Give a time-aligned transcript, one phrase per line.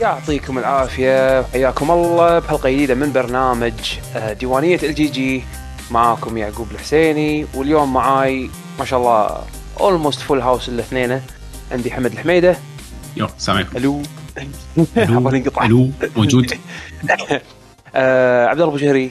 [0.00, 3.72] يعطيكم العافية حياكم الله بحلقة جديدة من برنامج
[4.16, 5.42] آه، ديوانية ال GG
[5.90, 9.44] معاكم يعقوب الحسيني واليوم معاي ما شاء الله
[9.80, 11.20] almost full house الاثنين
[11.72, 12.56] عندي حمد الحميدة.
[13.16, 13.76] yo السلام عليكم.
[13.76, 14.02] ألو.
[15.64, 16.52] ألو موجود.
[17.94, 19.10] آه عبد الله أبو شهري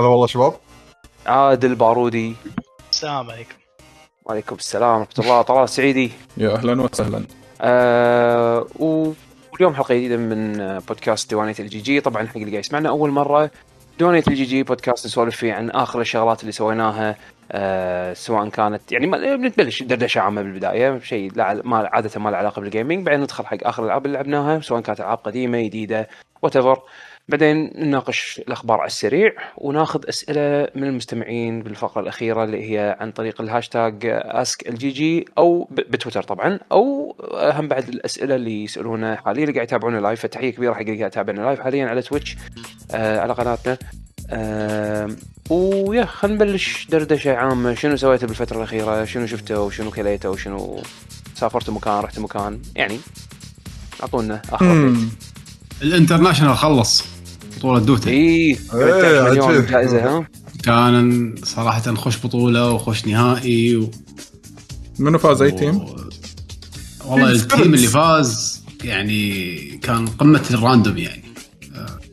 [0.00, 0.54] هلا والله شباب.
[1.26, 2.34] عادل بارودي.
[2.90, 3.54] السلام عليكم.
[4.24, 5.42] وعليكم السلام ورحمة الله.
[5.42, 6.12] طلال السعيدي.
[6.36, 7.24] يا أهلا وسهلا.
[7.60, 9.12] آه و-
[9.62, 13.50] واليوم حلقة جديدة من بودكاست ديوانيه ال GG طبعا حق اللي قاعد يسمعنا أول مرة
[13.98, 17.16] ديوانيه ال GG بودكاست نسولف فيه عن آخر الشغلات اللي سويناها
[17.52, 21.32] آه سواء كانت يعني ما بنتبلش دردشة عامة بالبداية شيء
[21.64, 24.80] ما عادة ما له علاقة بال gaming بعدين ندخل حق آخر الألعاب اللي لعبناها سواء
[24.80, 26.08] كانت ألعاب قديمة جديدة
[26.42, 26.56] وات
[27.32, 33.40] بعدين نناقش الأخبار على السريع وناخذ أسئلة من المستمعين بالفقرة الأخيرة اللي هي عن طريق
[33.40, 39.54] الهاشتاج ask ال GG أو بتويتر طبعا أو هم بعد الأسئلة اللي يسألونا حاليا اللي
[39.54, 42.36] قاعد يتابعونا live فتحية كبيرة حق اللي قاعد يتابعنا live حاليا على تويتش
[42.90, 43.78] آه على قناتنا.
[44.30, 45.10] آه
[45.50, 47.74] ويا خلينا نبلش دردشة عامة.
[47.74, 50.82] شنو سويتوا بالفترة الأخيرة؟ شنو شفتوا؟ وشنو كليتوا؟ وشنو
[51.34, 52.98] سافرتوا مكان؟ رحتوا مكان؟ يعني
[54.02, 55.08] أعطونا آخر مم.
[55.82, 57.04] ال international خلص.
[57.62, 59.66] بطولة دوتا، إي 18 مليون عجيب.
[59.66, 60.26] جائزة ها
[60.64, 63.90] كان صراحة خوش بطولة وخوش نهائي و...
[64.98, 65.86] منو فاز أي team؟
[67.04, 67.74] والله team ال team.
[67.74, 71.24] اللي فاز يعني كان قمة ال random يعني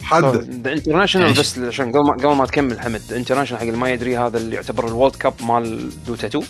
[0.02, 4.17] حد international بس عشان قبل ما قبل ما تكمل حمد international حق اللي ما يدري
[4.17, 6.44] هذا اللي يعتبر ال World Cup مال دوتا 2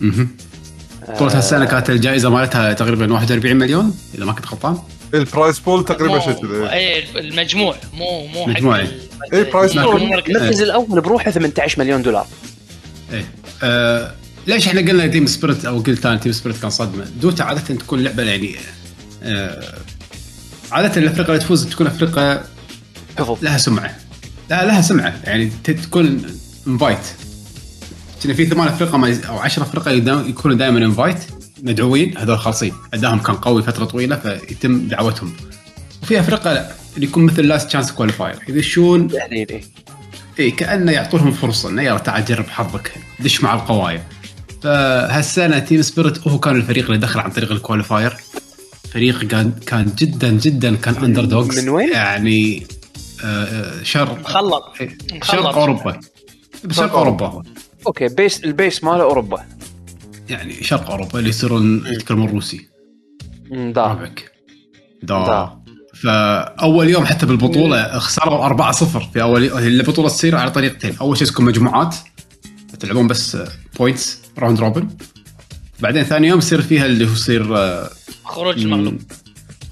[0.00, 0.28] مهم.
[1.08, 4.78] بطولة هالسنة كانت الجائزة مالتها تقريبا 41 مليون إذا ما كنت غلطان
[5.14, 8.88] ال prize pool تقريبا شيء كذا اي المجموع مو مو حق مجموعي.
[9.32, 10.02] إي، prize pool.
[10.08, 10.36] مركز.
[10.36, 10.60] المركز.
[10.62, 12.26] الأول بروحه 18 مليون دولار.
[13.12, 13.24] إيه.
[13.62, 14.14] آه
[14.46, 18.02] ليش إحنا قلنا تيم سبيريت أو قلت أنا تيم سبيريت كان صدمة؟ دوتا عادة تكون
[18.04, 18.56] لعبة يعني
[19.22, 19.74] آه
[20.72, 22.44] عادة الافرقه اللي تفوز تكون افرقه
[23.18, 23.44] حفظ.
[23.44, 23.96] لها سمعة.
[24.50, 25.20] لا لها سمعة.
[25.24, 26.22] يعني تكون
[26.66, 26.98] invite
[28.22, 31.18] كنا في ثمان يز- أو 10 افرقه يدا- يكونوا دائما invite
[31.62, 32.72] مدعوين هذول خالصين.
[32.94, 35.32] ادائهم كان قوي فترة طويلة فيتم دعوتهم.
[36.02, 39.08] وفي افرقه لا اللي يكون مثل last chance qualifier يدشون.
[39.08, 39.64] تحديد
[40.38, 42.92] إي كأنه يعطونهم فرصة إنه يلا تعال جرب حظك.
[43.20, 44.04] دش مع القوايا.
[44.62, 48.16] فهالسنة تيم سبيريت هو كان الفريق اللي دخل عن طريق ال qualifier
[48.92, 52.66] فريق كان كان جدا جدا كان underdogs من وين؟ يعني
[53.24, 54.62] آه، آه، شرق مخلط.
[55.22, 56.00] شرق أوروبا.
[56.70, 57.42] شرق أوروبا.
[57.86, 59.44] okay base ال base ماله أوروبا.
[60.30, 62.68] يعني شرق أوروبا اللي يصيرون يتكلمون روسي.
[63.50, 63.82] да.
[63.82, 64.32] ربعك
[65.02, 65.26] да.
[65.26, 65.58] да.
[66.02, 68.72] فأول يوم حتى بالبطولة خسروا 4-0
[69.12, 69.58] في أول يوم.
[69.58, 70.96] البطوله تصير على طريقتين.
[71.00, 71.96] أول شيء تكون مجموعات.
[72.80, 73.36] تلعبون بس
[73.78, 74.88] points round robin
[75.80, 77.90] بعدين ثاني يوم يصير فيها اللي هو يصير آه،
[78.24, 78.98] خروج المغلوب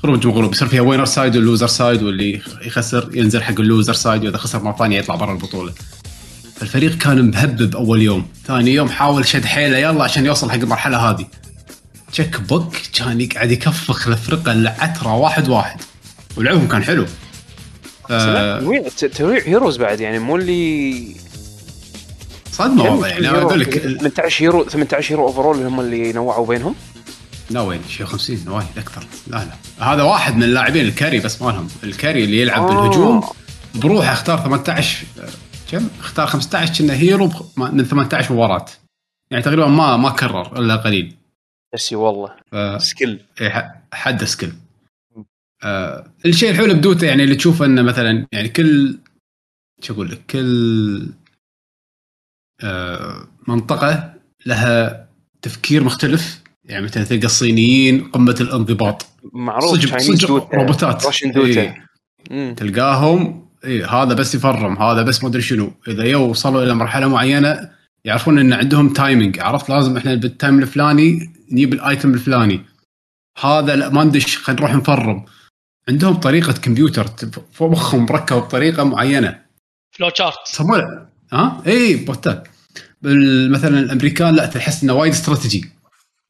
[0.02, 0.52] خروج مغلوب.
[0.52, 4.36] يصير فيها winner side وال loser side واللي يخسر ينزل حق ال loser side وإذا
[4.36, 5.72] خسر مرة ثانية يطلع برا البطولة.
[6.60, 8.26] فالفريق كان مهبب أول يوم.
[8.46, 11.26] ثاني يوم حاول شد حيله يلا عشان يوصل حق المرحلة هذه.
[12.12, 15.80] تشيك بوك كان يقعد يكفخ الفرقة العترة واحد واحد.
[16.36, 17.06] ولعبهم كان حلو.
[18.10, 18.82] آه، تنويع
[19.14, 21.16] تنويع heroes بعد يعني مو اللي
[22.52, 23.08] صدمة كم- والله.
[23.08, 26.74] يعني hero؟ هذولك 18 hero 18 hero overall هم اللي نوعوا بينهم؟
[27.50, 29.06] لا وين؟ شيء 50 وايد أكثر.
[29.26, 29.36] لا
[29.78, 29.86] لا.
[29.92, 31.68] هذا واحد من اللاعبين ال carry بس مالهم.
[31.84, 32.66] ال carry اللي يلعب آه.
[32.68, 33.24] بالهجوم
[33.74, 35.28] بروحه اختار 18 آه،
[35.70, 38.66] كم؟ اختار 15 كنا hero من 18 مباراة.
[39.30, 41.16] يعني تقريبا ما ما كرر إلا قليل.
[41.74, 42.36] بس والله.
[42.52, 43.20] ف- skill.
[43.42, 44.52] ح- حد skill.
[45.64, 48.98] آه الشيء الحلو بدوتا يعني اللي تشوفه إنه مثلا يعني كل
[49.82, 51.08] شو أقول لك؟ كل
[52.62, 54.14] آه منطقة
[54.46, 55.08] لها
[55.42, 56.42] تفكير مختلف.
[56.64, 59.06] يعني مثلا تلقى الصينيين قمة الانضباط.
[59.32, 61.06] معروف صدق روبوتات.
[61.06, 61.74] Russian دوتا.
[62.30, 62.54] إيه.
[62.54, 65.72] تلقاهم إيه هذا بس يفرم هذا بس ما أدري شنو.
[65.88, 67.70] إذا يو وصلوا إلى مرحلة معينة
[68.04, 72.60] يعرفون إن عندهم timing عرفت؟ لازم إحنا بال time الفلاني نجيب ال item الفلاني.
[73.40, 75.24] هذا لا ما ندش خلينا نروح نفرم.
[75.88, 77.06] عندهم طريقة كمبيوتر
[77.52, 79.38] فوق مخهم مركب بطريقة معينة.
[79.96, 80.60] flow chart
[81.32, 82.48] ها؟ اي بوتات
[83.50, 85.75] مثلا الأمريكان لا تحس إنه وايد استراتيجي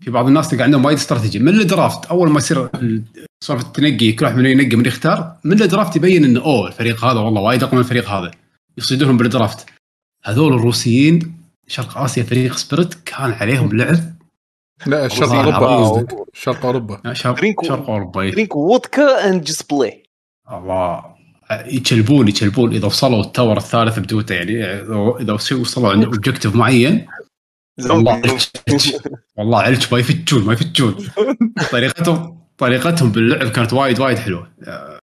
[0.05, 1.39] في بعض الناس تلقى عندهم وايد استراتيجي.
[1.39, 3.03] من ال draft؟ أول ما يصير ال-
[3.45, 5.37] سالفه التنقي كل واحد منهم ينقي من يختار.
[5.45, 8.31] من ال draft يبين إنه أوه الفريق هذا والله وايد أقوى من الفريق هذا.
[8.79, 9.67] يصيدونهم بال draft.
[10.25, 14.17] هذول الروسيين شرق آسيا فريق سبيريت كان عليهم لعب.
[14.87, 17.13] لا شرق أوروبا شرق أوروبا.
[17.13, 18.31] شرق, شرق أوروبا.
[18.31, 20.03] drink vodka and just play
[20.53, 21.17] الله.
[21.51, 22.73] يتشلبون يتشلبون.
[22.73, 24.65] إذا وصلوا ال tower الثالث بدوتا يعني
[25.21, 27.07] إذا وصلوا عند objective معين
[29.37, 31.09] والله علج ما يفتشون ما يفتشون.
[31.73, 34.51] طريقتهم طريقتهم باللعب كانت وايد وايد حلوة.
[34.63, 34.99] آه،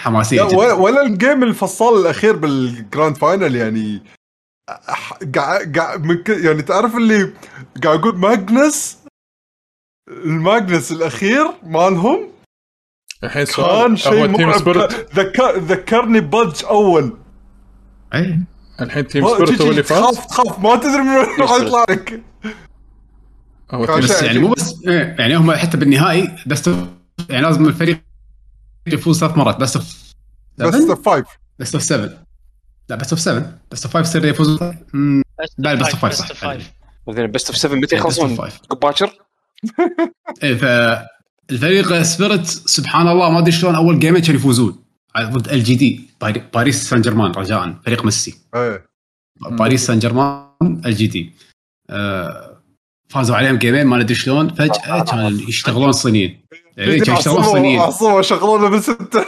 [0.00, 0.56] حماسية جدا.
[0.72, 4.02] ولا ال game الفصال الأخير بال grand final يعني
[5.34, 7.32] قاعد قاعد من ك- يعني تعرف اللي
[7.84, 8.98] قاعد أقول ماجنس
[10.08, 12.28] الماجنس الأخير مالهم
[13.24, 14.90] الحين كان سؤال شيء مرعب.
[15.14, 17.16] ذكر ذكرني بادج أول.
[18.14, 18.38] اي
[18.80, 21.84] الحين تيم سبيرت هو اللي تجي تخاف فاز تخاف ما تدري من وين راح يطلع
[21.90, 22.22] لك.
[23.70, 26.70] هو بس يعني مو بس إيه، يعني هم حتى بالنهائي بس
[27.28, 28.00] يعني لازم الفريق
[28.86, 29.56] يفوز ثلاث مرات.
[29.56, 30.14] بس اوف
[30.58, 31.26] best five
[31.58, 32.10] best of 7
[32.88, 34.58] لا best of 7 best of 5 يصير يفوز.
[35.58, 36.44] لا best of 5 بس صح.
[36.44, 36.62] of
[37.06, 38.38] بعدين best of 7 متى إيه، يخلصون؟
[38.82, 39.10] باكر؟
[40.42, 44.84] إيه فالفريق سبيريت سبحان الله ما أدري شلون أول game ين كانوا يفوزون.
[45.18, 46.07] ضد LGD
[46.54, 48.34] باريس سان جيرمان رجاء فريق ميسي.
[48.54, 48.88] إيه.
[49.50, 51.32] باريس سان جيرمان LGD
[51.90, 52.62] آه،
[53.08, 56.40] فازوا عليهم game ين ما ندري شلون فجأة كانوا يشتغلون الصينيين
[56.78, 59.24] إيه، كانوا يشتغلون الصينيين عصوبه شغلونا بالستة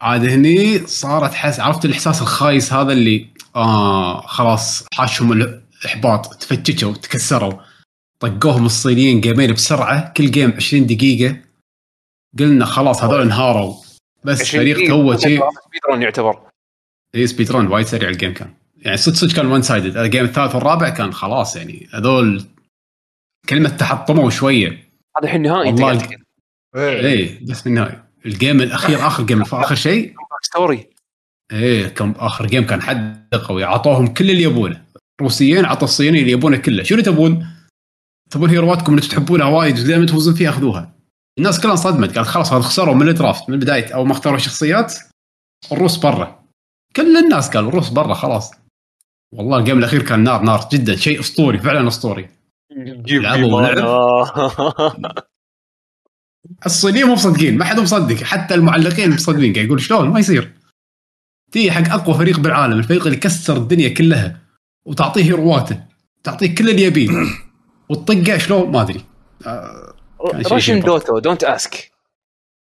[0.00, 3.26] عاد هني صارت حس عرفت الإحساس الخايس هذا اللي
[3.56, 7.52] آه خلاص حاشهم الإحباط تفككوا تكسروا.
[8.20, 11.36] طقوهم الصينيين game ين بسرعة كل game 20 دقيقة.
[12.38, 13.74] قلنا خلاص هذول انهاروا.
[14.24, 15.40] بس فريق تو شيء.
[15.40, 16.40] speed run يعتبر.
[17.14, 18.54] اي speed run وايد سريع ال game كان.
[18.76, 22.44] يعني صدق صدق كان one sided ال game الثالث والرابع كان خلاص يعني هذول
[23.48, 24.68] كلمة تحطموا شوية.
[25.18, 26.08] هذا الحين نهائي والله
[26.76, 30.14] اي بس في النهايه ال game الأخير آخر game آخر شيء.
[30.42, 30.86] story
[31.52, 33.64] إيه كان آخر game كان حد قوي.
[33.64, 34.86] اعطوهم كل اللي يبونه.
[35.20, 36.82] روسيين عطوا الصينيين اللي يبونه كله.
[36.82, 37.46] شنو تبون؟
[38.30, 40.95] تبون هيرواتكم اللي تحبونها وايد ودائما تفوزون فيها خذوها.
[41.38, 44.38] الناس كلها انصدمت قالت خلاص هذا خسروا من ال draft من بداية اول ما اختاروا
[44.38, 44.94] شخصيات
[45.72, 46.44] الروس برا.
[46.96, 48.50] كل الناس قالوا الروس برا خلاص.
[49.34, 52.28] والله ال game الأخير كان نار نار جدا شيء أسطوري فعلا أسطوري.
[52.70, 53.50] لعبوا
[56.66, 60.52] الصينيين مو مصدقين ما حد مصدق حتى المعلقين مصدقين قاعد يقول شلون؟ ما يصير.
[61.52, 64.40] تي حق أقوى فريق بالعالم الفريق اللي كسر الدنيا كلها
[64.86, 65.84] وتعطيه هيرواته
[66.24, 67.10] تعطيه كل اللي يبيه.
[67.90, 69.04] وتطقه شلون؟ ما أدري.
[69.46, 69.95] آه،
[70.58, 71.90] شيء دوتو don't ask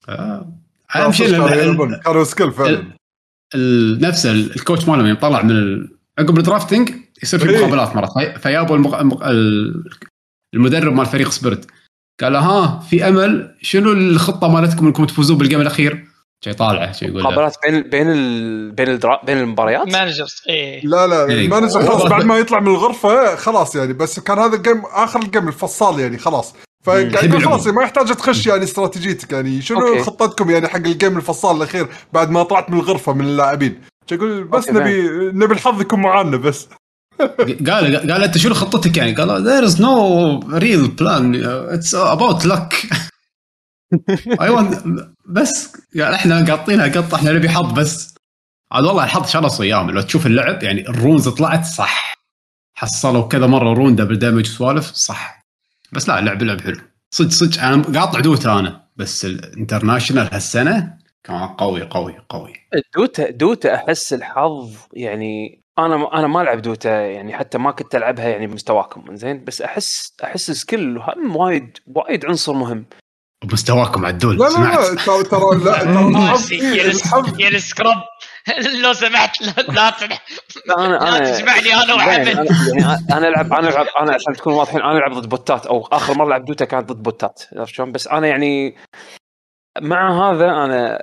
[0.09, 0.49] آه،
[0.97, 2.85] أهم شيء كانوا كانوا skill فعلا.
[4.01, 6.91] نفسه ال- ال coach مالهم يوم طلع من ال- عقب ال drafting
[7.23, 7.59] يصير في إيه.
[7.59, 8.95] مقابلات مرات في- فيابوا المق...
[8.99, 9.27] المق...
[9.27, 9.85] ال-
[10.55, 11.67] المدرب مال فريق Spirit.
[12.21, 16.05] قال له ها في أمل شنو الخطة مالتكم إنكم تفوزون بال game الأخير؟
[16.45, 18.73] شي طالعه شي يقول مقابلات بين بين ال...
[18.73, 19.25] بين ال dra...
[19.25, 20.87] بين المباريات؟ managers إيه.
[20.87, 21.45] لا لا إيه.
[21.45, 23.93] ال manager خلاص بعد ما يطلع من الغرفة خلاص يعني.
[23.93, 26.55] بس كان هذا ال game آخر ال game الفصال يعني خلاص.
[26.85, 27.59] فقاعد يحب يقول يلعبون.
[27.59, 29.63] خلاص ما يحتاج تخش يعني استراتيجيتك يعني.
[29.63, 30.03] شنو أوكي.
[30.03, 33.81] خطتكم يعني حق ال game الفصال الأخير بعد ما طلعت من الغرفة من اللاعبين؟
[34.13, 36.69] يقول بس نبي نبي الحظ يكون معانا بس.
[37.69, 39.95] قال قال أنت شنو خطتك يعني؟ قال there is no
[40.61, 41.35] real plan.
[41.77, 42.97] It's about luck.
[44.41, 44.83] أيوه
[45.29, 48.15] بس قال إحنا قاطينها قطه إحنا نبي حظ بس.
[48.73, 52.15] عاد والله الحظ شرس وياهم لو تشوف اللعب يعني ال runes طلعت صح.
[52.77, 55.44] حصلوا كذا مرة rune double damage سوالف صح.
[55.93, 56.77] بس لا اللعب لعب حلو
[57.11, 58.85] صدق صدق أنا قاطع Dota أنا.
[58.97, 62.53] بس ال International هالسنة كان قوي قوي قوي.
[62.97, 68.29] Dota Dota أحس الحظ يعني أنا أنا ما ألعب Dota يعني حتى ما كنت ألعبها
[68.29, 72.85] يعني بمستواكم زين بس أحس أحس skill هم وايد وايد عنصر مهم.
[73.45, 77.57] بمستواكم عدول لا لا لا ترى ترى لا ترى الحظ يا الس- الحظ يا ال
[77.57, 77.97] scrub
[78.83, 79.63] لو سمحت لا
[80.67, 82.31] لا أنا أنا تجمعني أنا أنا- يعني
[83.13, 86.29] أنا العب أنا العب أنا عشان تكونوا واضحين أنا ألعب ضد بوتات أو آخر مرة
[86.29, 88.77] لعب Dota كانت ضد بوتات عرفت شلون؟ بس أنا يعني
[89.81, 90.99] مع هذا أنا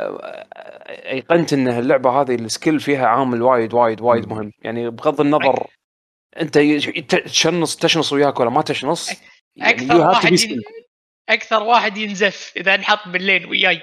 [0.90, 4.52] أيقنت إن اللعبة هذه ال skill فيها عامل وايد وايد وايد مهم.
[4.62, 5.68] يعني بغض النظر
[6.42, 6.58] أنت
[7.16, 9.10] تشنص تشنص وياك ولا ما تشنص
[9.56, 10.38] يعني أكثر واحد.
[11.30, 13.82] أكثر واحد ينزف إذا انحط بالليل وياي.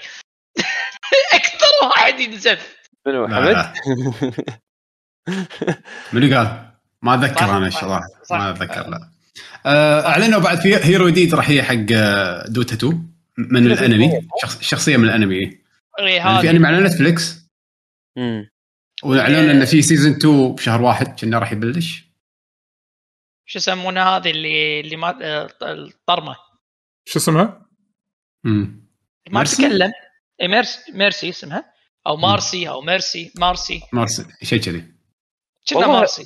[1.35, 2.78] أكثر واحد ينزف.
[3.09, 3.75] منو لا، حمد؟
[6.12, 6.69] منو قال؟
[7.03, 8.07] ما أتذكر أنا الصراحه.
[8.31, 9.11] ما أتذكر لا
[9.67, 11.75] آه، أعلنوا بعد في hero جديد راح يجي حق
[12.49, 15.62] Dota 2 من الأنمي شخص شخصية من الأنمي إيه.
[15.99, 17.49] إيه، يعني في أنمي على Netflix.
[19.03, 22.05] واعلنوا انه في season 2 بشهر واحد كنا راح يبلش
[23.47, 26.37] شو يسمونه هذه اللي اللي ما آه، الطرمة
[27.05, 27.67] شو اسمها؟
[28.47, 28.88] امم
[29.31, 29.93] ما ميرسي؟ تتكلم
[30.41, 31.73] إيه، ميرسي ميرسي اسمها
[32.09, 33.81] أو مارسي أو ميرسي مارسي.
[33.93, 34.85] مارس شيء كذي.
[35.69, 36.25] كنا مارسي.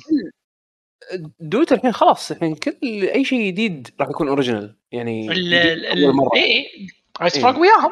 [1.39, 6.03] Dota الحين خلاص الحين كل أي شيء جديد راح يكون original يعني ال جديد ال
[6.05, 6.35] أول مرة.
[6.35, 6.87] اي اي
[7.19, 7.91] عايز فرق وياهم.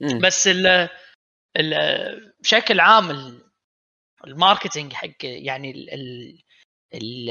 [0.00, 0.18] مم.
[0.18, 0.88] بس ال
[1.56, 3.50] ال بشكل عام ال-
[4.26, 6.42] ال marketing حق يعني ال- ال-
[6.94, 7.30] ال-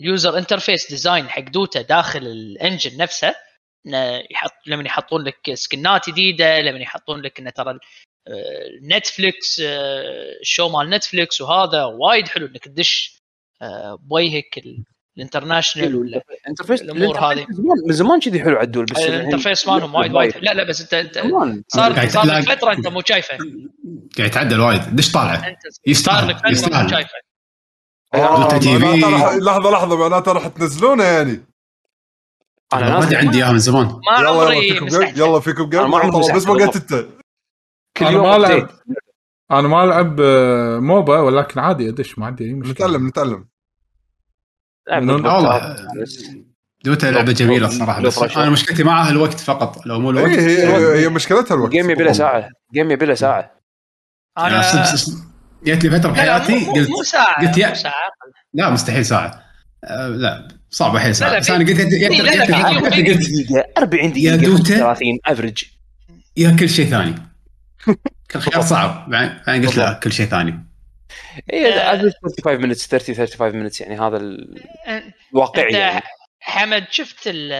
[0.00, 3.34] ال user interface design حق Dota داخل ال engine نفسه
[4.30, 7.78] يحط لما يحطون لك سكنات جديدة لما يحطون لك انه ترى
[8.82, 13.22] Netflix آه، ال show مال Netflix وهذا وايد حلو إنك تدش
[13.62, 14.84] آه، بوجهك ال-
[15.16, 17.46] ال International ولا ال interface ال interface هذه.
[17.86, 20.42] من زمان- كذي حلو عدول بس ال interface مالهم وايد وايد حلو.
[20.42, 21.18] لا لا بس انت انت.
[21.68, 23.36] صار صار لك فترة انت مو شايفه.
[24.18, 24.96] قاعد يتعدل وايد.
[24.96, 26.90] دش طالع؟ انت يستاهل، صار لك فترة مو يستاهل.
[26.90, 27.10] شايفه.
[28.14, 31.44] آه، لحظة لحظة معناته راح تنزلونه يعني.
[32.72, 33.86] أنا نازل عندي اياه من زمان.
[33.86, 37.06] ما يلا فيكم يلا فيكم ما عمري بس مسحت وقت أنت.
[37.96, 38.68] كل أنا يوم ما.
[39.50, 42.72] أنا ما العب آه، MOBA ولكن عادي ادش ما عندي أي مشكلة.
[42.86, 43.46] نتعلم نتعلم
[44.88, 45.76] والله.
[46.84, 48.18] Dota لعبة جميلة الصراحة بس.
[48.18, 50.28] أنا مشكلتي معها الوقت فقط لو مو الوقت.
[50.28, 51.70] هي هي هي مشكلتها الوقت.
[51.72, 52.48] game يبي له ساعة.
[52.74, 53.50] game يبي له ساعة.
[54.38, 54.62] أنا
[55.64, 57.92] جت لي فترة لا لا بحياتي قلت مو ساعة قلت يا- مو ساعة.
[58.54, 59.42] لا مستحيل ساعة.
[59.84, 61.30] آه، لا صعبه حيل لا، ساعة.
[61.30, 63.14] لا، بس أنا قلت قلت- لا، لا، قلت- فيديو- قلت- فيديو.
[63.14, 63.22] قلت
[63.52, 64.62] دقيقة 40 يا دقيقه Dota.
[64.64, 65.64] 35 average
[66.36, 67.14] يا كل شيء ثاني.
[68.30, 70.64] كل خيار صعب بعدين قلت لا كل شيء ثاني.
[71.52, 71.94] اي آه.
[71.94, 74.62] average 35 minutes 30 35 minutes يعني هذا ال-
[75.32, 76.02] الواقعي يعني.
[76.40, 77.52] حمد شفت ال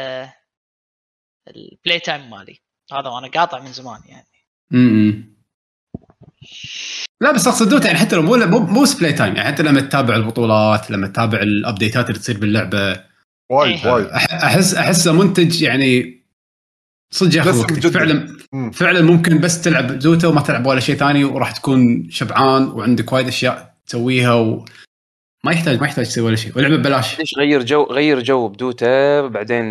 [1.49, 2.61] ال play time مالي؟
[2.93, 4.27] هذا وأنا قاطع من زمان يعني.
[4.75, 5.37] امم
[7.21, 9.81] لا بس أقصد Dota يعني حتى لو مو مو مو play time يعني حتى لما
[9.81, 13.05] تتابع البطولات لما تتابع الابديتات اللي تصير باللعبة
[13.51, 13.93] وايد إيه.
[13.93, 14.07] وايد.
[14.07, 16.16] احس أحسه منتج يعني
[17.11, 17.87] صدق ياخذ وقتك.
[17.87, 18.71] فعلا مم.
[18.71, 23.29] فعلا ممكن بس تلعب Dota وما تلعب ولا شيء ثاني وراح تكون شبعان وعندك وايد
[23.29, 24.65] أشياء تسويها و
[25.45, 26.53] ما يحتاج ما يحتاج تسوي ولا شيء.
[26.57, 27.19] ولعبة ببلاش.
[27.19, 29.65] ليش غير جو غير جو ب Dota بعدين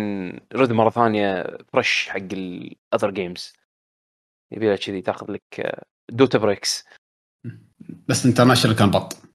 [0.54, 3.52] رد مرة ثانية fresh حق ال other games
[4.52, 5.76] يبي لها كذي تاخذ لك
[6.12, 6.84] Dota breaks
[8.08, 9.25] بس International كان بط.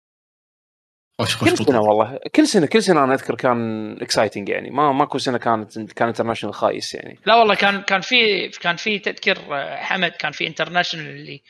[1.26, 1.80] كل سنة.
[1.80, 2.20] والله.
[2.36, 4.70] كل سنة كل سنة أنا أذكر كان exciting يعني.
[4.70, 7.20] ما ماكو سنة كانت كان International خايس يعني.
[7.26, 10.12] لا والله كان كان في كان في تذكر آه، حمد.
[10.12, 11.42] كان في international اللي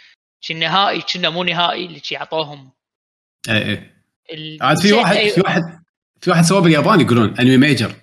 [0.42, 2.72] شي نهائي كنا مو نهائي اللي شي عطوهم
[3.50, 4.04] إيه إيه.
[4.34, 5.62] ال- عاد في واحد أي- في واحد
[6.22, 7.96] في واحد سواه باليابان يقولون anime major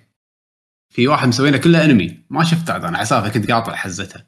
[0.89, 4.25] في واحد مسوينه كله انمي ما شفته عاد أنا عسافه كنت قاطع حزتها.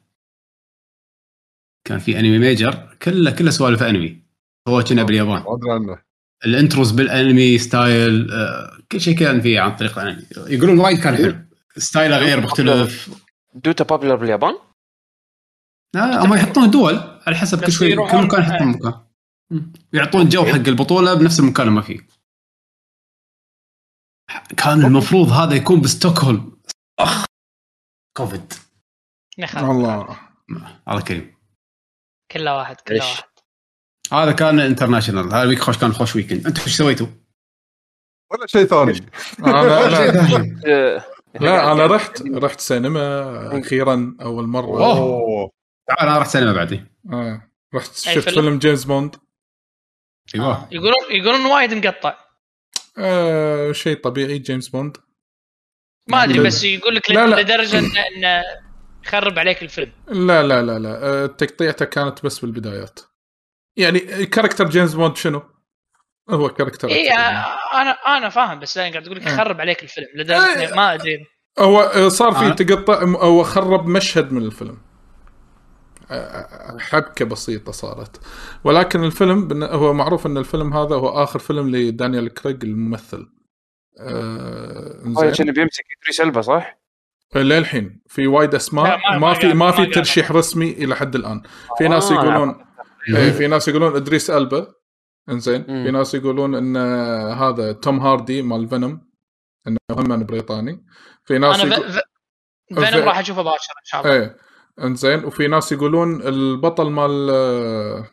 [1.84, 4.22] كان في anime major كله كله سوالف انمي
[4.68, 5.42] هو كنا باليابان.
[5.42, 6.02] ما ادري عنه
[6.46, 10.26] ال intros بال anime style آه، كل شيء كان فيه عن طريق الانمي.
[10.36, 11.44] يقولون وايد كان حلو.
[11.76, 13.10] style ه غير مختلف.
[13.54, 14.54] Dota popular باليابان؟
[15.94, 16.94] لا هم يحطون دول
[17.26, 18.94] على حسب كل شوي كل مكان يحطون مكان.
[19.50, 19.72] مم.
[19.92, 22.06] يعطون جو حق البطولة بنفس المكان اللي ما فيه.
[24.56, 26.56] كان المفروض هذا يكون بستوكهولم.
[26.98, 27.24] أخ
[28.16, 28.52] كوفيد.
[29.54, 30.18] والله.
[30.88, 31.34] الله كريم.
[32.30, 33.31] كله واحد كله؟ واحد.
[34.12, 37.06] هذا كان international هذا ال week خوش كان خوش weekend أنتم إيش سويتوا؟
[38.30, 39.06] ولا شيء ثاني.
[39.38, 41.04] أنا لا, آه،
[41.40, 44.66] لا أنا رحت رحت سينما أخيرا أول مرة.
[44.66, 44.98] أوه.
[44.98, 45.50] اوه
[45.88, 47.48] تعال أنا رحت سينما بعدين آه.
[47.74, 49.16] رحت شفت فيلم؟ فيلم جيمس بوند.
[50.34, 50.68] أيوه.
[50.72, 52.14] يقولون يقولون وايد مقطع.
[52.98, 54.96] آه شيء طبيعي جيمس بوند.
[56.08, 56.40] ما أدري.
[56.40, 57.40] بس يقول لك لا، لا.
[57.40, 58.42] لدرجة انه انه
[59.04, 59.92] يخرب عليك الفيلم.
[60.08, 60.98] لا لا لا لا.
[61.02, 63.00] آه، تقطيعته كانت بس بالبدايات.
[63.76, 65.42] يعني character جيمس بوند شنو؟
[66.30, 67.20] هو character اي أكثر.
[67.74, 69.32] أنا أنا فاهم بس أنا قاعد أقول لك آه.
[69.34, 70.66] يخرب عليك الفيلم لدرجة آه.
[70.68, 71.26] إنه ما أدري
[71.58, 72.50] هو آه، صار في آه.
[72.50, 74.78] تقطع هو خرب مشهد من الفيلم
[76.10, 78.20] آه، حبكة بسيطة صارت
[78.64, 83.26] ولكن الفيلم بن- هو معروف إن الفيلم هذا هو آخر فيلم لدانيال كريغ الممثل
[84.00, 85.32] آه.
[85.38, 86.78] كان بيمسك إدريس ألبا صح؟
[87.36, 89.86] للحين في وايد أسماء ما- ما, ما في ما في.
[89.86, 91.42] ترشيح رسمي إلى حد الآن
[91.78, 92.64] في ناس آه، يقولون
[93.08, 94.74] إيه، في ناس يقولون إدريس ألبا.
[95.28, 95.64] إنزين.
[95.64, 96.76] في ناس يقولون إن
[97.32, 99.08] هذا توم هاردي مال فينوم.
[99.66, 100.84] إنه هم بريطاني.
[101.24, 101.92] في ناس أنا يقول...
[101.92, 101.96] ف...
[102.74, 102.80] ف...
[102.80, 104.14] فينوم راح أشوفه باكر إن شاء الله.
[104.14, 104.36] إيه.
[104.80, 105.24] إنزين.
[105.24, 108.06] وفي ناس يقولون البطل مال آه،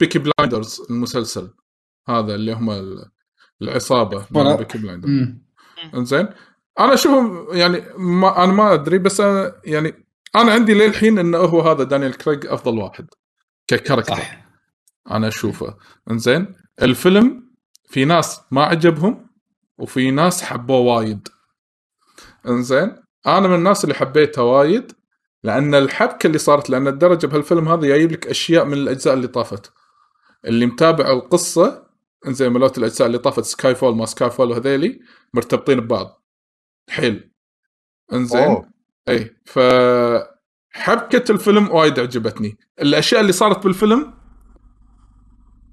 [0.00, 1.54] بيكي بلايندرز المسلسل.
[2.08, 3.10] هذا اللي هم ال-
[3.62, 5.12] العصابة مال بيكي بلايندرز.
[5.94, 6.28] إنزين.
[6.80, 11.60] أنا أشوفهم يعني ما أنا ما أدري بس أنا يعني أنا عندي للحين انه هو
[11.60, 13.06] هذا دانيال كريغ أفضل واحد.
[13.68, 14.14] ك character.
[14.14, 14.46] صح.
[15.10, 15.76] أنا أشوفه.
[16.10, 17.50] إنزين الفيلم
[17.88, 19.30] في ناس ما عجبهم
[19.78, 21.28] وفي ناس حبوه وايد.
[22.48, 22.96] إنزين
[23.26, 24.92] أنا من الناس اللي حبيته وايد
[25.42, 29.72] لأن الحبكة اللي صارت لأن الدرجة بهالفيلم هذا جايب لك أشياء من الأجزاء اللي طافت.
[30.44, 31.86] اللي متابع القصة
[32.26, 35.00] إنزين ملوت الأجزاء اللي طافت سكاي فول ما سكاي فول وهذيلي
[35.34, 36.22] مرتبطين ببعض.
[36.90, 37.32] حيل.
[38.12, 38.70] إنزين أوه.
[39.08, 39.58] اي ف
[40.76, 44.14] حبكة الفيلم وايد عجبتني الأشياء اللي صارت بالفيلم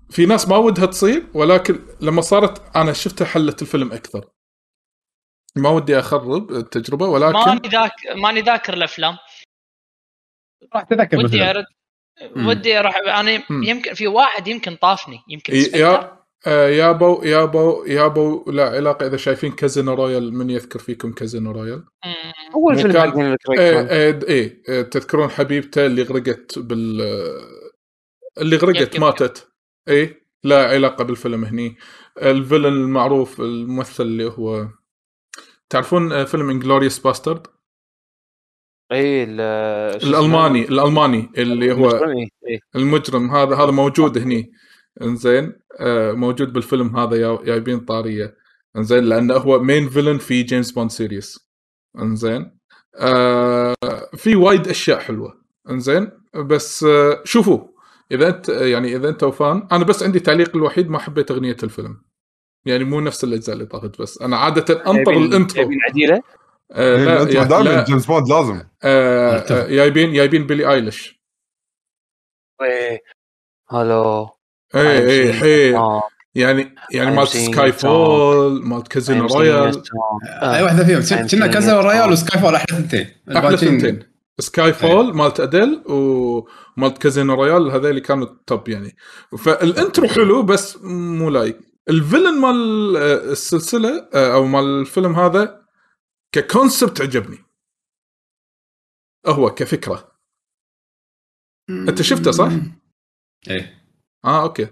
[0.10, 4.25] في ناس ما ودها تصير ولكن لما صارت أنا شفتها حلت الفيلم أكثر
[5.55, 9.17] ما ودي أخرب التجربة ولكن ماني ذاك ماني ذاكر الأفلام
[10.75, 11.65] راح تذكر ودي ارد.
[12.36, 13.43] ودي أروح أنا.
[13.50, 15.53] يمكن في واحد يمكن طافني يمكن.
[15.53, 21.51] يا آه، يابو يابو يابو لا علاقه إذا شايفين كازينو رويال من يذكر فيكم كازينو
[21.51, 21.83] رويال؟
[22.55, 23.17] أول فيلم كان- حق
[23.59, 23.85] إيه كان.
[23.88, 27.01] إيه, إيه, إيه تذكرون حبيبته اللي غرقت بال
[28.38, 29.00] اللي غرقت.
[29.00, 29.47] ماتت
[29.88, 31.77] إيه لا علاقة بالفيلم هني
[32.22, 34.67] ال villain المعروف الممثل اللي هو
[35.69, 37.48] تعرفون آه، فيلم Inglourious Basterds
[38.91, 42.59] اي؟ الألماني الألماني اللي هو المجرم، إيه، إيه.
[42.75, 44.51] المجرم هذا هذا موجود هني
[45.01, 48.35] انزين آه موجود بالفيلم هذا يا- جايبين طارية.
[48.77, 51.50] انزين لأنه هو main villain في جيمس بوند series
[52.00, 52.57] انزين
[53.00, 53.75] آه
[54.15, 55.41] في وايد أشياء حلوة.
[55.69, 57.67] انزين بس آه شوفوا
[58.12, 62.01] إذا انت يعني إذا أنت fan أنا بس عندي تعليق الوحيد ما حبيت أغنية الفيلم.
[62.65, 66.21] يعني مو نفس الأجزاء اللي طافت بس أنا عادة أنطر جايبين- ال intro جايبين عديلة؟
[66.71, 68.62] آه لا أنت دائما جيمس بوند لازم.
[68.83, 69.55] آه أتفق.
[69.55, 71.23] آه، جايبين جايبين بيلي أيليش.
[72.62, 73.00] إيه.
[73.69, 74.29] هلو.
[74.75, 75.75] اي اي حيل
[76.36, 79.74] يعني يعني مالت سكاي فول مالت كازينو رويال.
[79.74, 80.44] song.
[80.44, 81.27] أي واحدة فيهم.
[81.27, 82.12] كازينو رويال.
[82.12, 84.03] وسكاي فول أحلى ثنتين أحلى ثنتين
[84.39, 88.96] سكاي فول مالت أديل ومالت كازينو رويال هذول كانوا ال top يعني.
[89.38, 91.60] فال intro حلو بس مو لايق.
[91.89, 95.62] ال villain مال آه، السلسلة آه، أو مال الفيلم هذا
[96.32, 97.38] ك concept عجبني.
[99.27, 100.12] هو كفكرة.
[101.70, 102.51] أنت شفته صح؟
[103.50, 103.83] إيه.
[104.25, 104.68] آه أوكي.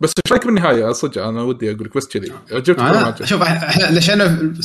[0.00, 2.32] بس إيش رأيك بالنهاية؟ صدق أنا ودي أقول لك بس كذي.
[2.52, 4.24] عجبتك ولا ما عجبتك؟ شوف إحنا لشينا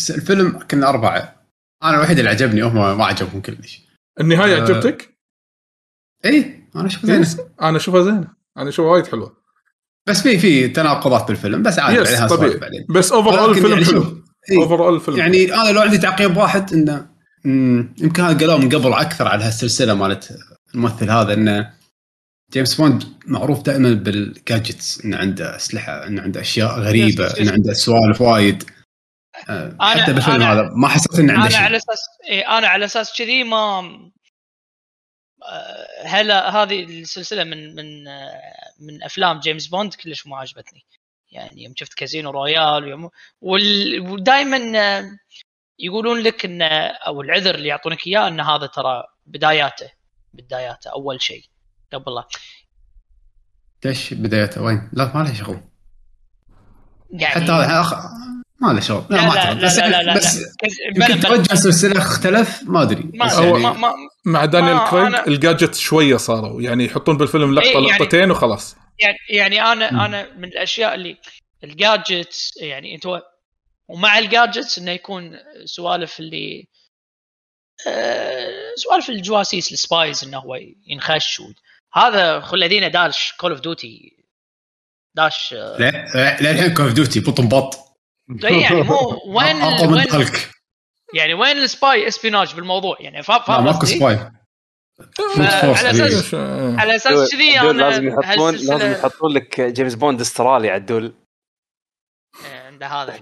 [0.09, 1.35] الفيلم كنا أربعة.
[1.83, 3.81] أنا الوحيد اللي عجبني هم ما عجبهم كلش.
[4.19, 5.17] النهاية آه، عجبتك؟
[6.25, 7.25] اي أنا أشوف زين
[7.61, 8.27] أنا أشوفها زينة.
[8.57, 9.37] أنا أشوفها وايد حلوة.
[10.07, 12.57] بس في في تناقضات بالفيلم بس عادي عليها طبيعي.
[12.57, 12.85] بعدين.
[12.89, 14.03] بس overall ولكن الفيلم يعني حلو.
[14.03, 14.13] شوف،
[14.51, 17.09] إيه، overall الفيلم يعني أنا لو عندي تعقيب واحد إنه
[17.97, 20.37] يمكن هذا قالوه من قبل أكثر على هالسلسلة مالت
[20.75, 21.78] الممثل هذا إنه
[22.51, 27.39] جيمس بوند معروف دائما بال gadgets إنه عنده أسلحة إنه عنده أشياء غريبة.
[27.39, 28.63] إنه عنده سوالف وايد
[29.49, 32.67] آه، أنا- حتى بالفيلم هذا ما حسيت إنه عنده أنا على شيء أساس إيه أنا
[32.67, 33.79] على أساس كذي ما
[35.43, 38.41] آه، هلا هذه السلسلة من من آه،
[38.79, 40.85] من أفلام جيمس بوند كلش مو عجبتني
[41.31, 43.09] يعني يوم شفت كازينو رويال ويوم.
[43.41, 44.59] ودائما
[45.79, 46.61] يقولون لك ان
[47.07, 49.91] أو العذر اللي يعطونك إياه إن هذا ترى بداياته
[50.33, 51.43] بداياته أول شيء
[51.93, 52.27] قبل لا
[53.85, 55.61] ليش بدايته وين؟ لا ما له شغل.
[57.11, 57.93] يعني حتى هذا أخ...
[58.61, 59.05] ما له شغل.
[59.09, 59.53] لا, لا ما لا.
[59.53, 60.39] لا بس لا لا لا بس
[60.95, 61.19] يمكن.
[61.19, 63.03] توجه السلسله اختلف ما أدري.
[63.13, 63.93] ما يعني ما ما
[64.25, 66.61] مع دانيال كريج أنا- ال gadget شوية صاروا.
[66.61, 68.75] يعني يحطون بالفيلم لقطة إيه، يعني- لقطتين وخلاص.
[68.99, 69.99] يعني يعني أنا مم.
[69.99, 71.17] أنا من الأشياء اللي
[71.63, 73.21] الجادجتس يعني أنت
[73.87, 76.67] ومع الجادجتس إنه يكون سوالف اللي
[77.87, 80.55] آه، سوالف الجواسيس السبايز إنه هو
[80.87, 81.51] ينخش و-
[81.93, 84.17] هذا خل الذين داش كول اوف ديوتي
[85.15, 87.75] داش لا- للحين كوف ديوتي بط بط.
[88.29, 88.95] لا يعني مو
[89.37, 90.25] وين اقوى من
[91.13, 94.31] يعني وين السباي اسبيناج بالموضوع؟ يعني فا- لا فاهم ماكو قصدي؟ سباي.
[95.37, 96.79] على إيه.
[96.79, 101.13] على أساس كذي أنا لازم يحطون لازم يحطون لك جيمس بوند استرالي عدول.
[102.43, 103.19] عنده هذا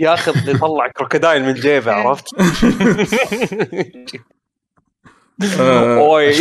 [0.00, 2.24] ياخذ يطلع crocodile من جيبه عرفت؟
[5.60, 6.34] اوي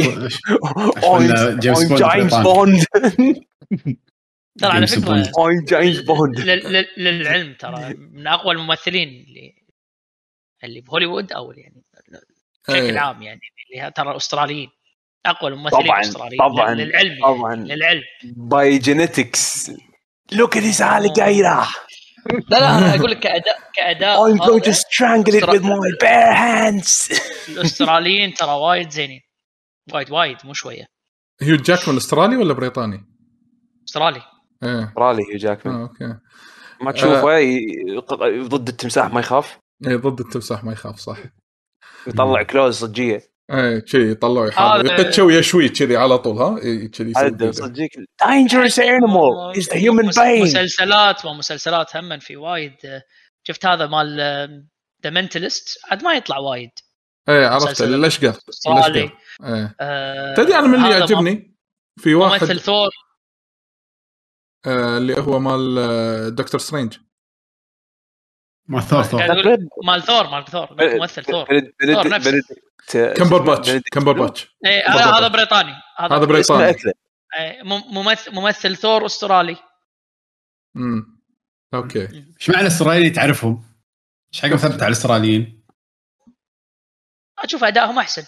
[1.04, 2.34] اوي بوند جيمس.
[2.34, 2.84] بوند
[4.60, 5.32] ترى على فكره.
[5.40, 9.56] اوي جيمس بوند لل- لل- للعلم ترى من أقوى الممثلين اللي
[10.64, 11.84] اللي بهوليوود أو يعني
[12.68, 13.00] بشكل إيه.
[13.00, 13.42] عام يعني.
[13.76, 14.70] اللي ترى أستراليين.
[15.26, 16.40] أقوى الممثلين طبعاً، الأستراليين.
[16.40, 17.56] طبعاً، للعلم يعني طبعا.
[17.56, 18.02] للعلم.
[18.24, 19.72] by genetics
[20.32, 21.91] look at this alligator.
[22.50, 25.92] لا لا أنا أقول لك كاداء كأداء I'm going to هذا strangle it with my
[26.02, 27.22] bare hands.
[27.50, 29.22] الأستراليين ترى وايد زينين.
[29.94, 30.86] وايد وايد مو شوية.
[31.42, 33.06] هيو جاكمان أسترالي ولا بريطاني؟
[33.90, 34.22] أسترالي.
[34.64, 34.88] إيه.
[34.90, 35.76] أسترالي هيو جاكمان.
[35.76, 36.16] آه، أوكي.
[36.82, 38.00] ما تشوفه ي-
[38.48, 39.58] ضد التمساح ما يخاف؟
[39.88, 41.18] إيه ضد التمساح ما يخاف صح.
[42.08, 43.31] يطلع كلوز صجية.
[43.52, 47.14] إيه كذي يطلعوا يحاول هذا- يقتشوا ويشوي كذي على طول ها؟ إيه، كذي
[48.24, 50.42] dangerous animal is the human مس- brain.
[50.42, 52.74] مسلسلات ومسلسلات هم في وايد
[53.48, 54.18] شفت هذا مال
[55.04, 56.70] ذا منتلست عاد ما يطلع وايد.
[57.30, 58.36] إيه عرفت الاشقر
[59.44, 61.56] إيه آه، تدري أنا من اللي هذا يعجبني؟
[62.00, 62.90] في ممثل واحد ثور.
[64.66, 66.98] آه اللي هو مال آه، دكتور سترينج.
[68.68, 69.22] ما ثور ثور.
[69.86, 71.48] مال ثور مال ثور ممثل ثور.
[71.84, 72.32] نفسه.
[72.32, 74.56] بندكت كمبرباتش بندكت كمبرباتش.
[74.88, 75.74] هذا بريطاني.
[75.98, 76.76] هذا بريطاني.
[77.40, 79.58] إيه، مم- ممثل ممثل ثور أسترالي.
[80.76, 81.22] امم
[81.74, 82.02] أوكي.
[82.40, 83.64] إيش معنى الأستراليين تعرفهم؟
[84.34, 85.64] إيش حق مثبت على الأستراليين؟
[87.40, 88.24] أشوف أدائهم أحسن.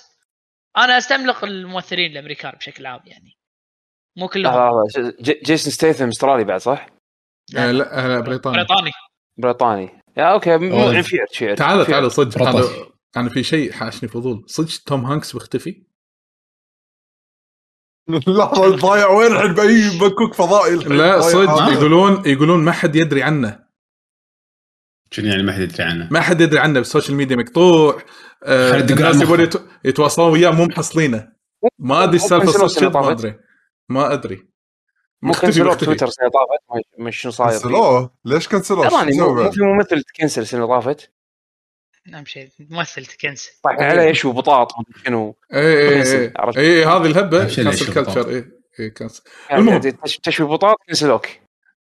[0.78, 3.38] أنا أستملغ الممثلين الأمريكان بشكل عام يعني.
[4.18, 4.54] مو كلهم.
[4.54, 4.84] آه،
[5.22, 6.88] جيسون ستيثم أسترالي بعد صح؟
[7.58, 8.58] آه لا آه بريطاني.
[8.58, 8.92] بريطاني.
[9.38, 10.03] بريطاني.
[10.18, 11.06] يا أوكي مو عرض.
[11.58, 12.12] تعال تعال.
[12.12, 12.42] صدق.
[12.42, 12.68] هذا
[13.18, 15.84] أنا في شيء حاشني فضول صدق توم هانكس بيختفي
[18.28, 21.74] لحظه ضايع وين الحين بأي مكوك فضائي الحين لا صدق.
[21.74, 23.64] يقولون يقولون ما حد يدري عنه
[25.12, 28.02] شنو يعني ما حد يدري عنه؟ ما حد يدري عنه بالسوشيال ميديا مقطوع
[28.44, 29.22] آه الناس.
[29.22, 31.34] يبون يتو- يتواصلون وياه مو محصلينه
[31.80, 33.12] ما أدري السالفة صدق ما.
[33.12, 33.40] أدري
[33.90, 34.53] ما أدري
[35.32, 35.76] كنسلوه.
[35.76, 37.52] بتويتر السنة اللي طافت ما- مش شنو صاير.
[37.52, 39.04] كنسلوه ليش كنسلوه؟ سوى
[39.44, 41.12] مو؟ في ممثل تكنسل السنة اللي طافت
[42.14, 46.58] اهم شيء ممثل تكنسل طايح عليه إيش وبطاط ومدري شنو اي اي كنسل، اي عرفت؟
[46.58, 48.36] اي هذه الهبة ليش كلتشر اي
[48.80, 48.94] اي
[49.50, 49.80] يعني المهم.
[49.80, 51.28] تش- تشوي بطاط كنسلوك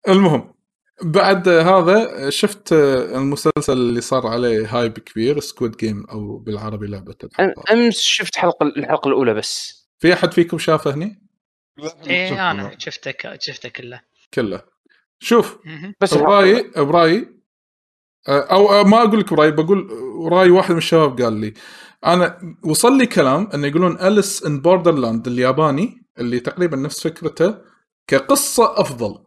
[0.08, 0.54] المهم
[1.02, 7.14] بعد هذا شفت المسلسل اللي صار عليه hype كبير Squid Game أو بالعربي لعبة.
[7.72, 11.23] أمس شفت حلقه الحلقة الأولى بس في أحد فيكم شافه هني؟
[12.06, 12.50] إيه.
[12.50, 14.00] أنا شفته شفته كله
[14.34, 14.62] كله
[15.18, 15.58] شوف.
[16.00, 16.70] بس برايي.
[16.76, 17.28] برايي
[18.28, 19.88] أو أو ما أقول لك برايي بقول
[20.32, 21.54] راي واحد من الشباب قال لي
[22.06, 27.58] أنا وصل لي كلام انه يقولون Alice in Borderland الياباني اللي تقريبا نفس فكرته
[28.06, 29.24] كقصة أفضل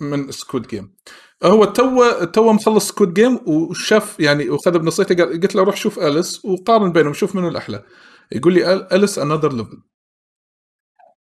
[0.00, 0.94] من Squid Game
[1.44, 5.98] هو توه توه مخلص Squid Game وشاف يعني وخذ بنصيحته قال قلت له روح شوف
[5.98, 7.84] Alice وقارن بينهم شوف منو الأحلى
[8.32, 9.82] يقول لي Alice another level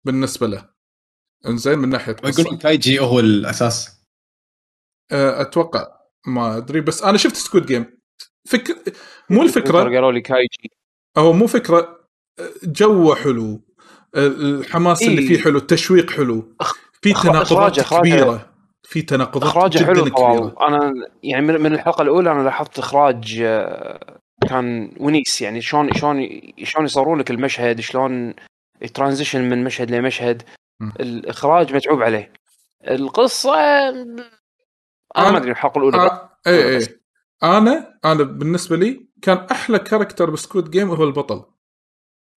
[0.05, 0.69] بالنسبة له.
[1.47, 2.41] إنزين من ناحية قصة.
[2.41, 4.03] ويقولون كايجي هو الأساس؟
[5.13, 5.87] أه، أتوقع.
[6.27, 7.99] ما أدري بس أنا شفت Squid Game
[8.49, 8.75] فكر
[9.31, 9.83] مو الفكرة.
[9.83, 10.71] قالوا لي كايجي.
[11.19, 12.09] هو مو فكرة.
[12.65, 13.61] جو حلو.
[14.17, 15.09] الحماس إيه.
[15.09, 15.59] اللي فيه حلو.
[15.59, 16.57] التشويق حلو.
[17.03, 18.53] في تناقضات كبيرة.
[18.83, 20.55] في تناقضات إخراجه جدا حلو كبيرة.
[20.69, 25.43] أنا يعني من من الحلقة الأولى أنا لاحظت إخراج آه، كان ونيس.
[25.43, 28.35] يعني شلون شلون شلون يصورون لك المشهد؟ شلون
[28.89, 30.43] transition من مشهد لمشهد.
[31.01, 32.33] الإخراج متعوب عليه.
[32.89, 33.55] القصة
[35.17, 35.97] أنا ما أدري الحلقة الأولى.
[35.99, 36.77] آه اي.
[36.79, 36.87] اي
[37.43, 41.45] أنا أنا بالنسبة لي كان أحلى character ب Squid Game هو البطل.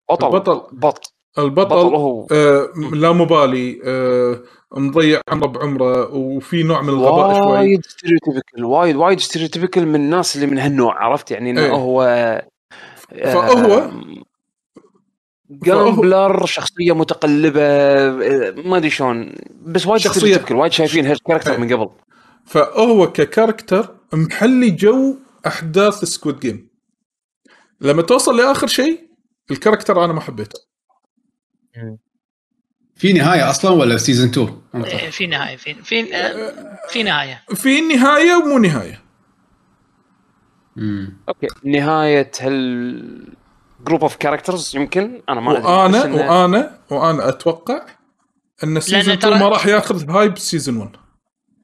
[0.10, 0.28] بطل.
[0.28, 0.68] البطل.
[0.78, 2.28] بط البطل بطل هو.
[2.32, 4.44] آه لا مبالي آه
[4.78, 7.52] مضيع عمره بعمره وفي نوع من الغباء شوي.
[7.52, 11.72] وايد stereotypical وايد وايد stereotypical من الناس اللي من هالنوع عرفت يعني إنه إيه.
[11.72, 12.02] هو
[13.24, 14.24] فهو- آم،
[15.50, 17.62] gambler شخصية متقلبة
[18.62, 19.32] ما أدري شلون.
[19.66, 21.60] بس وايد شخصية- stereotypical وايد شايفين هال character.
[21.60, 21.90] من قبل.
[22.46, 25.16] فهو ك character محلي جو
[25.48, 26.70] أحداث Squid Game
[27.82, 29.00] لما توصل لآخر شيء
[29.52, 30.60] ال character أنا ما حبيته.
[32.96, 36.06] في نهاية أصلا ولا season 2 إيه، في نهاية في في
[36.90, 37.44] في نهاية.
[37.56, 39.04] في نهاية ومو نهاية.
[40.78, 43.34] امم أوكي نهاية هال
[43.84, 45.52] group of characters يمكن؟ أنا ما.
[45.52, 47.86] وأنا إنه- وأنا وأنا أتوقع
[48.64, 50.90] إن season 2 ترى- ما راح ياخذ hype season 1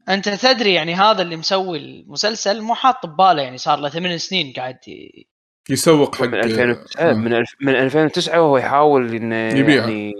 [0.09, 4.53] أنت تدري يعني هذا اللي مسوي المسلسل مو حاط بباله يعني صار له ثمان سنين
[4.57, 5.27] قاعد ي-
[5.69, 7.13] يسوق حق من 2009 آه.
[7.13, 9.79] من ألف- من 2009 وهو يحاول إنه يبيعها.
[9.89, 10.13] يعني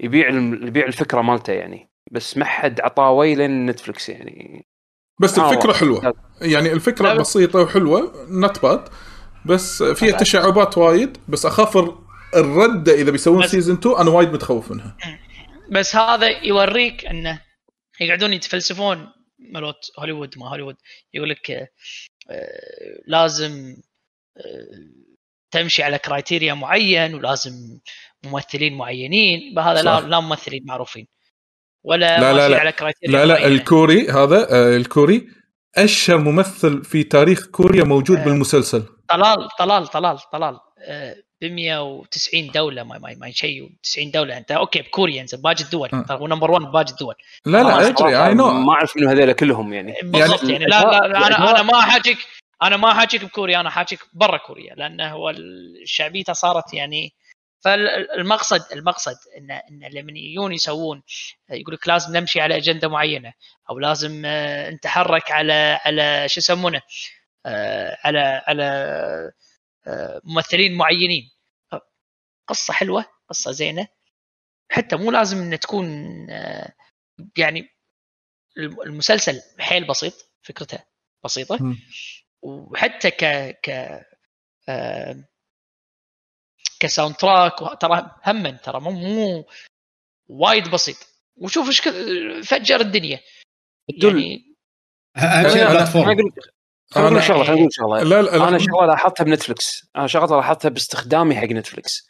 [0.00, 0.28] يبيع
[0.68, 1.90] يبيع الفكرة مالته يعني.
[2.10, 4.66] بس ما حد عطاه وين نتفلكس يعني.
[5.20, 6.14] بس آه، الفكرة حلوة.
[6.40, 8.88] يعني الفكرة بسيطة وحلوة not bad
[9.46, 11.76] بس فيها تشعبات وايد بس اخاف
[12.36, 14.96] الرده إذا بيسوون season 2 أنا وايد متخوف منها
[15.70, 17.40] بس هذا يوريك إنه
[18.00, 20.76] يقعدون يتفلسفون مالوت هوليوود ما هوليوود
[21.14, 21.68] يقول لك آه،
[23.06, 23.76] لازم
[24.36, 25.02] آه،
[25.50, 27.52] تمشي على criteria معين ولازم
[28.24, 30.00] ممثلين معينين بهذا لا.
[30.00, 31.06] لا ممثلين معروفين
[31.84, 32.60] ولا لا، لا، لا.
[32.60, 33.54] على criteria لا لا معينة.
[33.54, 35.28] الكوري هذا آه، الكوري
[35.76, 38.24] اشهر ممثل في تاريخ كوريا موجود آه.
[38.24, 38.82] بالمسلسل.
[39.08, 40.58] طلال طلال طلال طلال.
[41.40, 44.36] ب 190 دولة ما ما, ما شيء 90 دولة.
[44.38, 45.88] أنت okay بكوريا إنزين باقي الدول.
[45.94, 46.02] آه.
[46.08, 47.14] ترى هو number 1 باقي الدول.
[47.46, 49.94] لا لا ادري I know ما أعرف منو هذول كلهم يعني.
[50.02, 52.18] بالضبط يعني, يعني لا, لا, لا أنا أنا ما أحاكيك
[52.62, 57.12] أنا ما أحاكيك بكوريا أنا أحاكيك برا كوريا لأنه هو ال- شعبيته صارت يعني
[57.64, 61.02] فالمقصد المقصد ان إن لما يجون يسوون
[61.50, 63.32] يقول لك لازم نمشي على أجندة معينة
[63.70, 66.80] أو لازم آه، نتحرك على على شو يسمونه
[67.46, 68.64] آه، على على
[69.86, 71.30] آه، ممثلين معينين.
[72.46, 73.88] قصة حلوة قصة زينة.
[74.70, 75.86] حتى مو لازم إن تكون
[77.36, 77.68] يعني
[78.58, 80.78] الم- المسلسل حيل بسيط فكرته
[81.24, 81.58] بسيطة.
[82.42, 83.24] وحتى ك
[83.62, 84.00] ك
[86.82, 89.46] كساوند تراك ترى هما ترى مو مو
[90.28, 90.96] وايد بسيط.
[91.36, 91.80] وشوف إيش
[92.48, 93.20] فجر الدنيا.
[93.88, 94.56] يعني
[95.16, 96.04] اهم شيء أنا- أنا platform.
[96.04, 96.34] أقول لك
[96.90, 98.02] خلينا نقول أنا- شغلة خلينا نقول شغلة.
[98.02, 102.08] لا لا أنا شغلة لاحظتها بنتفلكس أنا شغلة لاحظتها باستخدامي حق نتفلكس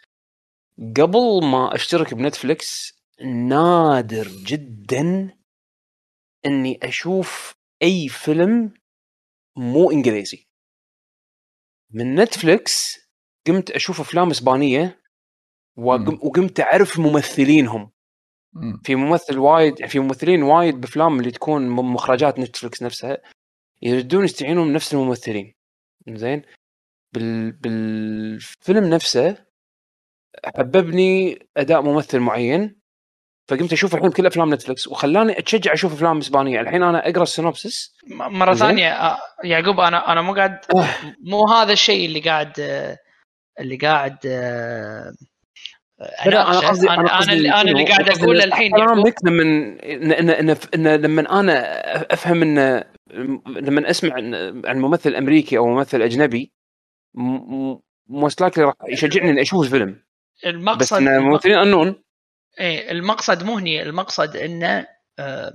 [0.97, 2.93] قبل ما أشترك بنتفلكس
[3.25, 5.37] نادر جدا
[6.47, 8.75] إني أشوف أي فيلم
[9.57, 10.47] مو إنجليزي.
[11.91, 13.02] من نتفلكس
[13.47, 15.03] قمت أشوف أفلام إسبانية
[15.77, 16.19] وقم.
[16.23, 17.91] وقمت أعرف ممثلينهم
[18.53, 18.81] مم.
[18.85, 23.19] في ممثل وايد في ممثلين وايد بأفلام اللي تكون من مخرجات نتفلكس نفسها
[23.83, 25.55] يردون يستعينون من نفس الممثلين
[26.09, 26.43] زين
[27.13, 27.53] بال...
[27.53, 29.37] بالفيلم نفسه
[30.45, 32.83] حببني أداء ممثل معين
[33.49, 37.31] فقمت أشوف الحين كل أفلام نتفلكس وخلاني أتشجع أشوف أفلام إسبانية الحين أنا أقرأ ال
[37.31, 38.55] synopsis مرة.
[38.55, 40.59] ثانية آه، يعقوب أنا أنا مو قاعد
[41.25, 42.99] مو هذا الشيء اللي قاعد آه،
[43.61, 45.13] اللي قاعد آه،
[46.27, 46.69] لا، أناقشه.
[46.69, 50.89] قصدي- أنا أنا اللي أنا اللي؟ قاعد إن الحين يعقوب كلامك لما إن إن إن,
[50.89, 51.55] لما أنا
[52.15, 52.85] أفهم ان
[53.47, 54.15] لما أسمع
[54.65, 56.53] عن ممثل أمريكي أو ممثل أجنبي
[58.09, 59.91] most likely راح يشجعني إني أشوف الفيلم.
[59.93, 62.03] بس المقصد إن الممثلين انون
[62.61, 64.87] إيه المقصد مو هني المقصد انه
[65.19, 65.53] آه،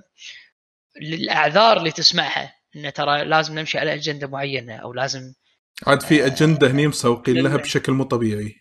[1.02, 5.34] للأعذار اللي تسمعها انه ترى لازم نمشي على أجندة معينة أو لازم
[5.88, 8.56] عاد في أجندة هني مسوقين لها بشكل مو طبيعي.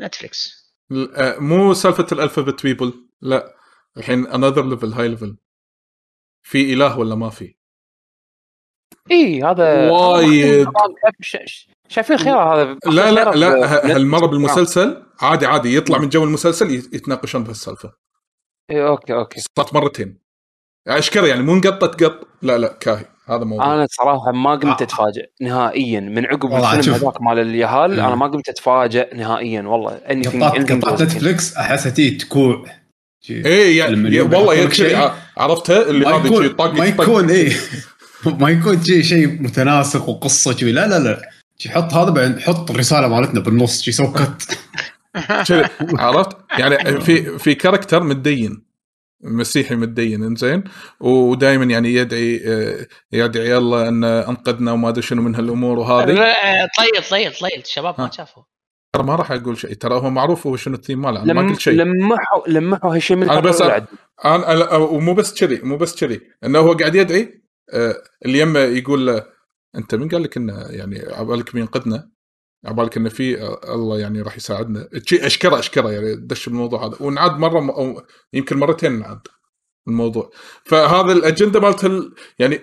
[0.00, 3.54] نتفلكس ل- آه، مو سالفة ال alphabet people لا
[3.96, 5.36] الحين another level high level
[6.42, 7.54] في إله ولا ما في؟
[9.10, 10.68] اي هذا وايد.
[11.88, 12.78] شايفين خيار هذا.
[12.86, 14.26] لا لا لا هالمره.
[14.26, 17.92] بالمسلسل؟ عادي عادي يطلع من جو المسلسل يت- يتناقشون بهالسالفة.
[18.70, 19.40] إيه، أوكي أوكي.
[19.40, 20.20] صارت مرتين.
[20.88, 22.28] اشكره يعني؟ مو انقطت قط.
[22.42, 23.04] لا لا كاهي.
[23.30, 24.84] هذا موضوع أنا صراحة ما قمت آه.
[24.84, 26.94] اتفاجئ نهائيا من عقب الفيلم.
[26.94, 28.00] هذاك مال اليهال مم.
[28.00, 31.02] أنا ما قمت اتفاجئ نهائيا والله قطات goes.
[31.02, 32.64] نتفلكس أحسها تي تكوع.
[33.30, 34.68] إيه يعني والله
[35.36, 36.84] عرفتها اللي ما هذا شي يكون طق ما.
[36.84, 37.52] يكون إيه
[38.26, 41.30] ما يكون شيء شيء متناسق وقصة شي لا لا لا
[41.68, 44.58] حط هذا بعدين حط الرسالة مالتنا بالنص شي سو كت
[45.48, 45.64] كذي
[45.98, 48.67] عرفت يعني في في كاركتر متدين
[49.20, 50.64] مسيحي متدين إنزين؟
[51.00, 52.40] ودائما يعني يدعي
[53.12, 56.12] يدعي الله أن أنقذنا وما أدري شنو من هالأمور وهذه.
[56.12, 58.10] لا، طيل طيل طيل الشباب ما.
[58.10, 58.42] شافوا.
[58.94, 61.48] ترى ما راح أقول شيء ترى هو معروف هو شنو الثيم ماله أنا ما لم
[61.48, 61.72] قلت شيء.
[61.74, 63.62] لمحوا لمحوا هالشيء من أنا بس-.
[63.62, 63.86] أنا
[64.24, 69.06] أنا- ومو بس كذي مو بس كذي إنه هو قاعد يدعي آه، اللي يمه يقول
[69.06, 69.24] له
[69.76, 72.10] أنت من قال لك إنه يعني عبالك بينقذنا
[72.64, 74.88] عبالك انه في آه، الله يعني راح يساعدنا.
[75.12, 76.96] أشكره أشكره يعني دش بالموضوع هذا.
[77.00, 79.20] ونعاد مرة م- أو يمكن مرتين نعاد
[79.88, 80.30] الموضوع.
[80.64, 82.60] فهذا الأجندة مالت ال- يعني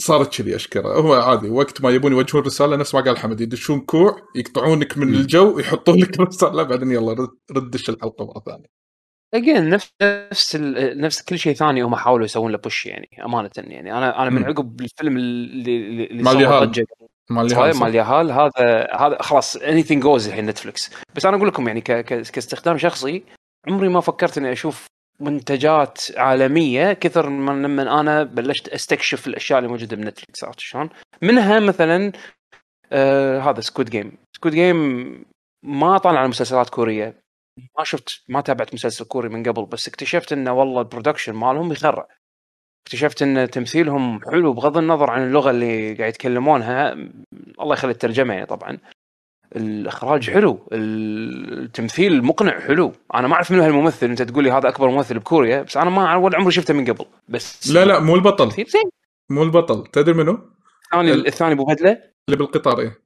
[0.00, 0.88] صارت كذي أشكره.
[0.88, 5.14] هو عادي وقت ما يبون يوجهون رسالة نفس ما قال حمد يدشون كوع يقطعونك من.
[5.14, 8.66] الجو يحطون لك رساله بعدين يلا رد- رد دش الحلقة مرة ثانية.
[9.34, 10.56] اجين نفس نفس
[10.96, 13.92] نفس كل شيء ثاني هم حاولوا يسوون له بوش يعني أمانة يعني.
[13.98, 14.44] أنا أنا من.
[14.44, 16.72] عقب الفيلم اللي اللي اللي مال
[17.30, 21.66] مال اليهال،؟ مال اليهال هذا هذا خلاص anything goes الحين نتفلكس بس أنا أقول لكم
[21.68, 21.92] يعني ك...
[21.92, 22.04] ك...
[22.04, 23.24] كاستخدام شخصي
[23.68, 24.86] عمري ما فكرت إني أشوف
[25.20, 30.90] منتجات عالمية كثر من لما أنا بلشت أستكشف الأشياء اللي موجودة بنتفلكس عرفت شلون؟
[31.22, 32.12] منها مثلا
[32.92, 35.24] آه هذا Squid Game Squid Game
[35.62, 37.24] ما طالع على مسلسلات كورية.
[37.78, 41.72] ما شفت ما تابعت مسلسل كوري من قبل بس اكتشفت إنه والله ال production مالهم
[41.72, 42.06] يخرع.
[42.86, 46.92] اكتشفت إن تمثيلهم حلو بغض النظر عن اللغة اللي قاعد يتكلمونها.
[47.60, 48.78] الله يخلي الترجمة يعني طبعا.
[49.56, 52.92] الإخراج حلو التمثيل مقنع حلو.
[53.14, 56.16] أنا ما أعرف منو هالممثل أنت تقول لي هذا أكبر ممثل بكوريا بس أنا ما
[56.16, 57.04] ولا عمري شفته من قبل.
[57.28, 58.50] بس لا لا مو البطل.
[58.50, 58.90] زين.
[59.30, 59.86] مو البطل.
[59.86, 60.38] تدري منو؟
[60.84, 62.02] الثاني ال- الثاني أبو بدلة.
[62.28, 62.98] اللي بالقطار إيه.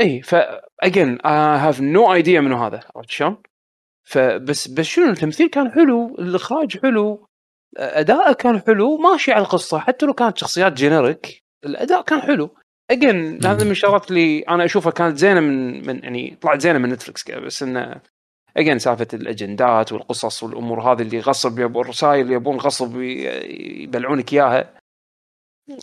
[0.00, 0.34] اي ف
[0.80, 2.80] again I have no idea منو هذا.
[2.96, 3.36] عرفت شلون؟
[4.04, 7.26] فبس بس شنو التمثيل كان حلو الإخراج حلو.
[7.76, 12.56] اداءه كان حلو ماشي على القصة حتى لو كانت شخصيات generic الأداء كان حلو.
[12.90, 16.88] again هذا من الشغلات اللي أنا أشوفها كانت زينة من من يعني طلعت زينة من
[16.88, 18.00] نتفلكس بس انه
[18.56, 24.74] again سالفة الأجندات والقصص والأمور هذه اللي غصب يبون الرسائل اللي يبون غصب يبلعونك إياها.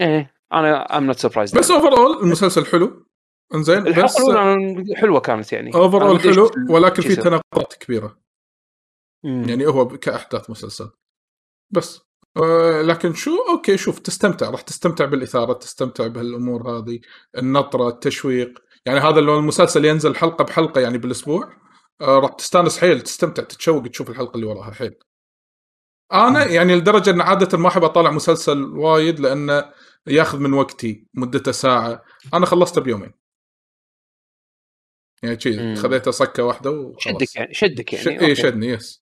[0.01, 3.05] إيه أنا I'm not surprised بس over all المسلسل حلو.
[3.55, 4.17] إنزين بس
[4.95, 5.75] حلوة كانت يعني.
[5.75, 7.15] overall حلو ولكن في.
[7.15, 8.17] تناقضات كبيرة.
[9.25, 9.49] مم.
[9.49, 10.89] يعني هو كأحداث مسلسل.
[11.71, 12.01] بس.
[12.37, 16.99] آه، لكن شو؟ okay شوف تستمتع راح تستمتع بالإثارة تستمتع بهالأمور هذه
[17.37, 18.59] النطرة التشويق.
[18.85, 21.53] يعني هذا لو المسلسل ينزل حلقة بحلقة يعني بالأسبوع
[22.01, 24.95] آه، راح تستانس حيل تستمتع تتشوق تشوف الحلقة اللي وراها حيل.
[26.13, 29.73] أنا يعني لدرجة إن عادة ما أحب أطالع مسلسل وايد لأنه
[30.07, 32.03] ياخذ من وقتي مدته ساعة.
[32.33, 33.13] أنا خلصته بيومين.
[35.23, 35.75] يعني شي مم.
[35.75, 37.03] خذيته صكة واحدة وخلاص.
[37.03, 38.05] شدك يعني شدك ش...
[38.05, 38.35] يعني اي okay.
[38.35, 39.03] شدني yes.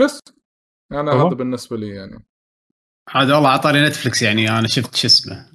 [0.00, 0.20] بس.
[0.92, 1.26] أنا أها.
[1.28, 2.24] هذا بالنسبة لي يعني
[3.10, 5.52] هذا والله عطاني نتفلكس يعني أنا شفت شو اسمه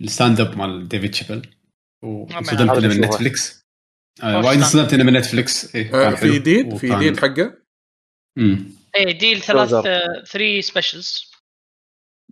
[0.00, 1.50] ال stand up مال ديفيد شيبل
[2.02, 3.00] وصدمت هذا إنه من.
[3.00, 3.62] نتفلكس
[4.22, 6.32] آه، وايد stand up؟ صدمت إنه من نتفلكس إيه، آه، كان حلو.
[6.32, 7.58] في جديد في جديد حقه
[8.38, 8.70] مم.
[8.96, 9.70] إيه deal ثلاث.
[9.70, 11.31] 3 specials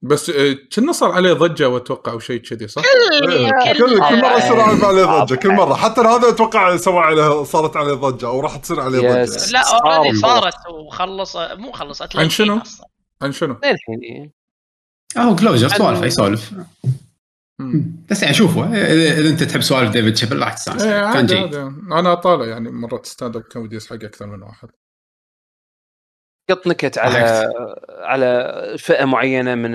[0.02, 2.82] بس آه، كنا صار عليه ضجة وأتوقع أو شيء كذي صح؟
[3.22, 7.76] إيه، كل كل مرة يصير عليه ضجة كل مرة حتى هذا أتوقع سوى عليه صارت
[7.76, 8.98] عليه ضجة أو راح تصير عليه.
[8.98, 9.60] ضجة لا
[9.96, 10.16] already.
[10.18, 12.60] صارت وخلص مو خلصت عن شنو؟
[13.22, 14.30] عن شنو؟ للحين.
[15.18, 16.52] هو Closer سوالف أي سوالف
[17.58, 18.04] مم.
[18.10, 21.54] بس يعني شوفه إذا إذا أنت تحب سوالف ديفيد شيبل راح تستانس إيه، كان جيد
[21.92, 24.68] أنا طالع يعني مرات stand-up comedies حق أكثر من واحد
[26.50, 27.44] قط نكت على
[27.88, 29.72] على فئة معينة من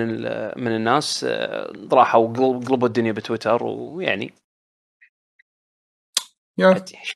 [0.63, 4.33] من الناس آه، راحوا قلب- قلبوا الدنيا بتويتر ويعني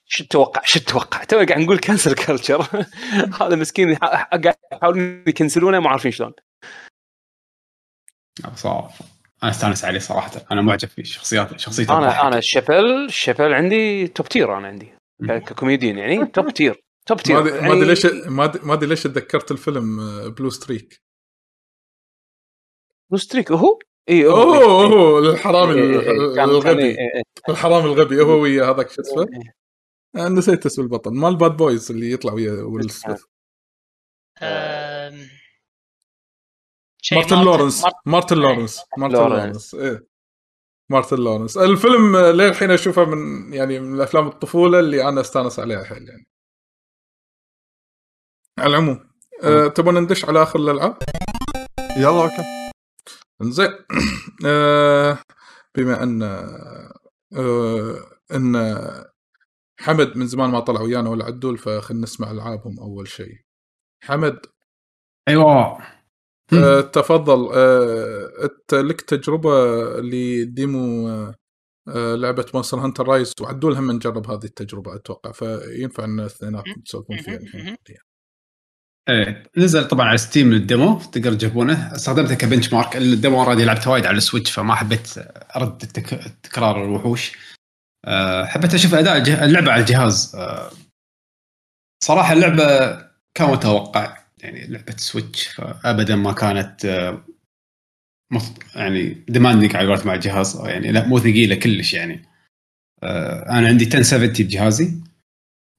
[0.06, 2.62] شو تتوقع؟ شو تتوقع؟ تو قاعد نقول cancel culture
[3.42, 6.34] هذا مسكين قاعد يحاولون يكنسلونه ما عارفين شلون.
[8.56, 8.90] صراحة
[9.44, 10.32] أنا أستانس عليه صراحة.
[10.52, 12.28] أنا معجب فيه شخصيات شخصيته أنا.
[12.28, 14.94] أنا شيبل شيبل عندي top tier أنا عندي.
[15.22, 18.06] ككوميديان يعني top tier top ما tier ادري ما يعني ادري ليش
[18.66, 21.02] ما ادري ليش تذكرت الفيلم آه، Blue Streak
[23.12, 24.32] Blue Streak هو؟ اي هو.
[24.32, 24.64] أوه إيه.
[24.94, 26.44] أوه الحرامي إيه، إيه، إيه.
[26.44, 26.84] الغبي.
[26.86, 27.22] إيه، إيه.
[27.50, 29.54] الحرامي الغبي هو ويا هذاك شو اسمه؟ إيه.
[30.26, 31.12] آه، نسيت اسم البطل.
[31.14, 33.24] مال Bad Boys اللي يطلع ويا ويل سميث.
[34.42, 35.28] أم،
[37.02, 37.84] شيء مارتن لورنس.
[37.84, 38.82] مارت- مارتن لورنس.
[38.98, 39.76] مارتن لورنس.
[39.76, 40.08] إيه.
[40.92, 41.58] مارتن لورنس.
[41.58, 46.28] الفيلم آه، للحين أشوفه من يعني من افلام الطفولة اللي أنا أستانس عليها حيل يعني.
[48.60, 49.10] على العموم.
[49.44, 50.98] أه تبون ندش على آخر الألعاب؟
[51.98, 52.44] يلا أوكي.
[53.42, 53.70] انزين
[54.46, 55.20] أه
[55.76, 56.24] بما أن
[57.38, 57.96] أه
[58.32, 58.56] أن
[59.80, 63.36] حمد من زمان ما طلع ويانا ولا عدول فخلنا نسمع ألعابهم أول شيء.
[64.04, 64.40] حمد.
[65.28, 65.78] أيوه.
[66.54, 67.50] أه تفضل.
[67.54, 69.50] أه أنت لك تجربة
[70.00, 71.36] ل demo أه
[71.96, 77.18] آه، لعبة Monster Hunter Rise وعدول هم نجرب هذه التجربة أتوقع فينفع إن اثنيناتكم تسولفون
[77.18, 77.78] فيها الحين؟
[79.10, 83.66] إيه نزل طبعا على Steam ال demo تقدر تجربونه استخدمته ك benchmark ال demo already
[83.66, 85.18] لعبته وايد على ال Switch فما حبيت
[85.56, 85.78] أرد.
[86.44, 87.38] تكرار الوحوش
[88.06, 89.18] أه حبيت أشوف أداء.
[89.46, 90.72] اللعبة على الجهاز أه
[92.04, 92.66] صراحة اللعبة
[93.34, 97.24] كان متوقع يعني لعبة Switch فابدا ما كانت أه.
[98.76, 102.26] يعني demanding على قولتهم على الجهاز يعني لا مو ثقيلة كلش يعني
[103.04, 104.94] أه أنا عندي 1070 بجهازي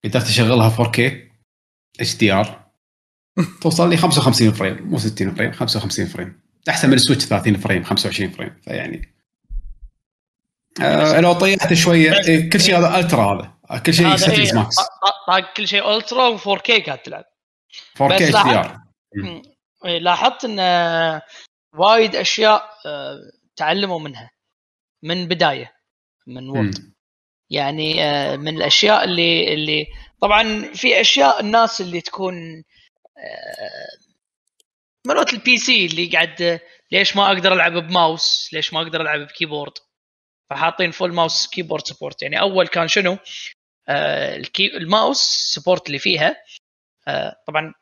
[0.05, 1.01] قدرت أشغلها 4K
[2.01, 2.60] HDR
[3.61, 6.41] توصل لي 55 frame مو 60 frame 55 frame.
[6.69, 9.15] أحسن من ال Switch 30 frame 25 frame فيعني.
[10.83, 13.79] آه لو طيحت شوية إيه كل شيء هذا ultra هذا.
[13.79, 17.25] كل شيء هذا settings إيه، max طا- طا- طاق كل شيء ultra و4K قاعد تلعب.
[17.99, 18.79] 4K بس HDR.
[19.85, 21.23] إيه، لاحظت إن آه،
[21.75, 23.19] وايد أشياء آه،
[23.57, 24.31] تعلموا منها.
[25.03, 25.73] من بداية
[26.27, 26.93] من World
[27.51, 29.87] يعني آه، من الأشياء اللي اللي
[30.21, 32.35] طبعا في أشياء الناس اللي تكون
[33.21, 34.11] آه،
[35.07, 36.61] مالوت ال PC اللي قاعد
[36.93, 39.73] ليش ما أقدر ألعب بماوس؟ ليش ما أقدر ألعب ب keyboard؟
[40.51, 43.19] فحاطين full mouse keyboard support يعني أول كان شنو؟
[43.89, 45.19] آه، ال key ال mouse
[45.55, 46.37] support اللي فيها.
[47.09, 47.75] آه، طبعا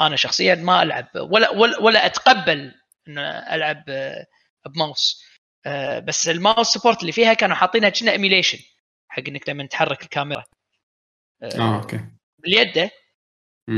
[0.00, 2.74] أنا شخصيا ما ألعب ولا ولا, ولا أتقبل
[3.08, 4.26] إن ألعب آه،
[4.66, 5.24] بماوس.
[5.66, 8.58] آه، بس ال mouse support اللي فيها كانوا حاطينها كنه emulation
[9.08, 10.44] حق إنك لما تحرك الكاميرا.
[11.42, 12.00] آه okay.
[12.38, 12.90] باليده.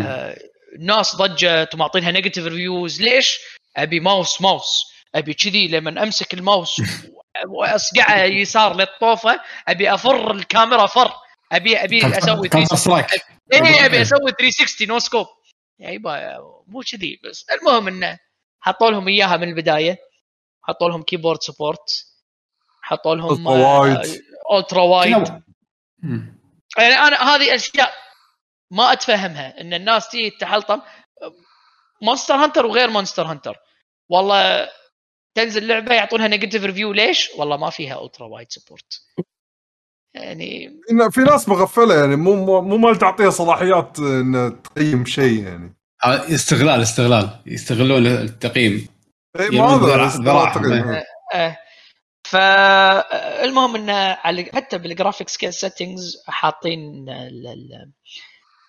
[0.02, 0.38] آه،
[0.74, 3.38] الناس ضجت ومعطينها negative reviews ليش؟
[3.76, 4.84] أبي mouse mouse
[5.14, 6.82] أبي كذي لما أمسك الماوس
[7.48, 11.12] واصقعه يسار للطوفة أبي أفر الكاميرا فر.
[11.52, 13.10] ابي أبي أسوي كونتر 360 سترايك
[13.52, 15.26] اي أبي أسوي 360 no scope
[15.78, 15.98] يعني
[16.66, 17.46] مو كذي بس.
[17.50, 18.18] المهم إنه
[18.60, 19.98] حطوا لهم إياها من البداية.
[20.62, 22.04] حطوا لهم keyboard support
[22.82, 23.48] حطوا لهم.
[24.58, 25.42] ultra wide كنا-
[26.02, 26.38] مم.
[26.78, 27.92] يعني أنا هذه أشياء
[28.70, 30.80] ما أتفهمها إن الناس تيجي تحلطم.
[32.02, 33.56] Monster Hunter وغير Monster Hunter
[34.08, 34.68] والله
[35.34, 39.00] تنزل لعبة يعطونها negative review ليش؟ والله ما فيها ultra wide support
[40.14, 45.44] يعني إن في ناس مغفلة يعني مو مو مو مال تعطيها صلاحيات إن تقيم شيء
[45.44, 45.76] يعني.
[46.04, 47.42] آه، استغلال استغلال.
[47.46, 48.88] يستغلون التقييم.
[49.40, 49.84] إيه، ما هذا.
[50.94, 51.06] إيه.
[51.34, 51.56] آه
[52.24, 57.92] فالمهم انه على حتى بال graphics scale settings حاطين ال- ال-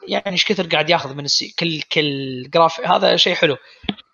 [0.08, 3.58] يعني إيش كثر قاعد ياخذ من ال C كل كل graph هذا شيء حلو.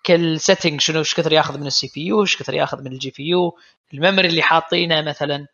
[0.06, 3.24] كل setting شنو إيش كثر ياخذ من ال CPU إيش كثر ياخذ من ال GPU
[3.28, 3.56] ال
[3.94, 5.46] memory اللي حاطينه مثلا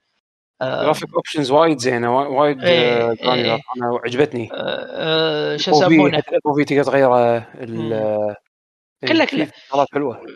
[0.62, 3.54] آه، graphic options وايد زينة وا- وايد إيه، آه، إيه.
[3.54, 4.48] أنا عجبتني.
[4.52, 4.56] آه،
[4.90, 6.20] آه، شو يسمونه؟
[6.56, 8.36] في تقدر تغيره ال-
[9.08, 10.26] كلها في كلها شغلات حلوة.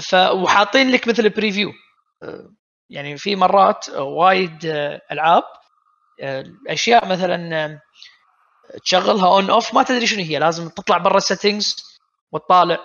[0.00, 1.72] ف وحاطين لك مثل preview
[2.90, 5.42] يعني في مرات وايد آه، ألعاب
[6.20, 7.80] آه، أشياء مثلا آه،
[8.84, 11.76] تشغلها on off ما تدري شنو هي لازم تطلع برا ال settings
[12.32, 12.78] وتطالع.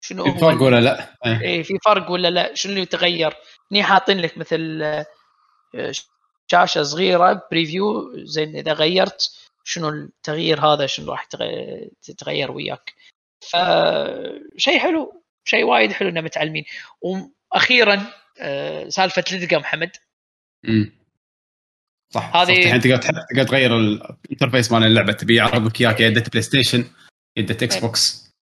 [0.00, 1.40] شنو في فرق ولا لا؟ إيه.
[1.40, 3.36] إيه في فرق ولا لا؟ شنو اللي يتغير؟
[3.72, 5.92] هني حاطين لك مثل آه،
[6.46, 9.30] شاشة صغيرة preview زين إذا غيرت
[9.64, 11.24] شنو التغيير هذا شنو راح
[12.02, 12.94] تتغير وياك.
[13.40, 16.64] فشيء حلو شيء وايد حلو انهم متعلمين.
[17.00, 18.06] وأخيرا
[18.40, 19.90] آه، سالفة لدقه محمد.
[20.62, 21.01] مم.
[22.14, 25.12] صح هذه- الحين تقدر تقدر تغير ال interface مال اللعبة.
[25.12, 26.84] تبي يعرض لك اياك يدة PlayStation
[27.36, 28.32] يدة Xbox.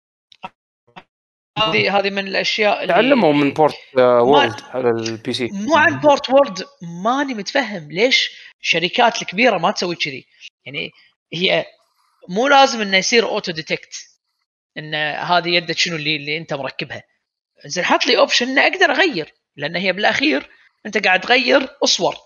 [1.58, 6.30] هذه هذه من الأشياء اللي تعلموا من port World على ال PC مو عن port
[6.30, 6.64] World
[7.04, 8.30] ماني متفهم ليش
[8.62, 10.26] الشركات الكبيرة ما تسوي كذي.
[10.66, 10.90] يعني
[11.32, 11.66] هي
[12.28, 13.94] مو لازم إنه يصير auto detect
[14.78, 17.02] إن هذه يدك شنو اللي اللي أنت مركبها.
[17.66, 20.50] زين حط لي option ان أقدر أغير لأن هي بالأخير
[20.86, 22.16] أنت قاعد تغير صور.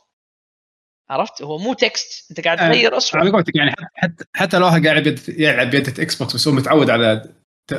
[1.11, 4.67] عرفت؟ هو مو text أنت قاعد آه، تغير صور على قولتك يعني حتى- حتى لو
[4.67, 7.29] واحد قاعد يد- يلعب بيدة إكس بوكس بس هو متعود على
[7.71, 7.75] ت-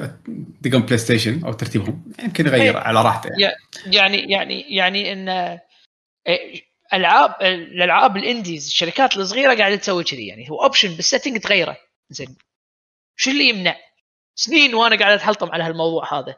[0.61, 2.83] دقم بلاي ستيشن أو ترتيبهم يمكن يغير إيه.
[2.83, 3.55] على راحته يعني.
[3.85, 5.29] يعني يعني يعني إن
[6.27, 6.61] إيه،
[6.93, 10.49] العاب الألعاب ال indies الشركات الصغيرة قاعدة تسوي كذي يعني.
[10.51, 11.77] هو option بال setting تغيره.
[12.09, 12.35] زين.
[13.17, 13.75] شو اللي يمنع؟
[14.35, 16.35] سنين وأنا قاعد أتحلطم على هالموضوع هذا.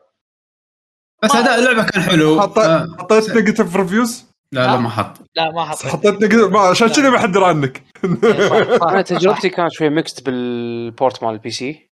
[1.24, 2.42] بس اداء اللعبة كان حلو.
[2.42, 5.18] حطيت آه، حطيت negative reviews لا لا ما حط.
[5.36, 5.78] لا ما حط.
[5.78, 7.84] حطيت ما عشان كذي بحذر عنك.
[8.90, 11.90] أنا تجربتي كانت شوي mixed بال port مال ال PC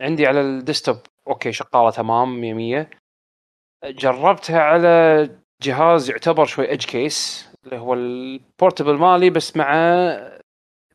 [0.00, 0.96] عندي على ال desktop
[1.28, 2.90] okay شغالة تمام 100 100
[3.84, 5.28] جربتها على
[5.62, 9.72] جهاز يعتبر شوي edge case اللي هو ال portable مالي بس مع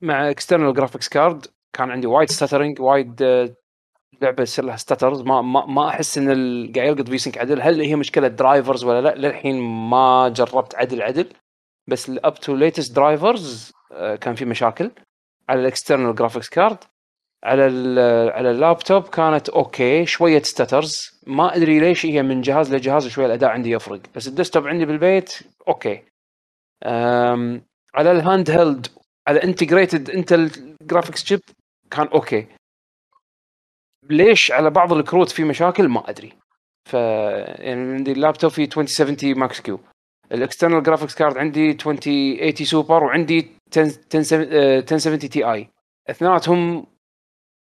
[0.01, 3.23] مع external graphics card كان عندي وايد stuttering وايد
[4.21, 6.27] لعبة يصير لها stutters ما ما, ما أحس إن
[6.75, 7.61] قاعد يلقط فيسنك عدل.
[7.61, 11.33] هل هي مشكلة drivers ولا لا؟ للحين ما جربت عدل عدل.
[11.87, 13.71] بس ال up to latest drivers
[14.21, 14.91] كان في مشاكل.
[15.49, 16.77] على ال external graphics card
[17.43, 17.63] على
[18.35, 23.49] على اللابتوب كانت okay شوية stutters ما أدري ليش هي من جهاز لجهاز شوية الأداء
[23.49, 24.01] عندي يفرق.
[24.15, 26.03] بس ال desktop عندي بالبيت okay
[27.95, 28.87] على ال handheld
[29.27, 30.51] على integrated Intel
[30.81, 31.39] graphics chip
[31.91, 32.47] كان okay
[34.09, 36.33] ليش على بعض الكروت في مشاكل ما أدري
[36.89, 39.79] ف يعني عندي اللابتوب فيه 2070 Max-Q
[40.31, 45.69] ال external graphics card عندي 2080 سوبر وعندي 1070 Ti
[46.09, 46.85] اثنيناتهم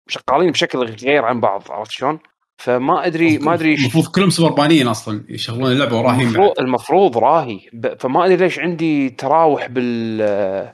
[0.09, 2.19] شغالين بشكل غير عن بعض عرفت شلون؟
[2.63, 6.35] فما أدري ما أدري المفروض كلهم سوبر بانيين أصلا يشغلون اللعبة وراهين بعد.
[6.35, 7.61] المفروض, المفروض راهي
[7.99, 10.73] فما أدري ليش عندي تراوح بال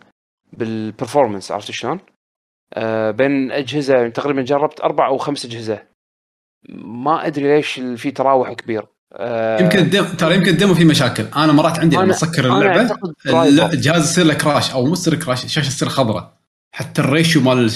[0.52, 2.00] بال performance عرفت شلون؟
[2.74, 5.82] آه بين أجهزة تقريبا جربت أربع أو خمس أجهزة.
[6.84, 8.86] ما أدري ليش في تراوح كبير.
[9.12, 11.24] آه يمكن ترى يمكن ال demo فيه مشاكل.
[11.36, 12.98] أنا مرات عندي لما اسكر اللعبة.
[13.72, 16.34] الجهاز يصير له crash أو مو يصير crash الشاشه تصير خضراء.
[16.74, 17.70] حتى ال ratio مال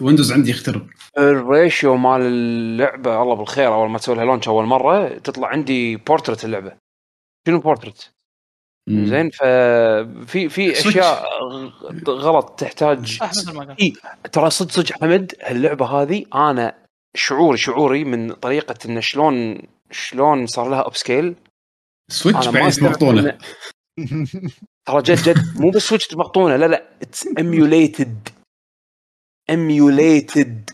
[0.00, 0.86] ويندوز عندي يخترب.
[1.18, 5.96] ال ratio مال اللعبة الله بالخير أول ما تسوي لها launch أول مرة تطلع عندي
[5.96, 6.72] بورتريت اللعبة.
[7.48, 8.04] شنو بورتريت؟
[8.90, 10.72] زين؟ ففي في.
[10.72, 11.24] أشياء
[12.08, 13.18] غلط تحتاج
[13.80, 13.92] إي
[14.32, 16.74] ترى صدق صدق حمد اللعبه هذه أنا
[17.16, 21.34] شعوري شعوري من طريقة انه شلون شلون صار لها upscale
[22.10, 23.38] سويتش بعدين مقطونه.
[24.86, 28.28] ترى جد جد مو بس سويتش مقطونه لا لا it's emulated
[29.50, 30.70] emulated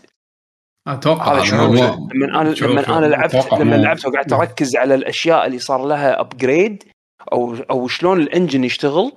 [0.87, 1.75] أتوقع هذا شعور
[2.13, 2.97] لما أنا لما.
[2.97, 6.83] أنا لعبت لما لعبت وقعدت أركز على الأشياء اللي صار لها upgrade
[7.31, 9.11] أو أو شلون ال engine يشتغل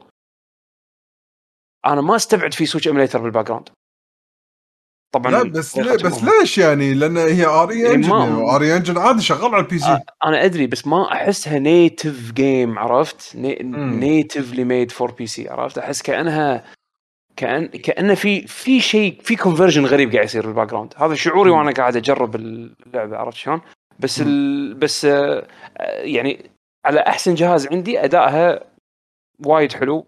[1.86, 3.68] أنا ما استبعد في Switch emulator بال background
[5.14, 6.24] طبعا لا بس ليه؟ بس.
[6.24, 10.66] ليش يعني؟ لأن هي RE Engine RE Engine عادي شغال على ال PC أنا أدري
[10.66, 13.36] بس ما أحسها native game عرفت.
[13.36, 16.64] natively made for PC عرفت؟ أحس كأنها
[17.36, 21.50] كأن كانه في في شيء في conversion غريب قاعد يصير بال background هذا شعوري.
[21.50, 23.60] وأنا قاعد أجرب اللعبة عرفت شلون؟
[23.98, 24.74] بس ال...
[24.74, 25.04] بس
[25.84, 26.50] يعني
[26.86, 28.60] على أحسن جهاز عندي أدائها
[29.46, 30.06] وايد حلو.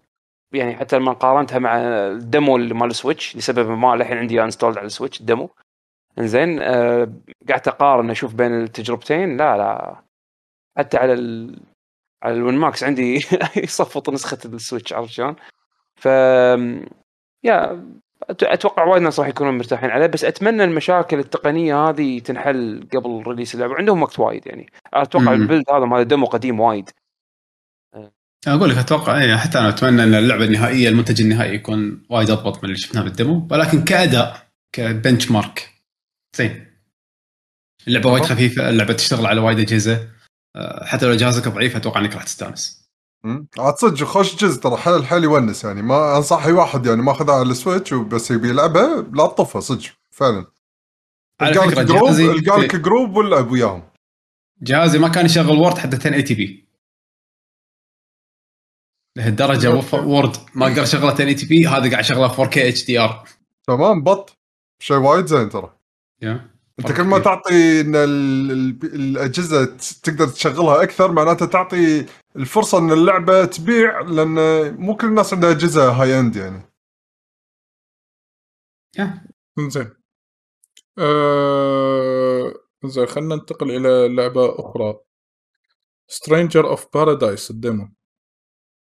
[0.53, 4.77] يعني حتى لما قارنتها مع ال demo اللي مال السويتش لسبب ما الحين عندي installed
[4.77, 5.49] على السويتش ال demo
[6.19, 7.13] إنزين آه
[7.49, 9.37] قعدت أقارن أشوف بين التجربتين.
[9.37, 9.95] لا لا.
[10.77, 11.59] حتى على ال...
[12.23, 13.15] على ال Win Max عندي
[13.63, 15.35] يصفط نسخة السويتش عرفت شلون؟
[15.95, 16.05] ف
[17.43, 17.83] يا
[18.29, 23.55] أتوقع وايد ناس راح يكونون مرتاحين عليه بس أتمنى المشاكل التقنية هذه تنحل قبل release
[23.55, 23.75] اللعبة.
[23.75, 24.71] عندهم وقت وايد يعني.
[24.93, 25.41] أتوقع مم.
[25.41, 26.89] ال build هذا مال ال demo قديم وايد.
[28.47, 32.57] أقول لك أتوقع إيه حتى أنا أتمنى إن اللعبة النهائية المنتج النهائي يكون وايد أضبط
[32.57, 33.47] من اللي شفناه بال demo.
[33.51, 35.69] ولكن كأداء ك benchmark
[36.37, 36.65] زين.
[37.87, 38.23] اللعبة وايد.
[38.23, 40.07] خفيفة اللعبة تشتغل على وايد أجهزة.
[40.55, 42.78] آه، حتى لو جهازك ضعيف أتوقع إنك راح تستانس.
[43.59, 45.81] عاد صدق خوش جزء ترى حيل حيل يونس يعني.
[45.81, 50.45] ما انصح اي واحد يعني ماخذها على السويتش وبس يبي يلعبها لا تطفها صدق فعلا.
[51.41, 53.83] على القى فكرة لك group جهازي القى لك group والعب وياهم.
[54.61, 56.69] جهازي ما كان يشغل World حتى 1080 p
[59.17, 63.23] لهالدرجة World ما أقدر اشغله 1080 p هذا قاعد اشغله 4K HDR
[63.67, 64.37] تمام بط.
[64.81, 65.75] شيء وايد زين ترى.
[66.23, 69.65] أنت كل ما تعطي إن ال- ال- الأجهزة
[70.03, 72.05] تقدر تشغلها أكثر معناته تعطي
[72.35, 74.35] الفرصة إن اللعبة تبيع لأن
[74.75, 76.69] مو كل الناس عندها أجهزة high end يعني.
[79.69, 79.93] زين
[80.97, 82.53] آه...
[82.85, 84.99] زين خلينا ننتقل إلى لعبة أخرى.
[86.07, 87.89] Stranger of Paradise ال demo.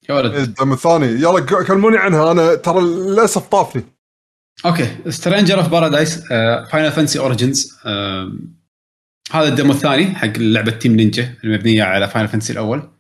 [0.09, 0.35] يا ولد.
[0.35, 1.07] الدم الثاني.
[1.07, 3.85] يلا كلموني عنها أنا ترى للأسف طافني.
[4.67, 5.11] okay.
[5.11, 6.29] Stranger of Paradise
[6.73, 7.79] Final Fantasy Origins
[9.32, 12.78] هذا ال demo الثاني حق لعبة Team Ninja المبنية على Final Fantasy الأول.
[12.78, 12.94] آه،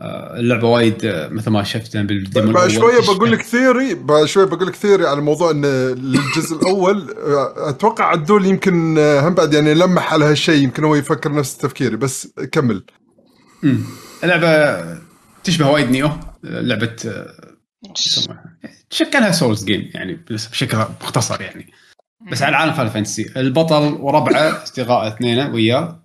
[0.00, 4.66] اللعبة وايد آه، مثل ما بال demo بعد شوية بقول لك theory بعد شوية بقول
[4.66, 9.74] لك theory على موضوع إن الجزء الأول آه، أتوقع عدول يمكن آه، هم بعد يعني
[9.74, 12.82] لمح على هالشيء يمكن هو يفكر نفس تفكيري بس كمل.
[13.62, 13.80] مم.
[14.24, 14.82] اللعبة
[15.44, 16.10] تشبه وايد Nioh
[16.44, 17.54] لعبة آه،
[17.94, 18.56] شو يسمونها؟
[18.90, 21.72] شكلها souls game يعني بس بشكل مختصر يعني.
[22.32, 26.00] بس على عالم Final Fantasy البطل وربعه أصدقاء اثنين وياه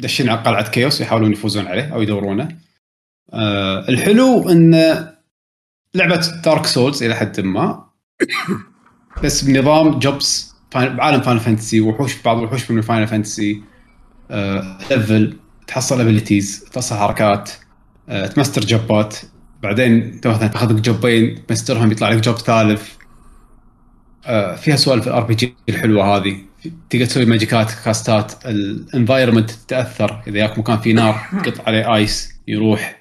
[0.00, 2.48] دشين على قلعة Chaos يحاولون يفوزون عليه أو يدورونه.
[3.32, 4.74] آه، الحلو إن
[5.94, 7.86] لعبة Dark Souls إلى حد ما
[9.24, 13.62] بس بنظام jobs بعالم Final Fantasy وحوش بعض الوحوش من Final Fantasy
[14.90, 17.50] level تحصل abilities تحصل حركات
[18.08, 19.16] آه، تمستر جوبات
[19.62, 22.88] بعدين مثلا تاخذ لك جوبين تمسترهم يطلع لك job ثالث.
[24.26, 26.36] آه، فيها سوالف ال RPG الحلوة هذه.
[26.90, 32.32] تقدر تسوي ماجيكات كاستات ال environment تتأثر إذا ياك مكان فيه نار تقط عليه ice
[32.48, 32.99] يروح.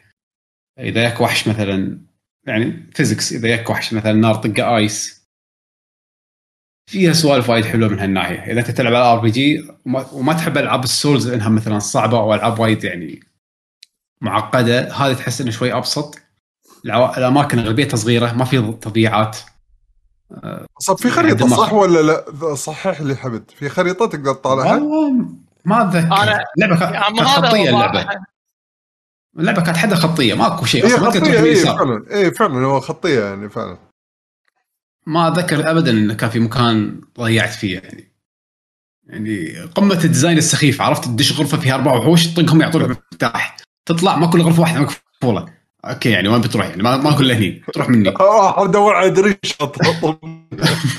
[0.79, 2.01] إذا ياك وحش مثلا
[2.47, 5.19] يعني physics إذا ياك وحش مثلا نار طقه ice
[6.89, 8.51] فيها سوالف وايد حلوة من هالناحية.
[8.51, 9.67] إذا أنت تلعب على RPG
[10.13, 13.23] وما تحب ألعاب ال Souls لأنها مثلا صعبة أو ألعاب وايد يعني
[14.21, 16.19] معقدة هذه تحس إنه شوي أبسط.
[16.85, 19.37] الأماكن اغلبيتها صغيره ما في تضييعات.
[20.79, 21.57] صب في خريطة دماغ.
[21.57, 24.79] صح ولا لا؟ صحح لي حمد في خريطة تقدر تطالعها؟
[25.65, 26.43] ما أتذكر.
[26.59, 28.05] كانت يعني خطيه اللعبة.
[29.39, 32.31] اللعبة كانت حدها خطية ماكو شيء أصلا ما تقدر خطية تروح اي اليسار فعلا اي
[32.31, 33.77] فعلا هو خطية يعني فعلا.
[35.07, 38.11] ما أتذكر ابدا انه كان في مكان ضيعت فيه يعني.
[39.07, 43.57] يعني قمة ال design السخيف عرفت؟ تدش غرفة فيها أربع وحوش طقهم يعطونك مفتاح.
[43.85, 45.45] تطلع ما كل غرفة واحدة مقفوله
[45.85, 48.09] أوكي يعني وين بتروح يعني؟ ما ما كل هني تروح مني.
[48.19, 49.35] راح أدور على دريشة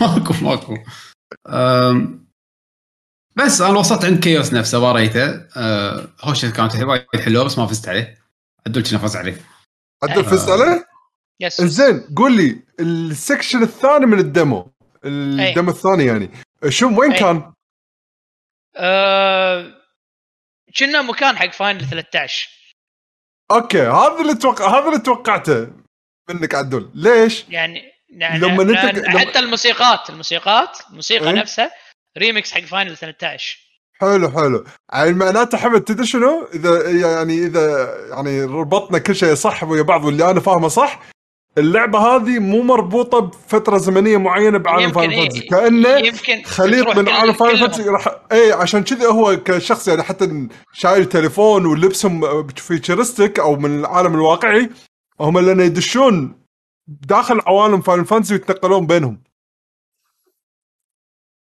[0.01, 0.77] ماكو ماكو.
[3.37, 7.89] بس أنا وصلت عند Chaos نفسه باريته أه، هوشة كانت وايد حلوة بس ما فزت
[7.89, 8.20] عليه.
[8.67, 9.37] عدول كنا فاز عليه
[10.03, 10.87] عدل فزت عليه؟
[11.41, 14.73] yes زين قول لي ال section الثاني من الديمو
[15.05, 16.31] الديمو الثاني يعني
[16.69, 17.19] شو وين أي.
[17.19, 17.53] كان؟
[18.77, 19.75] آه،
[20.79, 22.49] كنا مكان حق Final 13
[23.51, 25.73] أوكي هذا اللي توقع هذا اللي توقعته
[26.29, 31.71] منك عدل ليش؟ يعني يعني لما لما- حتى الموسيقات الموسيقات الموسيقى إيه؟ نفسها
[32.19, 33.59] ريمكس حق Final 13
[34.01, 39.65] حلو حلو يعني معناته حمد تدري شنو؟ إذا يعني إذا يعني ربطنا كل شيء صح
[39.65, 41.01] ويا بعض واللي أنا فاهمه صح
[41.59, 47.33] اللعبة هذه مو مربوطة بفترة زمنية معينة بعالم Final Fantasy كأنه يمكن خليط من عالم
[47.33, 47.59] Final.
[47.59, 53.81] Fantasy راح اي عشان كذا هو كشخص يعني حتى شايل تليفون ولبسهم futuristic أو من
[53.81, 54.71] العالم الواقعي
[55.21, 56.41] هم لأن يدشون
[56.87, 59.30] داخل عوالم Final Fantasy ويتنقلون بينهم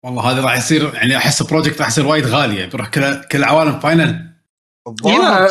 [0.05, 3.43] والله هذا راح يصير يعني أحس project راح يصير وايد غالي يعني بروح كل كل
[3.43, 4.35] عوالم Final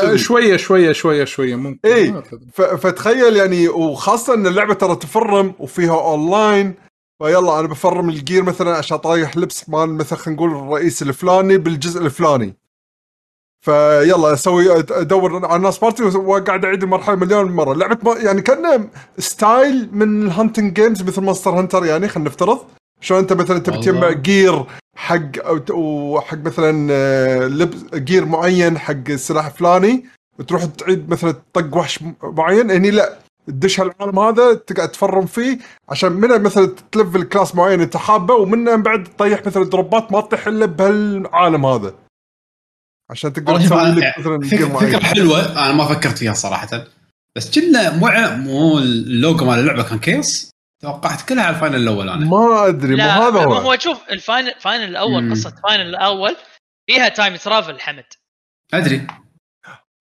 [0.01, 0.19] كذي.
[0.19, 1.79] شوية شوية شوية شوية ممكن.
[1.85, 2.23] إيه.
[2.53, 6.75] ف- فتخيل يعني وخاصة إن اللعبة ترى تفرم وفيها اونلاين
[7.23, 11.59] فيلا أنا بفرم ال gear مثلا عشان طايح لبس مال مثلا خلينا نقول الرئيس الفلاني
[11.59, 12.57] بالجزء الفلاني.
[13.65, 17.75] فيلا أسوي أدور على الناس party وقاعد أعيد المرحلة مليون مرة.
[17.75, 22.59] لعبة يعني كأنه style من ال hunting games مثل Monster Hunter يعني خلينا نفترض.
[23.05, 23.77] شلون انت مثلا تبي.
[23.77, 24.65] تجمع gear
[24.97, 30.05] حق أو- وحق مثلا آه، لبس gear معين حق السلاح الفلاني
[30.39, 32.71] وتروح تعيد مثلا طق وحش معين.
[32.71, 37.97] هني لا تدش هالعالم هذا تقعد تفرم فيه عشان منه مثلا تلفل class معين انت
[37.97, 41.95] حابه ومنه بعد تطيح مثلا دروبات ما تطيح إلا بهالعالم هذا.
[43.11, 46.85] عشان تقدر تسوي لك مثلا فكرة, حلوة أنا ما فكرت فيها صراحة.
[47.37, 48.09] بس كنا مو
[48.43, 50.54] مو اللوجو مال اللعبة كان Chaos.
[50.85, 52.27] توقعت كلها على ال Final الأول أنا.
[52.27, 53.55] ما أدري مو هذا هو.
[53.55, 55.31] هو شوف ال Final Final الأول.
[55.31, 56.37] قصة Final الأول
[56.91, 58.05] فيها time travel حمد.
[58.75, 59.07] أدري.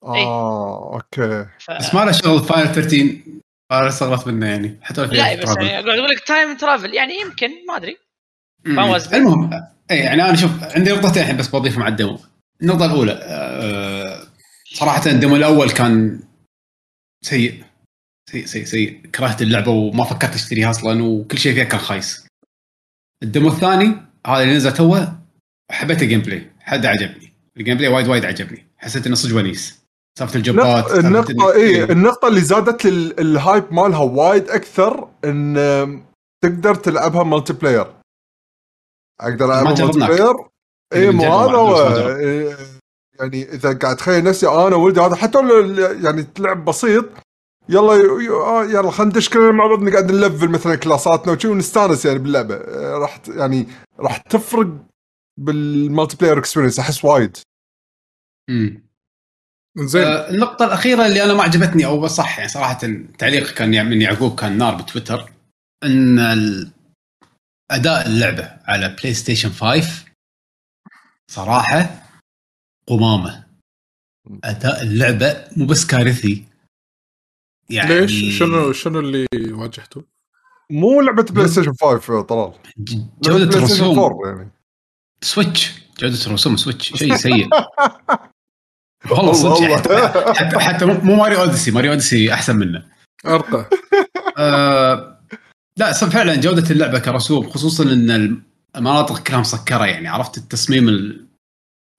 [0.04, 1.46] آه أوكي.
[1.60, 1.72] ف...
[1.72, 3.18] بس ما له شغل Final 13
[3.72, 4.80] أنا استغربت منه يعني.
[4.82, 5.56] حتى لا بس.
[5.58, 7.98] يعني أقول لك time travel يعني يمكن ما أدري.
[8.66, 8.76] مم.
[8.76, 9.50] فاهم قصدي؟ المهم
[9.92, 12.20] اي يعني أنا شوف عندي نقطتين الحين بس بضيفهم على ال demo.
[12.62, 14.28] النقطة الأولى آه،
[14.74, 16.20] صراحة ال demo الأول كان
[17.22, 17.63] سيء.
[18.30, 22.28] سيء سيء سيء كرهت اللعبة وما فكرت أشتريها أصلا وكل شيء فيها كان خايس.
[23.24, 23.96] ال demo الثاني
[24.28, 25.20] هذا اللي نزل توه
[25.72, 26.52] حبيت ال gameplay.
[26.60, 27.34] حد عجبني.
[27.58, 28.68] ال gameplay وايد وايد عجبني.
[28.78, 29.84] حسيت إنه صدق ونيس.
[30.20, 36.04] سالفة الجوبات إن- اي النقطة اللي زادت لي ال- ال hype مالها وايد أكثر إن
[36.44, 37.94] تقدر تلعبها multiplayer
[39.22, 40.00] أقدر العبها multi.
[40.00, 40.36] player
[40.94, 42.18] اي مو هذا.
[42.18, 42.58] إيه،
[43.20, 45.38] يعني إذا قاعد اتخيل نفسي أنا وولدي هذا حتى
[46.04, 47.06] يعني تلعب بسيط
[47.70, 47.94] يلا
[48.30, 52.56] آه، يلا خلينا ندش كلنا مع بعض قاعد نلفل مثلا كلاساتنا وشي ونستانس يعني باللعبة.
[52.56, 53.68] آه، راح يعني
[54.00, 54.68] راح تفرق
[55.40, 57.38] بال multiplayer experience أحس وايد.
[58.50, 58.84] مم.
[59.80, 60.04] زين.
[60.04, 62.80] آه، النقطة الأخيرة اللي أنا ما عجبتني أو صح يعني صراحة
[63.18, 65.32] تعليق كان من يعقوب كان نار بتويتر
[65.84, 66.72] ال-
[67.72, 70.06] أداء اللعبة على PlayStation 5
[71.32, 72.04] صراحة
[72.88, 73.44] قمامة.
[74.44, 76.46] أداء اللعبة مو بس كارثي.
[77.74, 80.04] يعني ليش؟ شنو شنو اللي واجهته؟
[80.72, 82.54] مو لعبة PlayStation 5 طلال.
[82.78, 84.52] ج- لعبة جودة PlayStation الرسوم 4 يعني.
[85.22, 87.50] Switch جودة الرسوم Switch شيء سيء.
[89.12, 89.62] والله صدق.
[89.64, 92.86] حتى, حتى, حتى مو مو Mario Odyssey Mario Odyssey أحسن منه.
[93.26, 93.70] أرقى.
[94.38, 95.20] آه
[95.78, 98.42] لا صدق فعلا جودة اللعبة كرسوم خصوصا إن
[98.76, 100.08] المناطق كلها مسكرة يعني.
[100.08, 101.28] عرفت التصميم ال...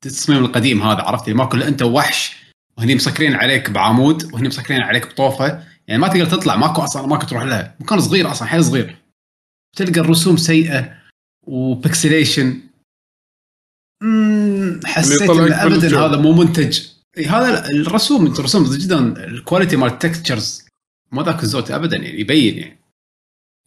[0.07, 2.44] التصميم القديم هذا عرفت؟ اللي ماكو إلا أنت وحش
[2.79, 5.63] وهني مسكرين عليك بعمود وهني مسكرين عليك بطوفة.
[5.89, 7.77] يعني ما تقدر تطلع ماكو أصلا ماكو تروح لها.
[7.81, 8.97] مكان صغير أصلا حيل صغير.
[9.77, 10.95] تلقى الرسوم سيئة
[11.43, 12.61] و pixelation.
[14.85, 15.99] حسيت انه ابدا.
[15.99, 16.81] هذا مو منتج.
[17.27, 20.65] هذا الرسوم الرسوم جدا ال quality مال ال textures
[21.13, 22.79] ما ذاك الزود ابدا يعني يبين يعني,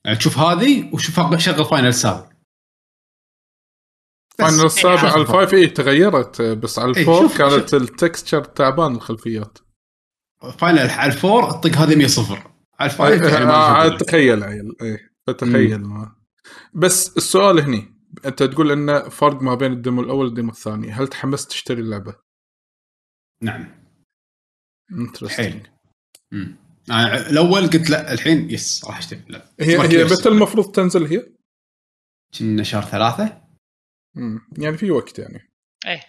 [0.06, 2.37] يعني تشوف هذه وشوف شغل Final سابع بس.
[4.40, 7.74] Final السابع يعني على ال five اي تغيرت بس على إيه، ال four شوف- كانت
[7.74, 9.58] ال texture تعبان الخلفيات.
[10.58, 12.52] Final على ال four طق هذه 100 صفر.
[12.80, 16.16] على ال five يعني ما آه، تخيل عيل إيه فتخيل ما.
[16.74, 17.94] بس السؤال هني
[18.26, 21.82] أنت تقول انه فرق ما بين ال demo الأول وال demo الثاني هل تحمست تشتري
[21.82, 22.16] اللعبة؟
[23.42, 23.88] نعم.
[25.30, 25.68] حيل.
[26.90, 29.22] أنا الأول قلت لا الحين يس راح أشتري.
[29.30, 29.52] لا.
[29.60, 31.26] هي هي متى المفروض تنزل هي؟
[32.40, 33.47] كنا شهر ثلاثة.
[34.18, 34.48] مم.
[34.58, 35.52] يعني في وقت يعني.
[35.88, 36.02] إيه.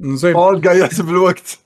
[0.00, 0.34] زين.
[0.34, 1.58] طلال قاعد يحسب الوقت.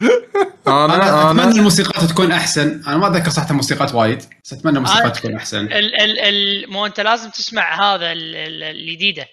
[0.66, 2.84] أنا أنا أتمنى أنا الموسيقات تكون أحسن.
[2.84, 5.59] أنا ما أتذكر صحه الموسيقات وايد بس أتمنى الموسيقات آه، تكون أحسن.
[5.66, 9.26] ال ال ال مو أنت لازم تسمع هذا ال- ال- الجديده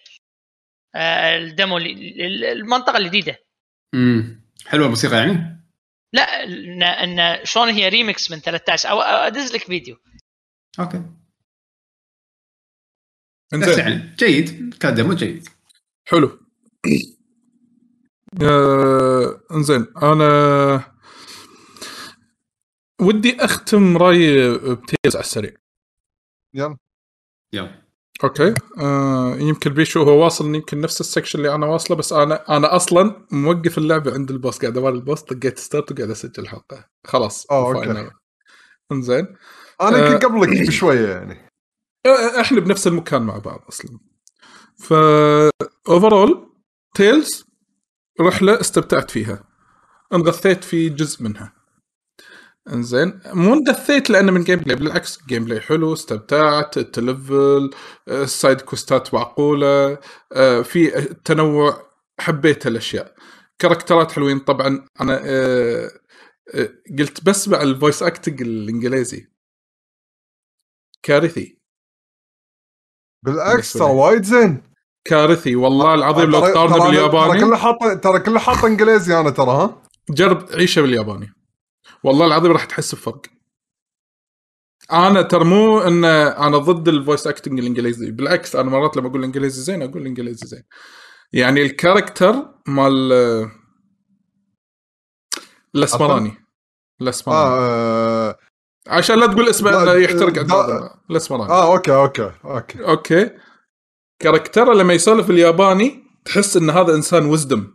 [0.95, 3.37] آه، ال demo ال- المنطقة الجديده
[3.93, 5.63] امم حلوة الموسيقى يعني؟
[6.13, 6.43] لا
[7.03, 9.95] ان شلون هي ريمكس من 13 أو أو أدز لك فيديو.
[10.79, 11.03] أوكي.
[13.61, 14.73] بس يعني جيد.
[14.79, 15.47] كان demo جيد.
[16.05, 16.39] حلو.
[18.41, 19.87] آه، انزين.
[20.03, 20.93] أنا
[23.01, 25.53] ودي اختم رايي ب Tales على السريع.
[26.53, 26.77] يلا.
[27.53, 27.83] يلا.
[28.23, 28.53] okay.
[28.79, 32.75] آه يمكن بيشو هو واصل يمكن نفس ال section اللي أنا واصله بس أنا أنا
[32.75, 36.85] أصلا موقف اللعبة عند ال boss قاعد امال ال boss طقيت start وقاعد أسجل حلقة.
[37.07, 37.85] خلاص آه، okay.
[37.85, 38.11] Final.
[38.91, 39.27] انزين.
[39.81, 40.13] أنا آه.
[40.13, 41.33] يمكن قبلك بشوية يعني.
[41.33, 41.42] آه،
[42.39, 43.99] إحنا بنفس المكان مع بعض أصلا.
[44.77, 44.93] ف
[45.89, 46.49] overall
[46.95, 47.45] Tales
[48.21, 49.43] رحلة استمتعت فيها.
[50.13, 51.53] انغثيت في جزء منها.
[52.73, 57.69] انزين مو انغثيت لأنه من gameplay بالعكس gameplay حلو استمتعت ت level
[58.07, 59.95] آه، ال side quest ات معقولة
[60.63, 60.89] في
[61.25, 61.89] تنوع
[62.19, 63.15] حبيت الأشياء.
[63.59, 64.85] character ات حلوين طبعا.
[65.01, 65.91] أنا آه،
[66.55, 69.27] آه، قلت بسمع ال voice acting الإنجليزي.
[71.03, 71.62] كارثي.
[73.23, 73.83] بالعكس ترى.
[73.91, 74.63] وايد زين.
[75.05, 77.39] كارثي والله العظيم لو تقارنه ترى أنا- ترى بالياباني.
[77.39, 81.33] كله حاطه ترى كله حاطه انجليزي أنا ترى ها؟ جرب عيشه بالياباني.
[82.03, 83.21] والله العظيم راح تحس بفرق.
[84.91, 89.19] أنا ترى مو ان أنا ضد ال voice acting الإنجليزي بالعكس أنا مرات لما أقول
[89.19, 90.63] الانجليزي زين أقول الانجليزي زين.
[91.33, 92.35] يعني ال character
[92.67, 93.11] مال
[95.75, 96.33] الاسمراني
[97.01, 98.22] الاسمراني آه
[98.87, 100.39] عشان لا تقول اسمه يحترق.
[101.11, 102.85] الاسمراني آه okay okay okay.
[102.85, 103.29] okay.
[104.19, 107.73] character ه لما يسولف الياباني تحس إن هذا إنسان wisdom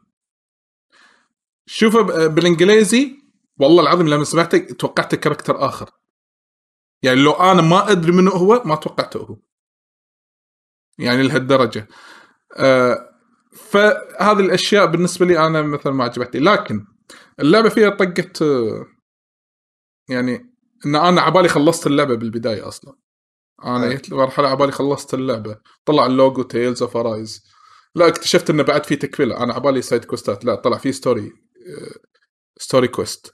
[1.67, 3.19] شوفه بالإنجليزي
[3.61, 5.91] والله العظيم لما سمعته توقعت character آخر.
[7.03, 9.37] يعني لو أنا ما أدري منه هو ما توقعته هو.
[10.99, 11.89] يعني لهالدرجة.
[12.57, 13.09] آه
[13.53, 16.41] فهذه الأشياء بالنسبة لي أنا مثلا ما عجبتني.
[16.41, 16.87] لكن
[17.41, 18.87] اللعبة فيها طقة آه،
[20.09, 20.48] يعني
[20.87, 22.95] إن أنا عبالي خلصت اللعبة بالبداية أصلا.
[23.65, 23.89] أنا.
[23.89, 25.57] جيت مرحله عبالي خلصت اللعبة.
[25.85, 27.45] طلع ال logo Tales of Arise
[27.95, 29.37] لا اكتشفت انه بعد في تكملة.
[29.43, 31.33] أنا عبالي side quest ات لا طلع في story
[32.59, 33.33] story quest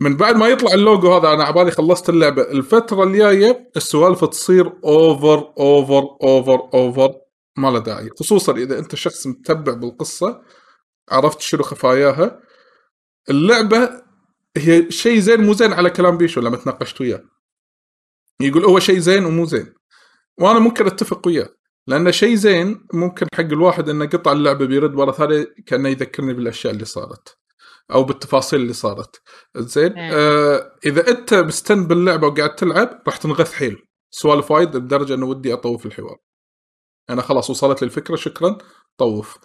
[0.00, 2.42] من بعد ما يطلع اللوجو هذا أنا عبالي خلصت اللعبة.
[2.42, 7.14] الفترة الجاية السوالف تصير over over over over
[7.56, 8.10] ما له داعي.
[8.20, 10.42] خصوصا إذا أنت شخص متبع بالقصة
[11.10, 12.40] عرفت شنو خفاياها.
[13.30, 14.03] اللعبة
[14.56, 17.22] هي شيء زين مو زين على كلام بيشو لما تناقشت وياه.
[18.40, 19.74] يقول هو شيء زين ومو زين.
[20.40, 21.48] وأنا ممكن أتفق وياه.
[21.86, 26.72] لأن شيء زين ممكن حق الواحد إنه قطع اللعبة بيرد مرة ثانية كأنه يذكرني بالأشياء
[26.72, 27.38] اللي صارت.
[27.92, 29.22] أو بالتفاصيل اللي صارت.
[29.56, 30.10] زين؟ مم.
[30.12, 33.82] آه إذا أنت مستن باللعبة وقاعد تلعب راح تنغث حيل.
[34.10, 36.16] سوالف وايد لدرجة إنه ودي أطوف الحوار.
[37.10, 38.58] أنا خلاص وصلت للفكرة شكرا.
[38.98, 39.38] طوف.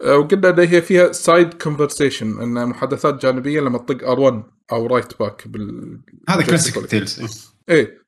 [0.00, 4.34] وقلنا إن هي فيها side conversation إن محادثات جانبية لما تطق R1
[4.72, 8.02] أو right back بال هذا classic Tales إيه.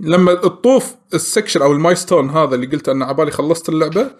[0.00, 4.10] لما تطوف ال section أو ال milestone هذا اللي قلت ان عبالي خلصت اللعبة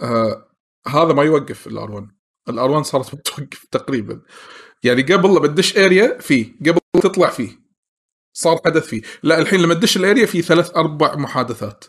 [0.00, 0.50] آه
[0.88, 2.08] هذا ما يوقف ال R 1
[2.48, 4.20] ال R 1 صارت توقف تقريبا.
[4.84, 7.66] يعني قبل لما تدش area فيه قبل تطلع فيه
[8.32, 9.02] صار حدث فيه.
[9.22, 11.84] لا الحين لما تدش ال area في ثلاث أربع محادثات.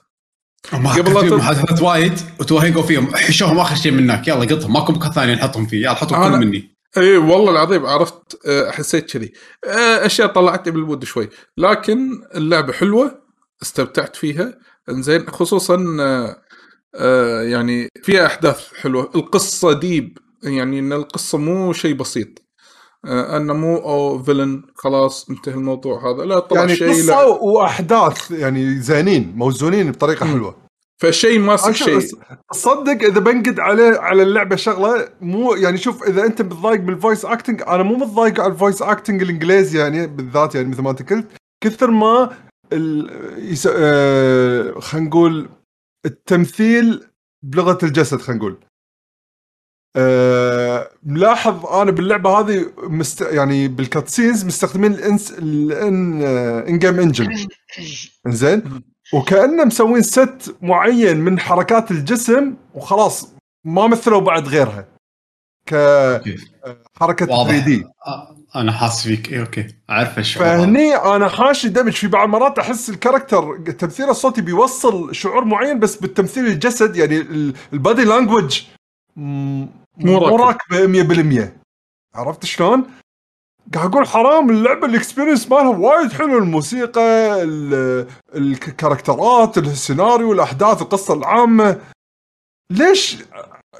[0.72, 4.28] قبل محادثات وايد وتوهقوا فيهم حشوهم آخر شيء منك.
[4.28, 5.78] يلا قطهم ماكو مكان ثاني نحطهم فيه.
[5.78, 6.78] يلا أنا- كل مني.
[6.98, 9.34] إي والله العظيم عرفت آه، حسيت كذي.
[9.66, 11.30] آه، أشياء طلعتني بال mood شوي.
[11.58, 12.00] لكن
[12.36, 13.22] اللعبة حلوة
[13.62, 14.54] استمتعت فيها.
[14.90, 15.78] إنزين خصوصا
[16.96, 19.12] آه، يعني فيها أحداث حلوة.
[19.16, 22.28] القصة deep يعني إن القصة مو شيء بسيط.
[23.08, 26.26] أنه مو أو villain خلاص انتهى الموضوع هذا.
[26.26, 30.32] لا طلع يعني شيء قصة لا وأحداث يعني زينين موزونين بطريقة مم.
[30.32, 30.56] حلوة.
[31.02, 32.00] فشيء ماسك شيء.
[32.54, 37.26] تصدق إذا بنقد عليه على اللعبة شغلة مو يعني شوف إذا أنت متضايق بال voice
[37.26, 41.14] acting أنا مو متضايق على ال voice acting الإنجليزي يعني بالذات يعني مثل ما أنت
[41.14, 41.28] قلت.
[41.64, 42.30] كثر ما
[42.74, 43.10] ال...
[43.52, 43.70] يس...
[43.74, 44.80] آه...
[44.80, 45.50] خلينا نقول
[46.06, 47.04] التمثيل
[47.46, 48.58] بلغة الجسد خلينا نقول.
[49.98, 50.90] آه...
[51.04, 53.22] ملاحظ أنا باللعبة هذه مست...
[53.22, 56.22] يعني بال cutscenes مستخدمين الانس ال in
[56.68, 57.48] in game engine
[58.28, 58.64] زين
[59.14, 63.34] وكأنه مسوين set معين من حركات الجسم وخلاص
[63.66, 64.86] ما مثلوا بعد غيرها.
[65.66, 67.52] كحركه واضح.
[67.52, 67.84] 3 D.
[68.08, 69.34] آه، أنا حاس فيك.
[69.34, 69.68] اي okay.
[69.90, 70.46] أعرف الشعور.
[70.48, 75.80] فهني أنا حاشي دمج في بعض المرات أحس ال character التمثيل الصوتي بيوصل شعور معين
[75.80, 78.62] بس بالتمثيل الجسد يعني ال- ال body language
[80.00, 80.42] مو مو راكب.
[80.74, 81.52] راكبه 100%
[82.16, 82.84] عرفت شلون؟
[83.74, 87.02] قاعد أقول حرام اللعبة ال experience مالها وايد حلو الموسيقى
[87.44, 91.82] ال- ال character ات السيناريو الأحداث القصة العامة.
[92.72, 93.18] ليش؟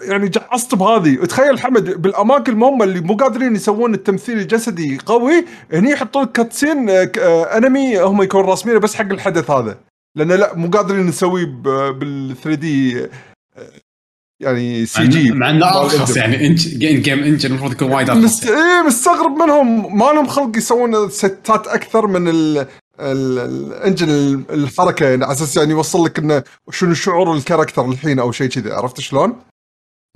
[0.02, 1.26] يعني جعصت بهذه.
[1.26, 7.12] تخيل حمد بالأماكن المهمة اللي مو قادرين يسوون التمثيل الجسدي قوي هني يحطون cutscene آه،
[7.20, 9.80] آه، أنمي هم يكونوا راسمينه بس حق الحدث هذا.
[10.18, 11.46] لأن لا مو قادرين نسويه
[11.92, 13.08] بال 3 D
[14.40, 18.48] يعني CG مع انه أرخص يعني in game game engine المفروض يكون وايد أرخص مست...
[18.48, 19.98] إيه مستغرب منهم.
[19.98, 22.58] ما لهم خلق يسوون set ات أكثر من ال...
[23.00, 25.24] ال- ال engine ال- الحركة يعني.
[25.26, 29.00] على أساس يعني يوصل لك إنه شنو شعور ال character الحين أو شيء كذا عرفت
[29.00, 29.36] شلون؟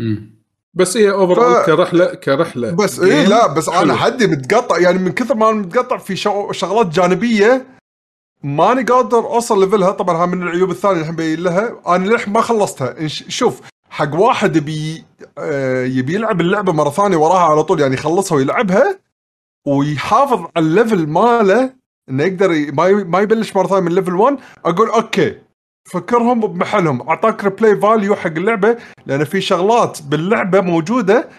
[0.02, 0.42] مم.
[0.74, 3.96] بس هي over ف- كرحله كرحلة بس game لا بس أنا حلو.
[3.96, 4.78] حدي متقطع.
[4.80, 7.66] يعني من كثر ما أنا متقطع في شغ- شغلات جانبية
[8.44, 11.82] ماني قادر أوصل level ها طبعا ها من العيوب الثانية اللي الحين بين لها.
[11.88, 13.08] أنا للحين ما خلصتها.
[13.08, 13.62] شوف
[13.92, 15.04] حق واحد يبي
[15.38, 19.00] آه، يبي يلعب اللعبة مرة ثانية وراها على طول يعني يخلصها ويلعبها
[19.68, 21.74] ويحافظ على ال level ماله
[22.10, 25.40] إنه يقدر ي- ما ي- ما يبلش مرة ثانية من level 1 أقول okay
[25.92, 31.30] فكرهم بمحلهم أعطاك replay value حق اللعبة لأن في شغلات باللعبة موجودة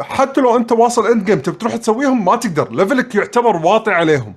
[0.00, 3.90] حتى لو أنت واصل end game تبي تروح تسويهم ما تقدر level ك يعتبر واطي
[3.90, 4.34] عليهم.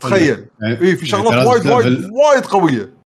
[0.00, 0.46] تخيل.
[0.62, 3.01] يعني اي في شغلات يعني وايد وايد level- وايد قوية.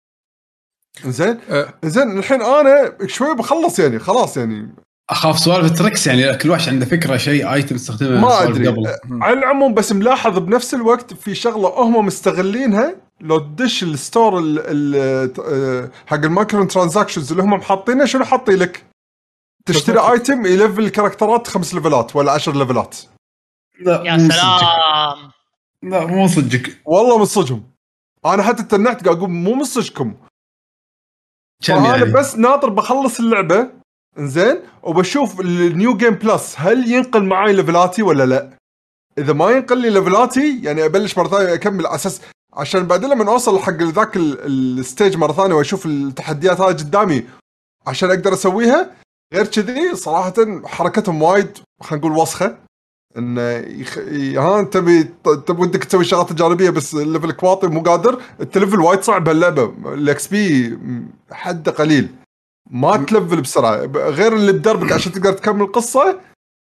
[1.07, 1.75] زين أه.
[1.85, 4.75] زين الحين أنا شوي بخلص يعني خلاص يعني
[5.11, 8.87] أخاف سوالف ال tricks يعني كل واحد عنده فكرة شيء item يستخدمه ما أدري قبل.
[8.87, 14.39] أه، على العموم بس ملاحظ بنفس الوقت في شغلة هم مستغلينها لو تدش ال store
[14.39, 14.95] ال ال
[15.49, 18.85] آه، حق ال micro transactions اللي هم محاطينه شنو حاطين لك؟
[19.67, 19.99] تشتري.
[19.99, 22.97] item ي level character ات خمس level ات ولا عشر level ات
[23.81, 24.19] لا يا.
[24.19, 25.31] سلام
[25.83, 27.63] لا مو صدقك والله من صجهم
[28.27, 30.15] أنا حتى تنحت قاعد أقول مو من صجكم
[31.67, 33.69] كم يعني؟ بس ناطر بخلص اللعبة.
[34.19, 38.51] إنزين وبشوف ال new game plus هل ينقل معاي level اتي ولا لا؟
[39.19, 42.21] إذا ما ينقل لي level اتي يعني أبلش مرة ثانية اكمل على أساس
[42.53, 47.25] عشان بعدين لما أوصل حق ذاك ال- ال stage مرة ثانية وأشوف التحديات هذه قدامي
[47.87, 48.91] عشان أقدر أسويها
[49.35, 50.35] غير كذي صراحة
[50.65, 52.59] حركتهم وايد خلينا نقول وسخة.
[53.19, 53.99] إنه يخ...
[54.39, 58.59] ها أنت تبي تبي ودك تسوي شغلات تجاربية بس level ك واطي مو قادر أنت
[58.59, 60.79] level وايد صعب هاللعبه ال XP
[61.31, 62.09] حده قليل.
[62.71, 63.77] ما ت level بسرعة.
[63.95, 66.21] غير اللي بدربك عشان تقدر تكمل القصة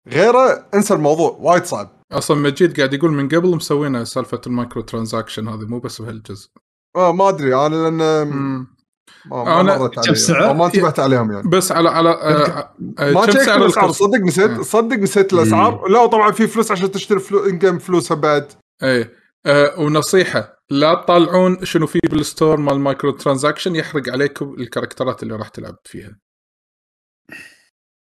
[0.09, 1.37] غيره انسى الموضوع.
[1.41, 1.91] وايد صعب.
[2.13, 6.49] أصلا مجيد قاعد يقول من قبل مسوينا سالفة ال micro transaction هذه مو بس بهالجزء.
[6.97, 7.67] آه ما أدري.
[7.67, 8.78] أنا لأن.
[9.27, 12.71] ما, ما أنا- مرت كم علي سعر؟ ما انتبهت عليهم يعني بس على على آه
[12.99, 14.63] آه ما كم ت check سعر الأسعار؟ صدق نسيت آه.
[14.63, 18.53] صدق نسيت الأسعار لا طبعا في فلوس عشان تشتري فلو in game فلوسها بعد
[18.83, 19.13] إيه
[19.47, 24.65] آه ونصيحة لا تطالعون شنو في بال store مال ال micro transaction يحرق عليكم ال
[24.65, 26.11] character ات اللي راح تلعب فيها.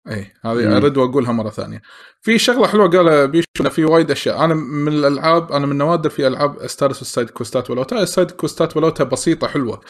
[0.08, 0.72] إيه هذه مم.
[0.72, 1.82] ارد وأقولها مرة ثانية.
[2.22, 4.44] في شغلة حلوة قالها بيشو في وايد أشياء.
[4.44, 8.08] أنا من الألعاب أنا من نوادر في ألعاب استانس ال side quest ات ولوتها ال
[8.08, 9.80] side quest ات ولوتها بسيطة حلوة.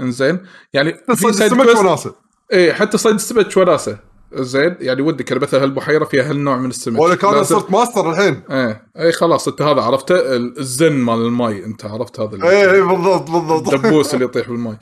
[0.00, 0.40] إنزين؟
[0.72, 2.14] يعني في side quest وناسه
[2.52, 3.98] إيه حتى صيد السمك وناسه
[4.34, 8.10] زين يعني ودك يعني مثلا هالبحيره فيها هالنوع من السمك؟ ولك أنا لازم- صرت ماستر
[8.10, 8.42] الحين.
[8.50, 12.82] إيه إيه خلاص أنت هذا عرفته؟ ال- الزن مال الماي أنت عرفت هذا إيه إيه،
[12.82, 13.74] بالضبط بالضبط.
[13.74, 14.76] الدبوس اللي يطيح بالماي.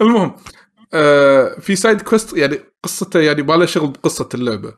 [0.00, 0.34] المهم
[0.94, 4.74] آه في side quest يعني قصته يعني ما له شغل بقصة اللعبة.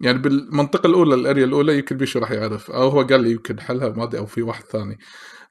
[0.00, 2.70] يعني بالمنطقة الأولى ال area الأولى يمكن بيشو راح يعرف.
[2.70, 4.98] أو هو قال لي يمكن حلها ما أدري أو في واحد ثاني.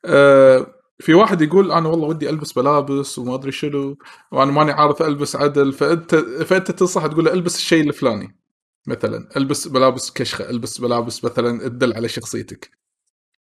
[0.05, 3.97] آه في واحد يقول أنا والله ودي ألبس ملابس وما أدري شنو
[4.31, 5.73] وأنا ماني عارف ألبس عدل.
[5.73, 8.37] فأنت فأنت تنصح تقول له ألبس الشيء الفلاني.
[8.87, 12.71] مثلا ألبس ملابس كشخة ألبس ملابس مثلا تدل على شخصيتك.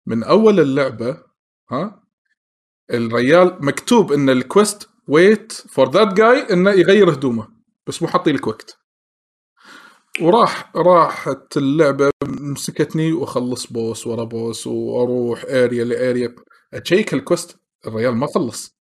[0.06, 1.18] من أول اللعبة
[1.70, 2.02] ها
[2.90, 7.48] الريال مكتوب إن ال quest wait for that guy إنه يغير هدومه
[7.86, 8.78] بس مو حاطين لك وقت.
[10.20, 16.34] وراح راحت اللعبة مسكتني وأخلص boss ورا boss وأروح area ل area
[16.74, 18.76] ا check ال quest الريال ما خلص.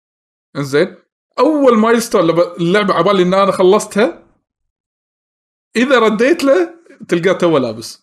[0.56, 0.96] إنزين
[1.38, 4.26] أول milestone اللعبة عبالي إن أنا خلصتها
[5.76, 6.74] إذا رديت له
[7.08, 8.02] تلقاه تو لابس.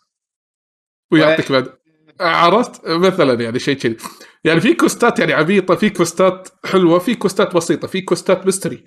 [1.11, 1.82] ويعطيك بعد.
[2.19, 3.97] عرفت؟ مثلا يعني شيء كذي.
[4.43, 8.01] يعني في quest ات يعني عبيطة في quest ات حلوة في quest ات بسيطة في
[8.01, 8.85] quest ات mystery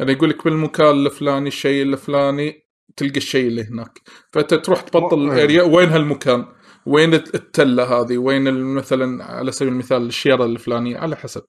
[0.00, 2.64] يعني يقول لك بالمكان الفلاني الشيء الفلاني
[2.96, 4.00] تلقى الشيء اللي هناك.
[4.32, 6.46] فأنت تروح تبطل ال area وين هالمكان؟
[6.86, 11.42] وين التلة هذه؟ وين مثلا على سبيل المثال الشيره الفلانية؟ على حسب.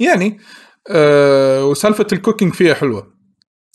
[0.00, 0.40] يعني
[0.90, 3.14] آه وسالفة ال cooking فيها حلوة.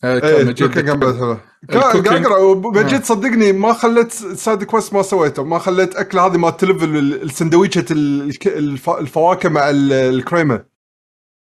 [0.02, 2.54] كان إيه ال cooking- قاعد أقرأ.
[2.54, 3.00] بجد آه.
[3.04, 5.44] صدقني ما خليت side quest ما سويته.
[5.44, 10.66] ما خليت اكل هذه مال ت level السندويشة الك- الف- الفواكه مع ال- الكريمة.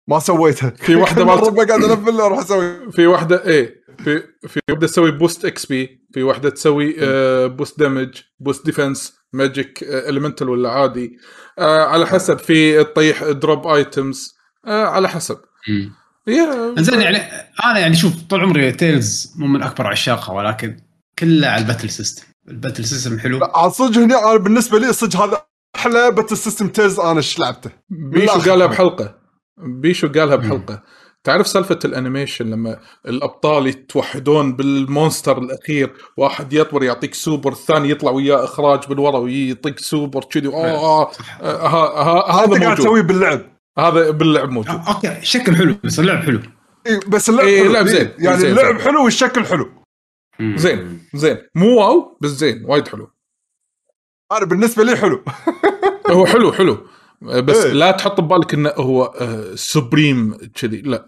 [0.08, 0.70] ما سويتها.
[0.70, 2.92] في مالت- مره قاعد أ level أروح أسوي.
[2.92, 8.22] في واحدة إيه في في واحدة تسوي boost XP في واحدة تسوي آه boost damage
[8.40, 11.18] boost defense magic elemental ولا عادي.
[11.60, 14.36] آه على حسب في تطيح drop items
[14.68, 15.38] آه على حسب.
[16.78, 17.18] زين يعني
[17.66, 20.78] أنا يعني شوف طول عمري Tales مو من أكبر عشاقها ولكن
[21.20, 23.40] كلها على ال battle system ال battle system حلو.
[23.70, 25.42] صدق هنا أنا بالنسبة لي صدق هذا
[25.76, 28.40] أحلى battle system Tales أنا إيش لعبته؟ بيشو.
[28.52, 29.16] قالها بحلقة.
[29.58, 30.84] بيشو قالها بحلقة.
[31.24, 37.90] تعرف سالفة ال animation لما الأبطال يتوحدون بال monster الأخير واحد يطور يعطيك سوبر الثاني
[37.90, 41.12] يطلع وياه إخراج من ورا ويعطيك سوبر كذي آه آه
[41.42, 42.76] آه ها- ها- هذا موجود.
[42.78, 43.55] تسويه باللعب.
[43.80, 44.76] هذا باللعب موجود.
[44.76, 46.40] آه، أوكي شكل حلو بس اللعب حلو.
[46.88, 47.72] إيه، بس اللعب إيه، حلو.
[47.72, 48.12] لعب إيه، زين.
[48.20, 48.82] يعني زين، اللعب زين.
[48.86, 49.70] حلو والشكل حلو.
[50.56, 51.38] زين زين.
[51.56, 53.12] مو واو بس زين وايد حلو.
[54.32, 55.24] أنا بالنسبة لي حلو.
[56.12, 56.88] هو حلو حلو.
[57.22, 57.72] بس إيه.
[57.74, 61.06] لا تحط ببالك إنه هو آه، supreme كذي لا.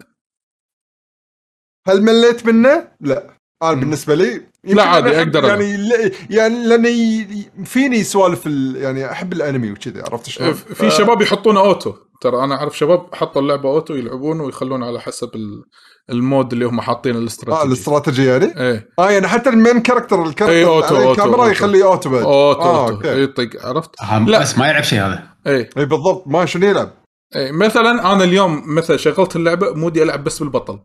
[1.88, 3.30] هل مليت منه؟ لا.
[3.62, 4.42] أنا بالنسبة لي.
[4.64, 5.44] لا عادي، ألعب.
[5.44, 5.86] يعني
[6.30, 7.26] يعني لأني
[7.64, 11.94] فيني سوالف ال- يعني أحب الأنمي وكذا عرفت شلون؟ في شباب يحطونه auto.
[12.20, 15.64] ترى أنا أعرف شباب حطوا اللعبة auto يلعبون ويخلون على حسب ال-
[16.10, 18.88] ال mode اللي هم حاطين آه الاستراتيجي الاستراتيجي يعني؟ إيه.
[18.98, 21.50] آه يعني حتى ال main character ال character إيه، auto، auto، الكاميرا auto.
[21.50, 22.22] يخليه auto بعد.
[22.22, 22.94] auto آه، auto.
[22.94, 23.22] أوكي.
[23.22, 24.40] يطق عرفت؟ آه، لا.
[24.40, 25.28] بس ما يلعب شيء هذا.
[25.46, 25.70] إيه.
[25.78, 26.24] اي بالضبط.
[26.26, 26.90] ما شنو يلعب؟
[27.36, 30.78] إيه، مثلا أنا اليوم مثلا شغلت اللعبة مودي ألعب بس بالبطل.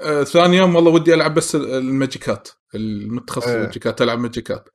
[0.00, 3.56] آه ثاني يوم والله ودي ألعب بس ال magic ات المتخصص إيه.
[3.56, 4.68] ال magic ات ألعب magic ات.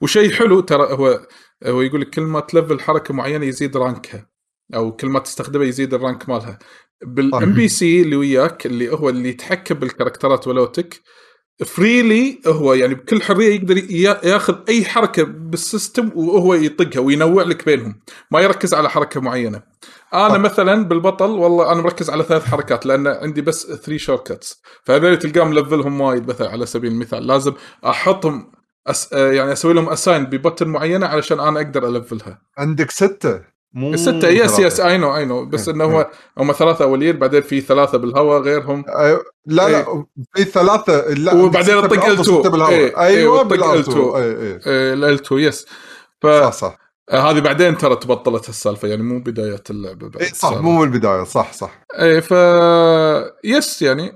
[0.00, 1.20] وشيء حلو ترى هو
[1.66, 4.26] هو يقول لك كل ما تلفل حركة معينة يزيد rank ها.
[4.74, 6.58] أو كل ما تستخدمها يزيد ال rank مالها.
[7.06, 11.00] بال NPC اللي وياك اللي هو اللي يتحكم بال character ات ولوتك
[11.66, 17.42] freely هو يعني بكل حرية يقدر يا- ياخذ أي حركة بال system وهو يطقها وينوع
[17.42, 18.00] لك بينهم.
[18.30, 19.62] ما يركز على حركة معينة.
[20.14, 20.38] أنا صح.
[20.38, 25.50] مثلا بالبطل والله أنا مركز على ثلاث حركات لأن عندي بس 3 shortcuts فهذول تلقاهم
[25.50, 27.26] ملفلهم وايد مثلا على سبيل المثال.
[27.26, 27.52] لازم
[27.86, 28.52] أحطهم
[28.86, 29.12] أس...
[29.12, 32.40] يعني أسوي لهم assign ب button معينة علشان أنا أقدر ألفلها.
[32.58, 33.57] عندك ستة.
[33.72, 34.58] مو الستة يس.
[34.58, 37.98] yes I know I know بس إيه، إنه هو هم ثلاثة اوليين بعدين في ثلاثة
[37.98, 39.24] بالهواء غيرهم أيوة.
[39.46, 39.72] لا إيه.
[39.72, 40.04] لا
[40.34, 42.20] في ثلاثة لا وبعدين تطق بالأرض L2.
[42.20, 42.72] وستة بالهواء.
[42.72, 43.88] إيه، إيه، أيوه وتطق بالار L2.
[43.88, 44.22] 2 اي
[44.66, 45.66] إي L2 yes
[46.22, 46.78] ف صح صح
[47.10, 50.52] هذه بعدين ترى تبطلت السالفة يعني مو بداية اللعبه بعد صح.
[50.56, 52.30] مو من البداية صح صح اي ف
[53.44, 54.12] yes يعني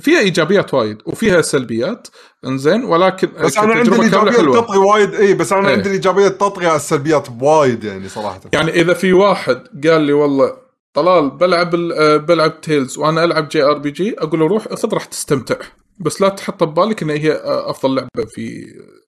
[0.00, 2.08] فيها إيجابيات وايد وفيها سلبيات
[2.46, 5.74] إنزين ولكن بس أنا عندي الايجابيات تطغي وايد إي بس أنا إيه.
[5.74, 8.40] عندي الايجابيات تطغي على السلبيات بوايد يعني صراحة.
[8.52, 10.56] يعني إذا في واحد قال لي والله
[10.94, 15.56] طلال بلعب آه، بلعب Tales وأنا ألعب JRPG أقول له روح خذ راح تستمتع.
[15.98, 18.66] بس لا تحط ببالك إن هي أفضل لعبة في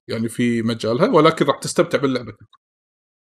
[0.09, 2.33] يعني في مجالها ولكن راح تستمتع باللعبة.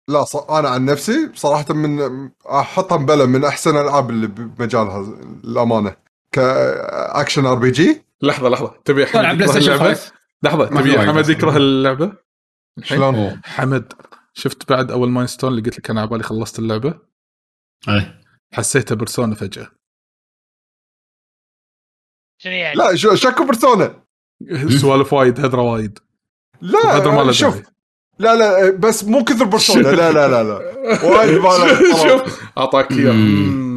[0.10, 0.36] لا ص...
[0.36, 2.00] أنا عن نفسي بصراحه من
[2.46, 5.96] أحطها مبلا من أحسن الالعاب اللي بمجالها الامانه
[6.32, 8.82] ك action RPG؟ لحظة لحظة.
[8.86, 10.12] تبي حمد يكره اللعبة؟ 5
[10.44, 11.30] لحظة تبي حمد.
[11.30, 12.14] يكره اللعبة؟
[12.84, 13.94] شلون؟ حمد
[14.34, 17.00] شفت بعد أول milestone اللي قلت لك أنا على بالي خلصت اللعبة؟
[17.90, 18.22] إيه.
[18.54, 19.68] حسيتها Persona فجأة.
[22.42, 24.04] شنو يعني؟ لا شو شكو Persona؟
[24.82, 26.00] سوالف وايد هدرة وايد.
[26.86, 27.54] هدره ما لا شوف.
[27.54, 27.66] داعي.
[28.20, 29.82] لا لا بس مو كثر Persona.
[29.82, 30.56] لا لا لا لا.
[31.04, 31.42] وايد
[32.10, 32.44] شوف.
[32.58, 33.69] أعطاك اياه.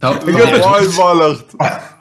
[0.04, 1.56] وايد بالغت.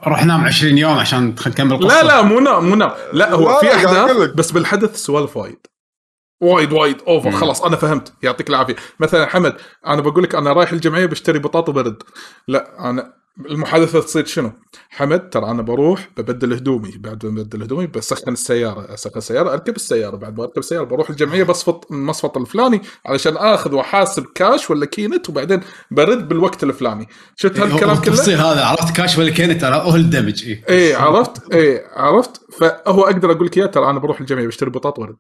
[0.08, 2.92] روح نام 20 يوم عشان نكمل القصة لا لا مو نام مو نام.
[3.14, 4.30] لا هو في أحداث.
[4.36, 5.68] بس بالحدث سوالف وايد.
[6.42, 7.32] وايد وايد over.
[7.32, 8.14] خلاص أنا فهمت.
[8.24, 8.76] يعطيك العافية.
[9.00, 9.56] مثلا حمد
[9.88, 12.04] أنا بقول لك أنا رايح الجمعية بشتري بطاطا برد.
[12.48, 14.52] لا أنا المحادثة تصير شنو؟
[14.90, 19.76] حمد ترى أنا بروح ببدل هدومي بعد ما ببدل هدومي بسخن السيارة أسخن السيارة أركب
[19.76, 24.86] السيارة بعد ما أركب السيارة بروح الجمعية بصفط المصفط الفلاني علشان آخذ وأحاسب كاش ولا
[24.86, 25.62] K-Net وبعدين
[25.92, 27.08] برد بالوقت الفلاني.
[27.36, 31.54] شفت هالكلام كله؟ التفصيل هذا عرفت كاش ولا K-Net ترى هو الدمج اي إيه عرفت؟
[31.54, 35.18] إيه عرفت؟ فهو أقدر أقول لك إياه ترى أنا بروح الجمعية بشتري بطاط ورد.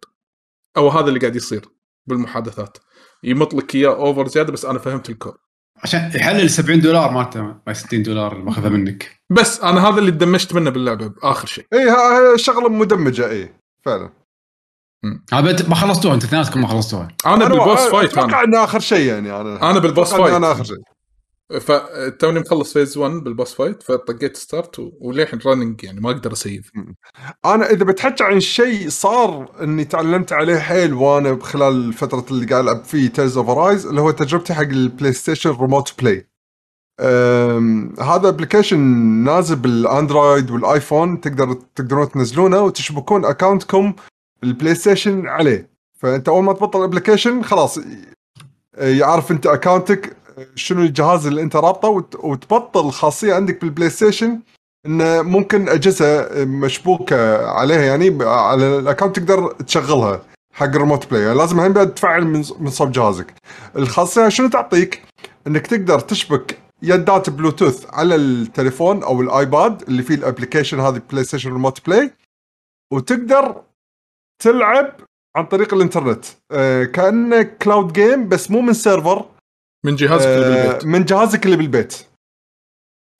[0.78, 1.66] أو هذا اللي قاعد يصير
[2.08, 2.78] بالمحادثات.
[3.24, 5.38] يمط لك إياه over زيادة بس أنا فهمت ال core.
[5.84, 9.20] عشان يحلل 70 دولار مالته ما 60 دولار اللي ماخذها منك.
[9.30, 11.66] بس أنا هذا اللي دمجت منه باللعبة باخر شيء.
[11.74, 13.54] اي ها- ها شغلة مدمجة اي
[13.86, 14.10] فعلا.
[15.70, 17.08] ما خلصتوها أنت اثنيناتكم ما خلصتوها.
[17.26, 20.34] أنا بال boss أنا فايت أتوقع إنه آخر شيء يعني أنا أنا بال boss فايت
[20.34, 20.78] أنا آخر شيء.
[21.60, 26.34] فتوني مخلص phase 1 بال boss فايت فطقيت start و- وللحين running يعني ما أقدر
[26.34, 26.72] أسيف.
[27.46, 32.64] أنا إذا بتحكي عن شيء صار إني تعلمت عليه حيل وأنا خلال الفترة اللي قاعد
[32.64, 36.30] ألعب فيه Tales of Arise اللي هو تجربتي حق ال PlayStation Remote Play
[38.00, 38.80] هذا application
[39.24, 43.94] نازل بال Android وال iPhone تقدر تقدرون تنزلونه وتشبكون account كم ال
[44.44, 45.70] PlayStation عليه.
[45.98, 47.80] فأنت أول ما تبطل ال application خلاص
[48.78, 50.18] يعرف أنت اكونتك
[50.56, 54.40] شنو الجهاز اللي انت رابطه وت- وتبطل خاصيه عندك بال PlayStation
[54.86, 60.22] انه ممكن أجهزة مشبوكة عليها يعني على ال account تقدر تشغلها
[60.54, 62.28] حق ال Remote Play لازم هم بعد تفعل
[62.60, 63.34] من صوب جهازك.
[63.76, 65.02] الخاصية شنو تعطيك؟
[65.48, 71.02] إنك تقدر تشبك يدات بلوتوث على التليفون أو ال iPad اللي فيه ال application هذا
[71.12, 72.12] PlayStation Remote Play
[72.94, 73.62] وتقدر
[74.44, 74.92] تلعب
[75.36, 76.26] عن طريق الإنترنت.
[76.96, 79.26] كانه cloud game بس مو من server
[79.86, 82.06] من جهازك اللي آه، بالبيت من جهازك اللي بالبيت.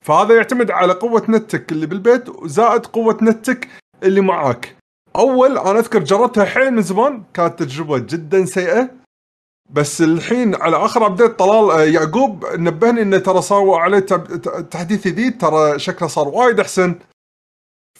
[0.06, 3.68] فهذا يعتمد على قوة نتك اللي بالبيت زائد قوة نتك
[4.02, 4.76] اللي معاك.
[5.16, 8.90] أول أنا أذكر جربتها حيل من زمان كانت تجربة جدا سيئة.
[9.70, 13.98] بس الحين على آخر ابديت طلال آه، يعقوب نبهني إنه ترى صار عليه
[14.70, 16.98] تحديث جديد ترى شكله صار وايد أحسن.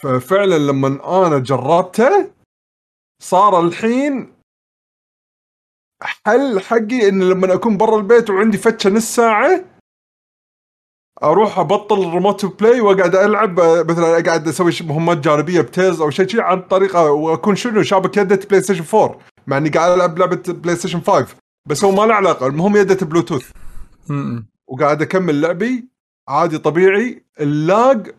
[0.00, 2.30] ففعلا لما أنا جربته
[3.22, 4.32] صار الحين
[6.02, 9.64] حل حقي إن لما أكون برا البيت وعندي فتشة نص ساعة
[11.22, 16.10] أروح أبطل ال remote play وأقعد ألعب مثلا أقعد أسوي مهمات جانبية ب Tales أو
[16.10, 20.42] شيء شيء عن طريقه وأكون شنو شابك يدة PlayStation 4 مع إني قاعد ألعب لعبة
[20.48, 21.26] PlayStation 5
[21.68, 23.50] بس هو ما له علاقة المهم يدة بلوتوث.
[24.68, 25.88] وقاعد أكمل لعبي
[26.28, 28.14] عادي طبيعي ال lag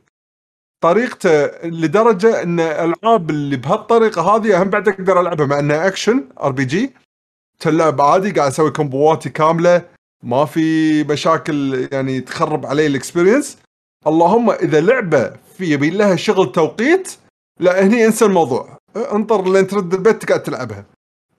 [0.83, 6.93] طريقته لدرجة إن الالعاب اللي بهالطريقة هذه هم بعد أقدر ألعبها مع إنها action RPG
[7.61, 9.81] تلعب عادي قاعد أسوي combo اتي كاملة
[10.23, 13.57] ما في مشاكل يعني تخرب علي ال experience
[14.07, 17.11] اللهم إذا لعبة في يبي لها شغل توقيت
[17.59, 18.77] لا هني انسى الموضوع.
[18.95, 20.85] انطر لين ترد البيت تقعد تلعبها.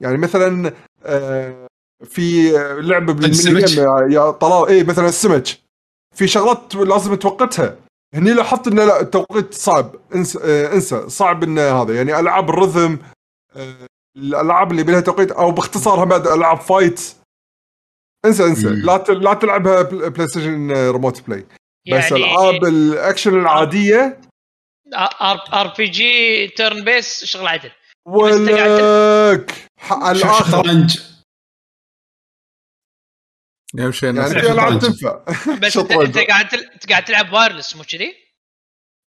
[0.01, 0.73] يعني مثلا
[1.05, 1.67] آه،
[2.05, 2.51] في
[2.81, 5.47] لعبة بالميني السمك؟ game يا- يا طلال اي مثلا السمك.
[6.15, 7.75] في شغلات لازم توقتها.
[8.13, 9.95] هني لاحظت إنه لا التوقيت صعب.
[10.15, 11.09] انسى, آه، انسى.
[11.09, 11.95] صعب إنه هذا.
[11.95, 12.99] يعني ألعاب ال rhythm
[13.55, 13.73] آه،
[14.17, 17.01] الالعاب اللي بلها توقيت أو باختصارها بعد العاب fight
[18.25, 18.67] انسى انسى.
[18.69, 21.39] لا ت- لا تلعبها بل- PlayStation آه، remote play
[21.91, 24.21] بس يعني العاب الاكشن العاديه
[25.53, 27.71] RPG turn based شغل عدل
[28.07, 29.53] ولك
[29.91, 30.61] على الآخر
[33.79, 34.79] اهم شيء يعني في العاب.
[34.79, 35.23] تنفع
[35.61, 36.17] بس انت.
[36.89, 38.22] قاعد تلعب wireless مو كذي؟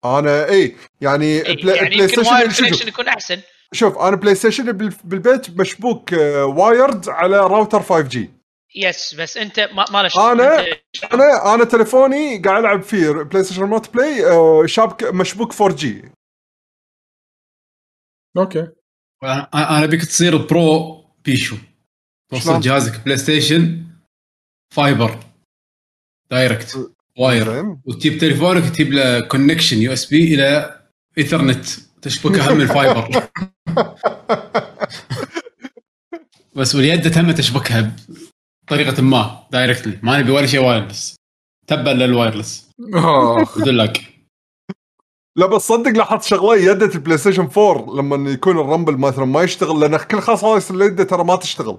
[0.05, 3.41] أنا اي يعني إيه، Play, يعني Play يمكن Station connection يكون أحسن.
[3.73, 8.29] شوف أنا PlayStation بال- بالبيت مشبوك آه، wired على راوتر 5 جي
[8.75, 10.31] yes بس أنت ما, ما له.
[10.31, 10.67] أنت
[11.13, 16.03] أنا أنا تليفوني قاعد ألعب فيه PlayStation remote play آه، شابك مشبوك 4G
[18.37, 18.67] okay.
[19.23, 21.57] أنا أنا ابيك تصير pro بيشو.
[22.31, 23.83] توصل؟ جهازك PlayStation
[24.75, 25.19] fiber
[26.31, 27.53] direct wire.
[27.53, 30.79] زين وتجيب تليفونك تجيب له connection USB إلى
[31.17, 31.65] ايثرنت
[32.01, 33.09] تشبكه هم ال fiber
[36.55, 37.95] بس واليد هم تشبكها
[38.67, 41.15] بطريقة ما directly ما نبي ولا شيء wireless
[41.67, 43.59] تبا لل wireless آخ.
[43.59, 44.13] بدون لك
[45.37, 49.41] لا بس صدق لاحظت شغلة يدة ال PlayStation 4 لما يكون ال rumble مثلا ما
[49.43, 51.77] يشتغل لأن كل خصائص اليد ترى ما تشتغل.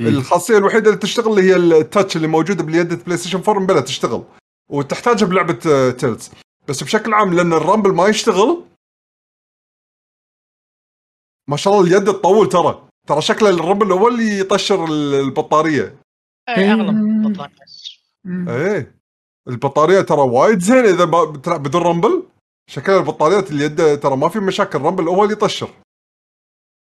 [0.00, 4.24] الخاصية الوحيدة اللي تشتغل اللي هي ال touch اللي موجودة باليد PlayStation 4 مبلا تشتغل.
[4.70, 6.30] وتحتاجها بلعبة آه، Tales.
[6.68, 8.64] بس بشكل عام لأن ال rumble ما يشتغل
[11.48, 12.88] ما شاء الله اليد تطول ترى.
[13.08, 16.00] ترى شكله ال rumble هو اللي يطشر ال- البطارية.
[16.48, 18.00] إيه، أغلب بس
[18.48, 19.00] إيه.
[19.48, 20.84] البطارية ترى وايد زين.
[20.84, 22.22] إذا بتلعب بدون rumble
[22.70, 24.80] شكل البطاريات اليد ترى ما في مشاكل.
[24.80, 25.70] rumble هو اللي يطشر.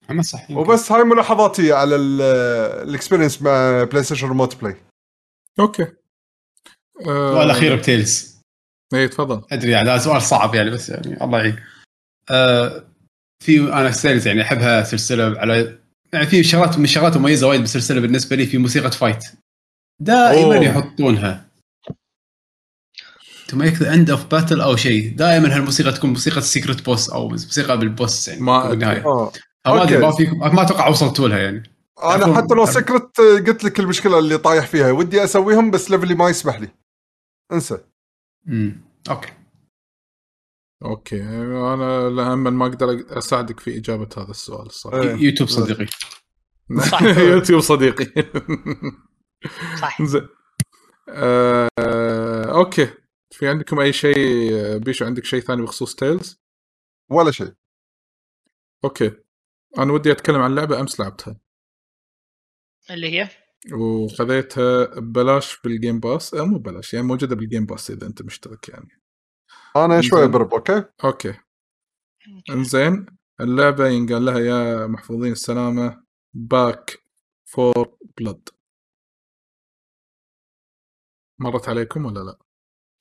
[0.10, 0.62] أما صح يمكن.
[0.62, 2.22] وبس هاي ملاحظاتي على ال-
[2.90, 4.76] ال experience مع PlayStation remote play
[5.60, 5.88] okay.
[7.00, 8.38] السؤال الاخير ب Tales.
[8.94, 9.42] اي تفضل.
[9.52, 11.56] أدري يعني هذا سؤال صعب يعني بس يعني الله يعين.
[12.30, 12.84] آه
[13.44, 15.80] في أنا Tales يعني أحبها سلسلة على
[16.14, 19.26] يعني في شغلات من الشغلات المميزة وايد بالسلسلة بالنسبة لي في موسيقى fight.
[20.02, 20.64] دائما أوه.
[20.64, 21.48] يحطونها.
[23.48, 25.16] to mark the end of battle أو شيء.
[25.16, 29.32] دائما هالموسيقى تكون موسيقى ال secret boss أو موسيقى بال boss يعني ما بالنهايه آه.
[29.66, 29.98] فما أدري.
[29.98, 31.64] ما في ما أتوقع وصلتوا لها يعني.
[32.04, 36.16] أنا حتى لو secret قلت لك المشكلة اللي طايح فيها ودي أسويهم بس level ي
[36.16, 36.68] ما يسمح لي.
[37.52, 37.84] انسى.
[38.48, 39.34] امم أوكي.
[40.86, 41.22] أوكي.
[41.24, 45.04] أنا لما ما أقدر أساعدك في إجابة هذا السؤال الصراحه.
[45.04, 45.88] يوتيوب صديقي.
[46.92, 47.02] صح.
[47.32, 48.06] يوتيوب صديقي.
[49.82, 50.02] صح.
[50.02, 50.28] زين.
[51.10, 51.70] آه،
[52.58, 52.94] okay.
[53.32, 54.18] في عندكم أي شيء
[54.78, 56.42] بيشو عندك شيء ثاني بخصوص Tales؟
[57.10, 57.54] ولا شيء.
[58.84, 59.12] okay.
[59.78, 61.40] أنا ودي أتكلم عن لعبة أمس لعبتها.
[62.90, 63.30] اللي هي؟
[63.74, 66.34] وخذيتها ببلاش بال Game Pass.
[66.34, 69.02] آه مو ببلاش يعني موجودة بال Game Pass إذا أنت مشترك يعني.
[69.76, 70.28] أنا شوي.
[70.28, 71.34] brb okay؟ okay.
[72.50, 73.06] إنزين.
[73.42, 76.04] اللعبة ينقال لها يا محفوظين السلامة
[76.34, 77.04] Back
[77.46, 78.50] 4 Blood
[81.40, 82.38] مرت عليكم ولا لا؟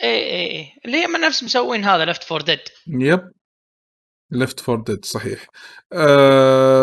[0.02, 3.32] اي اي اي اللي هي من نفس مسوين هذا Left 4 Dead yep.
[4.30, 5.46] Left 4 Dead صحيح.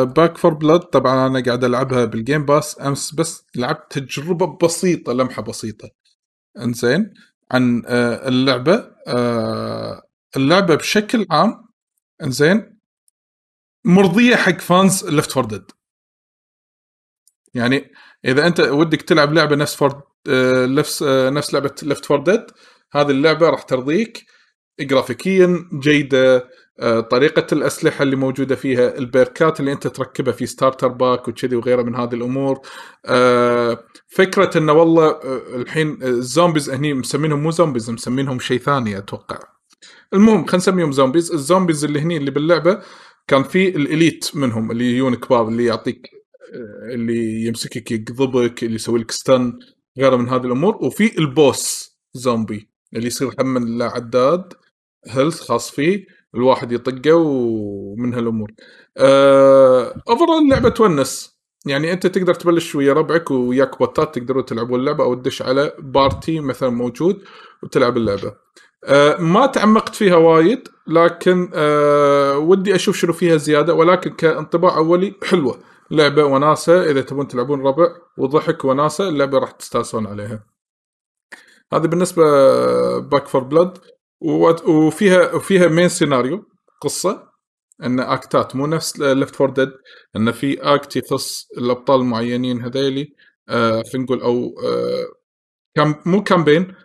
[0.03, 5.13] Back 4 Blood طبعا أنا قاعد ألعبها بال Game Pass أمس بس لعبت تجربة بسيطة
[5.13, 5.89] لمحة بسيطة.
[6.59, 7.13] إنزين
[7.51, 8.91] عن آه اللعبة.
[9.07, 10.01] آه
[10.37, 11.65] اللعبة بشكل عام
[12.23, 12.79] إنزين
[13.85, 15.63] مرضية حق fans Left 4 Dead
[17.53, 17.91] يعني
[18.25, 22.45] إذا أنت ودك تلعب لعبة نفس فور آه نفس آه نفس لعبة Left 4 Dead
[22.93, 24.25] هذه اللعبة راح ترضيك.
[24.79, 26.49] جرافيكيا جيدة.
[27.11, 31.55] طريقة الأسلحة اللي موجودة فيها ال perk ات اللي أنت تركبها في starter pack وكذي
[31.55, 32.59] وغيره من هذه الأمور.
[33.05, 38.97] آه، فكرة أنه والله آه، الحين ال zombies هني مسمينهم مو zombies مسمينهم شيء ثاني
[38.97, 39.39] أتوقع.
[40.13, 42.82] المهم خلينا نسميهم zombies ال zombies اللي هني اللي باللعبة
[43.28, 46.09] كان في ال elite منهم اللي يجون كبار اللي يعطيك
[46.54, 49.59] آه، اللي يمسكك يقضبك اللي يسوي لك stun
[50.00, 50.75] غيره من هذه الأمور.
[50.75, 54.54] وفي ال boss zombie اللي يصير هم له عداد
[55.08, 56.05] health خاص فيه.
[56.36, 58.51] الواحد يطقه ومن هالامور.
[60.09, 61.34] over اللعبة تونس
[61.66, 66.39] يعني أنت تقدر تبلش ويا ربعك وياك بوتات تقدرون تلعبون اللعبة أو تدش على party
[66.39, 67.24] مثلا موجود
[67.64, 68.36] وتلعب اللعبة.
[68.86, 75.16] أه ما تعمقت فيها وايد لكن أه ودي أشوف شنو فيها زيادة ولكن كانطباع أولي
[75.24, 75.60] حلوة
[75.92, 77.88] لعبة وناسة إذا تبون تلعبون ربع
[78.18, 80.43] وضحك وناسة اللعبة راح تستانسون عليها.
[81.74, 82.24] هذه بالنسبة
[83.00, 83.78] Back 4 Blood
[84.24, 86.45] وفيها وفيها main scenario
[86.82, 87.29] قصة
[87.83, 89.71] إن act ات مو نفس Left 4 Dead
[90.16, 93.13] إن في act يخص الأبطال المعينين هذيلي
[93.50, 95.05] آه خلينا نقول أو آه
[95.75, 96.75] كام مو campaign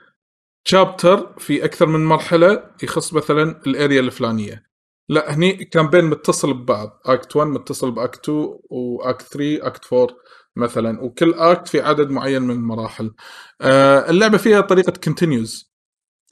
[0.64, 4.64] chapter في أكثر من مرحلة يخص مثلا ال area الفلانية.
[5.08, 9.92] لا هني campaign متصل ببعض act 1 متصل ب act 2 و act 3 act
[9.92, 10.08] 4
[10.56, 13.14] مثلا وكل act في عدد معين من المراحل.
[13.60, 15.72] آه اللعبة فيها طريقة continues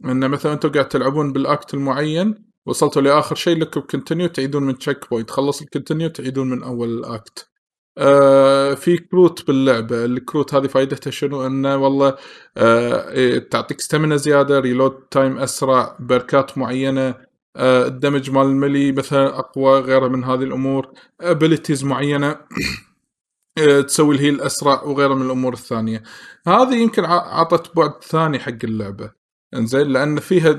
[0.05, 2.35] إن مثلا أنتم قاعد تلعبون بال act المعين
[2.67, 7.11] وصلتوا لآخر شيء لكم continue تعيدون من checkpoint خلص ال continue تعيدون من أول ال
[7.11, 7.49] act
[7.99, 10.05] آه في كروت باللعبة.
[10.05, 12.17] الكروت هذه فائدتها شنو؟ انه والله
[12.57, 17.15] آه إيه، تعطيك stamina زيادة reload time أسرع perk ات معينة
[17.57, 20.93] آه ال damage مال ال melee مثلا أقوى غيرها من هذه الأمور.
[21.21, 22.37] abilities معينة
[23.59, 26.03] آه، تسوي ال heal أسرع وغيرها من الأمور الثانية.
[26.47, 29.16] هذه يمكن عطت بعد ثاني حق اللعبة.
[29.55, 30.53] انزين لأن فيها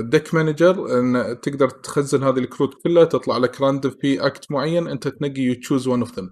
[0.00, 5.08] deck manager إن تقدر تخزن هذه الكروت كلها تطلع لك random في act معين أنت
[5.08, 6.30] تنقي you choose one of them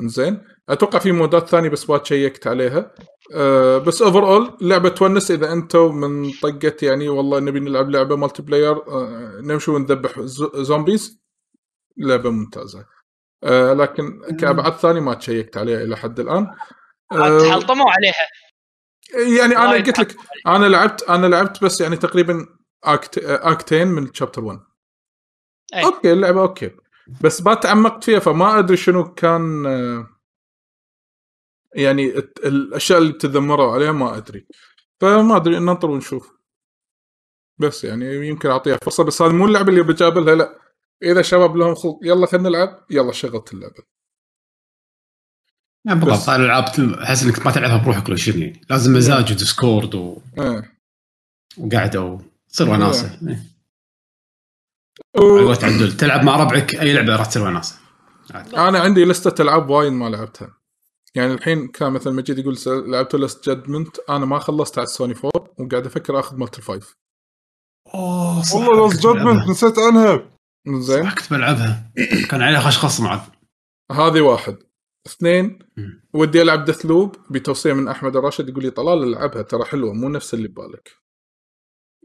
[0.00, 2.94] انزين أتوقع في mode ات ثانية بس ما تشيكت عليها.
[3.34, 8.76] أه بس overall لعبة تونس إذا أنتم من طقة يعني والله نبي نلعب لعبة multiplayer
[8.88, 11.20] أه نمشي ونذبح zo- zombies
[11.96, 12.84] لعبة ممتازة.
[13.44, 16.46] أه لكن كأبعاد ثانية ما تشيكت عليها إلى حد الآن.
[17.12, 18.26] أه حلطموا عليها.
[19.14, 20.16] يعني أنا قلت لك
[20.46, 22.46] أنا لعبت أنا لعبت بس يعني تقريبا
[22.84, 24.60] act act ين من chapter 1
[25.74, 25.84] أي.
[25.84, 26.70] okay اللعبة okay.
[27.20, 29.64] بس ما تعمقت فيها فما أدري شنو كان
[31.74, 32.08] يعني
[32.44, 34.46] الأشياء اللي تذمروا عليها ما أدري.
[35.00, 36.32] فما أدري ننطر ونشوف.
[37.58, 40.58] بس يعني يمكن أعطيها فرصة بس هذه مو اللعبة اللي بجابلها لا.
[41.02, 43.82] إذا شباب لهم خلق يلا خلينا نلعب يلا شغلت اللعبة.
[45.86, 46.28] يعني بالضبط.
[46.28, 46.64] هاي الالعاب
[47.02, 48.38] أحس إنك ما تلعبها بروحك ولا شيء.
[48.38, 50.18] يعني لازم مزاج و Discord و...
[51.58, 52.00] وقعده
[52.48, 53.18] وتصير وناسة.
[53.28, 53.42] إيه.
[55.22, 55.54] و-
[55.98, 57.78] تلعب مع ربعك أي لعبة راح تصير وناسة.
[58.54, 60.54] أنا عندي لستة العاب وايد ما لعبتها.
[61.14, 63.96] يعني الحين كان مثلا مجيد يقول س- لعبت Lost Judgment.
[64.10, 66.94] أنا ما خلصت على السوني 4 وقاعد أفكر آخذ مالت ال five
[67.94, 69.00] أوه صح والله بلعبها.
[69.14, 70.30] Judgment نسيت عنها.
[70.68, 71.92] زين كنت بلعبها.
[72.30, 73.20] كان عليها خش خصم عاد
[73.92, 74.56] هذه واحد.
[75.06, 75.58] اثنين.
[76.12, 80.34] ودي ألعب Deathloop بتوصية من أحمد الراشد يقول لي طلال ألعبها ترى حلوة مو نفس
[80.34, 80.90] اللي ببالك.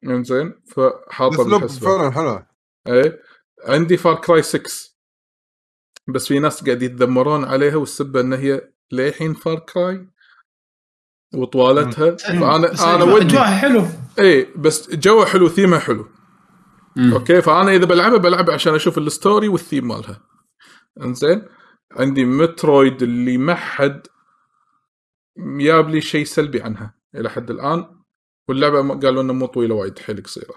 [0.03, 2.45] زين فحاطه بالحسبه فعلا حلو
[2.87, 3.21] إيه
[3.65, 4.97] عندي Far Cry 6
[6.07, 10.07] بس في ناس قاعد يتذمرون عليها والسبه إن هي للحين Far Cry
[11.33, 12.15] وطوالتها.
[12.15, 13.85] فانا أنا ودي اجواءها حلو.
[14.19, 16.07] إيه بس جوه حلو ثيمها حلو.
[16.95, 17.13] مم.
[17.13, 20.23] okay فأنا إذا بلعبها بلعبها عشان أشوف ال story والثيم مالها.
[21.01, 21.45] إنزين
[21.91, 24.07] عندي Metroid اللي ما حد
[25.37, 28.03] جاب لي شيء سلبي عنها إلى حد الآن
[28.47, 30.55] واللعبة قالوا انها مو طويلة وايد حيل قصيرة.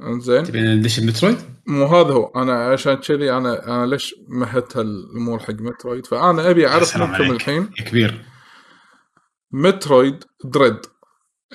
[0.00, 0.44] إنزين.
[0.44, 2.26] تبي ندش ب Metroid؟ مو هذا هو.
[2.26, 7.32] أنا عشان كذي أنا أنا ليش مهدت هالأمور حق Metroid؟ فأنا أبي اعرف منكم.
[7.32, 7.66] الحين.
[7.66, 8.24] كبير.
[9.50, 10.78] Metroid Dread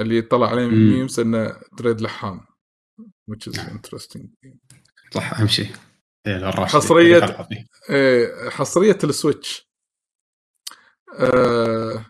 [0.02, 0.68] اللي طلع عليه.
[0.68, 2.42] memes إنه دريد لحام
[3.32, 4.28] which is interesting.
[5.14, 5.72] صح أهم شيء.
[6.30, 6.66] إيه،.
[6.66, 7.48] حصرية.
[7.90, 9.70] إيه، حصرية ال Switch.
[11.20, 12.06] آه،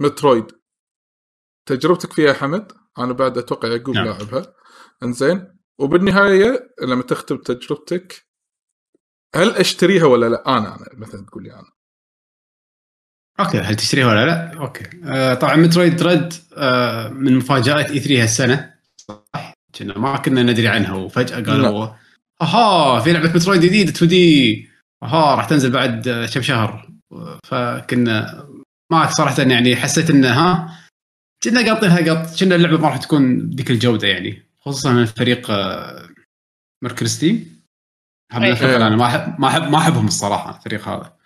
[0.00, 0.46] Metroid.
[1.68, 4.04] تجربتك فيها حمد؟ أنا بعد أتوقع يعقوب نعم.
[4.04, 4.54] لاعبها.
[5.02, 5.58] إنزين.
[5.78, 8.26] وبالنهاية لما تختم تجربتك
[9.34, 11.70] هل أشتريها ولا لا؟ أنا أنا مثلا تقول لي أنا.
[13.40, 14.84] okay هل تشتريها ولا لا؟ okay.
[15.04, 18.74] آه طبعا Metroid Dread آه من مفاجآت E 3 هالسنة.
[18.96, 21.88] صح؟ كنا ما كنا ندري عنها وفجأة قالوا
[22.42, 24.68] أها في لعبة مترويد جديده 2 دي
[25.02, 26.90] أها راح تنزل بعد كم شهر.
[27.44, 28.46] فكنا
[28.92, 30.78] ما صراحة يعني حسيت انه ها
[31.42, 36.08] كنا قاطينها قط كنا اللعبة ما راح تكون ذيك الجودة يعني خصوصا من فريق آه،
[37.04, 37.62] ستيم.
[38.34, 41.16] الفريق اللي أنا ما أحب ما أحب ما أحبهم الصراحة الفريق هذا.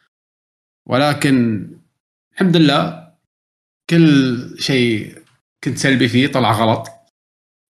[0.89, 1.69] ولكن
[2.33, 3.15] الحمد لله
[3.91, 5.19] كل شيء
[5.65, 6.89] كنت سلبي فيه طلع غلط.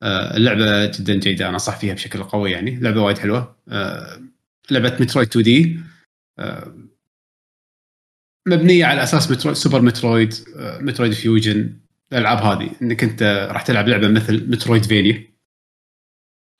[0.02, 2.80] اللعبة جدا جيدة أنا أنصح فيها بشكل قوي يعني.
[2.80, 3.56] لعبة وايد حلوة.
[3.68, 4.20] آه،
[4.70, 5.80] لعبة Metroid 2 D.
[8.48, 11.78] مبنية على أساس Metroid Super Metroid آه، Metroid Fusion.
[12.12, 15.32] الألعاب هذه إنك أنت راح تلعب لعبة مثل Metroidvania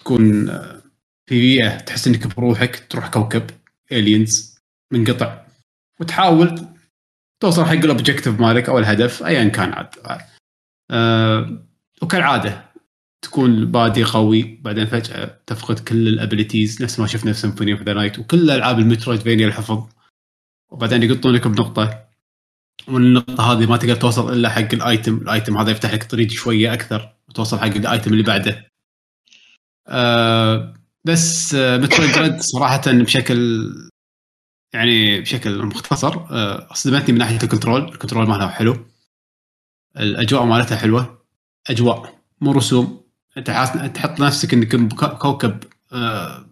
[0.00, 0.82] تكون آه،
[1.26, 3.46] في بيئة تحس إنك بروحك تروح كوكب
[3.92, 4.58] aliens
[4.92, 5.46] منقطع
[6.00, 6.66] وتحاول
[7.40, 9.88] توصل حق ال objective مالك أو الهدف ايا كان عاد.
[10.90, 11.66] أه
[12.02, 12.71] وكالعادة
[13.22, 17.82] تكون بادي قوي بعدين فجأة تفقد كل ال abilities نفس ما شفنا في Symphony of
[17.82, 19.88] the Night وكل ألعاب ال Metroidvania الحفظ
[20.70, 22.08] وبعدين يقطونك بنقطه
[22.88, 26.04] ومن النقطه هذه ما تقدر توصل إلا حق ال item ال item هذا يفتح لك
[26.04, 28.66] طريق شوية أكثر وتوصل حق ال item اللي بعده.
[29.88, 30.74] أه
[31.04, 33.70] بس آه، Metroid Dread صراحة بشكل
[34.74, 38.86] يعني بشكل مختصر آه، صدمتني من ناحية ال control ال control مالها حلو.
[39.96, 41.24] الأجواء مالتها حلوة.
[41.70, 43.01] أجواء مو رسوم.
[43.36, 43.50] أنت
[43.94, 46.46] تحط نفسك إنك بكوكب آه،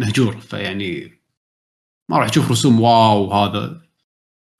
[0.00, 0.40] مهجور.
[0.40, 1.20] فيعني
[2.08, 3.82] ما راح تشوف رسوم wow هذا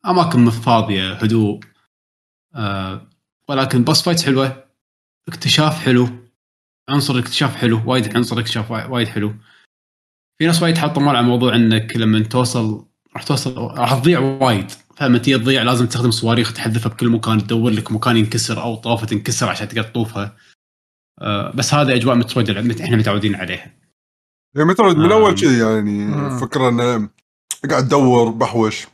[0.06, 1.60] أماكن فاضية هدوء
[2.54, 3.08] آه،
[3.48, 4.64] ولكن boss fights حلوة.
[5.28, 6.08] اكتشاف حلو.
[6.88, 7.90] عنصر الاكتشاف حلو.
[7.90, 9.34] وايد عنصر الاكتشاف وايد حلو.
[10.38, 14.70] في ناس وايد حاطة مال على موضوع إنك لما توصل راح توصل راح تضيع وايد.
[14.96, 19.06] فلما تيجي تضيع لازم تستخدم صواريخ تحذفها بكل مكان تدور لك مكان ينكسر أو طوفه
[19.06, 20.36] تنكسر عشان تقدر تطوفها.
[21.54, 23.72] بس هذا أجواء مترويد اللي إحنا متعودين عليها.
[24.54, 25.14] يعني مترويد من آه.
[25.14, 26.38] اول كذي يعني آه.
[26.38, 27.10] فكرة إنه
[27.70, 28.86] قاعد تدور بحوش.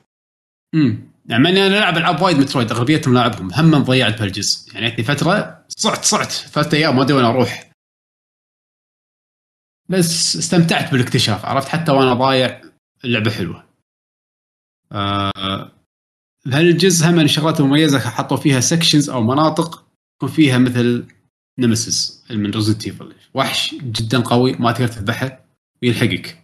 [0.74, 5.64] امم يعني أنا ألعب ألعاب وايد مترويد أغلبيتهم لاعبهم هم ضيعت بهالجزء يعني جتني فترة
[5.68, 6.32] صعت صعت.
[6.32, 7.70] ثلاث أيام ما أدري وين أروح.
[9.88, 12.60] بس استمتعت بالاكتشاف عرفت؟ حتى وأنا ضايع
[13.04, 13.64] اللعبة حلوة.
[14.92, 15.72] آه
[16.46, 19.84] بهالجزء هم من الشغلات المميزة حطوا فيها sections أو مناطق
[20.16, 21.06] يكون فيها مثل
[21.60, 25.44] Nemesis من Resident Evil وحش جدا قوي ما تقدر تذبحه
[25.82, 26.42] ويلحقك.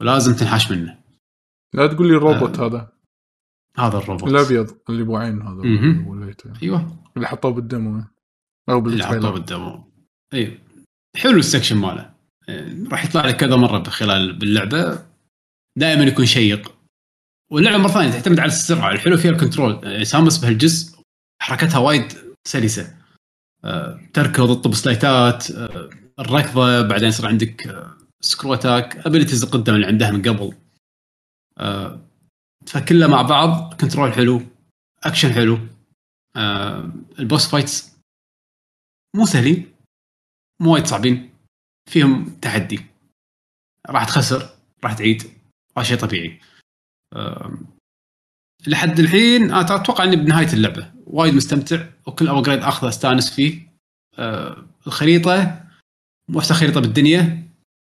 [0.00, 0.98] ولازم تنحاش منه.
[1.74, 2.66] لا تقول لي الروبوت آه.
[2.66, 2.92] هذا.
[3.78, 4.30] هذا الروبوت.
[4.30, 5.62] الأبيض اللي ابو عين هذا.
[6.62, 6.96] أيوه.
[7.16, 8.04] اللي حطوه بال demo.
[8.68, 9.84] أو اللي حطوه بال demo.
[10.34, 10.58] اي
[11.16, 12.14] حلو ال section ماله.
[12.48, 15.06] إيه، راح يطلع لك كذا مرة خلال باللعبة.
[15.78, 16.74] دائما يكون شيق.
[17.50, 18.92] واللعبة مرة ثانية تعتمد على السرعة.
[18.92, 19.84] الحلو فيها ال control.
[19.84, 20.98] إيه، Samus بهالجزء
[21.42, 22.12] حركتها وايد
[22.48, 22.99] سلسة.
[24.14, 29.86] تركض تطب slide ات آه، الركضة بعدين يصير عندك آه، screw attack abilities القدم اللي
[29.86, 30.54] عندها من قبل.
[31.58, 32.00] آه،
[32.66, 34.42] فكلها مع بعض control حلو
[35.04, 35.58] اكشن حلو.
[36.36, 37.96] آه، ال boss fights
[39.16, 39.72] مو سهلين
[40.62, 41.30] مو وايد صعبين
[41.90, 42.86] فيهم تحدي.
[43.88, 44.48] راح تخسر
[44.84, 45.22] راح تعيد
[45.76, 46.40] هذا شيء طبيعي.
[48.66, 50.90] لحد الحين أتوقع إني بنهاية اللعبة.
[51.06, 53.70] وايد مستمتع وكل upgrade أخذه أستانس فيه.
[54.18, 55.64] أه، الخريطة
[56.28, 57.48] مو أحسن خريطة بالدنيا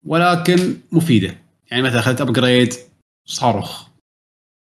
[0.07, 1.39] ولكن مفيدة.
[1.71, 2.75] يعني مثلا أخذت upgrade
[3.27, 3.87] صاروخ.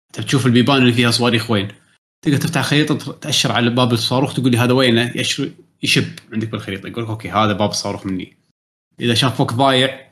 [0.10, 1.68] انت بتشوف البيبان اللي فيها صواريخ وين؟
[2.22, 5.52] تقدر تفتح خريطة تأشر على باب الصاروخ تقول لي هذا وينه يشر
[5.84, 6.88] يشب عندك بالخريطة.
[6.88, 8.38] يقول لك okay هذا باب الصاروخ هني.
[9.00, 10.12] إذا شافوك ضايع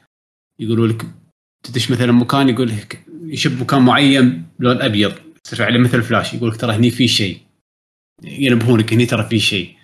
[0.59, 1.05] يقولوا لك
[1.63, 5.26] تدش مثلا مكان يقول لك يشب مكان معين بلون أبيض.
[5.49, 7.41] ترفع عليه مثل فلاش يقول لك ترى هني في شيء.
[8.23, 9.77] ينبهونك هني ترى في شيء.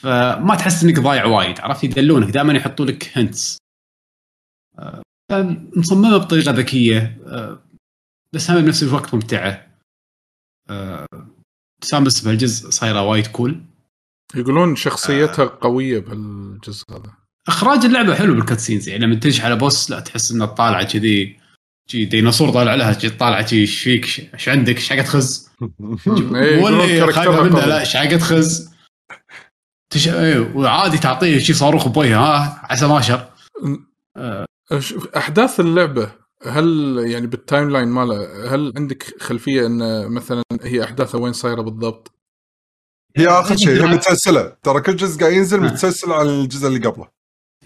[0.00, 3.58] فما تحس إنك ضايع وايد عرفت؟ يدلونك دائما يحطوا لك hints
[5.76, 7.62] مصممه بطريقة ذكية آه،
[8.32, 9.66] بس هم بنفس الوقت ممتعة.
[10.70, 11.06] آه،
[11.84, 13.64] Samus بهالجزء صايرة وايد cool
[14.34, 17.12] يقولون شخصيتها قوية بهالجزء هذا.
[17.48, 21.41] إخراج اللعبة حلو بال cutscenes يعني لما تدش على boss لا تحس انه طالعة كذي.
[21.86, 25.50] شي ديناصور طالع لها شي طالعه شي إيش فيك ش- إيش عندك إيش حقت خز
[26.36, 27.68] يقولون خايفة character ها منه قوي.
[27.70, 28.70] لا إيش حقت خز
[29.92, 30.08] تش...
[30.08, 33.28] إيه وعادي تعطيه شي صاروخ بوجهه ها عسى ماشر
[34.16, 34.46] آه،
[34.78, 36.12] شوف، أحداث اللعبة
[36.46, 42.12] هل يعني بال timeline ماله هل عندك خلفية إن مثلا هي أحداثها وين صايرة بالضبط؟
[43.16, 44.56] هي آخر شيء هي متسلسلة.
[44.62, 45.62] ترى كل جزء قاعد ينزل آه.
[45.70, 47.08] متسلسل عن الجزء اللي قبله.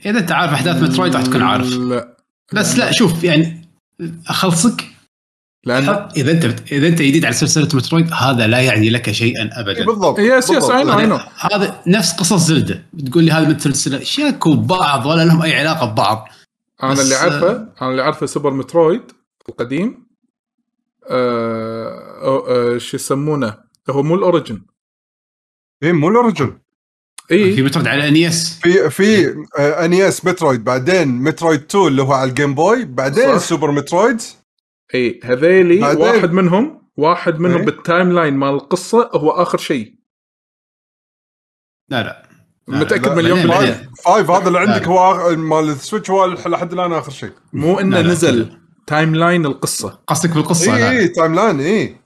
[0.07, 1.69] إذا أنت عارف أحداث Metroid راح تكون عارف.
[1.73, 2.17] لا.
[2.53, 3.66] بس لا شوف يعني
[4.29, 4.85] أخلصك؟
[5.65, 6.73] لأن إذا أنت بت...
[6.73, 9.87] إذا أنت جديد على سلسلة Metroid هذا لا يعني لك شيئا ابدا.
[9.87, 10.19] بالضبط.
[10.19, 10.71] yes yes بالضبط.
[10.71, 12.87] اي نو اي نو هذا نفس قصص Zelda.
[12.93, 16.29] بتقول لي هذا مثل سلسلة شكو ببعض ولا لهم أي علاقة ببعض.
[16.83, 19.03] أنا اللي عارفه أنا اللي عارفه Super Metroid
[19.49, 20.07] القديم
[21.11, 23.59] آه آه شو يسمونه؟
[23.91, 24.63] هو مو ال origin.
[25.83, 26.59] اي مو ال origin.
[27.29, 28.59] في اي Metroid على NES.
[28.63, 29.27] في في
[29.59, 33.45] آه، NES Metroid بعدين Metroid 2 اللي هو على ال Game Boy بعدين صح.
[33.47, 34.23] Super Metroid.
[34.95, 37.65] اي هذيلي بعدين- واحد منهم واحد منهم إيه.
[37.65, 39.95] بال timeline مال القصة هو آخر شيء.
[41.91, 42.29] لا لا.
[42.69, 43.91] لا، متاكد لا، مليون بالمية.
[44.05, 44.89] five هذا اللي لا، عندك لا.
[44.89, 47.33] هو مال ال Switch هو لحد الآن آخر شيء.
[47.53, 48.13] مو إنه لا، لا.
[48.13, 50.01] نزل timeline القصة.
[50.07, 51.97] قصدك بالقصة اي timeline اي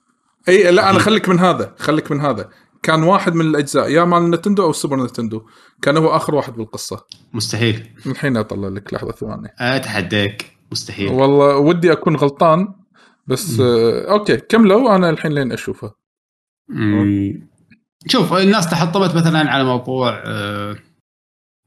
[0.49, 2.49] اي لا أنا خليك من هذا خليك من هذا.
[2.83, 5.41] كان واحد من الأجزاء يا مال Nintendo أو ال Super Nintendo
[5.81, 7.05] كان هو آخر واحد بالقصة.
[7.33, 7.89] مستحيل.
[8.05, 9.53] الحين أطلع لك لحظة ثواني.
[9.59, 10.57] أتحداك.
[10.71, 11.11] مستحيل.
[11.11, 12.73] والله ودي أكون غلطان
[13.27, 15.93] بس آه okay كملوا أنا الحين لين أشوفه.
[16.69, 17.49] مم.
[18.07, 20.75] شوف الناس تحطمت مثلا على موضوع آه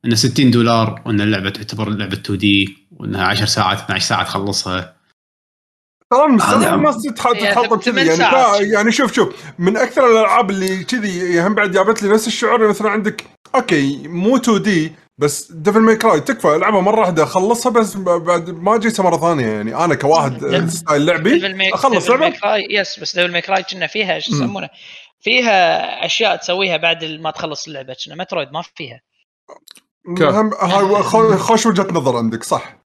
[0.05, 4.94] انه 60 دولار وإن اللعبة تعتبر لعبة 2D وإنها 10 ساعات 12 ساعة تخلصها.
[6.13, 9.29] ترى المستوى هذا- الناس تتح- هي تتحطم ثمان كذي يعني يعني شوف شوف
[9.59, 13.25] من أكثر الألعاب اللي كذي هم بعد جابت لي نفس الشعور مثلا عندك
[13.55, 18.51] okay مو 2D بس Devil May Cry تكفى العبها مرة واحدة اخلصها بس ب- بعد
[18.51, 22.27] ما جيتها مرة ثانية يعني أنا كواحد style لعبي أخلص Devil لعبة.
[22.31, 24.43] May راي يس بس ديفل ميك راي كنا فيها شو مم.
[24.45, 24.69] يسمونه؟
[25.21, 29.01] فيها أشياء تسويها بعد ما تخلص اللعبة كنا مترويد ما فيها.
[30.21, 32.84] هم هاي خو- خوش وجهة نظر عندك صح.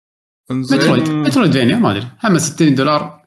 [0.51, 1.09] مترويد.
[1.09, 1.53] مترويد.
[1.53, 2.09] فينيا ما أدري.
[2.25, 3.23] هم 60 دولار.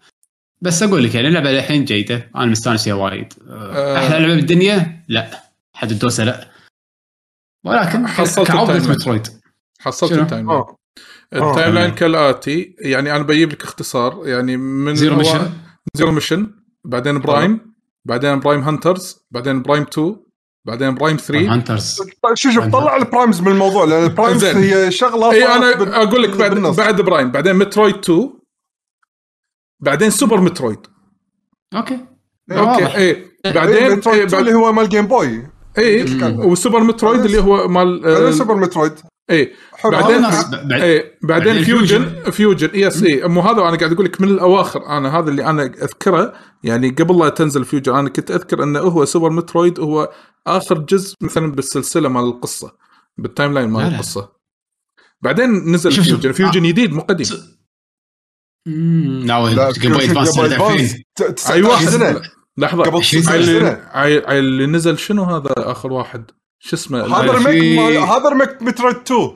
[0.61, 2.31] بس أقول لك يعني اللعبة للحين جيدة.
[2.35, 3.33] أنا مستانس فيها وايد.
[3.47, 3.97] آه، آه.
[3.97, 5.43] أحلى لعبة بالدنيا؟ لا.
[5.73, 6.47] حد الدوسة لا.
[7.65, 8.91] ولكن حصلت كعودة التايم.
[8.91, 9.27] مترويد.
[9.79, 10.63] حصلت؟ التايم لاين.
[11.33, 11.69] ال time آه.
[11.69, 14.27] line كالآتي يعني أنا بجيب لك اختصار.
[14.27, 15.51] يعني من Zero Mission
[15.93, 16.51] Zero Mission
[16.85, 17.73] بعدين Prime
[18.05, 20.15] بعدين Prime Hunters بعدين Prime 2
[20.69, 22.01] بعدين Prime 3 Hunters
[22.33, 24.45] شوف شوف طلع ال Primes من الموضوع لأن ال Primes.
[24.45, 26.75] هي شغلة إي أنا أقول لك بعد بالنص.
[26.75, 28.29] بعد Prime بعدين Metroid 2
[29.79, 30.79] بعدين Super Metroid
[31.75, 31.99] okay
[32.51, 32.95] okay واضح.
[32.95, 33.01] إي
[33.45, 35.47] إيه، بعدين Metroid إيه، 2 اللي هو مال Game Boy
[35.77, 36.05] إي.
[36.23, 38.93] و Super Metroid اللي هو مال بعدين آه، Super Metroid
[39.31, 39.53] اي.
[39.83, 42.69] بعدين اي بعدين بعدين Fusion Fusion.
[42.73, 44.85] yes اي مو هذا أنا قاعد أقول لك من الأواخر.
[44.87, 46.33] أنا هذا اللي أنا أذكره.
[46.63, 49.79] يعني قبل لا تنزل Fusion أنا كنت أذكر إنه هو Super Metroid.
[49.79, 50.09] هو
[50.47, 52.71] آخر جزء مثلا بالسلسلة مال القصة
[53.17, 53.93] بال timeline مال.
[53.93, 54.31] القصة.
[55.21, 56.19] بعدين نزل شوف- شوف.
[56.19, 56.31] Fusion.
[56.31, 57.27] Fusion جديد مو قديم.
[59.25, 61.89] لا Game Boy Advance سنه 2000 أيوه أيوة.
[61.89, 62.21] سنة.
[62.57, 62.83] لحظة.
[62.83, 63.81] قبل 20 تسع عيل- سنة.
[63.91, 68.95] عيل عيل اللي نزل شنو هذا آخر واحد؟ شو اسمه هذا remake هذا remake مترويد
[68.95, 69.31] 2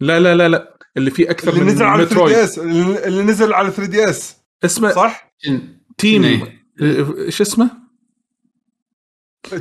[0.00, 2.58] لا لا لا لا اللي فيه أكثر اللي من نزل على 3 مترويد دي اس
[3.06, 5.32] اللي نزل على 3 دي اس اسمه صح؟
[5.98, 6.24] team.
[6.24, 6.60] إيه.
[7.26, 7.70] إيش اسمه؟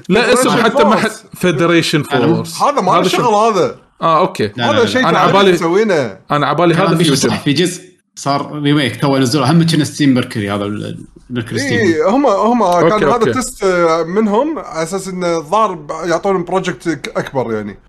[0.10, 3.80] لا اسمه حتى ما حد Federation Force هذا ما له شغل هذا.
[4.01, 4.48] آه okay.
[4.47, 4.85] لا، لا، هذا لا.
[4.85, 6.19] شيء تعرف عبالي- مسوينه.
[6.31, 6.97] أنا عبالي هذا
[7.43, 10.95] في جزء صار remake تو نزلوه هم كنا steam ميركوري هذا
[11.31, 13.31] ال- الميركوري steam اي هم هم كان هذا.
[13.31, 17.80] تست آه، منهم على أساس انه الظاهر يعطون project أكبر يعني.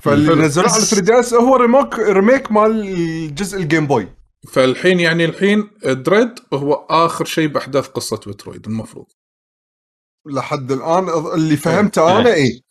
[0.00, 0.34] فاللي.
[0.34, 4.08] نزلوه على 3 دي اس هو remake remake مال الجزء الجيم بوي
[4.52, 9.06] فالحين يعني الحين دريد هو آخر شيء بأحداث قصة مترويد المفروض.
[10.26, 12.62] لحد الآن اللي فهمته أنا اي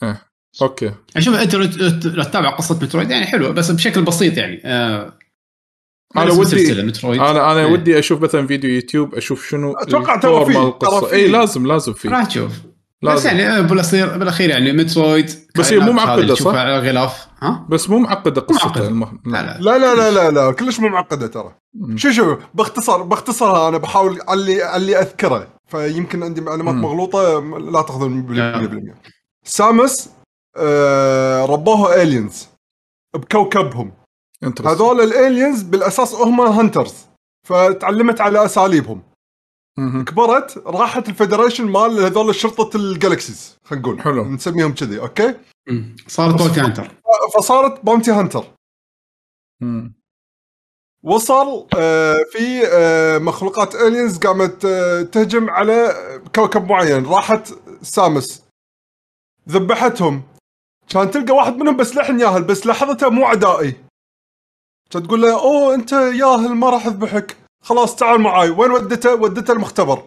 [0.62, 0.92] okay.
[1.20, 1.66] شوف إنت لو
[2.24, 4.62] تتابع قصة مترويد يعني حلوة بس بشكل بسيط يعني.
[4.66, 5.14] آه
[6.18, 7.72] أنا اسم ودي- أنا أنا إيه.
[7.72, 11.12] ودي أشوف مثلا فيديو يوتيوب أشوف شنو أتوقع ال core ترى فيه.
[11.16, 12.52] اي لازم لازم فيه راح تشوف
[13.04, 15.94] بس يعني آه، بالاخير بالأخير يعني مترويد بس هي مو
[16.34, 18.88] تشوفها صح؟ على غلاف ها بس مو معقدة قصتها معقدة.
[18.88, 21.56] المهم لا لا لا لا لا لا لا كلش مو معقدة ترى.
[21.96, 26.76] شو شو باختصار باختصارها أنا بحاول على اللي على اللي أذكره فيمكن عندي معلومات.
[26.76, 28.68] مغلوطة لا تأخذون لا.
[28.68, 28.96] 100%
[29.46, 30.10] سامس
[30.58, 32.48] آه ربوها aliens
[33.16, 33.92] بكوكبهم.
[34.44, 36.94] هذول ال aliens بالأساس هم hunters
[37.48, 39.04] فتعلمت على أساليبهم.
[40.08, 44.02] كبرت راحت ال federation مال هذول شرطة ال galaxies خلينا نقول.
[44.02, 44.26] حلو.
[44.26, 45.36] نسميهم كذي okay؟
[45.68, 45.96] مم.
[46.08, 46.92] صارت bounty hunter
[47.36, 48.46] فصارت bounty hunter
[49.62, 49.94] مم.
[51.04, 55.94] وصل آه، في آه، مخلوقات aliens قامت آه، تهجم على
[56.36, 57.06] كوكب معين.
[57.06, 58.44] راحت سامس.
[59.50, 60.24] ذبحتهم.
[60.90, 63.85] كان تلقى واحد منهم بسلاح ياهل بس لحظته مو عدائي.
[64.90, 67.38] تقول له أوه أنت ياهل ما راح أذبحك.
[67.64, 68.50] خلاص تعال معاي.
[68.50, 70.04] وين ودته؟ ودته المختبر.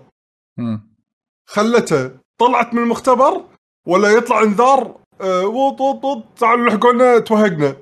[1.48, 2.10] خلته.
[2.40, 3.44] طلعت من المختبر
[3.86, 4.94] ولا يطلع إنذار.
[5.20, 6.24] آه، وط وط وط.
[6.38, 7.76] تعالوا لحقونا توهقنا.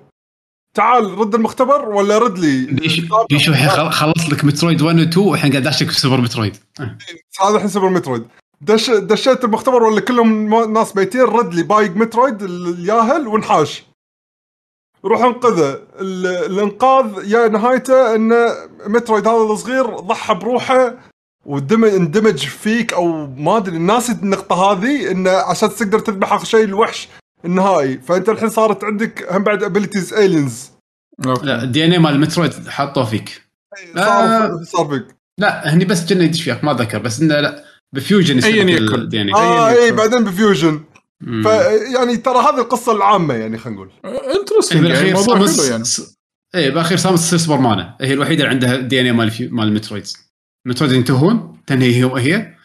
[0.77, 5.03] تعال رد المختبر ولا رد لي؟ بيشو بيشو الحين خل- خلصت لك مترويد 1 و
[5.03, 6.57] 2 والحين قاعد داشك في Super Metroid.
[6.81, 6.99] آه.
[7.41, 8.27] هذا الحين Super Metroid.
[8.61, 11.21] دش دشيت المختبر ولا كلهم ناس ميتين.
[11.23, 13.85] رد لي بايق مترويد الياهل وانحاش
[15.07, 15.81] روح انقذه.
[16.01, 18.33] ال- الانقاذ يا نهايته إن
[18.87, 20.95] مترويد هذا الصغير ضحى بروحه
[21.45, 23.79] واندمج اندمج فيك أو ما أدري.
[23.79, 27.09] ناسي النقطة هذه انه عشان تقدر تذبح آخر شيء الوحش
[27.45, 27.99] النهائي.
[27.99, 30.71] فأنت الحين صارت عندك هم بعد abilities aliens.
[31.43, 33.43] لا ال DNA مال مترويد حاطوه فيك.
[33.97, 35.17] صار صار فيك.
[35.39, 38.95] لا هني بس كنا يدش فيك ما ذكر بس إنه لا ب Fusion أياً يكن.
[38.95, 39.93] ال DN آه أياً إي.
[39.93, 40.81] بعدين ب Fusion.
[41.25, 43.91] فيعني ترى هذه القصة العامة يعني خلينا نقول.
[44.05, 46.17] interesting يعني بالاخير موضوع سامس يعني.
[46.55, 50.07] إيه بالاخير سامس تصير سوبر مانا هي الوحيدة اللي عندها ال DNA مال مال مترويد.
[50.67, 52.57] مترويد ينتهون تنهي هي هي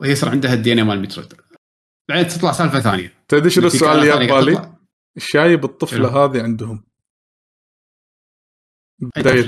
[0.00, 1.34] وهي يصير عندها ال DNA مال مترويد.
[2.08, 3.12] بعدين تطلع سالفة ثانية.
[3.28, 4.78] تدري شنو السؤال اللي؟ تطلع.
[5.18, 6.87] شايب الطفلة؟ هذه عندهم.
[9.00, 9.46] بداية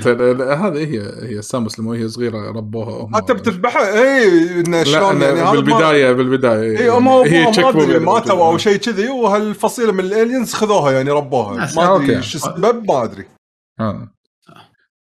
[0.67, 3.19] هذه هي هي سامس لما هي صغيرة ربوها أمها.
[3.19, 6.77] أنت بتذبحها؟ اي انه لا شلون يعني؟ هذا ما- بالبداية بالبداية.
[6.79, 7.99] اي هم هم هي ما.
[7.99, 11.57] ماتوا أو شيء كذي وهالفصيلة من ال aliens خذوها يعني ربوها.
[11.57, 12.21] ناس- ما أدري.
[12.23, 13.25] شو السبب ما أدري.
[13.79, 14.11] آه.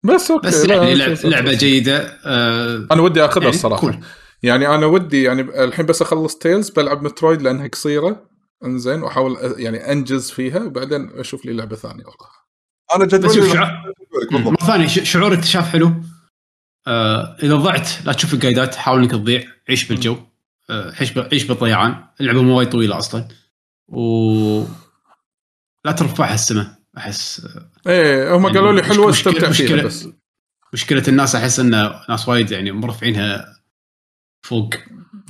[0.04, 1.60] بس okay بس يعني شوف- لعب- شوف- لعبة شوف.
[1.60, 3.80] جيدة آه أنا ودي أخذها يعني الصراحة.
[3.80, 3.98] cool.
[4.42, 8.30] يعني أنا ودي يعني الحين بس أخلص Tales بلعب مترويد لأنها قصيرة.
[8.64, 12.28] إنزين وأحاول يعني أنجز فيها وبعدين أشوف لي لعبة ثانية والله
[12.96, 13.40] أنا جدولي
[14.30, 15.94] مرة ثانية شعور اكتشاف حلو.
[16.86, 20.16] آه إذا ضعت لا تشوف ال guideات حاول إنك تضيع عيش بالجو.
[20.70, 23.28] آه عيش ب- عيش بالضيعان اللعبة مو وايد طويلة أصلا.
[23.88, 24.64] و
[25.84, 26.66] لا ترفعها السماء
[26.98, 27.46] أحس
[27.86, 30.08] إيه هم يعني قالوا لي حلوة مشكلة- استمتع فيها بس.
[30.72, 31.70] مشكلة الناس أحس إن
[32.08, 33.56] ناس وايد يعني مرفعينها
[34.42, 34.74] فوق.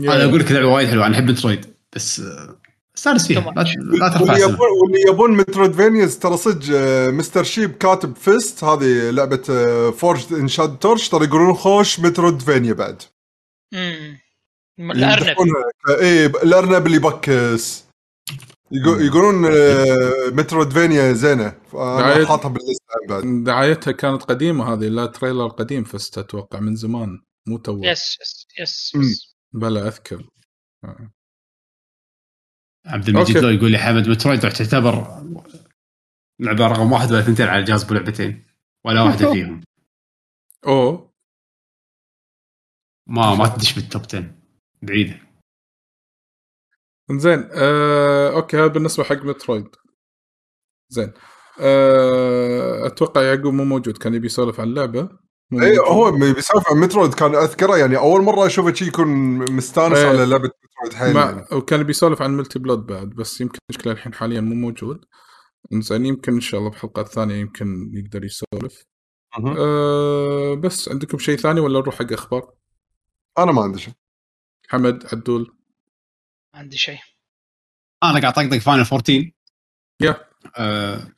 [0.01, 1.67] أنا أقول لك لعبة وايد حلوة أنا أحب مترويد
[1.97, 2.60] بس آه،
[3.01, 3.63] استانس فيها لا,
[3.97, 9.11] لا ترفع واللي يبون واللي يبون metroidvanias ترى صدق آه، مستر شيب كاتب fist هذه
[9.11, 9.43] لعبة
[9.91, 13.03] Forged in Shadow Torch ترى يقولون خوش metroidvania بعد.
[13.75, 14.19] امم
[14.81, 15.37] الأرنب.
[15.89, 17.85] إيه الأرنب اللي يبكس.
[18.73, 21.53] يقو- يقولون آه، metroidvania زينة.
[22.27, 23.45] حاطها بال list بعد.
[23.45, 28.47] دعايتها كانت قديمة هذه لا trailer قديم fist أتوقع من زمان مو تو yes yes
[28.61, 28.93] yes.
[28.97, 29.35] yes.
[29.53, 30.25] بلا أذكر.
[32.87, 33.47] عبد المجيد okay.
[33.47, 35.23] لو يقول لي حمد مترويد تعتبر
[36.41, 38.47] لعبة رقم واحد ولا ثنتين على الجهاز بلعبتين
[38.85, 39.61] ولا واحدة فيهم.
[40.67, 41.11] أو
[43.07, 44.35] ما ما تدش بال top 10
[44.83, 45.21] بعيدة.
[47.11, 49.77] زين آه، okay هذا بالنسبة حق مترويد.
[50.89, 51.13] زين
[51.61, 55.19] آه، أتوقع يعقوب مو موجود كان يبي يسولف عن اللعبة.
[55.53, 55.63] اي.
[55.63, 59.09] إيه، هو بيسولف عن مترويد كان أذكره يعني أول مرة أشوفه شي يكون
[59.53, 60.09] مستانس إيه.
[60.09, 61.47] على لعبة مترويد حيل يعني.
[61.53, 65.05] وكان بيسولف عن Metroid Blood بعد بس يمكن مشكله الحين حاليا مو موجود
[65.73, 68.85] زين يمكن إن شاء الله بحلقات ثانية يمكن يقدر يسولف
[69.39, 69.57] مهم.
[69.59, 72.55] أه بس عندكم شيء ثاني ولا نروح حق أخبار
[73.39, 73.95] أنا ما عندي شيء
[74.69, 75.57] حمد عدول
[76.55, 76.99] ما عندي شيء
[78.03, 79.31] أنا قاعد طقطق Final 14
[80.01, 80.31] يا.
[80.57, 81.13] آه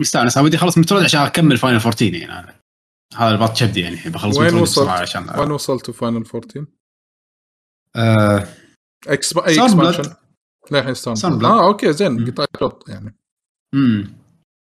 [0.00, 2.63] مستأنس أنا ودي أخلص مترويد عشان أكمل Final 14 يعني أنا
[3.16, 6.66] هذا اللي باط كبدي يعني الحين بخلص وين وصلت؟ عشان وين وصلت Final 14
[7.96, 8.48] آه
[9.08, 9.62] XI.
[9.64, 10.14] expansion
[10.70, 11.44] للحين ستان Stormblood.
[11.44, 12.30] آه okay زين مم.
[12.30, 13.16] قطع شوط يعني
[13.74, 14.16] امم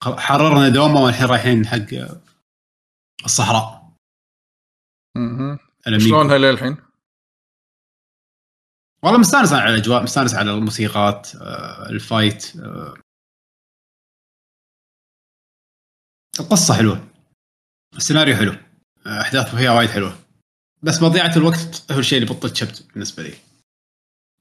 [0.05, 2.17] حررنا دوما والحين رايحين حق
[3.25, 3.91] الصحراء.
[5.87, 6.09] Ala Mhigo.
[6.09, 6.77] شلونها للحين؟
[9.03, 12.95] والله مستانس على الأجواء مستانس على الموسيقات آه، ال fight آه.
[16.41, 17.10] القصة حلوة
[17.97, 18.53] السيناريو حلو.
[19.07, 20.19] آه، أحداثه فيها وايد حلوة.
[20.83, 23.35] بس مضيعة الوقت هو الشيء اللي بطل شبت بالنسبة لي.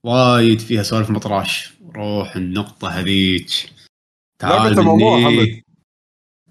[0.06, 1.72] وايد فيها سوالف مطراش.
[1.94, 3.50] روح النقطة هذيك
[4.38, 5.64] تعال مني.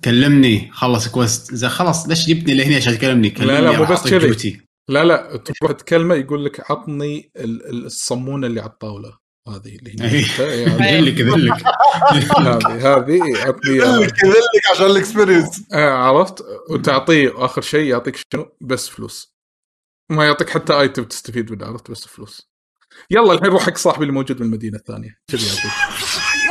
[0.04, 0.72] كلمني.
[0.72, 1.54] خلص كويست.
[1.56, 4.62] زين خلاص ليش جبتني لهنا عشان تكلمني؟ كلمني لا، مو راح بس كذي.
[4.90, 9.18] لا لا تروح تكلمه يقول لك عطني ال- ال- الصمونه اللي على الطاولة.
[9.50, 10.26] هذه اللي هنا إيه.
[10.92, 11.54] يذلك يذلك
[12.34, 13.76] هذه هذه عطني.
[13.78, 19.36] يذلك يذلك عشان ال experience آه عرفت؟ وتعطيه آخر شيء يعطيك شنو؟ بس فلوس.
[20.12, 22.50] ما يعطيك حتى item تستفيد منه عرفت؟ بس فلوس.
[23.12, 25.18] يلا الحين روح حق صاحبي اللي موجود بالمدينة الثانية.
[25.32, 25.72] كذي يعطيك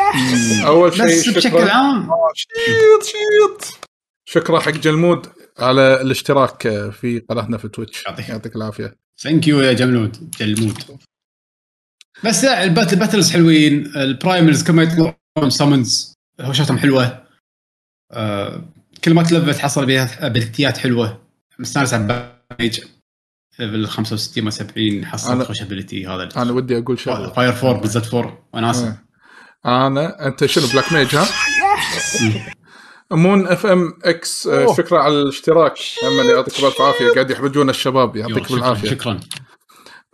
[0.66, 1.70] أول شيء بس بشكل شكرا.
[1.70, 2.08] عام.
[2.34, 3.78] shit shit
[4.24, 5.26] شكرا حق جلمود
[5.58, 8.04] على الاشتراك في قناتنا في تويتش.
[8.06, 8.28] يعطيك.
[8.28, 8.98] يعطيك العافية.
[9.22, 10.30] thank you يا جلمود.
[10.40, 10.78] جلمود.
[12.24, 13.92] بس لا ال battle battles حلوين.
[13.96, 17.24] ال primals لما يطلعون summons هوشاتهم حلوة.
[18.12, 18.62] آه
[19.04, 21.20] كل ما تلفل تحصل بها ابيلتيات حلوة.
[21.58, 22.80] مستانس على ال mage
[23.58, 26.28] level 65 و 70 أنا- حصلت خوش ability هذا.
[26.36, 27.32] أنا ودي أقول شغلة.
[27.32, 28.96] fire four بالذات four وناسه
[29.64, 29.86] آه.
[29.86, 31.26] أنا أنت شنو black mage ها؟
[33.10, 34.48] مون اف ام إكس.
[34.76, 35.74] شكرا على الاشتراك.
[36.04, 39.20] امل يعطيك بالف عافية قاعد يحرجون الشباب يعطيك شكرا بالعافيه شكرا.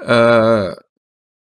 [0.03, 0.77] آه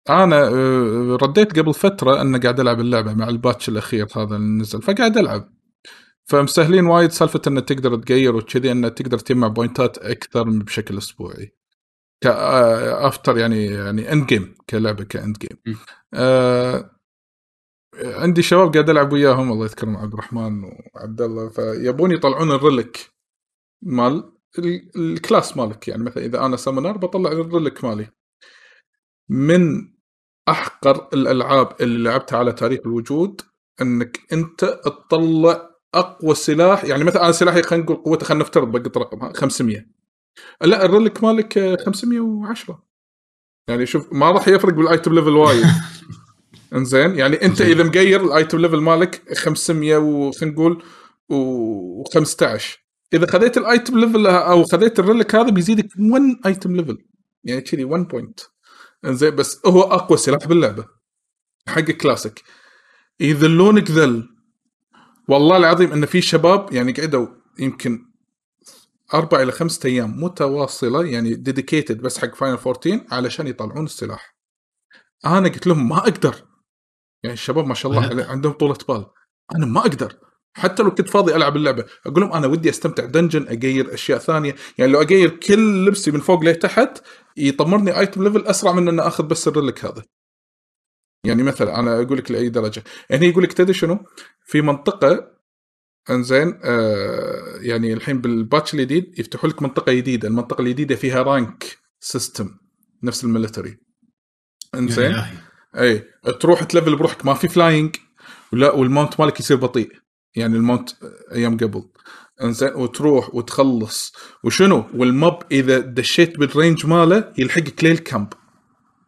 [0.09, 4.61] أنا آه رديت قبل فترة ان قاعد ألعب اللعبة مع ال patch الأخير هذا اللي
[4.61, 5.53] نزل فقاعد ألعب.
[6.25, 11.55] فمسهلين وايد سالفة انه تقدر تغير وكذي انه تقدر تجمع بوينتات أكثر بشكل أسبوعي.
[12.21, 15.77] ك after يعني يعني end game كلعبة ك end game.
[16.13, 16.89] آه
[18.03, 22.97] عندي شباب قاعد ألعب وياهم الله يذكرهم عبد الرحمن وعبد الله فيبون يطلعون ال relic
[23.81, 25.87] مال ال- ال class مالك.
[25.87, 28.07] يعني مثلا إذا أنا summoner بطلع ال relic مالي.
[29.29, 29.92] من
[30.49, 33.41] أحقر الألعاب اللي لعبتها على تاريخ الوجود
[33.81, 38.97] إنك أنت تطلع أقوى سلاح يعني مثلا أنا سلاحي خلينا نقول قوته خلينا نفترض بقط
[38.97, 39.85] رقم ها، 500
[40.61, 42.83] لا ال relic مالك آه، 510
[43.69, 45.65] يعني شوف ما راح يفرق بال item level وايد.
[46.73, 47.61] إنزين يعني أنت.
[47.61, 50.83] إذا مغير ال item level مالك 500 وخلينا نقول
[51.33, 52.61] و15
[53.13, 56.97] إذا خذيت ال item level أو خذيت ال relic هذا بيزيدك 1 item level
[57.43, 58.39] يعني كذي 1 point
[59.05, 60.85] انزين بس هو أقوى سلاح باللعبة.
[61.67, 62.43] حق كلاسيك
[63.19, 64.29] يذلونك ذل
[65.27, 67.27] والله العظيم إن في شباب يعني قعدوا
[67.59, 68.05] يمكن
[69.13, 74.35] أربع إلى خمسة أيام متواصلة يعني dedicated بس حق Final 14 علشان يطلعون السلاح.
[75.25, 76.35] أنا قلت لهم ما أقدر.
[77.23, 79.05] يعني الشباب ما شاء الله عندهم طولة بال.
[79.55, 80.17] أنا ما أقدر.
[80.53, 81.85] حتى لو كنت فاضي ألعب اللعبة.
[82.05, 84.55] أقول لهم أنا ودي أستمتع dungeon أغير أشياء ثانية.
[84.77, 87.01] يعني لو أغير كل لبسي من فوق لتحت
[87.37, 90.03] يطمرني item level أسرع من ان أخذ بس ال relic هذا.
[91.25, 92.83] يعني مثلا أنا أقول لك لأي درجة.
[93.09, 93.99] يعني يقول لك تدري شنو؟
[94.45, 95.33] في منطقة
[96.09, 101.77] إنزين آه يعني الحين بال patch الجديد يفتحوا لك منطقة جديده المنطقة الجديده فيها rank
[101.99, 102.49] system
[103.03, 103.77] نفس ال military
[104.75, 105.15] إنزين.
[105.77, 106.03] اي
[106.39, 107.95] تروح تلفل بروحك ما في flying
[108.53, 110.02] ولا وال mount مالك يصير بطيء.
[110.35, 110.89] يعني ال mount
[111.31, 111.83] أيام قبل.
[112.43, 114.13] إنزين وتروح وتخلص.
[114.43, 118.27] وشنو؟ وال mob إذا دشيت بال range ماله يلحقك لل camp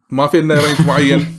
[0.10, 1.38] ما في انه range معين.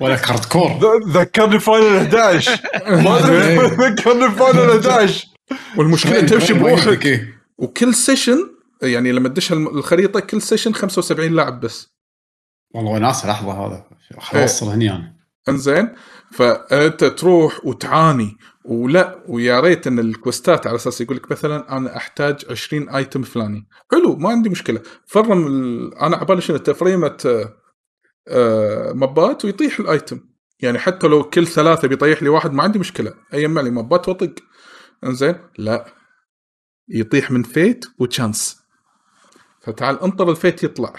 [0.00, 0.70] ولا hardcore
[1.08, 2.60] ذكرني Final 11
[3.04, 3.56] ما أدري.
[3.88, 5.26] ذكرني Final 11
[5.76, 7.06] والمشكلة تمشي بروحك.
[7.06, 7.38] إيه.
[7.58, 8.50] وكل session
[8.82, 11.88] يعني لما تدش الخريطة كل session 75 لاعب بس.
[12.74, 13.84] والله وناس لحظة هذا.
[14.42, 15.14] اوصل هني أنا
[15.48, 15.88] إنزين
[16.32, 18.36] فأنت تروح وتعاني.
[18.68, 23.68] ولا ويا ريت إن الكوستات على أساس يقول لك مثلا أنا أحتاج 20 item فلاني.
[23.92, 24.82] حلو ما عندي مشكلة.
[25.06, 25.94] farm ال...
[25.94, 27.46] أنا عبالي شنو؟ تفريمة
[28.28, 30.20] آه، مبات ويطيح ال item
[30.60, 33.14] يعني حتى لو كل ثلاثة بيطيح لي واحد ما عندي مشكلة.
[33.34, 34.34] ايمع لي مبات وأطق.
[35.04, 35.86] إنزين؟ لا.
[36.88, 38.58] يطيح من FATE و chance
[39.60, 40.92] فتعال انطر ال FATE يطلع.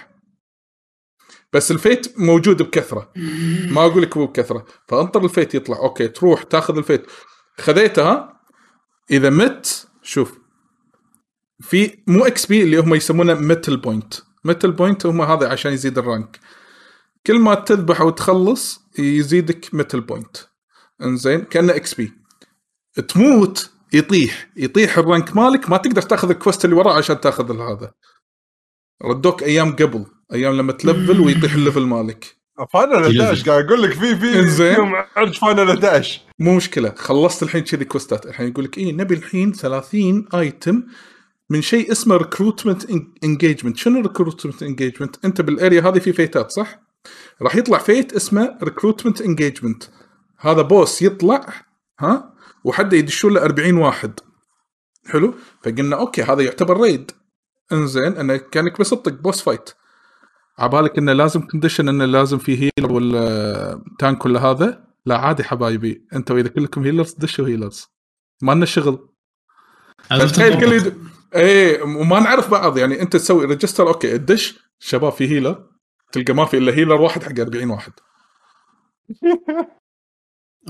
[1.53, 3.11] بس ال FATE موجود بكثرة.
[3.71, 4.65] ما أقول لك بكثرة.
[4.87, 5.77] فانطر ال FATE يطلع.
[5.77, 7.05] okay تروح تاخذ ال FATE
[7.59, 8.41] خذيته ها
[9.11, 10.39] إذا مت شوف.
[11.61, 14.13] في مو XP اللي هم يسمونه mettle point
[14.43, 16.39] mettle point هم هذا عشان يزيد ال rank
[17.27, 20.37] كل ما تذبح أو تخلص يزيدك mettle point
[21.01, 22.13] إنزين كأنه XP
[23.07, 24.49] تموت يطيح.
[24.57, 27.91] يطيح ال rank مالك ما تقدر تأخذ ال quest اللي وراه عشان تأخذ هذا.
[29.03, 32.38] ردوك أيام قبل أيام لما تلفل ويطيح ال level مالك.
[32.65, 34.49] Final 11 قاعد أقول لك في في.
[34.49, 36.93] فيهم عرج Final 11 مو مشكلة.
[36.97, 38.25] خلصت الحين كذي كوستات.
[38.25, 40.83] الحين يقول لك إيه نبي الحين 30 item
[41.49, 42.85] من شيء اسمه recruitment
[43.23, 46.79] engagement شنو recruitment engagement أنت بال area هذه في فيتات صح؟
[47.41, 49.83] راح يطلع FATE اسمه recruitment engagement
[50.39, 51.53] هذا boss يطلع
[51.99, 52.33] ها؟
[52.63, 54.19] وحده يدشون له 40 واحد.
[55.07, 55.33] حلو؟
[55.63, 57.11] فقلنا okay هذا يعتبر raid
[57.71, 59.69] إنزين انه كأنك بس تطق boss fight
[60.59, 66.05] عبالك إنه لازم condition إنه لازم في healer ولا tank ولا هذا؟ لا عادي حبايبي.
[66.13, 67.87] أنتوا إذا كلكم healers دشوا healers
[68.41, 69.09] ما لنا شغل
[70.09, 70.97] تخيل كل يد...
[71.35, 72.77] إيه وما نعرف بعض.
[72.77, 75.69] يعني أنت تسوي register okay الدش شباب في healer
[76.11, 77.91] تلقى ما في إلا healer واحد حق 40 واحد.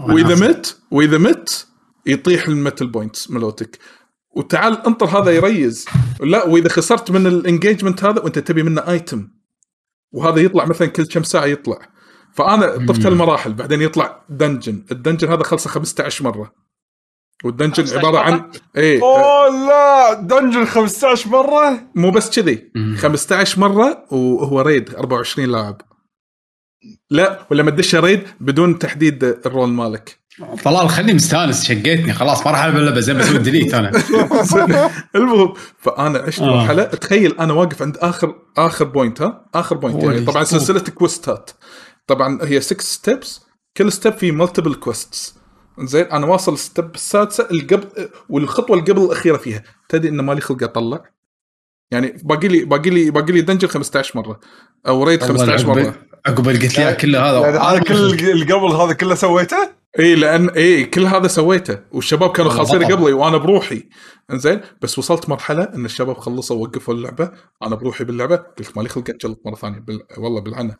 [0.09, 1.67] وإذا مت وإذا مت
[2.05, 3.79] يطيح ال mettle points مالتك.
[4.35, 5.85] وتعال انطر هذا ي raise.
[6.21, 9.38] لا وإذا خسرت من ال engagement هذا وأنت تبي منه item
[10.11, 11.79] وهذا يطلع مثلا كل كم ساعة يطلع.
[12.33, 16.51] فأنا طفت المراحل بعدين يطلع dungeon ال dungeon هذا خلصه 15 مرة.
[17.43, 22.71] وال dungeon 15 عبارة عن إيه أوه لا dungeon 15 مرة؟ مو بس كذي.
[22.75, 22.95] مم.
[22.97, 25.81] 15 مرة وهو raid 24 لاعب.
[27.09, 30.19] لا ولما تدش raid بدون تحديد ال role مالك.
[30.63, 33.91] طلال خليني مستانس شقيتني خلاص ما راح ألعب اللعبه زين بسوي delete أنا.
[35.15, 36.45] المهم فأنا عشت آه.
[36.45, 40.21] مرحلة؟ تخيل أنا واقف عند آخر آخر point ها؟ آخر point يعني.
[40.21, 41.51] طبعا سلسلة quest ات
[42.07, 43.41] طبعا هي 6 steps
[43.77, 45.35] كل step فيه multiple quests
[45.79, 49.63] زين أنا واصل ال step السادسة القبل والخطوة اللي قبل الأخيرة فيها.
[49.89, 51.03] تدري إن مالي خلق اطلع
[51.91, 54.39] يعني باقي لي باقي لي باقي لي dungeon 15 مرة.
[54.87, 55.95] أو raid 15 مرة.
[56.27, 57.93] عقب اللي قلت لي هذا يعني هذا كل
[58.29, 61.79] اللي قبل هذا كله سويته؟ اي لأن اي كل هذا سويته.
[61.91, 62.83] والشباب كانوا خالصين.
[62.83, 63.89] قبلي وأنا بروحي.
[64.31, 67.31] إنزين بس وصلت مرحلة إن الشباب خلصوا وقفوا اللعبة.
[67.63, 68.35] أنا بروحي باللعبة.
[68.35, 69.79] قلت مالي خلق اجلط مرة ثانية.
[69.79, 70.01] بال...
[70.17, 70.75] والله بالعنة.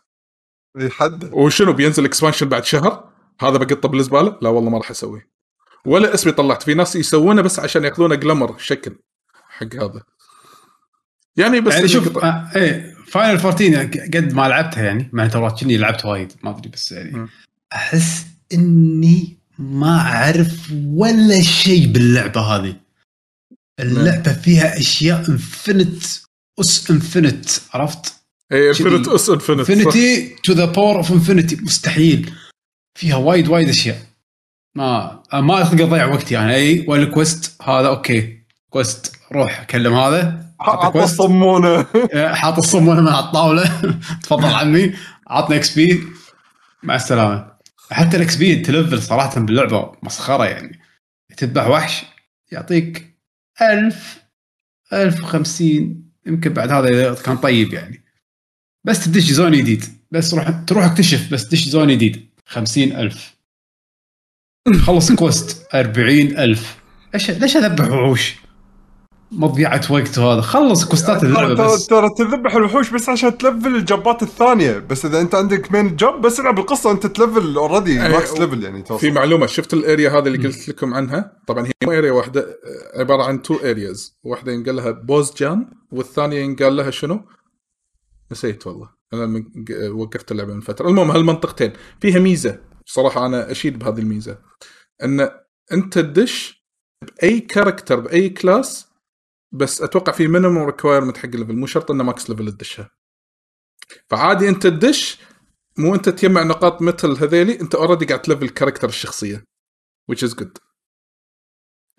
[0.78, 3.10] يحدد وشنو بينزل expansion بعد شهر؟
[3.42, 5.30] هذا بقطة بالزبالة؟ لا والله ما راح أسويه.
[5.86, 6.64] ولا اسمي طلعت.
[6.64, 8.96] في ناس يسوونه بس عشان يأخذونه glamour شكل
[9.50, 10.04] حق هذا.
[11.36, 12.18] يعني بس يعني شوف.
[12.18, 12.99] آه إيه.
[13.12, 17.12] Final 14 قد ما لعبتها يعني مع ترى كني لعبت وايد ما أدري بس يعني
[17.12, 17.30] مم.
[17.74, 22.76] أحس إني ما أعرف ولا شيء باللعبة هذه
[23.80, 26.04] اللعبة فيها أشياء infinite
[26.60, 28.14] as infinite عرفت؟
[28.52, 28.70] اي.
[28.70, 29.70] infinite as infinite.
[29.70, 32.32] infinity to the power of infinity مستحيل
[33.00, 33.98] فيها وايد وايد أشياء
[34.76, 38.40] ما ما أقدر اضيع وقتي أنا أي وال quest هذا okay
[38.70, 41.20] quest روح كلم هذا عطى quest.
[41.20, 41.86] الصمونة.
[42.36, 43.82] حاط الصمونة من على الطاولة.
[44.24, 44.94] تفضل عمي.
[45.28, 46.04] عطنا XP.
[46.84, 47.52] مع السلامة.
[47.92, 50.80] حتى ال XP تلفل صراحة باللعبة مسخرة يعني.
[51.38, 52.06] تذبح وحش
[52.52, 53.18] يعطيك
[53.62, 54.24] 1000
[54.94, 58.04] 1050 يمكن بعد هذا إذا كان طيب يعني.
[58.84, 59.86] بس تدش zone جديد.
[60.12, 61.34] بس تروح تروح اكتشف.
[61.34, 62.30] بس تدش zone جديد.
[62.48, 63.36] 50000
[64.86, 65.68] خلص quest.
[65.76, 66.80] 40000
[67.14, 68.36] ليش ليش أذبح وحوش؟
[69.32, 71.88] مضيعة وقت وهذا خلص quest ات اللعبة ترى بس.
[71.88, 74.78] ترى تذبح الوحوش بس عشان تلفل ال job ات الثانية.
[74.78, 78.64] بس إذا أنت عندك main job بس العب القصة أنت تلفل already max و- level
[78.64, 81.92] يعني في توصل معلومة شفت ال area هذه اللي قلت لكم عنها؟ طبعا هي مو
[81.92, 87.22] area واحدة آه، عبارة عن two areas واحدة ينقال لها Bozja والثانية ينقال لها شنو؟
[88.32, 88.90] نسيت والله.
[89.14, 89.44] أنا
[89.92, 90.88] وقفت اللعبة من فترة.
[90.90, 91.74] المهم هالمنطقتين.
[92.02, 92.60] فيها ميزة.
[92.86, 94.38] صراحة أنا أشيد بهذه الميزة.
[95.04, 95.30] إن
[95.74, 96.64] أنت تدش
[97.18, 98.89] بأي character بأي class
[99.52, 102.90] بس أتوقع في minimum requirement حق ال level مو شرط إنه max level تدشها
[104.10, 105.20] فعادي أنت تدش
[105.78, 109.44] مو أنت تجمع نقاط مثل هذيلي أنت already قاعد تلفل character الشخصية
[110.12, 110.58] which is good.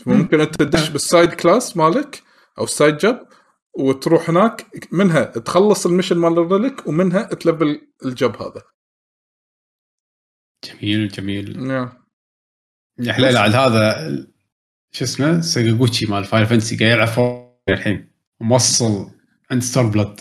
[0.07, 2.23] ممكن أنت تدش بال side class مالك
[2.59, 3.29] أو ال side job
[3.79, 8.63] وتروح هناك منها تخلص ال mission مال ال relic ومنها تلفل ال job هذا.
[10.65, 11.55] جميل جميل.
[11.55, 12.01] yeah.
[12.99, 14.11] يا حليل عاد هذا
[14.93, 18.11] شو اسمه ساكاغوتشي مال Final Fantasy قاعد يلعب fourteen الحين.
[18.41, 19.11] موصل
[19.51, 20.21] عند Stormblood.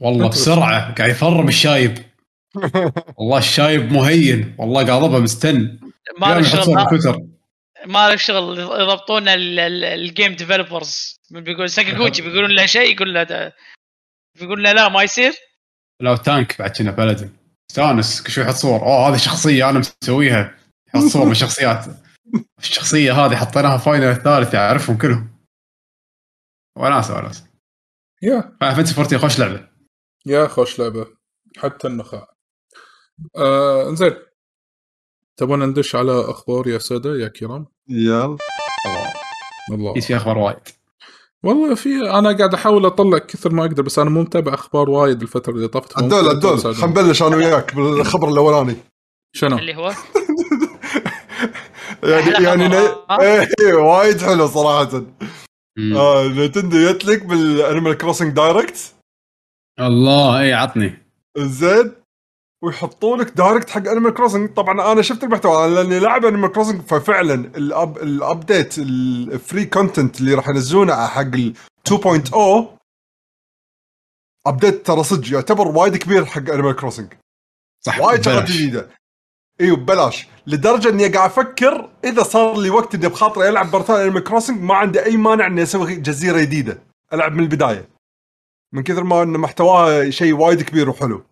[0.00, 1.98] والله بسرعة قاعد يفرم الشايب.
[3.16, 4.54] والله الشايب مهين.
[4.58, 5.78] والله قاضبه مستن.
[6.20, 7.28] ما شغل
[7.86, 8.58] ما له شغل.
[8.58, 13.52] يضبطون ال- ال- الجيم ديفلوبرز بيقول ساكاغوتشي بيقولون له شيء يقول له
[14.40, 15.32] بيقول له لا ما يصير.
[16.00, 17.30] لو تانك بعد كنا بلدن
[17.70, 18.80] استانس كل شوي يحط صور.
[18.82, 20.54] أوه هذه شخصية أنا مسويها.
[20.94, 21.84] يحط صور من الشخصيات
[22.58, 25.36] الشخصيه هذه حطيناها فاينل الثالث اعرفهم كلهم.
[26.76, 27.46] وناسة وناسة.
[28.22, 28.56] يا.
[28.60, 29.68] فانتسي 14 خوش لعبة.
[30.26, 31.06] يا خوش لعبة.
[31.56, 32.28] حتى النخاع.
[33.36, 34.16] آه زين
[35.36, 38.36] تبون ندش على أخبار يا سادة يا كرام؟ يلا.
[39.72, 40.00] الله.
[40.00, 40.58] في أخبار وايد.
[41.42, 45.22] والله في أنا قاعد أحاول أطلع كثر ما أقدر بس أنا مو متابع أخبار وايد
[45.22, 46.74] الفترة اللي طافت عدول تساعدوني.
[46.80, 48.76] خلينا نبلش أنا وياك بالخبر الأولاني.
[49.32, 49.92] شنو؟ اللي هو؟
[52.02, 52.74] يعني يعني ن-
[53.10, 55.02] ها؟ إيه وايد حلو صراحة.
[55.96, 58.94] آه Nintendo يتلك بال Animal Crossing Direct
[59.80, 60.98] الله اي عطني.
[61.38, 61.92] زين.
[62.64, 67.34] ويحطوا لك Direct حق Animal Crossing طبعا أنا شفت المحتوى لأني لاعب Animal Crossing ففعلا
[67.34, 71.54] ال up ال update ال free content اللي راح ينزلونه حق ال
[71.88, 72.76] 2.0
[74.46, 77.12] update ترى صدق يعتبر وايد كبير حق Animal Crossing
[77.86, 78.44] صح وايد شغلات.
[78.50, 78.88] جديدة.
[79.60, 80.26] إيوه ببلاش.
[80.46, 84.74] لدرجة إني قاعد أفكر إذا صار لي وقت إني بخاطري ألعب برتان Animal Crossing ما
[84.74, 87.88] عندي أي مانع إني أسوي جزيرة جديدة ألعب من البداية.
[88.72, 91.24] من كثر ما إن محتواها شيء وايد كبير وحلو.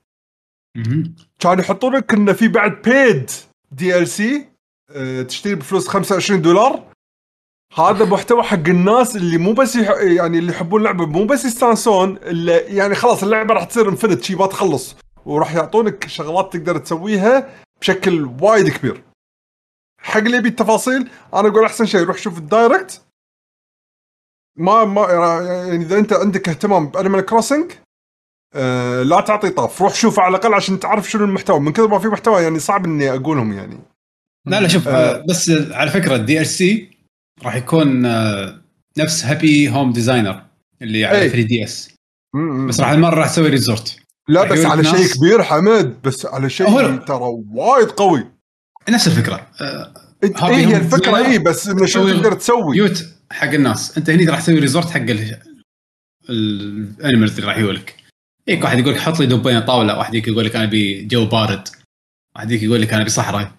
[1.40, 3.30] كانوا يحطون لك إنه في بعد paid
[3.72, 4.46] DLC
[5.28, 6.82] تشتري بفلوس 25 دولار.
[7.78, 9.90] هذا محتوى حق الناس اللي مو بس يح...
[10.00, 14.34] يعني اللي يحبون اللعبة مو بس يستانسون اللي يعني خلاص اللعبة راح تصير infinite شي
[14.34, 14.96] ما تخلص.
[15.26, 17.48] وراح يعطونك شغلات تقدر تسويها
[17.84, 19.02] بشكل وايد كبير
[20.00, 23.02] حق اللي يبي التفاصيل أنا أقول أحسن شيء روح شوف ال Direct
[24.58, 27.72] ما ما يعني إذا أنت عندك اهتمام ب Animal Crossing
[28.54, 31.98] آه لا تعطي طاف روح شوف على الأقل عشان تعرف شنو المحتوى من كثر ما
[31.98, 33.78] في محتوى يعني صعب إني أقولهم يعني
[34.46, 34.92] لا لا شوف آه.
[34.92, 36.90] آه، بس على فكرة ال DLC
[37.42, 38.60] راح يكون آه،
[38.98, 40.46] نفس Happy Home Designer
[40.82, 41.28] اللي على أي.
[41.28, 41.94] 3DS.
[42.68, 46.96] بس راح المره راح تسوي resort لا بس على شيء كبير حمد بس على شيء
[46.96, 48.26] ترى وايد قوي.
[48.88, 49.46] نفس الفكرة.
[49.60, 53.98] آه، Happy Home الفكرة Designer اي بس إنه شو تقدر تسوي؟ بيوت حق الناس.
[53.98, 55.38] أنت هني راح تسوي resort حق ال-
[56.30, 57.96] ال animals اللي راح يقولك
[58.48, 61.68] هيك واحد يقول لك حط لي دبين طاولة واحد يقول لك أنا أبي جو بارد.
[62.36, 63.52] واحد يقول لك أنا أبي صحراء.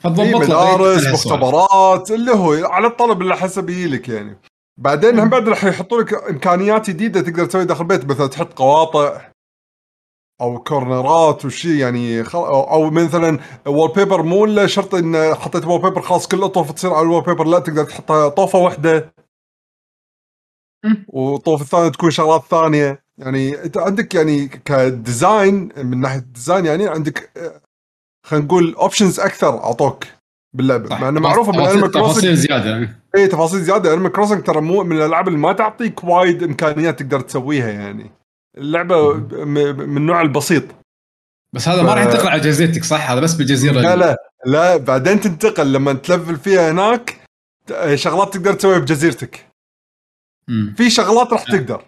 [0.00, 1.06] فتضبط اي له مدارس.
[1.06, 4.36] مختبرات اللي هو على الطلب اللي حسب يجيلك يعني.
[4.80, 9.33] بعدين هم بعد راح يحطوا لك إمكانيات جديدة تقدر تسوي داخل البيت مثلا تحط قواطع.
[10.40, 12.38] أو كورنرات وشي يعني خل...
[12.38, 17.02] أو أو مثلا wallpaper مو إلا شرط إن حطيت wallpaper خلاص كل اطوف تصير على
[17.02, 19.14] ال wallpaper لا تقدر تحطها طوفة واحدة.
[21.08, 23.04] والطوف الثاني تكون شغلات ثانية.
[23.18, 27.30] يعني إنت عندك يعني ك design من ناحية ال design يعني عندك
[28.26, 30.04] خلينا نقول options أكثر أعطوك
[30.56, 30.98] باللعبة.
[30.98, 32.88] مع إنه معروفة من تفاصيل- Animal Crossing تفاصيل زيادة.
[33.16, 33.92] اي تفاصيل زيادة.
[33.94, 38.10] Animal Crossing ترى مو من الألعاب اللي ما تعطيك وايد إمكانيات تقدر تسويها يعني.
[38.58, 40.64] اللعبة من النوع البسيط.
[41.52, 44.16] بس هذا ما راح ينتقل على جزيرتك صح؟ هذا بس بالجزيره لا لا
[44.46, 45.72] لا بعدين تنتقل.
[45.72, 47.20] لما تلفل فيها هناك
[47.94, 49.46] شغلات تقدر تسويها بجزيرتك.
[50.48, 50.74] مم.
[50.76, 51.84] في شغلات راح تقدر.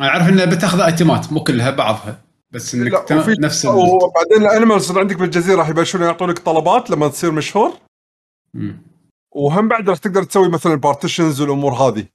[0.00, 2.20] أعرف انه بتاخذ آيتمات مو كلها بعضها.
[2.50, 3.64] بس إنك لا تم- نفس.
[3.64, 7.72] وبعدين ال animals اللي عندك بالجزيرة راح يبلشون يعطونك طلبات لما تصير مشهور.
[8.54, 8.78] مم.
[9.30, 12.06] وهم بعد راح تقدر تسوي مثلا partitions والأمور هذه.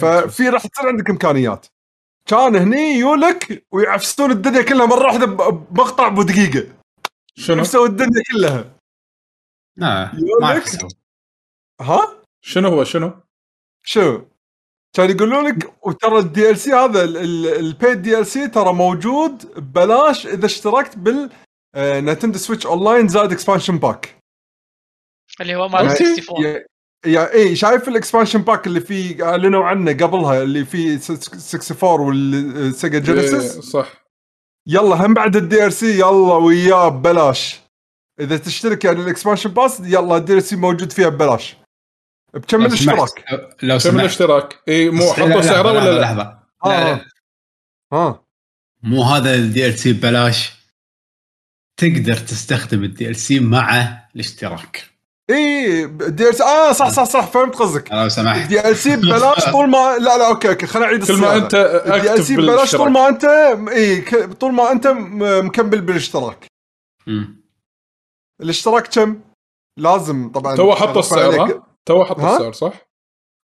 [0.00, 1.66] ففي راح تصير عندك إمكانيات.
[2.28, 6.68] كان هني يولك ويعفسون الدنيا كلها مرة واحدة ب- بمقطع بدقيقة.
[7.36, 8.76] شنو؟ يعفسوا الدنيا كلها.
[9.76, 10.62] لا ما.
[11.80, 13.12] ها؟ شنو هو شنو؟
[13.84, 14.22] شو؟
[14.96, 20.98] كان يقولون لك وترى ال DLC هذا ال paid DLC ترى موجود ببلاش إذا اشتركت
[20.98, 21.30] بال
[21.76, 24.18] Nintendo Switch Online زائد Expansion Pack
[25.40, 26.64] اللي هو مال يعني- 64
[27.04, 31.00] يا يا اي شايف ال Expansion Pack اللي فيه أعلنوا عنه قبلها اللي فيه
[31.54, 34.06] 64 وال Sega إيه، Genesis؟ صح.
[34.66, 37.60] يلا هم بعد ال DLC يلا وياه ببلاش
[38.20, 41.56] إذا تشترك يعني ال Expansion Pass يلا ال DLC موجود فيها ببلاش
[42.34, 43.24] بكم الاشتراك؟
[43.62, 44.00] لو سمحت.
[44.00, 46.38] الاشتراك؟ اي مو حطوا سعره ولا لا؟ لحظة.
[46.64, 46.94] لا آه.
[46.94, 47.04] لا.
[47.92, 48.24] ها
[48.82, 50.52] مو هذا ال DLC ببلاش
[51.76, 54.95] تقدر تستخدم ال DLC مع الاشتراك.
[55.30, 60.18] إي DLC آه صح صح صح فهمت قصدك لو سمحت DLC ببلاش طول ما لا
[60.18, 61.36] لا okay okay خلينا نعيد كل ما.
[61.36, 61.54] أنت
[61.86, 63.24] ال DLC ببلاش طول ما أنت
[63.68, 66.46] إي ك- طول ما أنت م- مكمل بالاشتراك
[67.06, 67.44] مم.
[68.42, 69.20] الاشتراك كم؟
[69.78, 71.56] لازم طبعا تو غصب السعر عليك.
[71.56, 72.72] ها؟ تو ها؟ السعر صح؟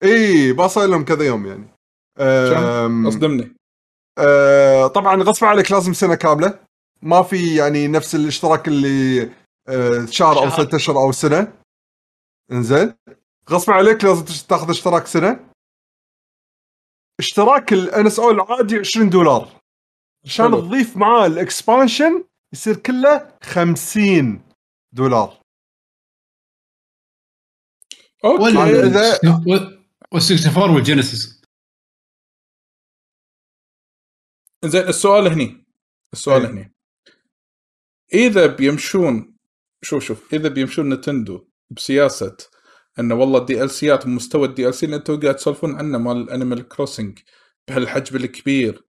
[0.03, 1.67] إي باصل لهم كذا يوم يعني
[3.07, 3.55] أصدمني
[4.19, 6.59] أه طبعا غصب عليك لازم سنة كاملة
[7.01, 9.29] ما في يعني نفس الاشتراك اللي
[9.69, 10.49] أه شهر أو.
[10.49, 11.47] ثلاث أشهر أو سنة
[12.51, 12.93] إنزين.
[13.49, 15.49] غصب عليك لازم تاخذ اشتراك سنة.
[17.19, 19.59] اشتراك ال NSO العادي 20 دولار.
[20.25, 20.51] عشان.
[20.51, 22.23] تضيف معاه ال expansion
[22.53, 24.41] يصير كله 50
[24.91, 25.41] دولار.
[28.25, 28.43] okay.
[28.43, 28.53] وال
[28.93, 31.41] إذا- وال 64 وال Genesis
[34.65, 35.65] زين السؤال هني.
[36.13, 36.51] السؤال إيه.
[36.51, 36.73] هني.
[38.13, 39.37] إذا بيمشون
[39.83, 40.33] شوف شوف.
[40.33, 42.37] إذا بيمشون Nintendo بسياسة
[42.99, 46.25] انه والله ال DLC ات مستوى ال DLC اللي أنتم قاعد تسولفون عنه مال ال
[46.25, 47.19] Animal Crossing
[47.67, 48.83] بهالحجم الكبير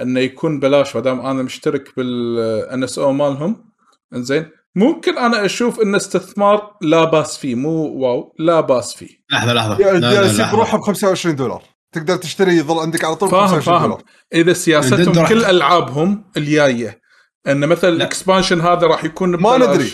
[0.00, 3.70] أنه يكون بلاش ما دام أنا مشترك بال NSO مالهم
[4.14, 9.52] إنزين ممكن أنا أشوف انه استثمار لا باس فيه مو wow لا باس فيه لحظة
[9.52, 10.50] لحظة ال DLC.
[10.52, 11.62] بروحه ب 25 دولار
[11.92, 14.04] تقدر تشتري يظل عندك على طول ب فاهم 25 فاهم دولار
[14.34, 17.00] إذا سياستهم كل ألعابهم الجاية
[17.48, 17.96] إن مثلا لا.
[17.96, 19.68] ال expansion هذا راح يكون ما ببلاش.
[19.70, 19.90] ندري.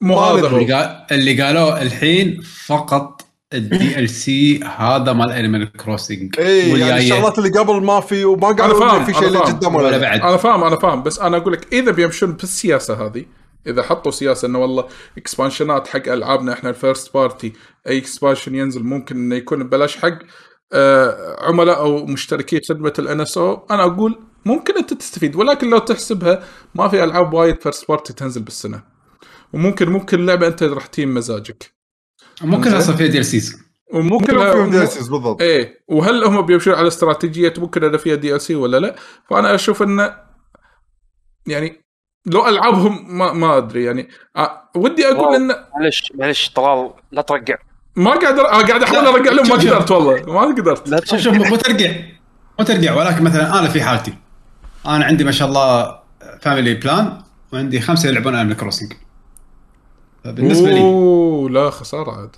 [0.00, 0.48] مو هذا.
[0.48, 3.22] هو اللي قال اللي قالوه الحين فقط
[3.54, 8.96] ال DLC هذا مال Animal Crossing اي يعني الشغلات اللي قبل ما في وما قالوا
[8.96, 9.38] إنه في شيء أنا اللي.
[9.38, 10.02] قدام ولا ولا لا.
[10.02, 13.24] بعد أنا فاهم أنا فاهم بس أنا أقول لك إذا بيمشون بالسياسة هذه
[13.66, 14.84] إذا حطوا سياسة إنه والله
[15.18, 17.52] اكسبانشنات حق ألعابنا إحنا ال first party
[17.88, 20.18] أي expansion ينزل ممكن إنه يكون ببلاش حق
[20.72, 26.42] آه عملاء أو مشتركي خدمة ال NSO أنا أقول ممكن أنت تستفيد ولكن لو تحسبها
[26.74, 28.89] ما في ألعاب وايد first party تنزل بالسنة
[29.52, 31.74] وممكن ممكن لعبة أنت راح تيم مزاجك.
[32.42, 33.56] ممكن أصلا فيها DLCs
[33.92, 35.42] ممكن لو فيهم دي بالضبط.
[35.42, 35.84] إيه.
[35.88, 38.96] وهل هم بيمشون على استراتيجية ممكن اذا فيها DLC ولا لا؟
[39.30, 40.16] فأنا أشوف انه
[41.46, 41.84] يعني
[42.26, 43.84] لو العابهم ما ما أدري.
[43.84, 45.34] يعني آه ودي أقول.
[45.34, 47.56] انه معلش معلش طلال لا ترقع
[47.96, 49.54] ما قاعد آه قاعد أحاول أرجع لهم ما.
[49.54, 50.88] قدرت والله ما قدرت.
[50.88, 51.94] لا شوف شوف مو ترقع
[52.58, 54.14] مو ترقع ولكن مثلا أنا في حالتي.
[54.86, 55.98] أنا عندي ما شاء الله
[56.40, 58.92] family plan وعندي خمسة يلعبون Animal Crossing
[60.24, 60.80] بالنسبة لي.
[60.80, 62.36] أوه لا خسارة عاد.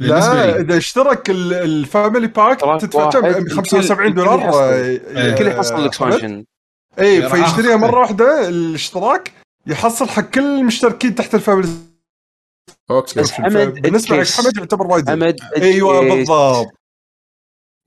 [0.00, 4.34] بالنسبة لا إذا اشترك ال- ال family pack تدفع كم الكل- 75 دولار.
[4.34, 4.58] الكل يحصل.
[4.62, 6.44] آه، الكل آه، ال expansion
[6.98, 7.76] اي فيشتريها.
[7.76, 9.32] مرة واحدة الاشتراك
[9.66, 11.68] يحصل حق كل المشتركين تحت ال family.
[12.90, 13.20] okay.
[13.20, 14.40] بس حمد بالنسبة حق ال case.
[14.40, 15.10] حمد يعتبر وايد.
[15.10, 16.00] حمد أيوه.
[16.00, 16.66] بالضبط.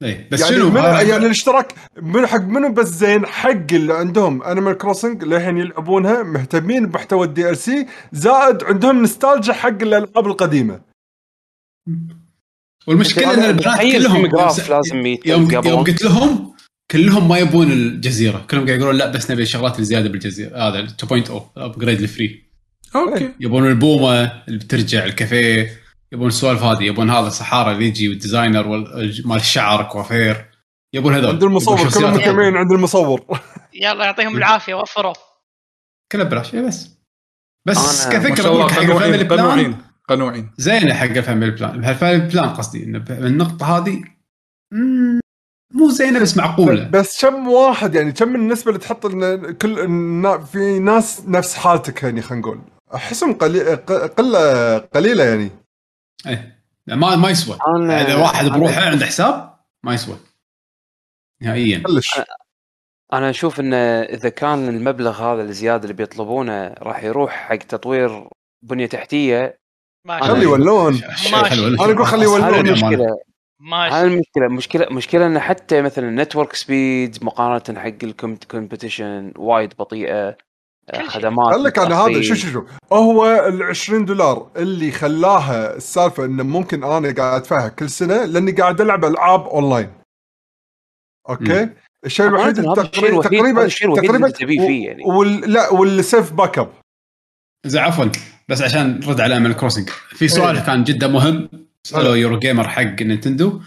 [0.05, 3.93] اي بس يعني شنو؟ من آه، يعني الاشتراك من حق منو بس زين؟ حق اللي
[3.93, 10.81] عندهم Animal Crossing للحين يلعبونها مهتمين بمحتوى ال DLC زائد عندهم نستالجيا حق الألعاب القديمة.
[12.87, 14.25] والمشكلة إن البنات كلهم
[14.69, 16.55] لازم يوم يوم قلت لهم
[16.91, 18.45] كلهم ما يبون الجزيرة.
[18.49, 20.57] كلهم قاعد يقولون لا بس نبي الشغلات الزيادة بالجزيرة.
[20.57, 22.45] هذا 2.0 ال upgrade ال free
[22.95, 23.31] okay.
[23.39, 25.84] يبون البومة اللي بترجع الكافيه.
[26.15, 30.45] يبون السوالف هذه يبون هذا الصحارى اللي يجي وال designer وال- مال الشعر كوافير
[30.93, 32.13] يبون هذول عند المصور كلهم شخصيات.
[32.13, 33.25] مجتمعين عند المصور.
[33.83, 35.13] يلا يعطيهم العافية وفروا.
[36.11, 36.89] كله ببلاش بس.
[37.67, 39.77] بس كفكرة حق ال family قنوعين plan قنوعين
[40.09, 40.51] قنوعين.
[40.57, 44.03] زينة حق ال family plan بهال family plan قصدي انه النقطة هذه
[45.73, 46.83] مو زينة بس معقولة.
[46.87, 49.07] بس كم واحد يعني كم النسبة اللي تحط
[49.61, 49.75] كل
[50.51, 52.61] في ناس نفس حالتك يعني خلينا نقول.
[52.95, 53.75] أحسهم قلي...
[53.75, 55.49] ق- قلة قليلة يعني.
[56.27, 56.65] إيه.
[56.87, 57.57] لا، ما ما يسوى.
[57.57, 60.17] أنا- إذا واحد أنا- بروحه عنده حساب ما يسوى.
[61.41, 61.83] نهائيا.
[61.85, 62.19] كلش
[63.13, 68.27] أنا أشوف إنه إذا كان المبلغ هذا الزيادة اللي بيطلبونه راح يروح حق تطوير
[68.61, 69.59] بنية تحتية
[70.21, 72.67] خلي يولون أنا أقول خليه يولون.
[72.67, 73.07] المشكلة.
[73.59, 79.73] ماشي هذه المشكلة مشكله مشكلة إنه حتى مثلا network speed مقارنة حق ال competition وايد
[79.79, 80.37] بطيئة.
[81.07, 82.21] خدمات قال لك أنا هذا.
[82.21, 82.63] شو شو شو؟
[82.93, 88.51] هو ال 20 دولار اللي خلاها السالفة إنه ممكن أنا قاعد ادفعها كل سنة لأني
[88.51, 89.89] قاعد ألعب ألعاب online.
[91.29, 91.69] okay؟
[92.05, 95.03] الشيء الوحيد تقريبا تقريبا تبيه فيه يعني.
[95.05, 96.73] وال لا وال save backup
[97.65, 98.05] زين عفوا.
[98.49, 100.65] بس عشان نرد على Animal Crossing في سؤال إيه.
[100.65, 101.49] كان جدا مهم.
[101.83, 103.61] سألوا Eurogamer حق نينتندو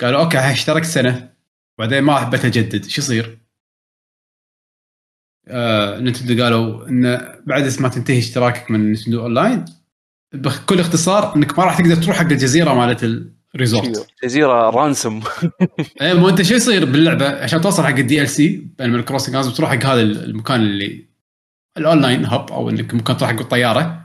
[0.00, 1.32] قالوا okay اشتركت سنة
[1.78, 2.84] بعدين ما حبيت أجدد.
[2.84, 3.41] شو يصير؟
[5.48, 9.64] آه نتندو قالوا انه بعد ما تنتهي اشتراكك من نتندو أونلاين
[10.34, 13.04] بكل اختصار إنك ما راح تقدر تروح حق الجزيرة مالت
[13.54, 14.06] ال resort.
[14.24, 15.20] جزيرة رانسم.
[16.02, 19.70] إيه مو أنت شو يصير باللعبة؟ عشان توصل حق ال DLC Animal Crossing لازم تروح
[19.70, 21.06] حق هذا المكان اللي
[21.78, 24.02] ال online hub أو إنك ممكن تروح حق الطيارة.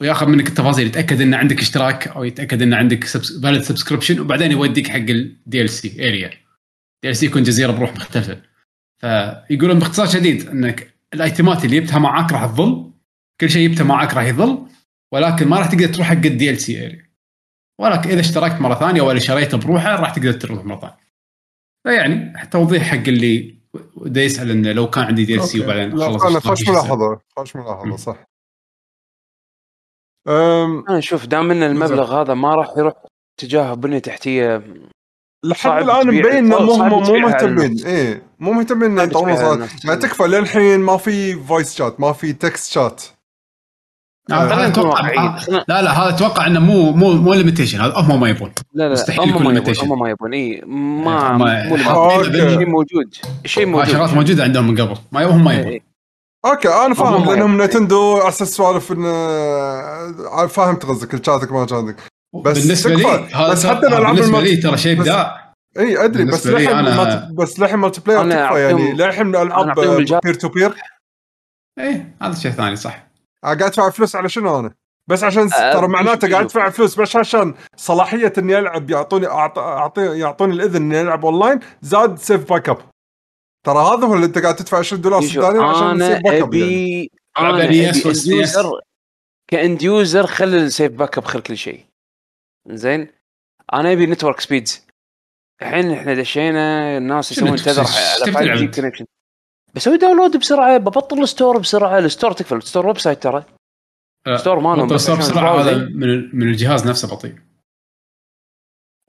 [0.00, 4.88] وياخذ منك التفاصيل يتأكد إن عندك اشتراك أو يتأكد إن عندك valid subscription وبعدين يوديك
[4.88, 6.30] حق ال DLC area
[7.02, 8.49] DLC يكون جزيرة بروح مختلفة.
[9.00, 12.90] فيقولون باختصار شديد إنك ال itemات اللي جبتها معاك راح تظل
[13.40, 14.66] كل شيء جبته معاك راح يظل
[15.12, 17.10] ولكن ما راح تقدر تروح حق ال DLC area
[17.80, 21.10] ولكن إذا اشتركت مرة ثانية ولا شريته بروحه راح تقدر تروح مرة ثانية
[21.84, 23.60] فيعني توضيح حق اللي
[23.96, 25.60] دا يسأل إنه لو كان عندي DLC.
[25.60, 27.96] وبعدين خلص اشتراكي خوش؟ ملاحظة خوش ملاحظة.
[27.96, 28.16] صح
[30.28, 32.94] أم أنا شوف دام إن المبلغ هذا ما راح يروح
[33.40, 34.64] تجاه بنية تحتية
[35.44, 38.29] لحد الآن مبين إنه مو مهتمين للناس.
[38.40, 39.28] مو مهتمين إنه صوت.
[39.28, 39.84] للناس.
[39.84, 43.02] يعني تكفى للحين ما في voice chat ما في text chat
[44.28, 48.52] لا، خلينا لا لا هذا أتوقع إنه مو مو مو ليميتيشن هذا هم ما يبون.
[48.74, 49.84] لا لا مستحيل هم يكون ما يبون limitation.
[49.84, 50.32] هم ما يبون.
[50.34, 51.74] إي ما هم مو.
[52.24, 53.14] الشيء موجود
[53.56, 53.92] هاي موجود.
[53.92, 54.96] شغلات موجوده عندهم من قبل.
[55.12, 55.80] ما هم ما يبون.
[56.44, 61.96] أوكي أنا فاهم هم- لانهم نتندو على أساس سوالف انه فاهم قصدك الشاتك ما شاتك
[62.44, 63.06] بس بالنسبة لي.
[63.34, 67.32] هذا بس ترى- حتى الألعاب بالنسبة لي ترى شيء ابداع إي أدري بس للحين أنا-
[67.32, 70.20] بس للحين مالتي بلاير تكفى يعني أعطيهم- للحين أنا ألعاب أعطيهم الجهاز.
[70.24, 70.74] بير تو بير
[71.78, 73.06] إيه هذا شيء ثاني صح
[73.44, 74.74] قاعد أدفع فلوس على شنو أنا؟
[75.08, 76.44] بس عشان أه، ترى معناته قاعد.
[76.44, 81.60] أدفع فلوس بس عشان صلاحية إني ألعب يعطوني أعط- اعطي يعطوني الإذن إني ألعب اونلاين
[81.82, 82.78] زاد سيف باك اب
[83.66, 87.10] ترى هذا هو اللي أنت قاعد تدفع 20 دولار سوداني عشان سيف باك اب يعني.
[87.38, 87.90] أنا أبي
[89.50, 91.84] كاند يوزر خلي السيف باك اب خل كل شيء
[92.68, 93.08] زين
[93.72, 94.86] أنا أبي نتورك سبيدز
[95.62, 99.04] الحين إحنا دشينا الناس يسوون تذر على 5 جي؟ كونكشن
[99.74, 103.44] بسوي داونلود بسرعة ببطل الستور بسرعة الستور تكفى الستور ويب سايت ترى.
[104.36, 105.76] ستور مالهم بطل بس ستور عشان بسرعة هذا.
[105.76, 107.34] من من الجهاز نفسه بطيء.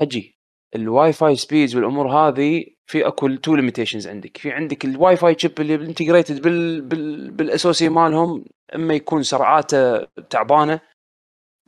[0.01, 0.35] حجي
[0.75, 4.37] الواي فاي سبيدز والأمور هذه في أكو تو ليميتيشنز عندك.
[4.37, 8.45] في عندك الواي فاي شيب اللي انتجريتد بال بال بالاس أو سي مالهم
[8.75, 10.79] إما يكون سرعاته تعبانة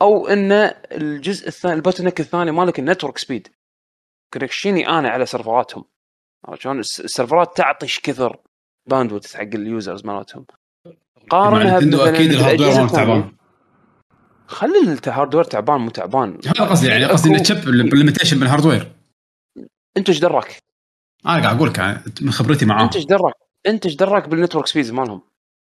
[0.02, 0.52] أو إن
[0.92, 3.48] الجزء الثاني البوتنك الثاني مالك النتورك سبيد
[4.38, 5.84] connectionي أنا على serverاتهم
[6.44, 8.36] عرفت شلون؟ الس- ال serverات تعطش كثر
[8.90, 10.46] bandwidth حق ال users مالتهم
[11.30, 12.88] قارنها مثلا أكيد ال hardware.
[12.88, 13.32] تعبان
[14.46, 18.38] خلي ال hardware تعبان مو تعبان هذا قصدي يعني قصدي إن ال chip بال limitation
[18.40, 18.92] بال hardware
[19.96, 20.58] أنت إيش دراك؟
[21.26, 23.34] أنا قاعد أقول لك يعني من خبرتي معاهم أنت إيش دراك؟
[23.66, 25.22] أنت إيش دراك بال network speeds مالهم؟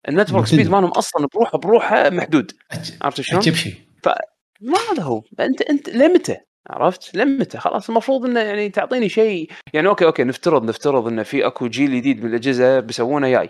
[0.08, 0.46] ال network.
[0.46, 2.52] speed مالهم أصلا بروحه بروحه محدود
[3.02, 3.74] عرفت شلون؟ شيء
[4.60, 6.36] ما هذا هو انت أنت لمتى؟
[6.70, 7.88] عرفت؟ لمتى؟ خلاص.
[7.88, 9.50] المفروض إنه يعني تعطيني شيء.
[9.72, 13.48] يعني okay okay نفترض نفترض انه في أكو جيل جديد من الأجهزة بيسوونه جاي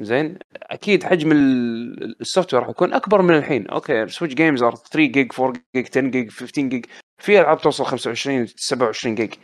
[0.00, 3.66] زين؟ أكيد حجم ال- ال software راح يكون أكبر من الحين.
[3.66, 6.84] okay Switch games are 3 gig 4 gig 10 gig 15 gig
[7.18, 9.34] في ألعاب توصل 25 27 جيج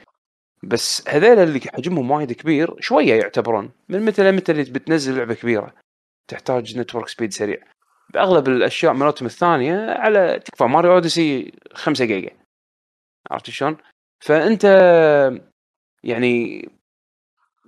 [0.62, 3.70] بس هذول اللي حجمهم وايد كبير شوية يعتبرون.
[3.88, 5.72] من متى لمتى اللي بتنزل لعبة كبيرة.
[6.28, 7.58] تحتاج network speed سريع.
[8.14, 12.30] بأغلب الأشياء مالتهم الثانية على تكفى ماريو اوديسي 5 جيجا
[13.30, 13.76] عرفت شلون؟
[14.24, 14.64] فأنت
[16.04, 16.68] يعني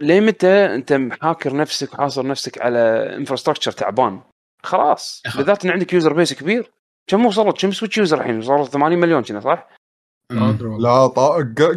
[0.01, 2.79] ليه متى أنت محاكر نفسك وحاصر نفسك على
[3.17, 4.21] infrastructure تعبان؟
[4.63, 5.23] خلاص.
[5.37, 6.71] بالذات إن عندك user base كبير.
[7.07, 9.69] كم وصلت؟ كم سويتش user الحين؟ وصلت 80 مليون كنا صح؟
[10.79, 11.07] لا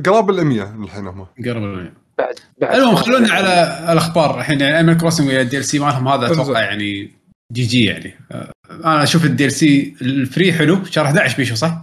[0.06, 1.28] قراب ال 100 الحين هم.
[1.46, 2.76] قرب ال- بعد بعد.
[2.76, 4.40] المهم خلونا على الأخبار.
[4.40, 6.32] الحين يعني انيمال كروسنج ويا ال DLC مالهم هذا.
[6.32, 7.12] أتوقع يعني
[7.52, 8.14] GG يعني.
[8.32, 10.84] آه، أنا أشوف ال DLC ال free حلو.
[10.86, 11.78] شهر 11 بيشو صح؟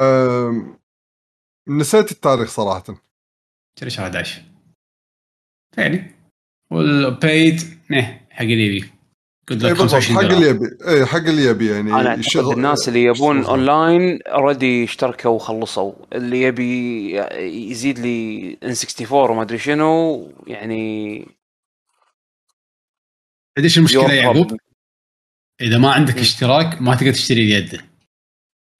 [0.00, 0.76] أم...
[1.68, 2.84] نسيت التاريخ صراحة.
[3.80, 4.42] شري شهر 11
[5.78, 6.14] يعني
[6.70, 7.60] والبيد
[7.90, 8.90] نه حق اللي يبي.
[9.50, 10.66] 25 حق اللي يبي.
[10.88, 13.44] اي حق اللي يبي يعني أنا يشغل- الناس اللي يبون.
[13.44, 15.92] online already اشتركوا وخلصوا.
[16.12, 17.10] اللي يبي
[17.70, 21.26] يزيد ل N64 وما أدري شنو يعني
[23.58, 24.56] إيش المشكلة يا يعقوب؟
[25.60, 26.18] إذا ما عندك.
[26.18, 27.80] اشتراك ما تقدر تشتري اليد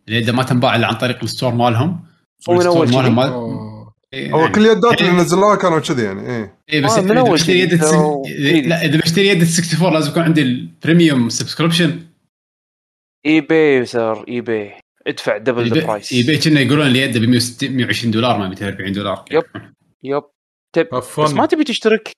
[0.09, 2.07] اليد ما تنباع إلا عن طريق ال store مالهم
[2.49, 3.95] هو من ما أوه.
[4.13, 4.53] إيه، هو يعني.
[4.53, 7.73] كل اليدات اللي نزلوها كانوا كذي يعني اي اي بس آه، من اذا بشتري شيء.
[7.73, 12.07] يد إذا- لا إذا بشتري يد 64 لازم يكون عندي ال premium subscription
[13.27, 14.73] إي بي سر إي بي.
[15.07, 17.23] ادفع double the price إي بي كنا يقولون اليد ب
[17.71, 19.25] 120 دولار ما 240 دولار.
[19.31, 19.43] yep.
[20.03, 20.23] Yep.
[20.73, 21.33] تب Have بس.
[21.33, 22.11] ما تبي تشترك.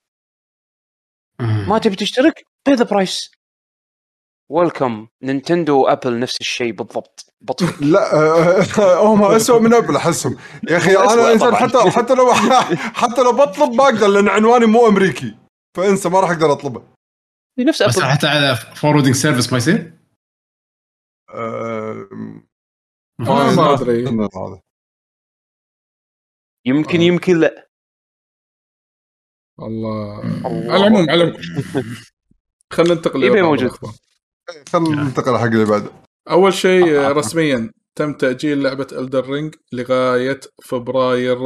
[1.40, 1.68] آه.
[1.68, 3.30] ما تبي تشترك؟ pay the price
[4.50, 7.27] welcome نينتندو وأبل نفس الشيء بالضبط.
[7.40, 10.36] بطل لا آه، هم اسوء من أبل أحسهم
[10.70, 11.55] يا أخي أنا إنسان.
[11.55, 12.32] حتى حتى لو
[13.02, 15.36] حتى لو بطلب ما أقدر لأن عنواني مو أمريكي
[15.77, 16.82] فإنسى ما راح أقدر أطلبه
[17.59, 19.93] نفس بس أبل حتى على forwarding service ما يصير؟
[21.35, 22.09] آه،
[23.19, 24.28] ما-.
[24.36, 24.60] هذا.
[26.66, 27.05] يمكن آه.
[27.05, 27.69] يمكن لا
[29.60, 30.16] الله.
[30.44, 31.43] على العموم على العموم
[32.73, 33.65] خلينا ننتقل لبعض موجود.
[33.65, 33.93] الأخبار.
[34.69, 35.90] خلينا ننتقل على حق اللي بعده
[36.30, 41.38] أول شيء آه، رسميا تم تأجيل لعبة الدن رينج لغاية فبراير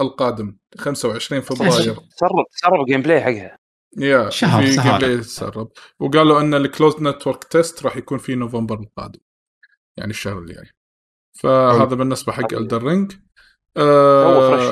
[0.00, 1.72] القادم 25 فبراير.
[1.72, 3.58] تسرب تسرب gameplay حقها.
[3.98, 4.98] يا شهر، في.
[5.06, 5.68] game تسرب
[6.00, 9.20] وقالوا إن ال closed network test راح يكون في نوفمبر القادم
[9.96, 10.70] يعني الشهر الجاي.
[11.32, 12.54] فهذا بالنسبة حق.
[12.54, 13.12] الدن رينج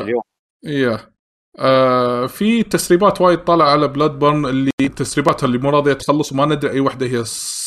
[0.00, 0.22] اليوم.
[0.64, 1.12] Yeah.
[1.58, 6.46] آه في تسريبات وايد طالعة على بلاد بورن اللي تسريباتها اللي مو راضية تخلص وما
[6.46, 7.20] ندري أي واحدة هي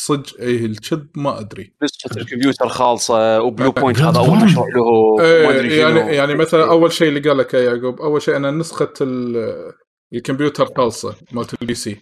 [0.06, 1.72] صج اي الكذب ما أدري.
[1.82, 4.00] نسخه الكمبيوتر خالصة وبلو بوينت.
[4.00, 6.16] هذا أول مشروع له ما إيه أدري يعني.
[6.16, 9.72] يعني مثلا أول شيء اللي قال لك يا يعقوب أول شيء ان نسخة ال-
[10.14, 12.00] الكمبيوتر خالصة مالت ال PC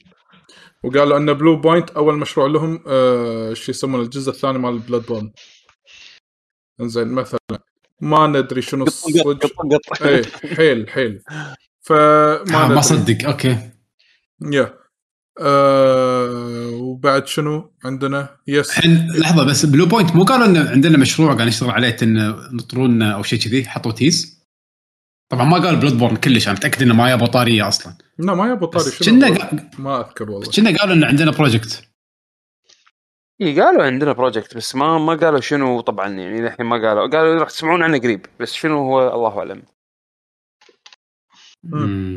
[0.85, 5.33] وقالوا أن بلو بوينت أول مشروع لهم آه شو يسمونه الجزء الثاني مال بلاد بورن
[6.81, 7.39] إنزين مثلا
[8.01, 9.21] ما ندري شنو الصج
[10.03, 10.23] إيه
[10.57, 11.23] حيل حيل.
[11.81, 13.27] فما آه، ما صدق.
[13.29, 13.57] أوكي.
[14.53, 14.80] يا
[15.41, 21.35] آه وبعد شنو عندنا؟ يس الحين لحظة بس بلو بوينت مو قالوا إن عندنا مشروع
[21.35, 24.41] قاعد نشتغل عليه إن نطرون أو شيء كذي حطوا تيز
[25.29, 27.93] طبعا ما قال بلود بورن كلش أنا متأكد إنه ما يبغى طارية أصلا.
[28.19, 30.51] لا ما يبغى طاريه بس شنو كنا قا- ما أذكر والله.
[30.51, 31.83] كنا قالوا إن عندنا project
[33.41, 37.41] إيه، قالوا عندنا project بس ما ما قالوا شنو طبعا يعني الحين ما قالوا قالوا
[37.41, 39.63] راح تسمعون عنه قريب بس شنو هو الله أعلم.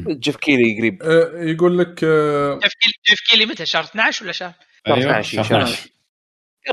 [0.08, 1.04] جيف كيلي قريب.
[1.04, 4.54] آه يقول لك آه جيف كيلي جيف كيلي متى؟ شهر 12 ولا شهر؟
[4.88, 5.90] شهر أيوة، 12 شهر شهر 12.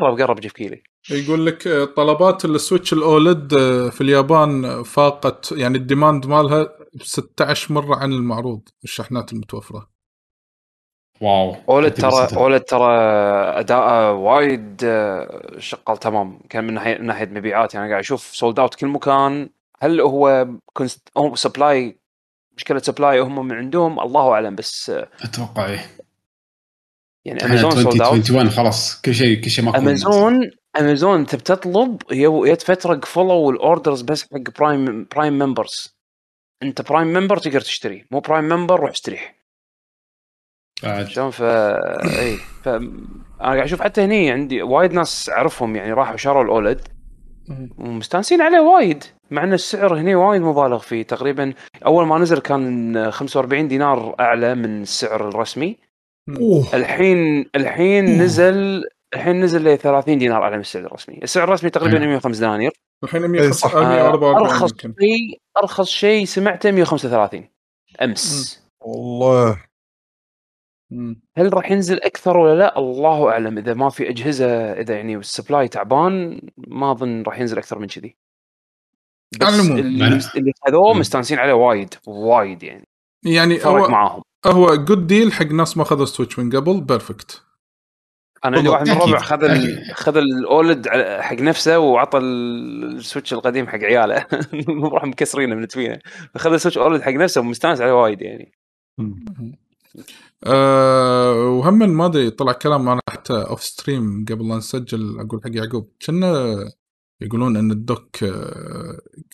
[0.00, 0.82] قرب قرب جيف كيلي.
[1.10, 3.54] يقول لك آه، طلبات السويتش ال OLED
[3.90, 6.62] في اليابان فاقت يعني ال demand مالها
[6.94, 9.90] ب 16 مرة عن المعروض الشحنات المتوفرة.
[11.20, 12.92] Wow OLED ترى OLED ترى
[13.60, 14.80] اداءه وايد
[15.58, 16.40] شغال تمام.
[16.50, 19.50] كان من ناحيه من ناحية مبيعات يعني قاعد أشوف sold out كل مكان.
[19.82, 21.99] هل هو constant هو supply
[22.60, 24.92] مشكلة supply هم من عندهم الله أعلم بس
[25.22, 25.86] أتوقع إيه.
[27.24, 30.50] يعني امازون sold out 2021 خلاص كل شيء كل شيء ماكو امازون
[30.80, 32.02] امازون انت بتطلب
[32.44, 35.96] جت فتره قفلوا ال orders بس حق prime prime members
[36.62, 39.34] أنت prime member تقدر تشتري مو prime member روح استريح
[40.82, 41.08] بعد.
[41.08, 42.90] شلون؟ ف اي ف أنا
[43.40, 46.88] قاعد أشوف حتى هني عندي وايد ناس اعرفهم يعني راحوا شروا ال OLED
[47.78, 51.02] ومستانسين عليه وايد مع إن السعر هني وايد مبالغ فيه.
[51.02, 51.52] تقريبا
[51.86, 55.76] أول ما نزل كان 45 دينار أعلى من السعر الرسمي.
[56.40, 56.64] أوه.
[56.74, 58.18] الحين الحين أوه.
[58.18, 62.08] نزل الحين نزل ل 30 دينار أعلى من السعر الرسمي، السعر الرسمي تقريبا أيوة.
[62.08, 62.72] 105 دنانير.
[63.04, 63.76] الحين إيه، صح.
[63.76, 64.94] 144 أرخص يمكن.
[65.00, 67.48] شيء أرخص شيء سمعته 135
[68.02, 68.60] أمس.
[68.80, 69.69] والله.
[71.36, 73.58] هل راح ينزل أكثر ولا لا؟ الله أعلم.
[73.58, 77.86] إذا ما في أجهزة إذا يعني ال supply تعبان ما أظن راح ينزل أكثر من
[77.86, 78.16] كذي.
[79.40, 79.78] بس على العموم.
[79.78, 80.94] اللي, يعني- اللي خذوه.
[80.94, 82.84] مستانسين عليه وايد وايد يعني.
[83.24, 84.22] يعني هو معاهم.
[84.46, 87.42] هو good deal حق ناس ما خذوا سويتش من قبل perfect
[88.44, 88.96] أنا عندي واحد من.
[88.96, 89.48] الربع خذ.
[89.92, 94.26] خذ ال OLED على- حق نفسه وعطى السويتش القديم حق عياله.
[94.92, 95.98] راح مكسرينه من تفينه
[96.34, 98.52] فخذ السويتش OLED حق نفسه ومستانس عليه وايد يعني.
[100.46, 105.50] أه وهم ما ادري طلع كلام أنا حتى off stream قبل لا نسجل أقول حق
[105.54, 106.56] يعقوب كنا
[107.20, 108.16] يقولون إن ال dock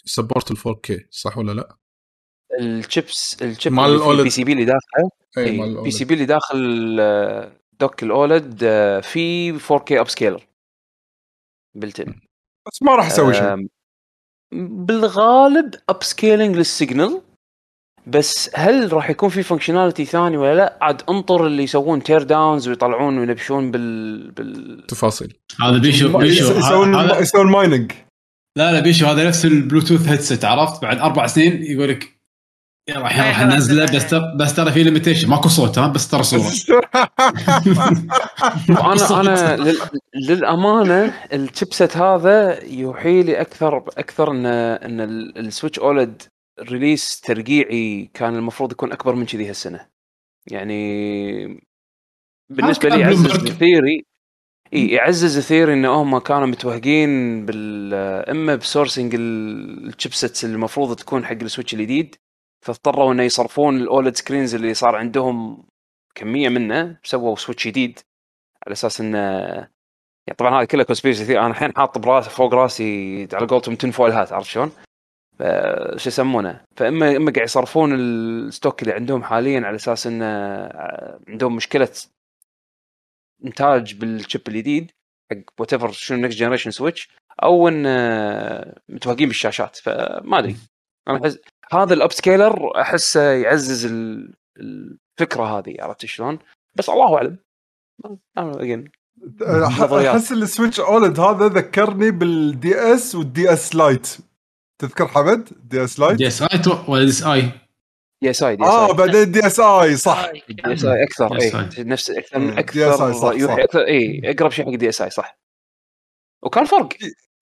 [0.04, 1.76] support ال 4K صح ولا لا؟
[2.60, 4.02] ال chips ال chip مال.
[4.02, 5.84] ال PCB اللي داخله اي مال اي ال OLED.
[5.84, 10.46] PCB اللي داخل آه، dock ال OLED آه، في 4K upscaler
[11.74, 12.20] built-in
[12.68, 13.68] بس ما راح أسوي شيء
[14.52, 17.22] بالغالب upscaling لل signal
[18.06, 23.18] بس هل راح يكون في functionality ثاني ولا لا؟ عاد انطر اللي يسوون teardowns ويطلعون
[23.18, 25.36] وينبشون بال بال تفاصيل.
[25.60, 27.92] هذا بيشو بيشو يس- يسوون هذا يسوون mining
[28.58, 32.16] لا لا بيشو هذا نفس البلوتوث هيدسет عرفت؟ بعد أربع سنين يقول لك
[32.88, 36.50] يلا الحين راح ننزله بس بس ترى في limitation ماكو صوت ها؟ بس ترى صوره
[38.70, 39.78] أنا أنا لل...
[40.28, 46.22] للأمانة ال chipset هذا يوحي لي أكثر أكثر ان إن ال- ال Switch OLED
[46.60, 49.88] release ترقيعي كان المفروض يكون أكبر من كذي هالسنة.
[50.46, 51.60] يعني
[52.50, 53.26] بالنسبة لي يعزز.
[53.26, 54.04] ال theory.
[54.72, 57.94] إي يعزز ال theory إن هم كانوا متوهقين بال
[58.30, 62.16] اما ب sourcing ال chipsets اللي المفروض تكون حق ال Switch الجديد.
[62.64, 65.66] فاضطروا إنه يصرفون ال OLED screens اللي صار عندهم
[66.14, 67.98] كمية منه سووا Switch جديد.
[68.66, 69.18] على أساس إنه
[70.26, 74.12] يعني طبعا هذا كله conspiracy أنا الحين حاط براس فوق راسي على قولتهم tin foil
[74.12, 74.72] hat عرفت شلون؟
[75.96, 80.26] شو يسمونه؟ فإما إما قاعد يصرفون ال stock اللي عندهم حاليا على أساس انه
[81.28, 81.88] عندهم مشكلة
[83.44, 84.90] إنتاج بال chip الجديد
[85.32, 87.08] حق whatever شنو next generation Switch
[87.42, 90.56] أو إن آه، متوهقين بالشاشات فما أدري
[91.08, 91.38] أنا أحس
[91.72, 96.38] هذا ال upscaler أحسه يعزز ال- الفكرة هذه عرفت شلون؟
[96.74, 97.36] بس الله أعلم.
[100.10, 104.16] أحس ال Switch OLED هذا ذكرني بال DS وال DS Lite
[104.78, 106.48] تذكر حمد DS Lite DSi
[106.88, 107.50] ولا دي اس اي
[108.22, 111.36] دي اس اي دي اس آه اي بعدين DSi صح دي اس اي أكثر.
[111.40, 113.62] اي نفس أكثر أكثر صح، يوحي صح.
[113.62, 115.38] أكثر اي اقرب شيء حق DSi صح
[116.42, 116.88] وكان فرق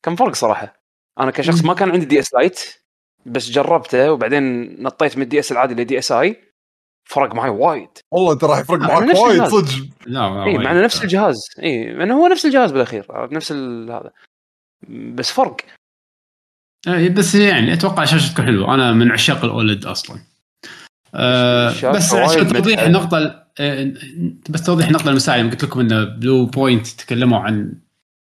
[0.03, 0.81] كان فرق صراحة
[1.21, 2.61] أنا كشخص ما كان عندي DS Lite
[3.27, 4.43] بس جربته وبعدين
[4.83, 6.43] نطيت من ال DS العادي ل DSi
[7.09, 9.45] فرق معي وايد والله انت راح يفرق معك وايد.
[9.45, 10.61] صدق لا اي وايد.
[10.61, 14.13] مع إنه نفس الجهاز اي مع إنه هو نفس الجهاز بالاخير؟ نفس ال- هذا
[15.15, 15.57] بس فرق
[16.89, 18.75] إيه، بس يعني أتوقع شاشة تكون حلوة.
[18.75, 20.21] أنا من عشاق ال OLED أصلا.
[21.15, 22.81] أه بس عشان توضيح.
[22.81, 23.93] النقطة ال- آه،
[24.51, 27.73] بس توضيح النقطة المساعدة قلت لكم ان Bluepoint تكلموا عن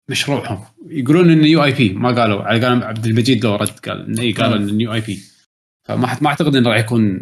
[0.09, 0.65] مشروعهم.
[0.87, 2.43] يقولون إنه new IP ما قالوا.
[2.43, 5.19] على قال عبد المجيد لو رد قال إنه اي قالوا إنه new IP
[5.87, 7.21] فما حت- ما أعتقد إنه راح يكون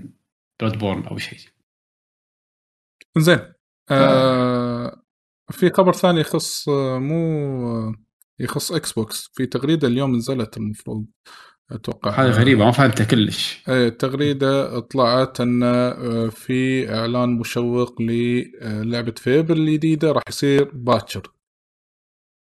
[0.62, 1.40] Bloodborne أو شيء.
[3.18, 3.40] زين.
[3.92, 5.02] آه
[5.52, 7.96] في خبر ثاني يخص آه، مو
[8.40, 11.06] يخص Xbox في تغريدة اليوم نزلت المفروض
[11.72, 12.12] أتوقع.
[12.12, 13.64] هذه غريبة ما فهمتها كلش.
[13.70, 21.32] إيه تغريدة طلعت إن آه، في إعلان مشوق للعبة Fable الجديدة راح يصير باكر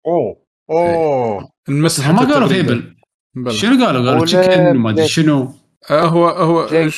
[0.07, 1.49] أوه أوه.
[1.69, 2.47] نمسح ما قالوا.
[2.47, 2.95] Fable.
[3.35, 3.53] بلى.
[3.53, 5.53] شنو قالوا؟ قالوا chicken ما أدري شنو.
[5.89, 6.89] آه، هو هو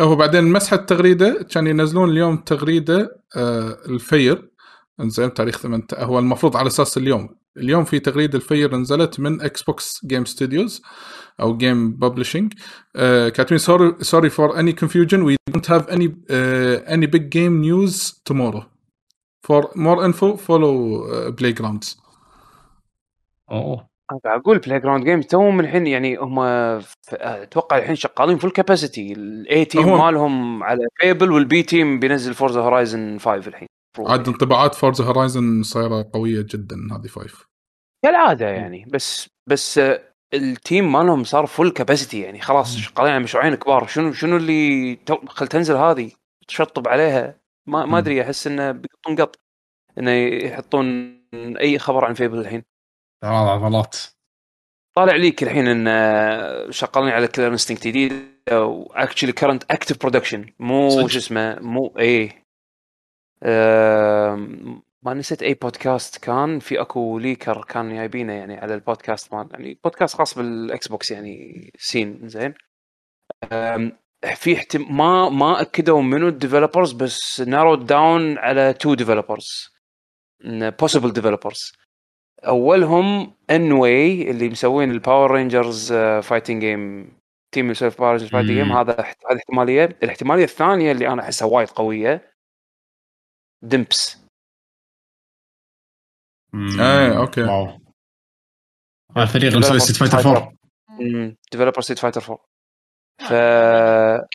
[0.00, 4.50] هو بعدين مسح التغريدة كان ينزلون اليوم تغريدة آه الفير.
[5.00, 7.37] انزين تاريخ 8 هو المفروض على أساس اليوم.
[7.58, 10.82] اليوم في تغريدة الفير نزلت من Xbox Game Studios
[11.40, 12.52] أو Game Publishing
[13.34, 15.18] كاتبين sorry sorry for any confusion.
[15.24, 18.62] We don't have any uh, any big game news tomorrow.
[19.46, 20.74] For more info follow
[21.04, 21.96] uh, playgrounds.
[23.50, 23.88] أوه.
[24.24, 26.36] قاعد أقول Playground Games تو من الحين يعني هم
[26.80, 31.98] ف- أتوقع الحين شغالين full capacity ال A team مالهم على Fable وال B team
[32.00, 33.68] بينزل Forza Horizon 5 الحين.
[34.06, 37.46] عاد انطباعات Forza Horizon صايرة قوية جدا هذه five
[38.04, 43.22] كالعادة يعني بس بس آه، ال team مالهم صار full capacity يعني خلاص شغالين على
[43.22, 43.86] مشروعين كبار.
[43.86, 44.98] شنو شنو اللي
[45.28, 46.10] خل تنزل هذه
[46.48, 49.36] تشطب عليها؟ ما ما أدري أحس إنه بيقطون قط
[49.98, 52.64] إنه يحطون أي خبر عن Fable الحين.
[53.24, 53.96] عضلات
[54.96, 58.12] طالع ليك الحين إن آه، شغالين على Killer Instinct جديد
[58.52, 62.30] و actually current active production مو؟ شو اسمه مو إيه.
[62.30, 62.37] آم،
[65.02, 66.58] ما نسيت أي بودكاست كان.
[66.58, 71.70] في أكو leaker كان جايبينه يعني على البودكاست مال يعني بودكاست خاص بال Xbox يعني
[71.78, 72.54] سين زين.
[74.34, 74.96] في احتم...
[74.96, 79.46] ما ما أكدوا منو ال developers بس narrowed down على two developers
[80.44, 81.72] possible developers
[82.46, 85.92] أولهم nWay اللي مسوين ال Power Rangers
[86.22, 87.12] fighting game
[87.52, 88.72] team يسوي Power Rangers fighting game.
[88.72, 89.84] هذا هذه احتمالية.
[90.02, 92.37] الاحتمالية الثانية اللي أنا أحسها وايد قوية
[93.62, 94.18] Dimps.
[96.54, 97.42] إيه، أوكي.
[97.42, 97.78] wow.
[99.16, 100.52] الفريق اللي مسوي Street Fighter 4
[101.52, 102.44] developer Street Fighter 4
[103.20, 103.32] ف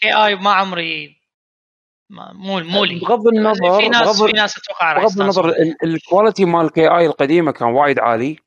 [0.02, 1.18] KI ما عمري
[2.10, 3.00] ما مو مو لي.
[3.00, 7.06] بغض النظر في ناس بغض في ناس أتوقع راح بغض النظر ال quality مال KI
[7.06, 8.38] القديمة كان وايد عالي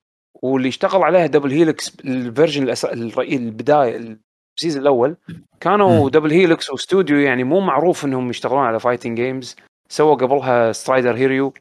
[0.43, 2.85] واللي اشتغل عليها Double Helix ال version الأس...
[2.85, 4.19] البدايه
[4.56, 5.16] ال season الأول
[5.61, 6.11] كانوا.
[6.10, 9.56] Double Helix واستوديو يعني مو معروف إنهم يشتغلون على fighting games
[9.88, 11.52] سووا قبلها Strider Hiryu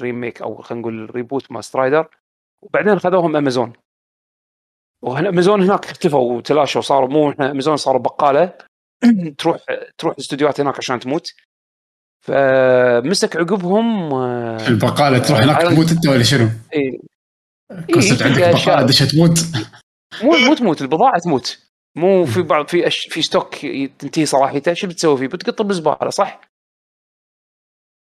[0.00, 2.08] remake أو خلينا نقول reboot مال Strider
[2.62, 3.72] وبعدين خذوهم امازون
[5.02, 8.52] وامازون هناك اختفوا وتلاشوا صاروا مو إحنا امازون صاروا بقالة
[9.38, 9.58] تروح
[9.98, 11.34] تروح استديوهات هناك عشان تموت
[12.26, 16.98] فمسك عقبهم آه، البقاله تروح هناك آه، تموت أنت ولا شنو؟ إيه.
[17.92, 18.40] concept عندك.
[18.40, 19.38] بقالة دشة تموت
[20.22, 21.58] مو مو تموت البضاعة تموت
[21.96, 22.98] مو في بعض في أش...
[23.10, 23.56] في stock
[23.98, 26.53] تنتهي صلاحيته شو بتسوي فيه؟ بتقطه بالزبالة صح؟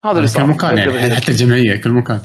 [0.06, 0.46] هذا اللي كل صار.
[0.48, 2.22] مكان يعني حتى الجمعية كل مكان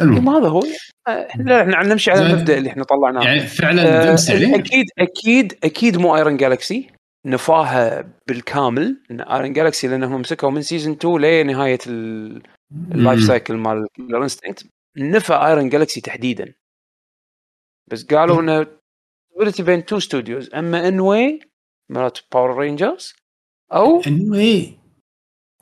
[0.00, 0.24] المهم.
[0.24, 0.62] ما هذا هو.
[1.08, 2.26] إحنا إحنا نمشي على.
[2.26, 3.24] المبدأ اللي إحنا طلعناه.
[3.24, 6.90] يعني فعلا آه، دمس عليه أكيد أكيد أكيد مو Iron Galaxy
[7.26, 8.96] نفاها بالكامل.
[9.10, 12.42] إن Iron Galaxy لانهم مسكوا من season 2 لنهاية ال-
[12.94, 13.20] اللايف.
[13.24, 14.66] سايكل مال كيلر انستنكت
[14.98, 16.52] نفى ايرون جالكسي تحديدا.
[17.90, 18.66] بس قالوا إنه
[19.60, 21.40] بين تو ستوديوز أما ان واي
[21.90, 23.14] مرات باور رينجرز
[23.72, 24.72] أو انه إيه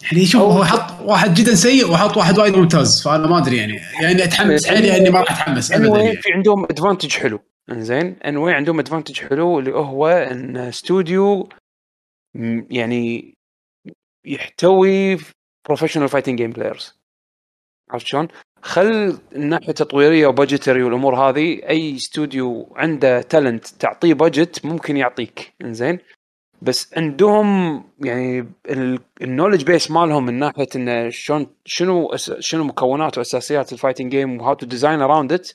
[0.02, 3.80] يعني شوف هو حط واحد جدا سيء وحط واحد وايد ممتاز فأنا ما أدري يعني.
[4.02, 6.16] يعني أتحمس عليه إني ما راح أتحمس ابدا يعني.
[6.16, 7.40] في عندهم ادفانتج حلو.
[7.70, 11.48] إنزين ان واي عندهم ادفانتج حلو اللي هو إن استوديو
[12.70, 13.34] يعني
[14.26, 15.18] يحتوي
[15.66, 16.98] professional fighting game players
[17.90, 18.28] عرفت شلون؟
[18.62, 25.54] خل الناحية التطويرية و budgetary والأمور هذه أي استوديو عنده talent تعطيه budget ممكن يعطيك.
[25.64, 25.98] إنزين؟
[26.62, 28.48] بس عندهم يعني
[29.22, 34.10] ال knowledge base مالهم من ناحية انه شلون شنو أس- شنو مكونات واساسيات ال fighting
[34.10, 35.50] game و how to design around it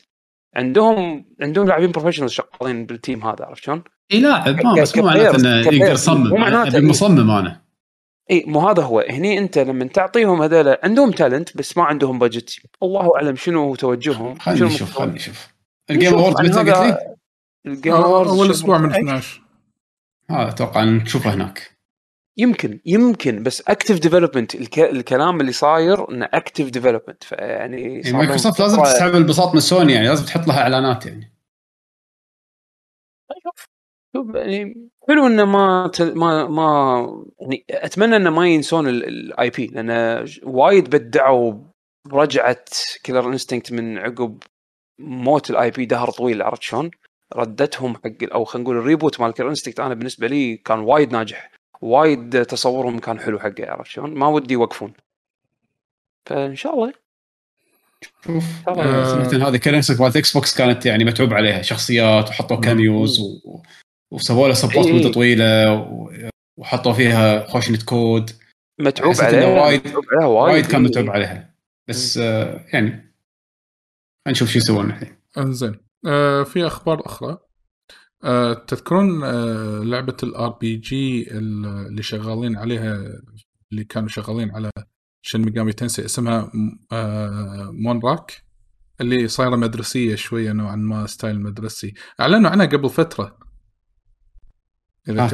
[0.55, 5.03] عندهم عندهم لاعبين professional شغالين بال team هذا عرفت شلون؟ إي لاعب ما بس مو
[5.03, 5.57] معناته إنه.
[5.59, 7.61] يقدر يصمم مو معناته أبي مصمم أنا
[8.31, 12.59] إي مو هذا هو هني أنت لما تعطيهم هذول عندهم talent بس ما عندهم budget
[12.84, 14.93] الله أعلم شنو توجههم خلينا شنو نشوف.
[14.97, 15.47] خلينا نشوف
[15.89, 17.15] ال Game Awards عن متى قلت لي؟
[17.65, 19.41] ال Game أول أسبوع من 12.
[20.29, 21.77] 12 هذا أتوقع نشوفه هناك.
[22.37, 24.79] يمكن يمكن بس active development الك...
[24.79, 30.07] الكلام اللي صاير إنه active development فيعني يعني مايكروسوفت لازم تستوعب البساط من سوني يعني
[30.07, 31.33] لازم تحط لها إعلانات يعني.
[33.43, 33.65] شوف
[34.15, 36.17] شوف يعني حلو إنه ما تل...
[36.17, 41.53] ما ما يعني أتمنى إنه ما ينسون ال IP لأن وايد بدعوا
[42.07, 42.65] رجعه
[43.03, 44.43] Killer Instinct من عقب
[44.99, 46.91] موت ال IP دهر طويل عرفت شلون؟
[47.35, 51.11] ردتهم حق أو خلينا نقول ال reboot مال Killer Instinct أنا بالنسبة لي كان وايد
[51.11, 51.51] ناجح.
[51.81, 54.93] وايد تصورهم كان حلو حقه عرفت شلون؟ ما ودي يوقفون.
[56.29, 56.93] فإن شاء الله.
[58.25, 58.43] شوف.
[58.67, 61.61] آه، سمعت هذه كرنسك مالت إكس بوكس كانت يعني متعوب عليها.
[61.61, 63.61] شخصيات وحطوا كاميوز و...
[64.11, 64.93] وسووا لها سبورت إي.
[64.93, 66.11] مدة طويلة و...
[66.57, 68.31] وحطوا فيها خوشنه كود
[68.79, 70.53] متعوب حسيت عليه إنه وايد- متعوب عليه وايد.
[70.53, 70.89] وايد كان إيه.
[70.89, 71.53] متعوب عليها.
[71.87, 73.11] بس آه يعني خلينا
[74.27, 75.15] نشوف شو يسوون الحين.
[75.37, 75.86] انزين.
[76.05, 77.37] آه في أخبار أخرى
[78.23, 83.21] آه تذكرون آه لعبة الار بي جي اللي شغالين عليها
[83.71, 84.71] اللي كانوا شغالين على
[85.21, 86.51] شن ميجامي تنسي اسمها
[86.91, 88.47] آه مون راك
[89.01, 93.37] اللي صايرة مدرسية شوية نوعا ما ستايل مدرسي أعلنوا عنها قبل فترة
[95.09, 95.27] إذا آه،.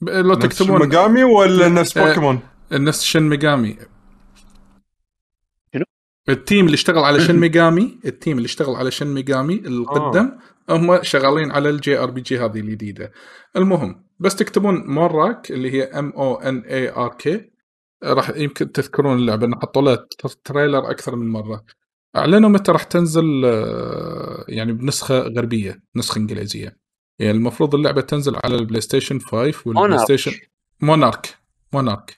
[0.00, 2.40] ب- لو نفس تكتبون مقامي ولا نفس آه، بوكيمون؟
[2.72, 3.76] نفس شن ميجامي؟
[6.30, 10.32] التيم اللي اشتغل على شن ميجامي التيم اللي اشتغل على شن ميجامي القدم
[10.70, 13.12] هم شغالين على الجي آر بي جي هذه الجديدة.
[13.56, 17.50] المهم بس تكتبون Monark اللي هي M O N A R K
[18.04, 21.64] راح يمكن تذكرون اللعبة إنه حطوا لها تر- trailer أكثر من مرة.
[22.16, 26.76] أعلنوا متى راح تنزل آه، يعني بنسخة غربية نسخة إنجليزية.
[27.18, 30.00] يعني المفروض اللعبة تنزل على ال PlayStation 5 وال Play Monark.
[30.04, 30.32] Station
[30.80, 31.34] Monark
[31.72, 32.16] Monark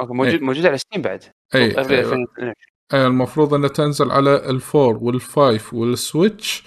[0.00, 0.40] أوكي موجود إيه.
[0.40, 1.24] موجود على Steam بعد.
[1.54, 1.76] اي
[2.92, 3.06] آه، 2012.
[3.06, 6.62] المفروض أنها تنزل على ال four وال five وال Switch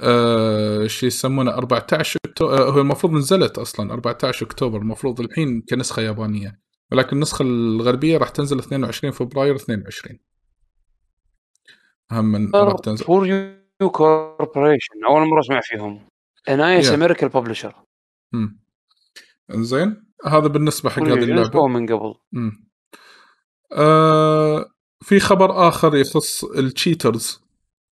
[0.00, 2.48] آه شو يسمونه 14 أكتو...
[2.50, 6.60] آه هو المفروض نزلت أصلا 14 أكتوبر المفروض الحين كنسخة يابانية
[6.92, 10.18] ولكن النسخة الغربية راح تنزل 22 فبراير 22
[12.12, 16.08] أهم من راح تنزل فور يو كوربوريشن أول مرة أسمع فيهم
[16.48, 16.94] انايس Yeah.
[16.94, 17.74] امريكان ببلشر
[18.32, 18.60] مم.
[19.54, 22.14] إنزين هذا بالنسبة حق هذه اللعبة من قبل.
[23.72, 24.71] آه
[25.02, 27.40] في خبر آخر يخص ال cheaters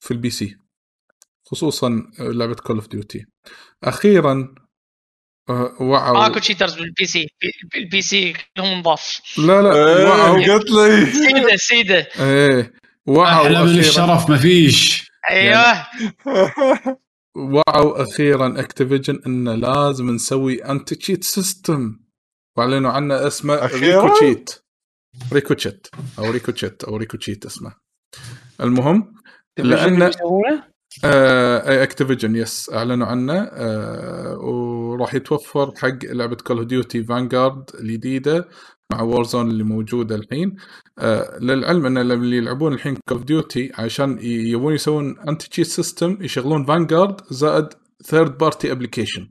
[0.00, 0.56] في ال PC
[1.46, 3.26] خصوصا لعبة Call of Duty
[3.84, 4.54] أخيرا
[5.50, 6.18] آه وعوا.
[6.18, 7.28] ماكو cheaters بال PC
[7.74, 9.20] بال PC كلهم نضاف.
[9.38, 10.38] لا لا وعوا.
[10.38, 11.06] إيه قلت لي.
[11.06, 12.08] سيدة سيدة.
[12.20, 12.72] إيه
[13.06, 15.10] وعوا أحلى من الشرف ما فيش.
[15.30, 15.86] أيوه.
[17.52, 22.00] وعوا أخيرا Activision انه لازم نسوي anti cheat system
[22.56, 24.50] وأعلنوا عنه اسمه؟ ريكو تشيت
[25.32, 25.86] ريكو تشيت
[26.18, 27.72] أو ريكو تشيت أو ريكو تشيت اسمه.
[28.60, 29.14] المهم
[29.60, 29.62] لأن-
[30.02, 30.70] يسوونه
[31.04, 33.32] آه Activision yes أعلنوا عنه.
[33.52, 38.48] آه وراح يتوفر حق لعبة Call of Duty Vanguard الجديدة
[38.92, 40.56] مع Warzone اللي موجودة الحين.
[40.98, 46.18] آه للعلم إن اللي يلعبون الحين Call of Duty عشان يبون يسوون anti cheat system
[46.20, 47.68] يشغلون Vanguard زائد
[48.04, 49.30] ثيرد بارتي ابلكيشن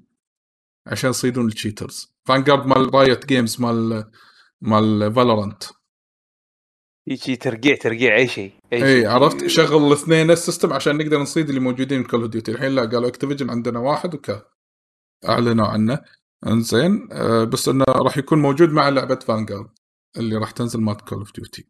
[0.88, 4.06] عشان يصيدون التشيترز فانجارد مال رايت جيمز مال
[4.61, 5.64] مال فالورانت
[7.07, 11.19] يجي ترقيع ترقيع أي شيء أي اي شيء إيه، عرفت شغل الاثنين السيستم عشان نقدر
[11.19, 14.45] نصيد اللي موجودين كول اوف ديوتي الحين لا قالوا اكتيفيجن عندنا واحد وكا
[15.30, 16.02] أعلنوا عنه
[16.48, 19.69] إنزين آه بس إنه راح يكون موجود مع لعبة فانجارد
[20.18, 21.68] اللي راح تنزل مال كول اوف ديوتي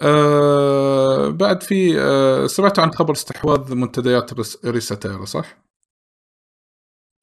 [0.00, 5.58] آه بعد في آه سمعتوا عن خبر استحواذ منتديات ريس- ريستيرا صح؟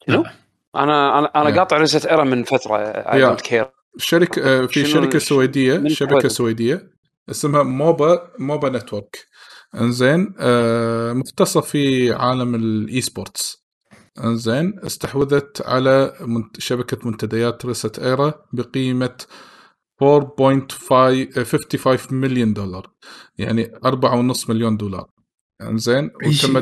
[0.08, 0.24] شنو؟
[0.76, 1.58] أنا أنا أنا Yeah.
[1.58, 3.22] قاطع ResetEra من فترة I.
[3.22, 6.90] don't care شركة آه، في شركة سويدية شبكة؟ سويدية
[7.30, 9.26] اسمها MOBA MOBA Network.
[9.76, 13.66] انزين آه، مختصة في عالم ال eSports
[14.24, 16.14] انزين استحوذت على
[16.58, 19.18] شبكة منتديات ResetEra بقيمة
[20.04, 22.92] 4.55 مليون دولار
[23.38, 25.10] يعني 4.5 مليون دولار.
[25.62, 26.58] انزين وتم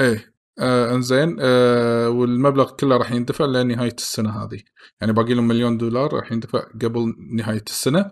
[0.00, 4.60] إيه آه انزين آه والمبلغ كله راح يندفع لنهاية السنة هذه.
[5.00, 8.10] يعني باقي لهم مليون دولار راح يندفع قبل نهاية السنة.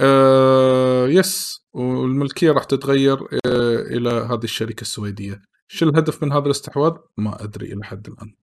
[0.00, 5.42] آه يس والملكية راح تتغير آه إلى هذه الشركة السويدية.
[5.68, 8.34] شو الهدف من هذا الاستحواذ؟ ما أدري إلى حد الآن.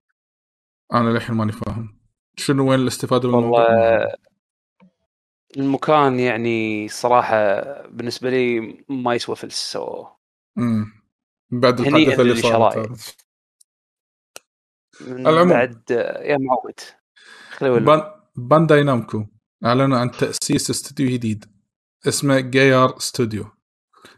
[0.93, 1.99] أنا للحين ماني فاهم.
[2.35, 4.07] شنو وين الاستفادة من والله
[5.57, 10.05] المكان يعني صراحة بالنسبة لي ما يسوى فلس so
[10.57, 10.98] امم
[11.51, 12.33] بعد الحادثه اللي.
[15.07, 15.49] من العموم.
[15.49, 15.83] بعد
[16.21, 16.79] يا معود.
[17.85, 18.01] بان
[18.35, 19.25] Bandai Namco.
[19.65, 21.45] أعلنوا عن تأسيس استوديو جديد.
[22.07, 23.45] اسمه GYAAR Studio.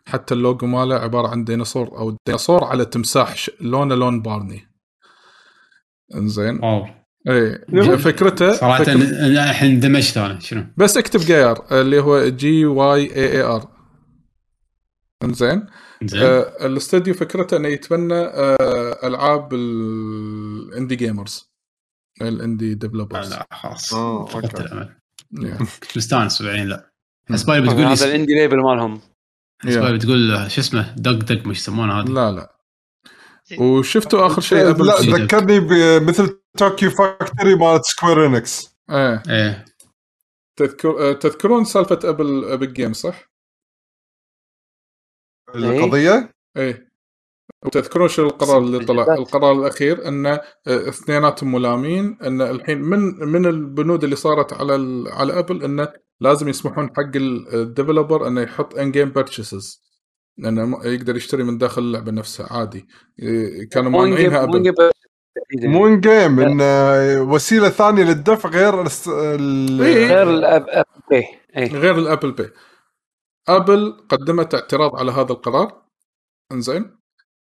[0.08, 4.68] حتى اللوجو ماله عبارة عن ديناصور أو ديناصور على تمساح ش- لونه لون بارني.
[6.16, 6.60] إنزين.
[6.64, 6.86] واو.
[7.28, 7.66] إيه
[7.98, 8.54] فكرته.
[8.54, 8.94] صراحة فكرة
[9.50, 13.68] الحين اندمجت أنا شنو؟ بس اكتب GYAAR اللي هو G Y A A R
[15.24, 15.50] إنزين.
[15.50, 15.68] زين
[16.16, 21.52] آه الاستوديو فكرته إنه يتبنى آه ألعاب ال indie gamers
[22.22, 23.94] ال indie developers لا خلاص.
[23.94, 24.62] آه، فقدت.
[24.62, 24.96] الأمل.
[25.82, 26.92] كنت مستانس بعدين لا.
[27.30, 29.02] حسبالي هذا بتقول هذا ال indie label مالهم.
[29.66, 32.56] حسبالي بتقول شو اسمه؟ دق دق مش يسمونه هذا؟ لا لا.
[33.60, 34.96] وشفتوا آخر شيء Apple لا.
[34.96, 39.24] ذكرني بمثل Tokyo Factory مالت Square Enix إيه.
[39.30, 39.66] إيه.
[40.56, 43.31] تذكر تذكرون سالفة Apple Epic Game صح؟
[45.56, 46.92] القضية؟ إيه.
[47.66, 49.14] وتذكرون شو القرار اللي طلع.
[49.14, 55.08] القرار الأخير أن آه، اثنيناتهم ملامين أن الحين من من البنود اللي صارت على ال-
[55.12, 55.88] على Apple انه
[56.22, 59.82] لازم يسمحون حق ال developer انه يحط in-game purchases
[60.38, 62.88] لأنه يقدر يشتري من داخل اللعبة نفسها عادي.
[63.20, 64.74] إيه، كانوا مانعينها Apple.
[65.64, 70.08] مو in game إن آه، وسيلة ثانية للدفع غير ال- إيه.
[70.08, 71.24] غير ال app app إيه
[71.58, 71.72] إيه.
[71.72, 72.50] غير ال Apple Pay
[73.50, 75.82] Apple قدمت اعتراض على هذا القرار.
[76.52, 76.98] إنزين.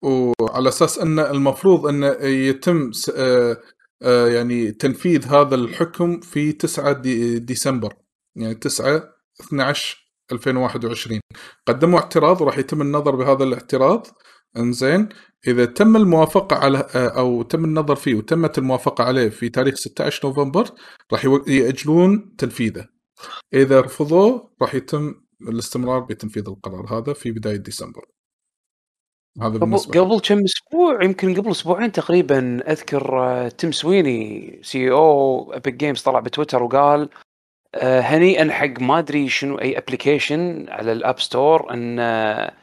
[0.03, 3.57] وعلى أساس أن المفروض أن يتم آه،
[4.03, 7.94] آه، يعني تنفيذ هذا الحكم في 9 دي ديسمبر
[8.36, 9.98] يعني 9 12
[10.32, 11.22] 2021
[11.68, 14.07] قدموا اعتراض وراح يتم النظر بهذا الاعتراض.
[14.57, 15.10] إنزين.
[15.48, 20.28] إذا تم الموافقة على آه، أو تم النظر فيه وتمت الموافقة عليه في تاريخ 16
[20.28, 20.69] نوفمبر
[21.14, 22.88] راح يأجلون تنفيذه.
[23.53, 28.05] إذا رفضوه راح يتم الاستمرار بتنفيذ القرار هذا في بداية ديسمبر.
[29.41, 34.91] هذا قبل بالنسبة قبل كم أسبوع يمكن قبل أسبوعين تقريبا أذكر آه، Tim Sweeney CEO
[34.91, 37.09] Epic Games طلع بتويتر وقال
[37.76, 42.53] آه، هنيئا حق ما أدري شنو أي application على ال App Store إن آه،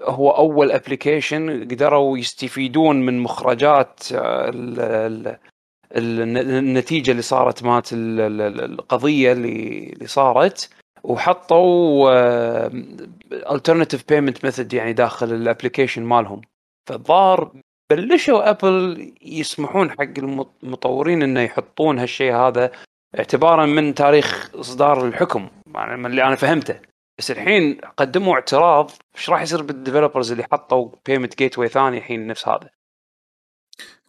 [0.00, 5.38] هو أول application قدروا يستفيدون من مخرجات ال- ال-
[5.96, 10.70] ال- النتيجة اللي صارت مالت ال- ال- القضية اللي صارت.
[11.04, 12.10] وحطوا
[13.54, 16.40] alternative payment method يعني داخل ال application مالهم.
[16.88, 17.52] فالظاهر
[17.90, 20.18] بلشوا Apple يسمحون حق
[20.62, 22.70] المطورين إنه يحطون هالشيء هذا
[23.18, 25.48] اعتبارا من تاريخ إصدار الحكم.
[25.74, 26.80] يعني من اللي أنا فهمته.
[27.18, 32.26] بس الحين قدموا اعتراض إيش راح يصير بال developers اللي حطوا payment gateway ثاني الحين
[32.26, 32.70] نفس هذا؟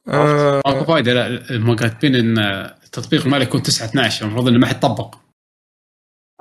[0.07, 2.39] آه ماكو فايدة لا هم كاتبين إن
[2.83, 5.15] التطبيق ماله يكون 9 12 المفروض إنه ما حيطبق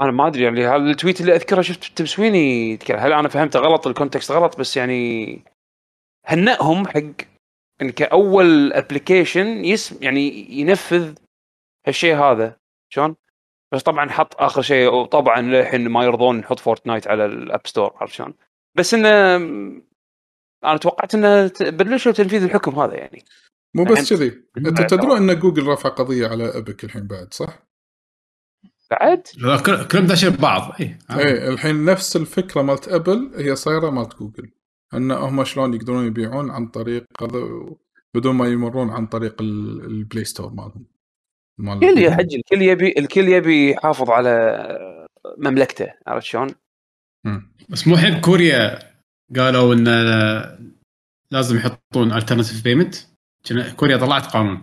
[0.02, 3.28] أنا ما أدري يعني هذا ال tweet اللي أذكره شفت Tim Sweeney يتكلم هل أنا
[3.28, 5.44] فهمته غلط ال context غلط بس يعني
[6.26, 7.26] هنأهم حق
[7.82, 11.14] إن كأول application يسم يعني ينفذ
[11.86, 12.56] هالشيء هذا
[12.88, 13.16] شلون؟
[13.72, 17.92] بس طبعا حط آخر شيء وطبعا للحين ما يرضون نحط Fortnite على ال App Store
[17.96, 18.34] عرفت شلون؟
[18.74, 19.36] بس إنه
[20.64, 23.24] أنا توقعت إنه بلشوا تنفيذ الحكم هذا يعني
[23.74, 27.71] مو بس كذي أنت تدرون إن جوجل رفع قضية على Epic الحين بعد صح؟
[28.92, 29.22] بعد؟
[29.92, 34.50] كلهم داشين ببعض اي إيه الحين نفس الفكرة مالت Apple هي صايرة مالت جوجل
[34.94, 37.48] إن هم شلون يقدرون يبيعون عن طريق هذا
[38.14, 40.86] بدون ما يمرون عن طريق ال- ال Play Store مالهم.
[41.58, 44.66] مال الكل يا حجي الكل يبي الكل يبي يحافظ على
[45.38, 46.48] مملكته عرفت شلون؟
[47.68, 48.78] بس مو الحين كوريا
[49.36, 49.84] قالوا إن
[51.30, 52.94] لازم يحطون alternative payment
[53.76, 54.62] كوريا طلعت قانون.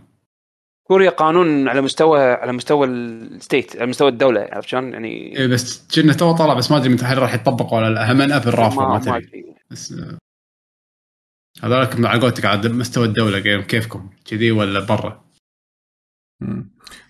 [0.89, 5.47] كوريا قانون على مستوى على مستوى ال state على مستوى الدولة عرفت شلون؟ يعني إيه
[5.47, 8.11] بس كنا تو طلع بس ما أدري متى هل راح يطبق ولا لا.
[8.11, 9.55] هم Apple رافض ما, ما أدري.
[9.71, 10.17] بس آه،
[11.63, 15.25] هذولك على قولتك على مستوى الدولة كيف- كيفكم؟ كذي ولا برا.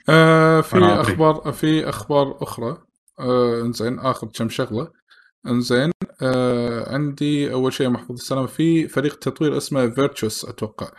[0.09, 0.77] آه في.
[0.77, 2.77] أخبار في أخبار أخرى.
[3.19, 4.91] آه إنزين اخر كم شغلة.
[5.47, 5.91] إنزين
[6.21, 10.91] آه عندي أول شيء محفوظ السلامه في فريق تطوير اسمه Virtuos أتوقع.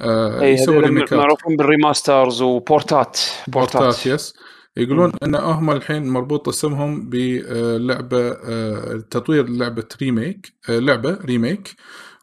[0.00, 4.06] آه اي يسوي ريميكات معروفين بال remasters وبورتات بورتات.
[4.06, 4.34] يس
[4.76, 11.74] يقولون إن هم الحين مربوط اسمهم بلعبه آه، تطوير لعبة ريميك آه، لعبة ريميك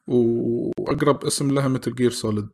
[0.07, 2.47] وأقرب اسم لها مثل جير سوليد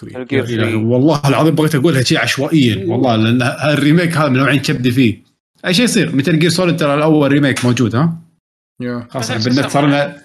[0.00, 4.38] 3 الجير إلهي، 3 والله العظيم بغيت أقولها شيء عشوائيا والله لأن الريميك هذا من
[4.38, 5.22] نوعين كبدي فيه.
[5.66, 8.18] اي شيء يصير؟ متل جير سوليد ترى الأول ريميك موجود ها؟
[8.80, 9.86] يا خلاص بالنت صار.
[9.86, 10.22] لنا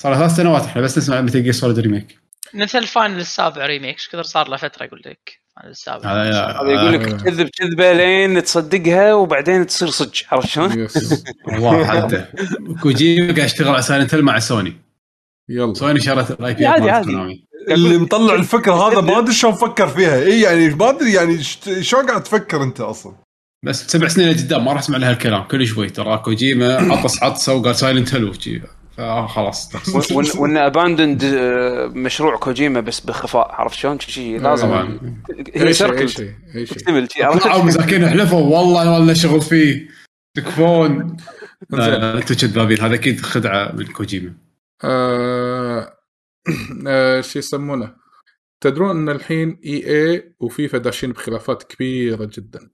[0.00, 2.18] صار لنا ثلاث سنوات إحنا بس نسمع متل جير سوليد ريميك
[2.54, 5.40] مثل الفاينل السابع remake إيش كثر صار له فترة أقول لك.
[5.50, 6.12] الفاينل السابع.
[6.12, 7.16] هذا هذا يقول لك آه.
[7.16, 10.88] تكذب كذبه لين تصدقها وبعدين تصير صدق عرفت شلون؟
[11.46, 12.24] والله حتى
[12.82, 14.76] كوجيما قاعد يشتغل على Silent Hill مع سوني
[15.48, 15.74] يلا.
[15.74, 17.46] سوني شرت ال IP عادي، عادي.
[17.70, 20.18] اللي مطلع الفكرة هذا ما أدري شلون فكر فيها.
[20.18, 21.42] اي يعني ما أدري يعني
[21.80, 23.12] شلون قاعد تفكر أنت أصلا؟
[23.64, 25.42] بس سبع سنين لقدام ما راح أسمع لها الكلام.
[25.42, 28.24] كل شوي ترى كوجيما عطس عطسة وقال Silent Hill
[28.98, 31.24] وشي فخلاص وان اباندند
[31.94, 33.52] مشروع كوجيما بس بخفاء.
[33.52, 34.68] عرفت شلون؟ شي لازم.
[34.68, 34.98] طبعا.
[35.54, 36.76] هي شيء سيركل شيء أي شيء.
[36.78, 39.88] تكتمل؟ طلعوا مساكين حلفوا والله ما لنا شغل فيه.
[40.36, 41.16] تكفون.
[41.70, 41.94] لا زين.
[41.94, 44.34] لا أنتم كذابين هذا أكيد خدعة من كوجيما.
[44.84, 45.92] آه،
[46.86, 47.94] آه، شو يسمونه.
[48.60, 52.70] تدرون إن الحين إي اي وفيفا داشين بخلافات كبيرة جدا.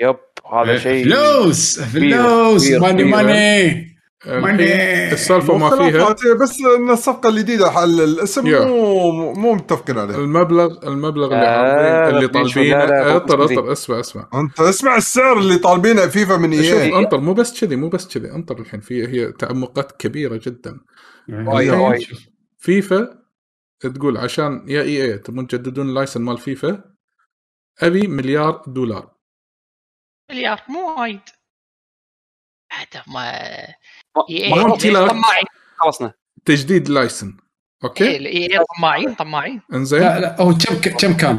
[0.00, 0.16] يب
[0.52, 2.70] هذا شيء فلوس فلوس.
[2.70, 3.95] ماني ماني.
[4.26, 5.90] السالفة ما مو فيها.
[5.90, 8.64] خلافات، بس إن الصفقة الجديدة حق الاسم يا.
[8.64, 10.14] مو مو متفقين عليه.
[10.14, 13.16] المبلغ المبلغ اللي آه، اللي طالبينه.
[13.16, 14.28] اطر اطر اسمع اسمع.
[14.34, 18.18] أنت اسمع السعر اللي طالبينه فيفا من شوف اي انطر مو بس كذي مو بس
[18.18, 18.32] كذي.
[18.32, 20.80] انطر الحين في هي تعمقات كبيرة جدا.
[21.28, 22.06] وايد.
[22.58, 23.22] فيفا
[23.80, 26.84] تقول عشان يا EA تبون تجددون ال license مال فيفا
[27.82, 29.10] أبي مليار دولار.
[30.30, 31.20] مليار مو وايد.
[32.72, 33.32] حتى ما
[34.30, 35.08] إيه، إيه،.
[35.08, 35.44] طماعين
[35.76, 36.12] خلصنا
[36.44, 37.36] تجديد license
[37.84, 41.38] أوكي إيه، طماعين طماعين إنزين لا لا هو كم كم كان؟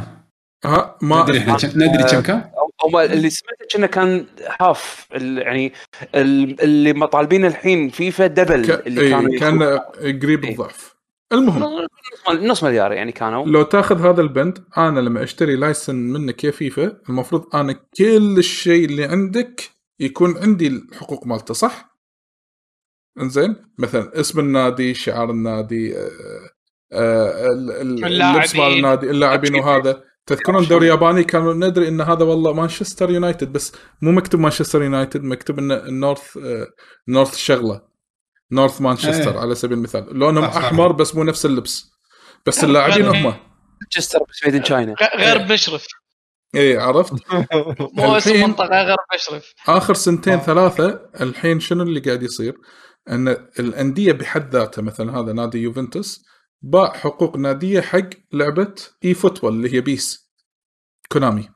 [0.65, 2.49] ها ما ندري إحنا كم- ندري كم كان؟
[2.85, 4.25] هم اللي سمعته كأنه كان
[4.61, 5.73] half ال- يعني
[6.15, 8.87] ال- اللي مطالبين الحين فيفا double ك...
[8.87, 9.79] اللي كانوا كان.
[10.21, 10.45] قريب.
[10.45, 10.95] الضعف
[11.31, 11.87] المهم
[12.29, 16.97] نص مليار يعني كانوا لو تاخذ هذا البند أنا لما أشتري license منك يا فيفا
[17.09, 21.96] المفروض أنا كل الشيء اللي عندك يكون عندي الحقوق مالته صح؟
[23.21, 26.09] إنزين مثلا اسم النادي شعار النادي آه،
[26.93, 28.73] آه، ال- ال- اللبس مال.
[28.73, 30.03] النادي اللاعبين وهذا.
[30.25, 35.23] تذكرون الدوري الياباني كانوا ندري إن هذا والله مانشستر يونايتد بس مو مكتوب مانشستر يونايتد
[35.23, 36.67] مكتوب إنه ال north آه،
[37.07, 37.81] north شغلة.
[38.51, 39.39] north مانشستر إيه.
[39.39, 40.19] على سبيل المثال.
[40.19, 40.43] لونهم.
[40.43, 41.89] أحمر بس مو نفس اللبس.
[42.45, 43.33] بس اللاعبين هم.
[43.81, 45.85] مانشستر بس made in China غير مشرف
[46.55, 47.13] اي عرفت؟
[47.93, 52.55] مو اسم منطقة غير مشرف آخر سنتين ثلاثة الحين شنو اللي قاعد يصير؟
[53.09, 53.27] أن
[53.59, 56.25] الأندية بحد ذاتها مثلا هذا نادي يوفنتوس
[56.61, 58.75] باع حقوق نادية حق لعبة
[59.05, 60.31] eFootball اللي هي بيس
[61.11, 61.49] كونامي.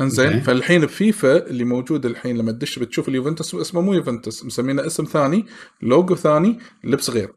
[0.00, 0.40] إنزين أوكي.
[0.40, 5.46] فالحين بفيفا اللي موجود الحين لما تدش بتشوف اليوفنتوس اسمه مو يوفنتوس مسمينه اسم ثاني
[5.82, 7.34] لوجو ثاني لبس غير.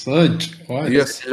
[0.00, 0.38] صدق؟
[0.68, 0.92] وايد.
[0.92, 1.28] yes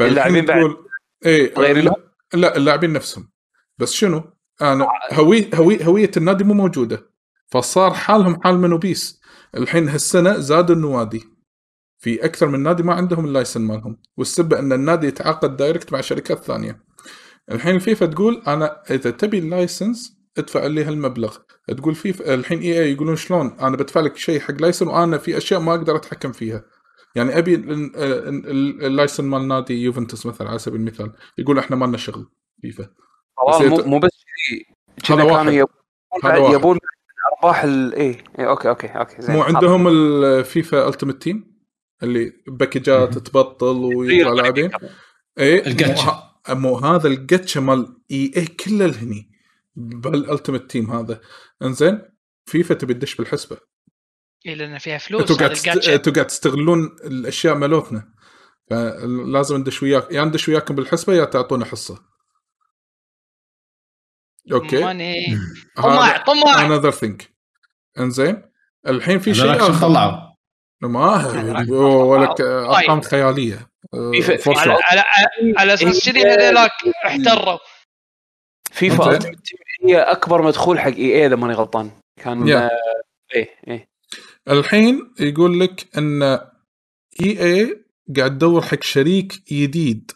[0.00, 0.58] اللاعبين بعد.
[0.58, 0.88] تقول
[1.26, 1.96] إيه غير لا,
[2.34, 3.30] لا اللاعبين نفسهم.
[3.78, 4.32] بس شنو؟
[4.62, 7.10] أنا هوي هوي هوية النادي مو موجودة
[7.48, 9.20] فصار حالهم حال منو PES
[9.54, 11.24] الحين هالسنة زادوا النوادي.
[11.98, 13.98] في أكثر من نادي ما عندهم ال license مالهم.
[14.16, 16.80] والسبب أن النادي يتعاقد direct مع شركات ثانية.
[17.52, 21.36] الحين الفيفا تقول أنا إذا تبي ال license ادفع لي هالمبلغ.
[21.76, 25.60] تقول فيفا الحين EA يقولون شلون؟ أنا بدفع لك شيء حق license وأنا في أشياء
[25.60, 26.64] ما أقدر أتحكم فيها.
[27.14, 27.96] يعني أبي ال- ال-
[28.46, 31.12] ال- ال license مال نادي يوفنتوس مثلا على سبيل المثال.
[31.38, 32.26] يقول إحنا ما لنا شغل
[32.62, 32.88] فيفا.
[33.86, 34.10] مو بس
[35.10, 35.66] هذا كذا واحد.
[36.22, 36.78] كانوا يبون
[37.32, 39.36] ارباح ال اي إيه، أوكي أوكي أوكي زين.
[39.36, 41.56] مو عندهم الفيفا Ultimate Team
[42.02, 44.70] اللي package ات تبطل ويطلع لاعبين؟
[45.38, 46.04] اي الجاتشا.
[46.04, 49.30] مو, ه- مو هذا الجاتشا مال EA كله الهني
[49.76, 51.20] بال Ultimate Team هذا.
[51.62, 52.02] إنزين
[52.46, 53.56] فيفا تبي تدش بالحسبة.
[54.46, 55.78] إيه، لأن فيها فلوس أنتوا قاعد.
[55.88, 58.08] أنتوا قاعد تستغلون الأشياء مالتنا.
[58.70, 61.98] فلازم ندش وياك يا ندش وياكم بالحسبة يا تعطونا حصة.
[64.52, 64.84] أوكي.
[64.84, 65.38] ماني
[65.76, 67.30] طماع طماع انذر ثينك
[67.98, 68.42] إنزين
[68.86, 69.74] الحين في شيء آخر.
[69.88, 70.32] طلعوا
[70.82, 71.26] ما
[72.02, 73.68] ولك أرقام خيالية.
[74.22, 74.72] في- فور على.
[74.72, 75.04] على
[75.58, 76.70] على أساس كذي هذولاك
[77.06, 77.58] احتروا.
[78.72, 79.18] فيفا
[79.84, 81.90] هي أكبر مدخول حق EA إذا ماني غلطان.
[82.22, 82.66] كان يا.
[82.66, 82.70] آه،
[83.34, 83.88] إيه إيه.
[84.48, 87.84] الحين يقول لك إن EA
[88.16, 90.10] قاعد تدور حق شريك جديد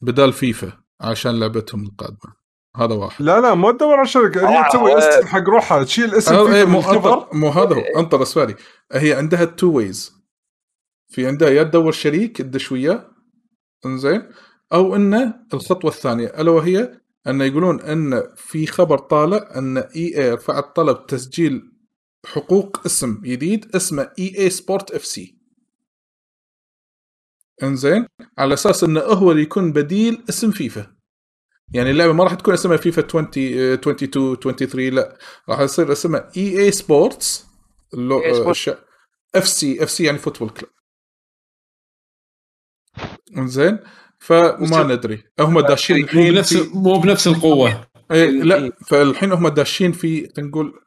[0.00, 2.34] بدال فيفا عشان لعبتهم القادمة.
[2.76, 3.24] هذا واحد.
[3.24, 4.48] لا لا ما تدور على شركة.
[4.50, 4.98] هي آه، تسوي.
[4.98, 5.84] اسم حق روحها.
[5.84, 8.00] تشيل اسم إيه فيفا مو انطر مو هذا هو.
[8.00, 8.54] أنطر as far as I
[8.92, 10.12] هي عندها two ways
[11.08, 13.10] في عندها يا تدور شريك تدش وياه.
[13.86, 14.22] إنزين.
[14.72, 16.26] أو إنه الخطوة الثانية.
[16.26, 21.72] ألا وهي أن يقولون إن في خبر طالع إن EA رفعت طلب تسجيل
[22.26, 25.38] حقوق اسم جديد اسمه EA Sports FC
[27.62, 28.06] إنزين.
[28.38, 30.94] على أساس انه هو اللي يكون بديل اسم فيفا.
[31.72, 35.18] يعني اللعبة ما راح تكون اسمها فيفا 20 آه، 22 23 لا
[35.48, 37.46] راح يصير اسمها EA Sports
[37.94, 38.70] EA Sports.
[39.34, 40.70] اف سي اف سي يعني فوتبول كلوب
[43.48, 43.78] زين
[44.18, 46.78] فما ندري هم داشين مو الحين بنفس في...
[46.78, 50.80] مو بنفس القوة إيه لا فالحين هم داشين في نقول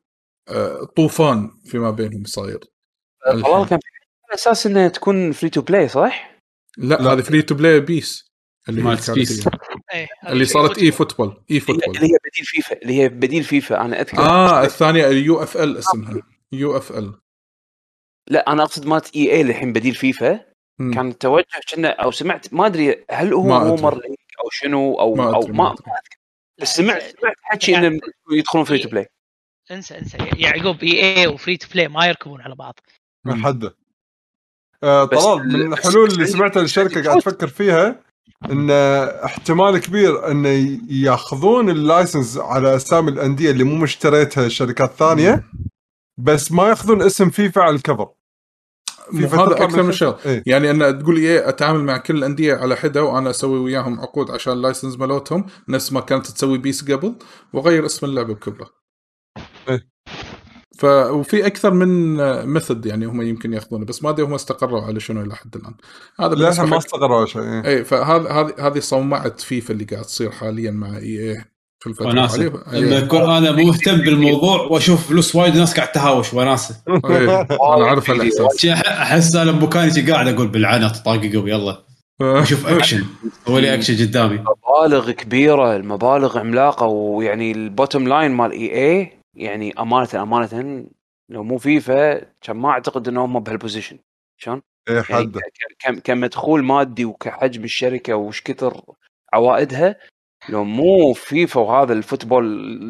[0.49, 2.59] آه، طوفان فيما بينهم صاير
[3.25, 3.79] طلال كان
[4.29, 6.41] على أساس إنها تكون فري تو بلاي صح؟
[6.77, 7.13] لا, لا.
[7.13, 8.31] هذه فري تو بلاي بيس
[8.69, 9.49] اللي هي مالت بيس.
[9.93, 11.43] إيه، هذا اللي صارت اي فوتبول.
[11.51, 13.81] اي فوتبول اللي هي بديل فيفا اللي هي بديل فيفا.
[13.81, 17.13] أنا أذكر آه الثانية اليو اف ال اسمها UFL
[18.29, 20.39] لا أنا أقصد مالت EA الحين بديل فيفا.
[20.79, 23.57] كان التوجه كنا أو سمعت ما أدري هل هو ما.
[23.69, 25.93] rumor leak أو شنو أو ما أو أدري، ما, ما ما.
[26.61, 27.99] بس سمعت سمعت حكي انهم
[28.31, 29.07] يدخلون free to play
[29.71, 30.17] انسى انسى.
[30.37, 32.79] يعقوب EA و free to play ما يركبون على بعض.
[33.25, 33.75] من حده
[34.83, 38.03] آه طلال ال- من الحلول اللي سمعتها الشركة قاعد تفكر فيها
[38.51, 38.71] إن
[39.23, 40.45] احتمال كبير إن
[40.89, 45.43] ياخذون ال license على أسامي الأندية اللي مو مشتريتها شركات ثانية
[46.17, 48.09] بس ما ياخذون اسم فيفا على ال cover
[49.11, 50.43] فيفا هذا أكثر من من شغله إيه.
[50.45, 54.53] يعني إن تقول إيه أتعامل مع كل الأندية على حدة وأنا أسوي وياهم عقود عشان
[54.53, 57.15] ال license مالتهم نفس ما كانت تسوي PES قبل
[57.53, 58.69] واغير اسم اللعبة بكبرة.
[59.69, 59.87] إيه.
[60.77, 62.15] ف وفي أكثر من
[62.45, 65.73] method يعني هم يمكن يأخذونه بس ما أدري هم استقروا على شنو إلى حد الآن.
[66.19, 67.65] هذا لا ما حق استغربوا شيء إيه.
[67.67, 71.45] اي فهذا هذه هذه معمعة فيفا اللي قاعد تصير حاليا مع EA
[71.79, 73.03] في الفترة وناسة عليه- لما إيه.
[73.03, 77.41] اكون أنا مهتم بالموضوع وأشوف فلوس وايد ناس قاعد تهاوش وناسة إيه.
[77.41, 81.83] أنا أعرف الاحساس أحس أنا بمكاني قاعد أقول بالعنى طاققوا يلا
[82.21, 83.03] أشوف اكشن
[83.47, 89.73] سوي لي اكشن قدامي مبالغ كبيرة المبالغ عملاقة ويعني ال bottom line مال EA يعني
[89.79, 90.87] أمانة أمانة
[91.29, 93.99] لو مو فيفا كان ما أعتقد انهم بهال position
[94.37, 98.81] شلون؟ يعني حده ك- ك- كمدخول مادي وكحجم الشركة وش كثر
[99.33, 99.95] عوائدها
[100.49, 102.45] لو مو فيفا وهذا ال football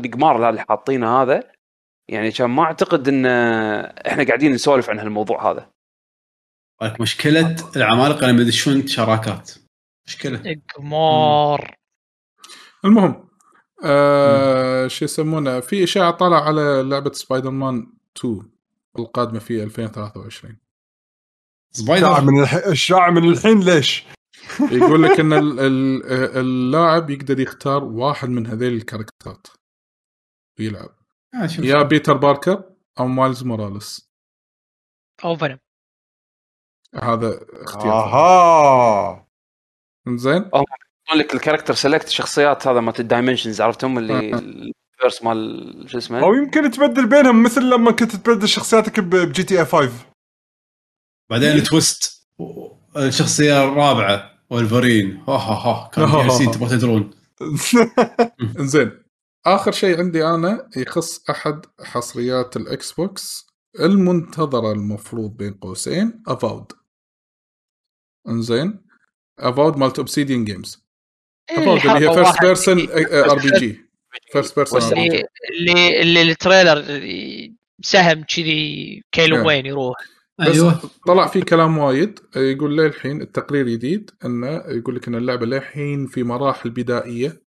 [0.06, 1.52] القمار اللي حاطينه هذا
[2.10, 3.26] يعني كان ما أعتقد إن
[4.08, 5.70] إحنا قاعدين نسولف عن هالموضوع هذا.
[6.82, 9.52] لك مشكلة العمالقة لما يدشون شراكات.
[10.08, 10.62] مشكلة.
[10.76, 11.76] قمار
[12.86, 13.27] المهم
[13.84, 18.52] آه شو يسمونه؟ في اشاعه طالع على لعبة سبايدر مان 2
[19.00, 20.62] القادمة في 2023 الاشاعة
[21.72, 24.06] Spider من الحين الاشاعة من الحين ليش؟
[24.72, 29.48] يقول لك إن ال- ال- اللاعب يقدر يختار واحد من هذيل ال character ات.
[30.60, 30.90] ويلعب
[31.36, 31.50] آه،.
[31.60, 32.64] يا بيتر باركر
[33.00, 34.12] أو مايلز موراليس.
[35.26, 35.60] أو فينوم
[36.96, 37.94] هذا اختيار.
[37.94, 39.28] آها.
[40.08, 40.50] زين
[41.16, 45.98] لك ال character select شخصيات هذا مالت ال dimensions عرفتهم اللي ال verse مال شو
[45.98, 49.92] اسمه؟ أو يمكن تبدل بينهم مثل لما كنت تبدل شخصياتك ب- ب GTA 5
[51.30, 52.28] بعدين twist
[52.98, 57.12] الشخصيه الرابعه ولفرين ها ها ها كان تبغى تدرون.
[58.74, 58.92] زين.
[59.46, 63.48] آخر شيء عندي أنا يخص أحد حصريات ال Xbox
[63.80, 66.72] المنتظرة المفروض بين قوسين Avowed
[68.28, 68.82] إنزين.
[69.40, 70.87] Avowed مالت Obsidian Games
[71.52, 73.90] Avowed اللي هي first person RPG
[74.32, 75.26] first person RP اللي G
[76.02, 76.82] اللي اللي ال trailer
[77.82, 79.46] سهم كذي كيلو إيه.
[79.46, 79.98] وين يروح.
[80.40, 82.20] بس أيوه طلع في كلام وايد.
[82.36, 87.44] يقول للحين التقرير جديد إنه يقول لك إن اللعبة للحين في مراحل بدائية.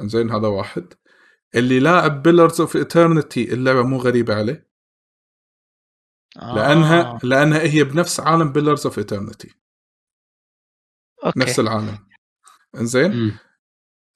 [0.00, 0.94] إنزين هذا واحد.
[1.54, 4.68] اللي لاعب Pillars of Eternity اللعبة مو غريبة عليه.
[6.36, 7.18] لانها آه.
[7.22, 9.54] لأنها هي بنفس عالم Pillars of Eternity
[11.24, 11.40] okay.
[11.40, 12.03] نفس العالم.
[12.76, 13.10] إنزين.
[13.10, 13.32] بس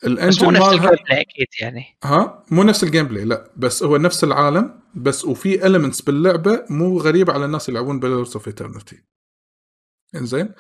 [0.03, 1.85] مو ال engine نفس ال game play أكيد يعني.
[2.05, 3.53] ها؟ مو نفس ال gameplay لا.
[3.57, 8.33] بس هو نفس العالم بس وفي elements باللعبة مو غريبة على الناس اللي يلعبون Pillars
[8.33, 9.05] of Eternity
[10.15, 10.55] إنزين؟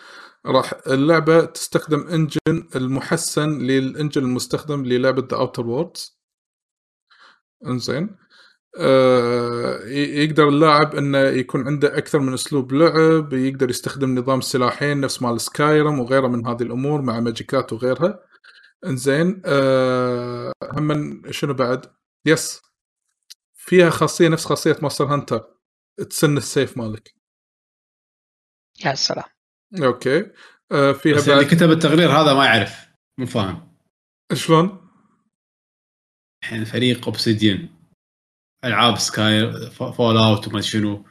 [0.46, 6.20] راح اللعبة تستخدم engine المحسن لل engine المستخدم للعبة The Outer Worlds
[7.66, 8.16] إنزين؟
[8.78, 15.40] يقدر اللاعب إنه يكون عنده أكثر من أسلوب لعب يقدر يستخدم نظام سلاحين نفس مال
[15.40, 18.24] Skyrim وغيره من هذه الأمور مع magic ات وغيرها.
[18.86, 21.86] إنزين آه هم شنو بعد؟
[22.26, 22.62] yes.
[23.54, 25.54] فيها خاصية نفس خاصية Monster Hunter.
[26.10, 27.14] تسن السيف مالك.
[28.84, 29.24] يا سلام.
[29.82, 30.30] okay.
[30.72, 33.78] آه فيها بس اللي بعد كتب التقرير هذا ما يعرف مو فاهم.
[34.32, 34.88] شلون؟
[36.42, 37.77] الحين فريق Obsidian
[38.64, 41.04] ألعاب Sky Fallout وما شنو.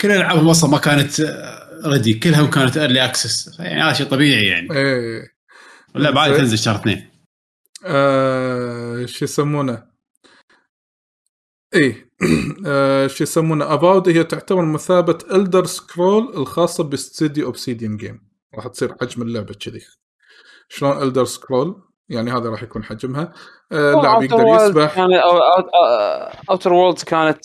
[0.00, 1.20] كل العابهم أصلا ما كانت
[1.84, 4.72] ready كلها كانت early access يعني هذا شيء طبيعي يعني.
[4.72, 5.32] إيه.
[5.96, 6.42] اللعبه عادي زين.
[6.42, 7.10] تنزل شهر اثنين.
[7.86, 9.86] آه شو يسمونه؟
[11.74, 12.10] إيه.
[12.66, 18.94] آه شو يسمونه؟ Avowed هي تعتبر مثابة Elder Scroll الخاصة باستديو Obsidian Game راح تصير
[19.00, 19.80] حجم اللعبة كذي.
[20.68, 23.32] شلون Elder Scroll يعني هذا راح يكون حجمها.
[23.72, 24.98] آه، اللاعب يقدر يسبح.
[26.50, 27.44] Outer Worlds كانت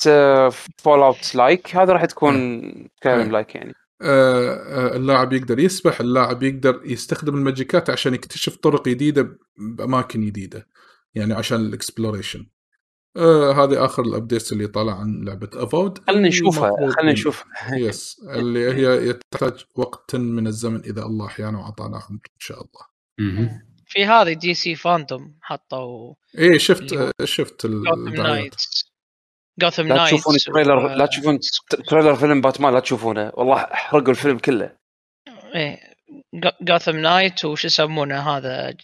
[0.78, 2.62] Fallout like هذا راح تكون
[3.00, 3.28] Skyrim إيه.
[3.32, 3.74] like يعني.
[4.02, 6.00] آه، آه، اللاعب يقدر يسبح.
[6.00, 10.68] اللاعب يقدر يستخدم ال magic ات عشان يكتشف طرق جديدة بأماكن جديدة
[11.16, 12.46] يعني عشان ال exploration
[13.18, 17.76] آه هذه آخر ال updates اللي طالع عن لعبة Avowed خلينا نشوفها خلينا نشوفها.
[17.76, 22.82] yes اللي هي تحتاج وقت من الزمن إذا الله أحيانا وأعطانا عمر إن شاء الله.
[23.98, 28.56] في هذه DC FanDome حطوا إيه شفت آه، شفت جوثم الدعايات
[29.60, 31.40] جوثم لا تشوفون trailer لا تشوفون
[31.88, 33.32] trailer فيلم باتمان لا تشوفونه.
[33.34, 34.76] والله احرقوا الفيلم كله.
[35.56, 35.80] إيه
[36.62, 38.78] Gotham Knight وش يسمونه هذا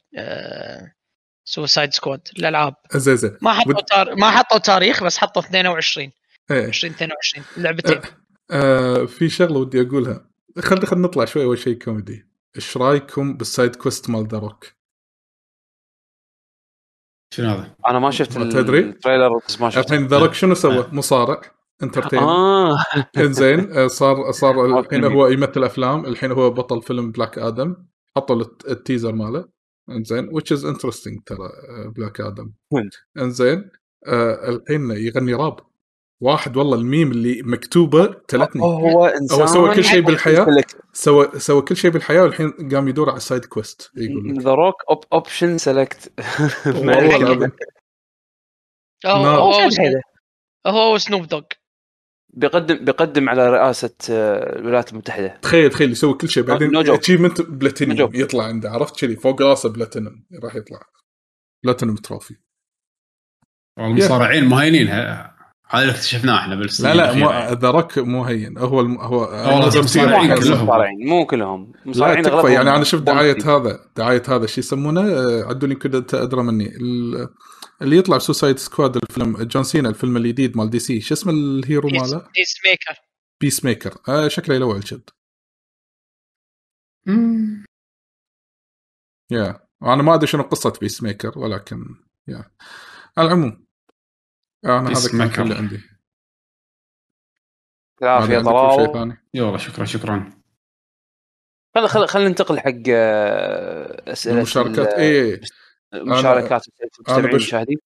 [1.46, 2.76] Suicide Squad الألعاب.
[2.96, 3.38] زين زين.
[3.42, 4.16] ما حطوا تار...
[4.16, 6.12] ما حطوا تاريخ بس حطوا 22
[6.52, 6.66] إيه.
[6.66, 8.02] 2022 لعبتين.
[8.52, 10.30] آه في شغلة ودي أقولها.
[10.60, 12.26] خلينا خلينا نطلع شوي أول شيء كوميدي.
[12.56, 14.83] إيش رأيكم بال side quest مال The Rock؟
[17.34, 20.34] شنو هذا؟ أنا ما شفت ما تدري؟ ال trailer بس ما شفت الحين The Rock
[20.34, 21.42] شنو سوى؟ مصارع
[21.84, 22.78] entertainer
[23.18, 25.04] إنزين آه، صار صار الحين.
[25.04, 27.76] هو يمثل أفلام الحين هو بطل فيلم Black Adam
[28.18, 29.46] حطوا ال teaser ماله
[29.90, 31.50] إنزين which is interesting ترى
[31.96, 33.70] Black Adam وين؟ إنزين
[34.08, 35.60] آه الحين يغني راب
[36.24, 38.62] واحد والله الميم اللي مكتوبة تلتني.
[38.62, 40.48] هو انسان هو سوى كل شيء بالحياة.
[40.94, 44.76] سوى سوى كل شيء بالحياة والحين قام يدور على ال side quest يقول The Rock
[45.14, 45.58] option
[46.66, 47.52] والله العظيم.
[49.06, 49.54] هو.
[50.68, 51.42] هو Snoop Dogg
[52.34, 55.40] بيقدم بيقدم على رئاسة آه، الولايات المتحدة.
[55.42, 56.90] تخيل تخيل يسوي كل شيء بعدين No joke.
[56.90, 58.12] achievement platinum.
[58.14, 58.70] يطلع عنده.
[58.70, 60.80] عرفت كذي فوق راسه بلاتينيوم راح يطلع.
[61.64, 62.36] platinum trophy
[63.80, 65.33] المصارعين مهينين ه-
[65.74, 67.54] هذا اللي اكتشفناه إحنا بالسنين لا لا.
[67.54, 68.58] The Rock مو هين.
[68.58, 68.98] هو الم...
[68.98, 69.20] هو
[69.76, 70.30] مصارعين.
[70.30, 70.66] مو كلهم.
[70.66, 71.72] مصارعين مو كلهم.
[71.86, 73.38] لا مصارعين تكفى يعني أنا شفت دعاية.
[73.46, 76.76] هذا دعاية هذا شو يسمونه؟ آه، عدوا لي كذا أنت أدرى مني.
[76.76, 77.30] ال-
[77.82, 81.02] اللي يطلع Suicide Squad الفيلم John Cena الفيلم الجديد مال DC.
[81.02, 83.02] شو اسم ال hero ماله؟ Peacemaker
[83.42, 85.10] Peacemaker آه شكله يلوع الجد.
[89.32, 91.96] يا أنا ما أدري شنو قصة Peacemaker ولكن
[92.28, 92.52] يا
[93.18, 93.64] على العموم.
[94.66, 95.36] أنا هذا كان Peacemaker.
[95.36, 95.80] كل اللي عندي.
[98.02, 100.30] العافية طلال؟ يلا شكرا شكرا.
[101.76, 104.94] خل خل خلينا ننتقل حق آه، أسئلة المشاركات.
[104.94, 105.42] ال- إيه.
[105.94, 107.78] مشاركات المستمعين بش- المشاهدين.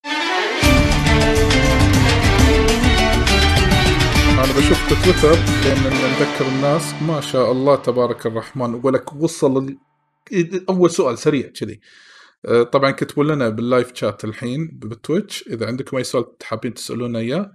[4.33, 8.81] أنا بشوف بتويتر لأن نذكر الناس ما شاء الله تبارك الرحمن.
[8.83, 9.77] ولك وصل ال...
[10.69, 11.79] أول سؤال سريع كذي.
[12.71, 17.19] طبعا كتبوا لنا بال live chat الحين بال Twitch إذا عندكم أي سؤال حابين تسألونا
[17.19, 17.51] إياه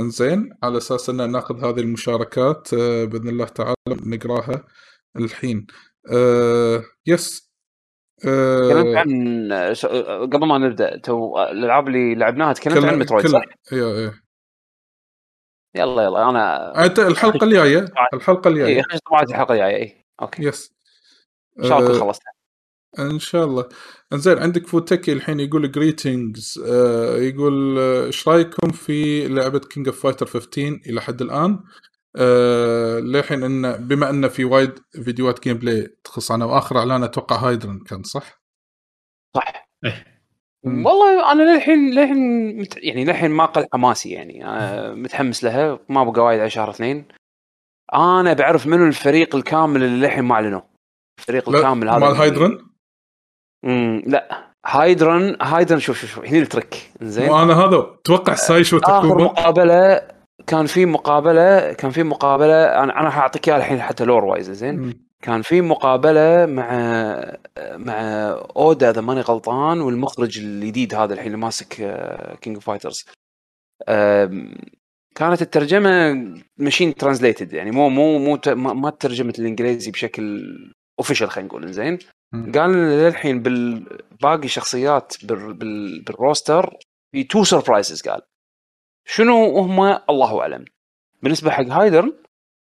[0.00, 4.64] إنزين على أساس ان نأخذ هذه المشاركات أه، بإذن الله تعالى نقراها
[5.16, 5.66] الحين.
[6.12, 7.50] أه yes
[8.20, 13.26] تكلمت عن آه، آه، قبل ما نبدأ to آه، الألعاب اللي لعبناها تكلمت عن Metroid
[13.26, 13.42] صح؟
[13.72, 14.12] أيوه إيه
[15.74, 17.84] يلا يلا أنا أنت الحلقة الجاية
[18.14, 20.42] الحلقة اي الجايه طبعا الحلقة الجاية اي okay.
[20.42, 20.74] yes
[21.58, 22.29] إن شاء الله خلصتها
[22.98, 23.68] إن شاء الله.
[24.12, 30.02] إنزين عندك فوتكي الحين يقول greetings آه يقول آه، إيش رأيكم في لعبة King of
[30.02, 31.60] Fighter 15 إلى حد الآن؟
[32.16, 34.72] آه للحين إن بما إن في وايد
[35.04, 38.42] فيديوهات gameplay تخص عنها وآخر إعلان أتوقع هايدرن كان صح؟
[39.36, 39.70] صح.
[39.84, 40.04] إيه.
[40.64, 42.76] والله أنا للحين للحين مت...
[42.76, 47.08] يعني للحين ما قل حماسي يعني أنا متحمس لها ما بقى وايد على شهر اثنين.
[47.94, 50.70] أنا بعرف منو الفريق الكامل اللي للحين ما أعلنوه.
[51.20, 52.69] الفريق الكامل هذا مال اللي- هايدرن
[53.64, 54.50] امم لا.
[54.66, 57.30] هايدرن هايدرن شوف شوف شوف هنا الترك زين.
[57.30, 60.00] وأنا هذا توقع سايشو آخر تاكوما مقابلة
[60.46, 64.94] كان في مقابلة كان في مقابلة أنا أنا حأعطيك إياها الحين حتى lore wise زين.
[65.22, 66.70] كان في مقابلة مع
[67.58, 67.94] مع
[68.56, 71.74] أودا إذا ماني غلطان والمخرج الجديد هذا الحين اللي ماسك
[72.40, 73.06] King of Fighters
[75.14, 76.24] كانت الترجمة
[76.56, 80.42] machine translated يعني مو مو مو ما ترجمت الإنجليزي بشكل
[80.98, 81.98] official خلينا نقول زين.
[82.32, 86.78] قال لنا للحين بالباقي الشخصيات بال بال بال roster
[87.12, 88.22] في two surprises قال.
[89.06, 90.64] شنو هم؟ الله أعلم.
[91.22, 92.22] بالنسبة حق هايدرن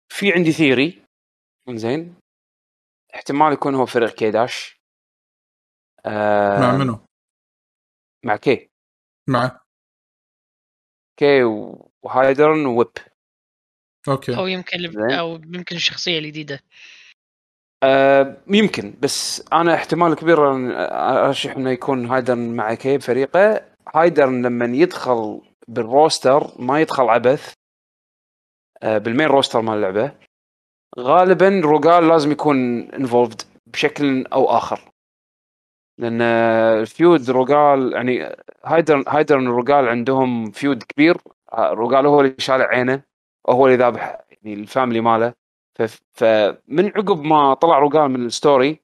[0.09, 1.01] في عندي theory
[1.69, 2.15] زين
[3.15, 4.81] احتمال يكون هو فريق كي داش.
[6.05, 7.05] آه مع منو؟
[8.25, 8.69] مع كي.
[9.29, 9.61] مع؟
[11.17, 11.43] كي
[12.03, 12.91] وهايدرن وويب.
[14.07, 14.37] okay.
[14.37, 15.11] أو يمكن.
[15.11, 16.63] أو يمكن الشخصية الجديدة.
[17.83, 20.37] آه يمكن بس أنا احتمال كبير
[21.27, 23.61] أرشح إنه يكون هايدرن مع كي بفريقه
[23.95, 27.53] هايدرن لما يدخل بال roster ما يدخل عبث
[28.83, 30.11] آه بال main roster مال اللعبه
[30.99, 34.91] غالبا روجال لازم يكون involved بشكل أو آخر.
[35.97, 36.21] لأن
[36.81, 38.35] ال feud روجال يعني
[38.65, 41.17] هايدر هايدر روجال عندهم feud كبير.
[41.53, 43.03] آه، روجال هو اللي شالع عينه
[43.47, 45.33] وهو اللي ذابح يعني ال family ماله.
[46.13, 48.79] فمن عقب ما طلع روجال من ال story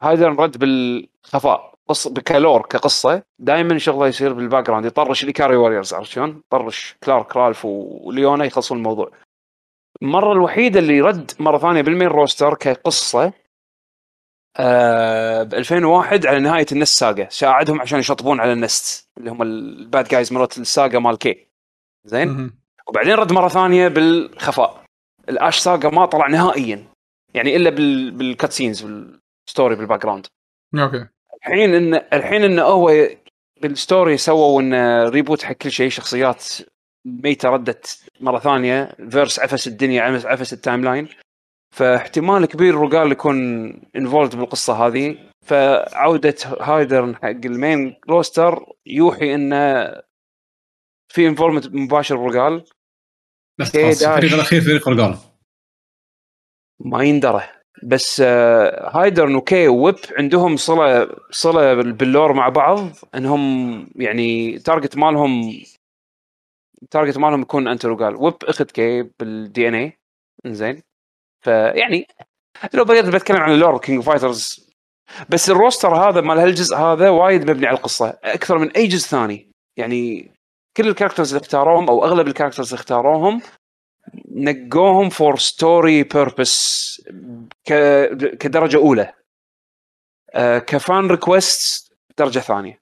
[0.00, 5.28] هايدر رد بالخفاء قص ب ك lore كقصة دائما شغله يصير بال background يطرش ال
[5.28, 9.10] Ikari Warriors عرفت شلون؟ طرش كلارك رالف وليونا يخلصون الموضوع.
[10.02, 13.32] المرة الوحيدة اللي رد مرة ثانية بال main roster كقصة
[14.56, 19.30] آه ب 2001 على نهاية ال NESTS saga ساعدهم عشان يشطبون على ال NESTS اللي
[19.30, 21.46] هم ال bad guys مرات ال saga مال كي
[22.04, 22.28] زين.
[22.88, 24.84] وبعدين رد مرة ثانية بالخفاء
[25.28, 26.84] ال Ash saga ما طلع نهائيا
[27.34, 30.26] يعني إلا بال بال cutscenes بال story بال background
[30.74, 31.08] okay.
[31.36, 33.08] الحين ان الحين انه هو
[33.62, 36.44] بال story سووا انه reboot حق كل شيء شخصيات
[37.06, 41.08] ميتة ردت مرة ثانية فيرس عفس الدنيا عفس, عفس ال timeline
[41.76, 45.18] فاحتمال كبير روجال يكون involved بالقصة هذه.
[45.46, 49.84] فعودة هايدر حق ال main roster يوحي انه
[51.08, 52.70] في involvement مباشر روجال بس إيه، خلاص داش.
[53.60, 55.16] الفريق الأخير فريق رجال
[56.80, 57.42] ما يندرى.
[57.82, 64.58] بس آه، هايدرن وكي وويب عندهم صلة صلة بال- بال lore مع بعض إنهم يعني
[64.58, 65.60] target مالهم
[66.90, 69.98] target مالهم يكون انت روجال ويب أخذ كي بال DNA
[70.46, 70.82] انزين
[71.44, 72.06] فيعني
[72.74, 74.68] لو بقيت بتكلم عن ال lore King Fighters
[75.28, 79.08] بس ال roster هذا مال هالجزء هذا وايد مبني على القصة أكثر من أي جزء
[79.08, 79.50] ثاني.
[79.76, 80.30] يعني
[80.78, 83.42] كل ال characters اللي اختاروهم أو أغلب ال characters اللي اختاروهم
[84.30, 87.02] نقوهم for story purpose
[88.40, 89.12] كدرجة أولى.
[90.34, 92.80] آه، ك fan request درجة ثانية.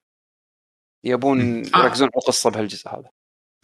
[1.05, 1.79] يبون آه.
[1.79, 3.11] يركزون على القصة بهالجزء هذا.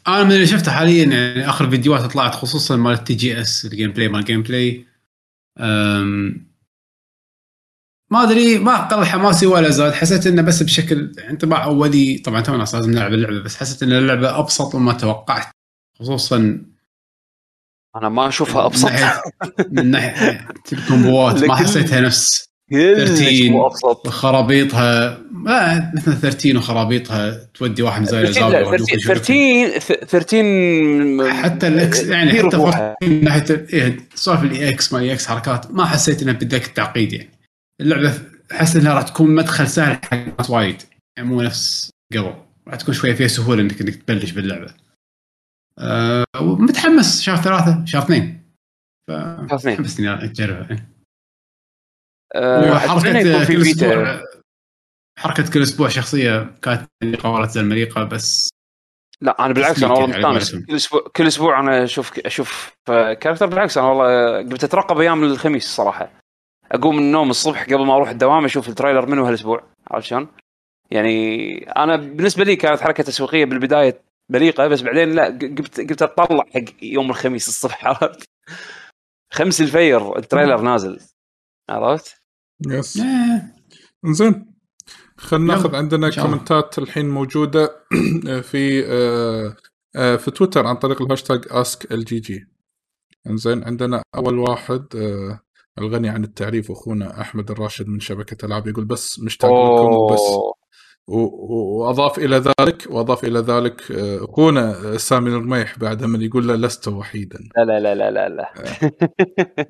[0.08, 4.08] أنا من اللي شفته حاليا يعني آخر فيديوهات طلعت خصوصا مال ال TGS ال gameplay
[4.08, 4.86] مال gameplay
[5.58, 6.51] أم،
[8.12, 9.92] ما أدري ما قل حماسي ولا زاد.
[9.92, 12.18] حسيت إنه بس بشكل انطباع أولي.
[12.18, 15.46] طبعا تونا لازم نلعب اللعبه بس حسيت إن اللعبة أبسط مما توقعت
[16.00, 16.60] خصوصا
[17.96, 18.90] أنا ما أشوفها أبسط.
[19.70, 24.08] من ناحية ال combo ات ما حسيتها نفس كلش 13 مو أبسط.
[24.08, 31.80] خرابيطها ما مثل 13 وخرابيطها تودي واحد زي الزاويه لا، 13 13 13 حتى ال
[31.80, 35.84] EX يعني حتى من ناحية ال- إيه، سوالف الاي إكس ما اي إكس حركات ما
[35.84, 37.31] حسيت إنها بدك التعقيد يعني.
[37.82, 38.12] اللعبة
[38.52, 40.82] أحس إنها راح تكون مدخل سهل حق ناس وايد.
[41.16, 42.34] يعني مو نفس قبل.
[42.66, 44.74] راح تكون شوية فيها سهولة انك إنك تبلش باللعبة.
[45.78, 47.22] أه ومتحمس.
[47.22, 48.42] شهر ثلاثة شهر اثنين.
[49.10, 49.74] شهر اثنين.
[49.74, 50.70] متحمس اني أجربها.
[50.70, 50.92] إيه.
[52.34, 54.22] آه، وحركة في كل أسبوع
[55.18, 58.48] حركة كل أسبوع شخصية كانت مليقه ورا تزال مليقه بس
[59.20, 60.66] لا أنا بالعكس أنا والله يعني مستانس.
[60.66, 65.64] كل أسبوع كل أسبوع أنا أشوف أشوف كاركتر بالعكس أنا والله قمت أترقب أيام الخميس
[65.64, 66.21] الصراحه
[66.72, 70.28] أقوم من النوم الصبح قبل ما أروح الدوام أشوف ال trailer منه هالأسبوع عرفت شلون؟
[70.90, 76.44] يعني أنا بالنسبة لي كانت حركة تسويقية بالبداية مليقه بس بعدين لا قمت قمت أطلع
[76.54, 78.24] حق يوم الخميس الصبح عرفت؟
[79.32, 81.00] خمس الفير ال trailer نازل
[81.70, 82.22] عرفت؟
[82.66, 83.54] yes إيه.
[84.04, 84.52] زين
[85.16, 86.10] خلينا ناخذ عندنا.
[86.10, 87.76] comment ات الحين موجودة
[88.50, 89.56] في آه،
[89.96, 92.46] آه، في تويتر عن طريق الهاشتاج Ask LGG
[93.26, 95.40] إنزين عندنا أول واحد آه،
[95.78, 102.18] الغني عن التعريف أخونا أحمد الراشد من شبكة ألعاب يقول بس مشتاق لكم و- وأضاف
[102.18, 107.38] إلى ذلك وأضاف إلى ذلك آه، أخونا سامي الرميح بعد من يقول له لست وحيدا.
[107.56, 108.52] لا لا لا لا لا لا.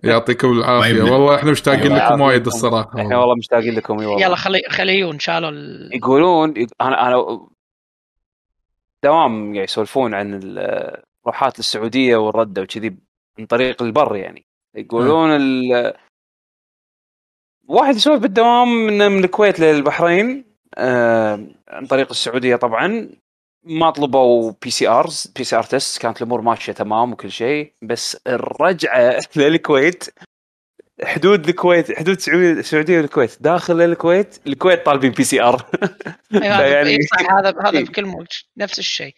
[0.05, 1.03] يعطيكم العافية.
[1.03, 1.13] طيب.
[1.13, 2.47] والله إحنا مشتاقين لكم وايد.
[2.47, 2.89] الصراحة.
[2.89, 3.19] إحنا والله.
[3.19, 4.27] والله مشتاقين لكم إي والله.
[4.27, 5.91] يلا خلي خليون شالوا ال...
[5.97, 7.47] يقولون أنا أنا
[9.05, 10.41] دوام قاعد يسولفون عن
[11.25, 12.97] الروحات السعودية والردة وكذي
[13.39, 14.47] من طريق البر يعني.
[14.75, 15.93] يقولون ال...
[17.69, 20.45] واحد يسولف بالدوام من من الكويت للبحرين
[20.75, 23.11] آه عن طريق السعودية طبعا.
[23.65, 27.73] ما طلبوا بي سي ارز بي سي ار تيست كانت الأمور ماشية تمام وكل شيء.
[27.83, 30.05] بس الرجعة للكويت
[31.03, 33.43] حدود الكويت حدود السعوديه والكويت.
[33.43, 35.67] داخل الكويت الكويت طالبين PCR
[36.33, 36.99] هذا يعني-
[37.31, 37.85] هذا هذا إيه.
[37.85, 38.25] بكل م-
[38.57, 39.15] نفس الشيء.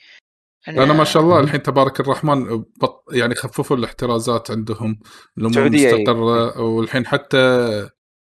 [0.68, 4.98] لأن ما شاء الله الحين تبارك الرحمن بط يعني خففوا الاحترازات عندهم
[5.38, 5.94] الأمور السعودية إيه.
[5.94, 7.38] مستقرة والحين حتى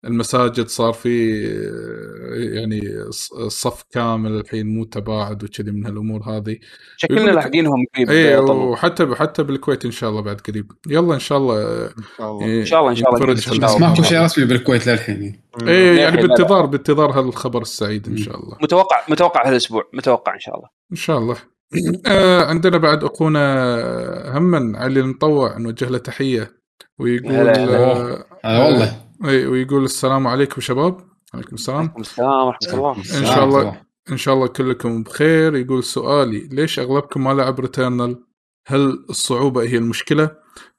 [0.06, 1.40] المساجد صار في
[2.56, 2.82] يعني
[3.48, 6.58] صف كامل الحين مو تباعد وكذي من هالأمور هذه
[6.98, 8.36] شكلنا لاحقينهم قريب اي.
[8.38, 12.90] وحتى حتى بالكويت إن شاء الله بعد قريب يلا إن شاء الله إن شاء الله
[12.92, 13.82] إن شاء الله- إن شاء الله بس.
[13.82, 15.44] ماكو شيء رسمي بالكويت للحين يعني.
[15.68, 16.28] اي يعني.
[16.28, 20.96] بانتظار بانتظار هالخبر السعيد إن شاء الله متوقع متوقع هالأسبوع متوقع إن شاء الله إن
[20.98, 21.36] شاء الله
[22.50, 26.52] عندنا بعد أخونا هم علي المطوع نوجه له تحية
[27.00, 28.26] ويقول هلا هلا.
[28.46, 29.06] آه والله.
[29.24, 30.98] ويقول السلام عليكم شباب.
[31.34, 31.80] عليكم السلام.
[31.80, 32.98] عليكم السلام ورحمة الله.
[33.20, 33.82] إن شاء الله
[34.12, 35.56] إن شاء الله كلكم بخير.
[35.56, 38.24] يقول سؤالي ليش أغلبكم ما لعب ريتيرنال
[38.68, 40.32] هل الصعوبة هي المشكلة؟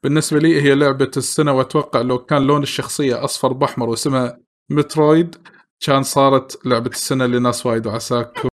[0.03, 4.37] بالنسبة لي هي لعبة السنة وأتوقع لو كان لون الشخصية أصفر بأحمر واسمها
[4.69, 5.35] مترويد
[5.79, 8.49] كان صارت لعبة السنة لناس وايد وعساكم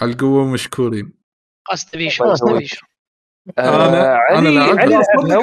[0.00, 1.18] على القوة مشكورين.
[1.70, 2.86] قصد بيشو قصد بيشو
[3.60, 3.62] أنا-
[4.30, 4.78] أنا لعبت.
[4.78, 5.40] علي صدق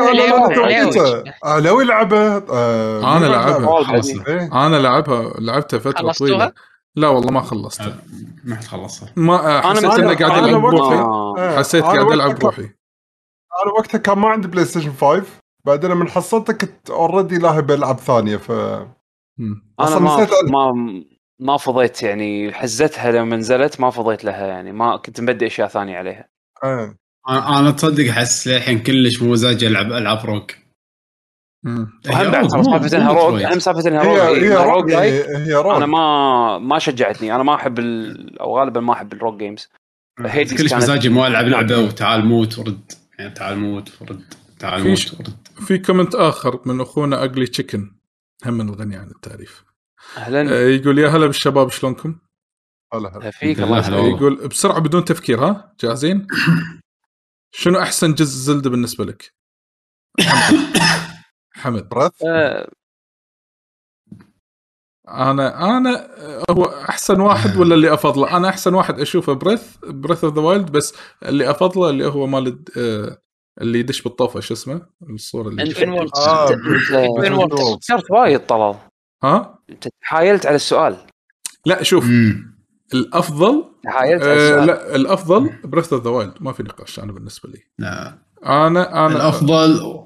[1.83, 4.67] لعبها أنا ما آه، لعبها.
[4.67, 6.51] أنا لعبها لعبتها فترة خلصتوها؟ طويلة.
[6.95, 7.97] لا والله ما خلصتها.
[8.43, 11.41] ما حد خلصها ما حسيت أنا- إني قاعد ألعب وقتها- بروحي.
[11.41, 11.57] إيه.
[11.57, 12.61] حسيت قاعد ألعب كان- بروحي.
[12.61, 15.25] أنا وقتها كان ما عندي PlayStation 5
[15.65, 18.51] بعدين لما حصلته كنت already لاهي بألعاب ثانية ف.
[18.51, 20.27] أنا ما.
[20.51, 21.03] ما
[21.39, 25.97] ما فضيت يعني حزتها لما نزلت ما فضيت لها يعني ما كنت مبدي أشياء ثانية
[25.97, 26.29] عليها.
[26.63, 26.97] إيه.
[27.29, 30.51] أنا أنا تصدق أحس للحين كلش مو مزاجي ألعب العاب rogue.
[31.65, 34.93] وهم بعد ترى سالفه انها rogue هم سالفه انها rogue هي rogue
[35.51, 38.39] rogue أنا ما ما شجعتني أنا ما أحب ال...
[38.39, 39.69] أو غالبا ما أحب ال rogue games
[40.17, 42.91] كلش كانت- مزاجي مو ألعب لعبة وتعال موت ورد.
[43.19, 44.23] يعني تعال موت ورد
[44.59, 45.33] تعال موت ورد.
[45.67, 47.91] في comment آخر من أخونا Ugly Chicken
[48.45, 49.63] هم من الغني عن التعريف.
[50.17, 52.19] أهلا آه، يقول يا هلا بالشباب شلونكم؟
[52.93, 54.17] هلا هلا فيك الله يسلمك والله.
[54.17, 56.27] يقول بسرعة بدون تفكير ها جاهزين؟
[57.59, 59.33] شنو أحسن جزء Zelda بالنسبة لك؟
[61.53, 62.71] حمد Breath آه،
[65.07, 66.09] أنا أنا
[66.51, 70.71] هو أحسن واحد ولا اللي أفضله؟ أنا أحسن واحد أشوفه Breath Breath of the Wild
[70.71, 70.93] بس
[71.25, 73.21] اللي أفضله اللي هو مال آه،
[73.61, 75.61] اللي يدش بالطوفة شو اسمه؟ الصورة اللي.
[75.61, 77.85] آه، Between Worlds.
[77.87, 78.75] فكرت وايد طلال
[79.23, 80.97] ها؟ انت تحايلت على السؤال.
[81.65, 82.55] لا شوف أمم.
[82.93, 84.67] الأفضل تحايلت على آه السؤال.
[84.67, 87.63] لا الأفضل Breath of the Wild ما في نقاش أنا بالنسبة لي.
[87.79, 88.19] لا.
[88.45, 90.01] أنا أنا الافضل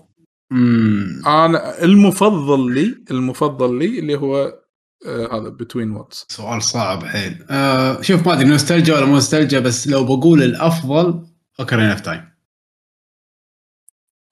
[0.51, 1.21] أمم.
[1.27, 4.59] أنا المفضل لي المفضل لي اللي هو
[5.05, 7.45] آه هذا Between Worlds سؤال صعب حيل.
[7.49, 11.27] آه شوف ما أدري نوستالجيا ولا مو نوستالجيا بس لو بقول الأفضل
[11.59, 12.29] Ocarina of Time.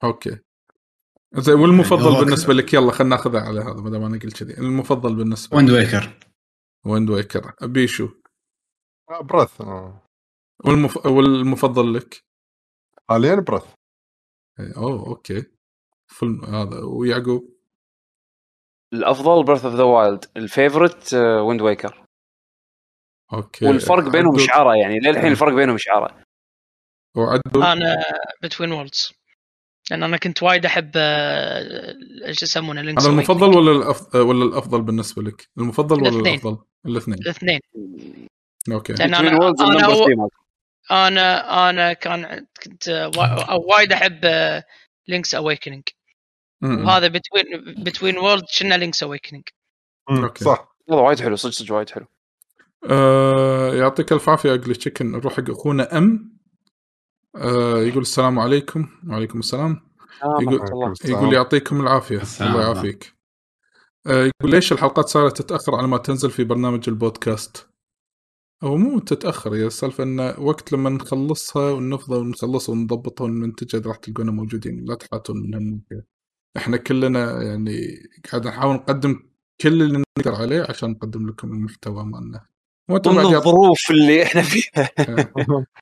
[0.04, 0.38] Okay.
[1.34, 4.36] زين والمفضل يعني هو بالنسبة لك يلا خلينا ناخذها على هذا ما دام أنا قلت
[4.42, 4.58] كذي.
[4.58, 6.18] المفضل بالنسبة Wind Waker.
[6.86, 7.54] Wind Waker.
[7.62, 8.08] بيشو
[9.10, 9.60] آه، Breath.
[9.60, 10.06] آه.
[10.64, 11.06] والمف...
[11.06, 12.24] والمفضل لك؟
[13.08, 13.64] حاليا Breath.
[14.60, 15.44] إيه، أوه okay.
[16.06, 17.58] فيلم هذا ويعقوب؟
[18.92, 22.04] الأفضل Breath of the Wild ال favorite Wind Waker.
[23.32, 23.66] Okay.
[23.66, 26.22] والفرق بينهم شعرة يعني للحين الفرق بينهم شعرة
[27.16, 28.04] وعدول أنا
[28.42, 29.12] Between Worlds
[29.90, 31.94] لأن أنا كنت وايد أحب آه،
[32.26, 36.34] إيش يسمونه Link's هذا المفضل ولا الافضل ولا الأفضل بالنسبة لك؟ المفضل ولا الاثنين.
[36.34, 37.60] الأفضل؟ الاثنين الاثنين
[38.72, 40.36] okay لأن أنا أنا ال number أو- 3 مالته.
[40.90, 43.10] أنا أنا كان كنت آه،
[43.76, 44.20] وايد أحب
[45.08, 45.82] Link's Awakening
[46.60, 46.86] م-م.
[46.86, 47.44] وهذا Between
[47.84, 49.42] Between Worlds شنا Link's Awakening
[50.10, 50.44] مم، okay.
[50.44, 52.06] صح هذا وايد حلو صدق صدق وايد حلو
[52.90, 56.37] آه يعطيك الف عافية Ugly Chicken نروح حق أخونا أم
[57.36, 59.80] آه يقول السلام عليكم وعليكم السلام
[60.24, 60.94] آه، يقول- الله.
[61.04, 62.60] يقول يعطيكم العافية الله.
[62.62, 63.14] يعافيك
[64.06, 67.68] آه يقول ليش الحلقات صارت تتأخر على ما تنزل في برنامج البودكاست
[68.62, 74.32] هو مو تتأخر هي السالفة إن وقت لما نخلصها ونفضل ونخلصها ونضبطها ونمنتجها راح تلقونا
[74.32, 76.06] موجودين لا تحاتون من هالناحية.
[76.56, 77.76] إحنا كلنا يعني
[78.30, 79.20] قاعد نحاول نقدم
[79.60, 82.46] كل اللي نقدر عليه عشان نقدم لكم المحتوى مالنا
[82.88, 84.90] وأنتم الظروف اللي إحنا فيها.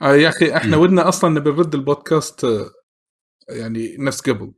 [0.03, 2.71] آه يا أخي إحنا ودنا أصلا نبي نرد البودكاست آه،
[3.49, 4.53] يعني نفس قبل.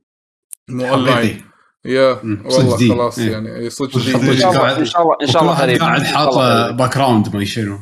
[0.68, 1.44] مو أونلاين.
[1.84, 2.20] يا.
[2.22, 2.88] والله.
[2.88, 3.30] خلاص إيه.
[3.32, 4.02] يعني إيه، صدق إن
[4.36, 5.80] شاء الله إن شاء الله إن شاء الله وكل واحد قريب.
[5.80, 6.76] قاعد إن شاء حاط الله قريب.
[6.76, 7.78] background ما شنو.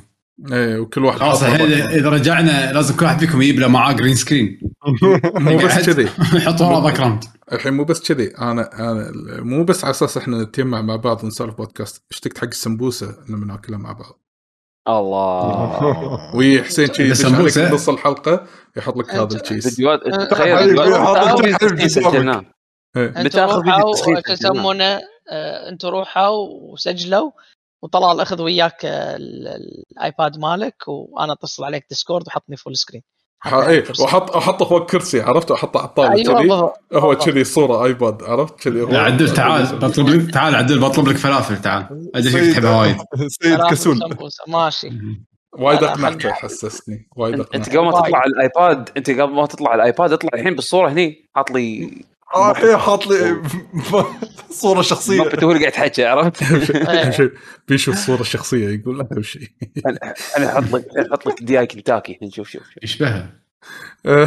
[0.52, 4.60] إيه وكل واحد خلاص إذا رجعنا لازم كل واحد فيكم يجيب له معاه green screen
[5.34, 6.08] مو بس كذي.
[6.34, 8.36] يحط وراه background الحين مو بس كذي.
[8.38, 9.12] أنا أنا
[9.42, 12.04] مو بس على أساس إحنا نتجمع مع بعض ونسولف بودكاست.
[12.10, 14.25] اشتقت حق السمبوسة لما ناكلها مع بعض.
[14.89, 16.34] الله.
[16.36, 17.24] وي حسين شي يدش؟
[17.70, 20.00] بنص الحلقة يحط لك هذا ال cheese فيديوات
[20.31, 20.76] تخيل
[22.97, 25.00] أنتوا روحوا تسخين شو يسمونه
[25.68, 27.31] أنتوا روحوا وسجلوا
[27.82, 29.48] وطلال اخذ وياك آه، ال-
[29.97, 33.02] ال iPad مالك وأنا أتصل عليك Discord وحطني full screen
[33.47, 37.00] إيه وحط أحطه فوق كرسي عرفت؟ أحطه على الطاولة أيوه كذي.
[37.00, 37.16] هو.
[37.16, 38.89] كذي صورة iPad عرفت؟ كذي هو.
[38.89, 42.10] لا عدل تعال بطلب لك تعال عدل بطلب لك فلافل تعال.
[42.15, 42.97] ادري فيك تحبها وايد.
[43.42, 44.00] سيد كسول
[44.48, 44.90] ماشي.
[45.58, 49.74] وايد اقنعته حسسني وايد أنت اقنعته قبل ما تطلع ال iPad أنت قبل ما تطلع
[49.74, 51.28] ال iPad اطلع الحين بالصورة هني.
[51.36, 51.90] حاط لي
[52.34, 53.42] آه الحين حاط لي
[54.50, 55.20] صورة شخصية.
[55.20, 56.42] مبته هو اللي قاعد يحكي عرفت؟
[57.68, 59.48] بيشوف الصورة الشخصيه يقول أهم شيء.
[60.36, 62.18] أنا أحط لك أحط لك دياي كنتاكي.
[62.22, 63.32] نشوف شوف شوف يشبهها.
[64.06, 64.26] إيه،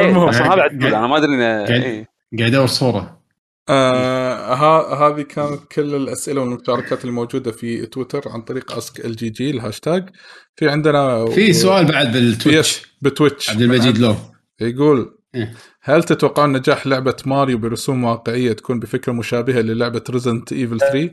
[0.00, 0.28] المهم.
[0.28, 2.08] أصلا هذا أنا ما أدري انه قاعد- إيه.
[2.40, 3.20] أدور صورة.
[3.68, 10.08] آه ها هذه كانت كل الأسئلة والمشاركات الموجودة في تويتر عن طريق Ask LGG الهاشتاج.
[10.56, 13.50] في عندنا في سؤال بعد بالتويتش yes بتويتش.
[13.50, 14.14] عبد المجيد لو
[14.60, 15.54] يقول إيه.
[15.86, 21.10] هل تتوقعون نجاح لعبة ماريو برسوم واقعية تكون بفكرة مشابهة للعبة Resident Evil 3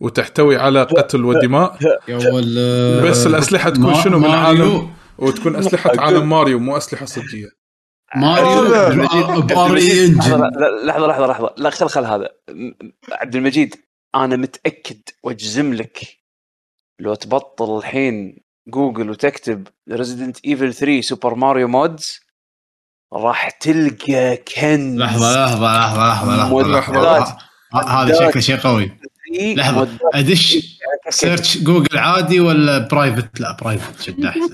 [0.00, 1.78] وتحتوي على قتل ودماء؟
[3.04, 4.30] بس الأسلحة تكون شنو من.
[4.30, 7.48] عالم وتكون أسلحة عالم ماريو مو أسلحة صجية.
[8.16, 8.88] ماريو؟ هذا.
[9.40, 12.28] بار لحظة، engine لا- لحظة لحظة لحظة لا خل خل هذا.
[13.12, 13.74] عبد المجيد
[14.14, 16.06] أنا متأكد وأجزم لك
[17.00, 18.38] لو تبطل الحين
[18.68, 22.20] جوجل وتكتب Resident Evil 3 Super Mario mods
[23.12, 25.00] راح تلقى كنز.
[25.00, 27.18] لحظة لحظة لحظة لحظة لحظة.
[27.18, 27.36] لحظة.
[27.74, 28.98] ه- هذا شكله شيء قوي.
[29.56, 29.76] لحظة.
[29.76, 29.98] مودات.
[30.14, 30.58] أدش
[31.10, 34.48] search جوجل عادي ولا private لا private شد احسن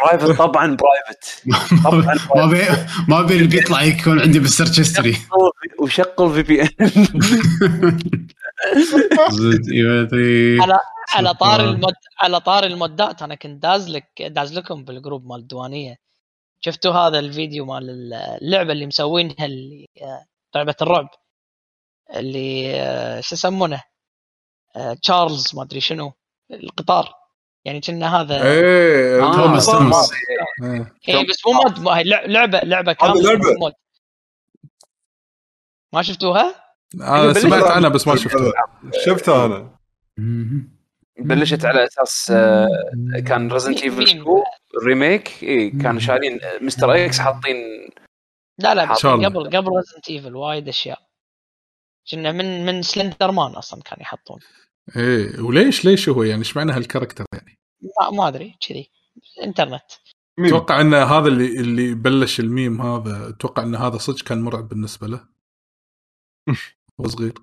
[0.00, 1.42] private طبعا private
[1.84, 2.62] طبعا ما بي
[3.08, 5.16] ما بي اللي بيطلع يكون عندي بال search history
[5.80, 6.68] وشغل في VPN
[10.62, 10.78] على
[11.14, 11.60] على طار.
[11.60, 16.09] ال mod على طار المودات أنا كنت داز لك داز لكم بال group مال الديوانية.
[16.60, 20.24] شفتوا هذا الفيديو مال اللعبة اللي مسوينها اللي آه،
[20.54, 21.08] لعبة الرعب
[22.16, 23.82] اللي آه، شو يسمونه
[24.76, 26.12] آه، تشارلز ما أدري شنو
[26.50, 27.14] القطار
[27.64, 29.66] يعني كنا هذا إيه آه، توماس.
[29.66, 30.10] توماس.
[30.62, 30.94] إيه.
[31.08, 33.38] اي بس مو mod لع- لعبة لعبة كاملة لعبة.
[33.52, 33.72] مو mod
[35.94, 36.54] ما شفتوها؟
[36.94, 38.52] أنا سمعت عنها بس ما شفتها
[39.06, 39.76] شفتها أنا
[41.18, 42.68] بلشت على أساس آه،
[43.26, 44.24] كان Resident Evil مين؟ 2
[44.84, 47.04] remake اي كانوا شايلين Mr.
[47.04, 47.56] X حاطين
[48.60, 48.94] لا لا.
[48.94, 50.98] قبل قبل Resident Evil وايد أشياء.
[52.10, 54.38] كنا من من Slender Man أصلا كانوا يحطون.
[54.96, 57.58] إيه وليش ليش هو؟ يعني إيش معنى ه ال character يعني؟
[58.00, 58.90] ما, ما أدري كذي.
[59.42, 59.82] انترنت؟
[60.38, 65.06] أتوقع إن هذا اللي اللي بلش الميم هذا أتوقع إن هذا صدق كان مرعب بالنسبة
[65.06, 65.28] له.
[67.00, 67.34] هو صغير.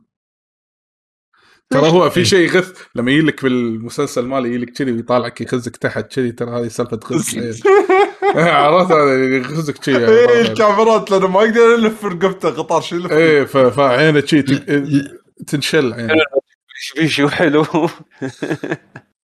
[1.69, 2.81] ترى هو في شيء يغث.
[2.95, 6.99] لما يجي لك بالمسلسل ماله يجي لك كذي ويطالعك يخزك تحت كذي ترى هذه سالفة
[7.11, 7.35] غث
[8.35, 8.91] إيه، عرفت؟
[9.51, 13.11] يغزك كذي إيه الكاميرات لأنه ما يقدر يلف رقبته قطار شو يلف.
[13.11, 16.13] إيه ف- فعينه تن- تنشل عينه.
[17.07, 17.61] شيء حلو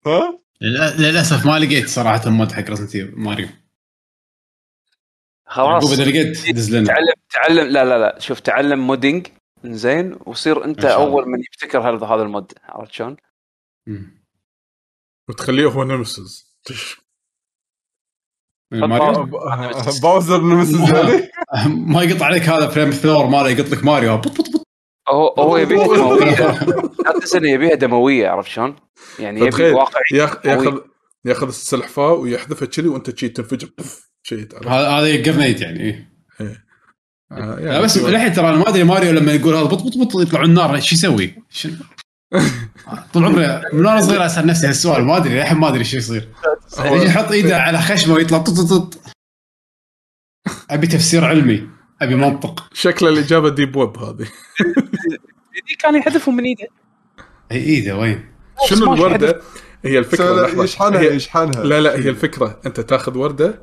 [0.07, 0.39] ها؟
[0.99, 3.47] للأسف ما لقيت صراحة mod حق Resident ماريو.
[5.45, 5.83] خلاص.
[6.88, 8.19] تعلم تعلم لا لا لا.
[8.19, 9.27] شوف تعلم modding
[9.66, 10.85] زين وصير انت.
[10.85, 12.53] أول من يبتكر هذا هذا ال mod.
[12.64, 13.17] عرفت شلون؟
[15.30, 16.57] وتخليه هو Nemesis
[18.72, 19.25] ماريو؟
[20.01, 20.81] Bowser Nemesis
[21.93, 24.17] ما يقطع عليك هذا flamethrower ماله يقط لك ماريو.
[24.17, 24.64] بط بط بط.
[25.09, 26.51] هو هو يبيها دموية.
[27.06, 28.75] لا تنسى انه يبيها دموية عرفت شلون؟
[29.19, 30.80] يعني يبي واقعي ياخ- ياخذ
[31.25, 33.69] ياخذ السلحفاة ويحذفها كذي وانت شي تنفجر.
[34.67, 36.14] هذا هذا grenade يعني إيه.
[37.37, 40.21] آه، لا بس للحين ترى أنا ما أدري ماريو لما يقول هذا بط بط بط
[40.21, 41.69] يطلعون النار شو يسوي؟ شو-
[43.13, 46.29] طول عمري من وأنا صغير أسأل نفسي هالسؤال ما أدري للحين ما أدري شو يصير.
[46.77, 48.97] هو- يجي يحط إيده على خشمه ويطلع طط طط
[50.69, 51.67] أبي تفسير علمي
[52.01, 52.69] أبي منطق.
[52.73, 54.27] شكل الاجابه deep web هذه.
[55.67, 56.67] دي كان يحذفهم من إيده.
[57.51, 58.25] إي إيده وين؟
[58.69, 59.41] شنو الوردة؟
[59.85, 60.63] هي الفكرة.
[60.63, 61.63] يشحنها يشحنها.
[61.63, 62.59] لا لا هي الفكرة.
[62.65, 63.61] أنت تاخذ وردة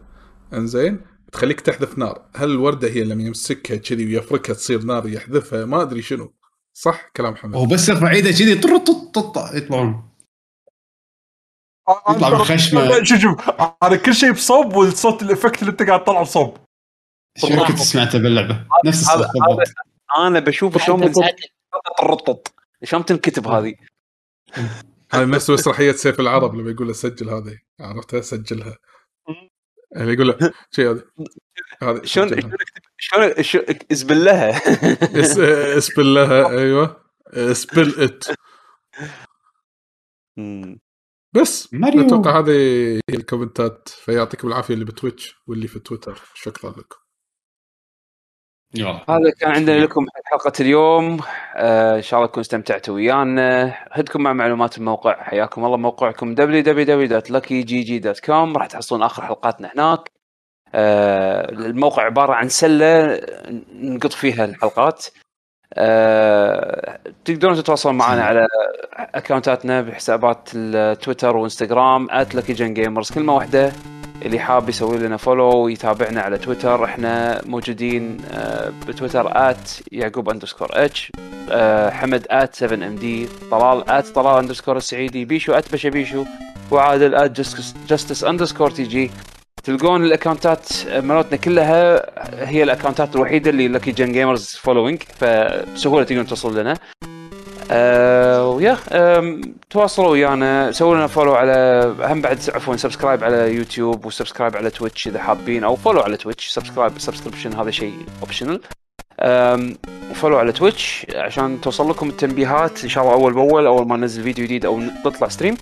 [0.55, 1.01] إنزين.
[1.33, 2.29] تخليك تحذف نار.
[2.37, 6.35] هل الوردة هي لما يمسكها كذي ويفركها تصير نار يحذفها؟ ما أدري شنو.
[6.73, 7.55] صح كلام حمد.
[7.55, 10.11] هو بس يرفع إيده كذي طر طط طط يطلعون.
[12.11, 12.85] يطلع بالخشمة.
[12.85, 13.51] لا، شوف شوف
[13.83, 16.57] أنا كل شيء بصوب والصوت الافكت اللي انت قاعد تطلع بصوب.
[17.39, 19.27] شنو كنت سمعته باللعبة؟ نفس الصوت
[20.19, 21.13] أنا بشوف شلون.
[21.99, 23.75] ترطط شلون تنكتب هذه؟
[25.13, 27.59] هذا نفس مسرحيه سيف العرب لما يقول له سجل هذه.
[27.81, 28.77] عرفتها سجلها
[29.97, 30.39] اللي يقول له
[30.71, 31.03] شيء هذه
[31.83, 32.29] هذه شلون.
[32.29, 32.53] شلون اكتب
[32.99, 34.51] شلون شو- اسبل لها
[35.21, 35.39] اس-
[35.79, 37.05] اسبل لها أيوه.
[37.29, 38.25] spell it.
[41.37, 41.75] بس.
[41.75, 42.07] ماريو.
[42.07, 42.51] أتوقع هذه
[43.11, 43.89] هي ال comment ات.
[43.89, 46.21] فيعطيكم العافية اللي بتويتش واللي في تويتر.
[46.35, 46.97] شكرا لكم.
[49.09, 51.21] هذا كان عندنا لكم حلقة اليوم.
[51.57, 53.75] آه إن شاء الله تكونوا استمتعتوا ويانا.
[53.93, 55.23] هدكم مع معلومات الموقع.
[55.23, 60.11] حياكم الله موقعكم www.luckygg.com راح تحصلون آخر حلقاتنا هناك.
[60.75, 63.21] آه الموقع عبارة عن سلة
[63.75, 65.07] نقط فيها الحلقات.
[65.75, 68.47] آه تقدرون تتواصلون معنا على
[69.15, 73.73] account اتنا بحسابات التويتر وإنستغرام @luckygengamers كلمة واحدة.
[74.23, 80.69] اللي حاب يسوي لنا follow ويتابعنا على تويتر إحنا موجودين آه، بتويتر at يعقوب underscore
[80.73, 81.13] H
[81.91, 86.25] حمد at 7MD طلال at طلال underscore السعيدي بيشو at بشا بيشو
[86.71, 87.41] وعادل at
[87.89, 89.11] Justice underscore TG
[89.65, 92.07] تلقون الاكونتات مالتنا كلها
[92.49, 96.77] هي الاكونتات الوحيدة اللي Legion Gamers following فبسهولة تقدرون توصلون لنا.
[97.73, 98.79] آه ويا
[99.71, 104.71] تواصلوا ويانا سووا لنا follow على هم بعد عفوا subscribe على يوتيوب و subscribe على
[104.71, 108.61] تويتش إذا حابين أو follow على تويتش subscribe subscription هذا شيء optional
[110.11, 113.97] و follow على تويتش عشان توصل لكم التنبيهات إن شاء الله أول بأول أول ما
[113.97, 115.57] ننزل فيديو جديد أو نطلع stream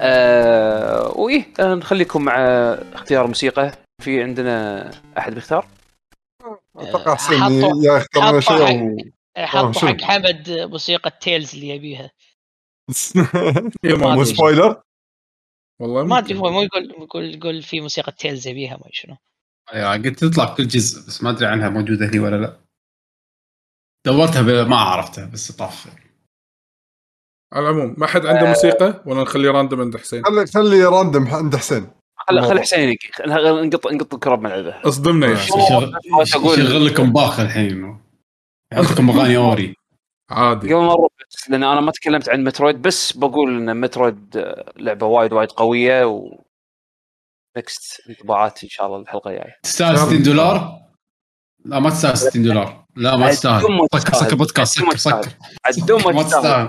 [0.00, 2.34] آه وإيه آه، نخليكم مع
[2.94, 3.72] اختيار موسيقى.
[4.02, 5.66] في عندنا أحد بيختار؟
[6.78, 7.42] أتوقع حسين
[7.82, 12.10] يختار لنا شيء حطوا شنو؟ حق حمد موسيقى Tales اللي يبيها.
[13.84, 14.24] ما مو.
[14.24, 14.82] spoiler
[15.80, 16.38] والله ما أدري.
[16.38, 19.16] هو مو يقول يقول يقول في موسيقى Tales يبيها ما شنو.
[19.74, 22.56] يا قلت تطلع كل جزء بس ما أدري عنها موجودة هني ولا لا.
[24.06, 25.86] دورتها ب- ما عرفتها بس طاف.
[27.52, 31.56] على العموم ما حد عنده موسيقى؟ ولا نخليه random عند حسين؟ خلي خلي random عند
[31.56, 31.90] حسين.
[32.28, 32.42] خل.
[32.42, 32.96] خل حسين
[33.38, 35.92] نقط نقط الكره بملعبه اصدمنا يا حسين.
[36.22, 38.05] يشغل لكم باخ الحين.
[38.76, 39.74] يحط لكم اغاني Ori.
[40.30, 40.74] عادي.
[40.74, 45.06] قبل ما نروح بس لأن أنا ما تكلمت عن Metroid بس بقول إن Metroid لعبة
[45.06, 46.40] وايد وايد قوية و
[47.56, 49.56] next انطباعات إن شاء الله الحلقة الجاية.
[49.62, 50.78] تستاهل 60 دولار؟
[51.64, 52.84] لا ما تستاهل 60 دولار.
[52.96, 53.62] لا ما تستاهل.
[53.94, 54.12] سكر.
[54.14, 54.96] سكر بودكاست سكر.
[54.96, 55.28] سكر
[55.66, 56.68] عدوم ما تستاهل.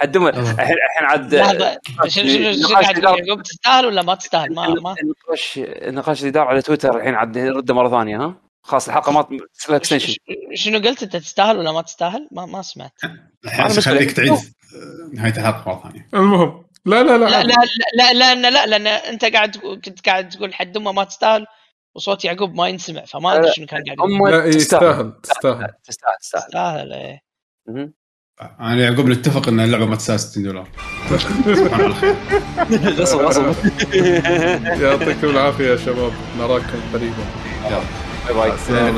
[0.00, 0.26] عدوم.
[0.28, 4.14] الحين الحين عاد لحظه شنو شنو شنو نقاش قاعد الإدارة- تقول يعقوب تستاهل ولا ما
[4.14, 8.34] تستاهل؟ ما ما النقاش نقاش الاداره على تويتر الحين عاد نرده مرة ثانية ها؟
[8.64, 9.26] خلاص الحلقة ما
[9.70, 10.14] extension
[10.54, 12.92] شنو قلت؟ أنت تستاهل ولا ما تستاهل؟ ما ما سمعت.
[13.44, 14.12] الحين خليك.
[14.12, 14.32] تعيد
[15.12, 16.08] نهاية الحلقة مرة ثانية.
[16.14, 16.64] المهم.
[16.86, 17.42] لا لا لا, لا.
[17.42, 21.46] لا لا لا لا لا لأن أنت قاعد كنت قاعد تقول حد أمه ما تستاهل
[21.94, 24.12] وصوت يعقوب ما ينسمع فما أدري شنو كان قاعد يقول.
[24.12, 24.56] هم لا تستاهل.
[24.56, 25.68] يستاهل تستاهل.
[25.84, 26.44] تستاهل تستاهل.
[26.46, 27.22] تستاهل إيه.
[28.60, 30.68] أنا يعقوب نتفق إن اللعبة ما تستاهل 60 دولار.
[33.00, 33.54] غصب غصب.
[34.82, 36.12] يعطيكم العافية يا شباب.
[36.38, 37.24] نراكم قريبا.
[38.26, 38.94] 拜拜，再见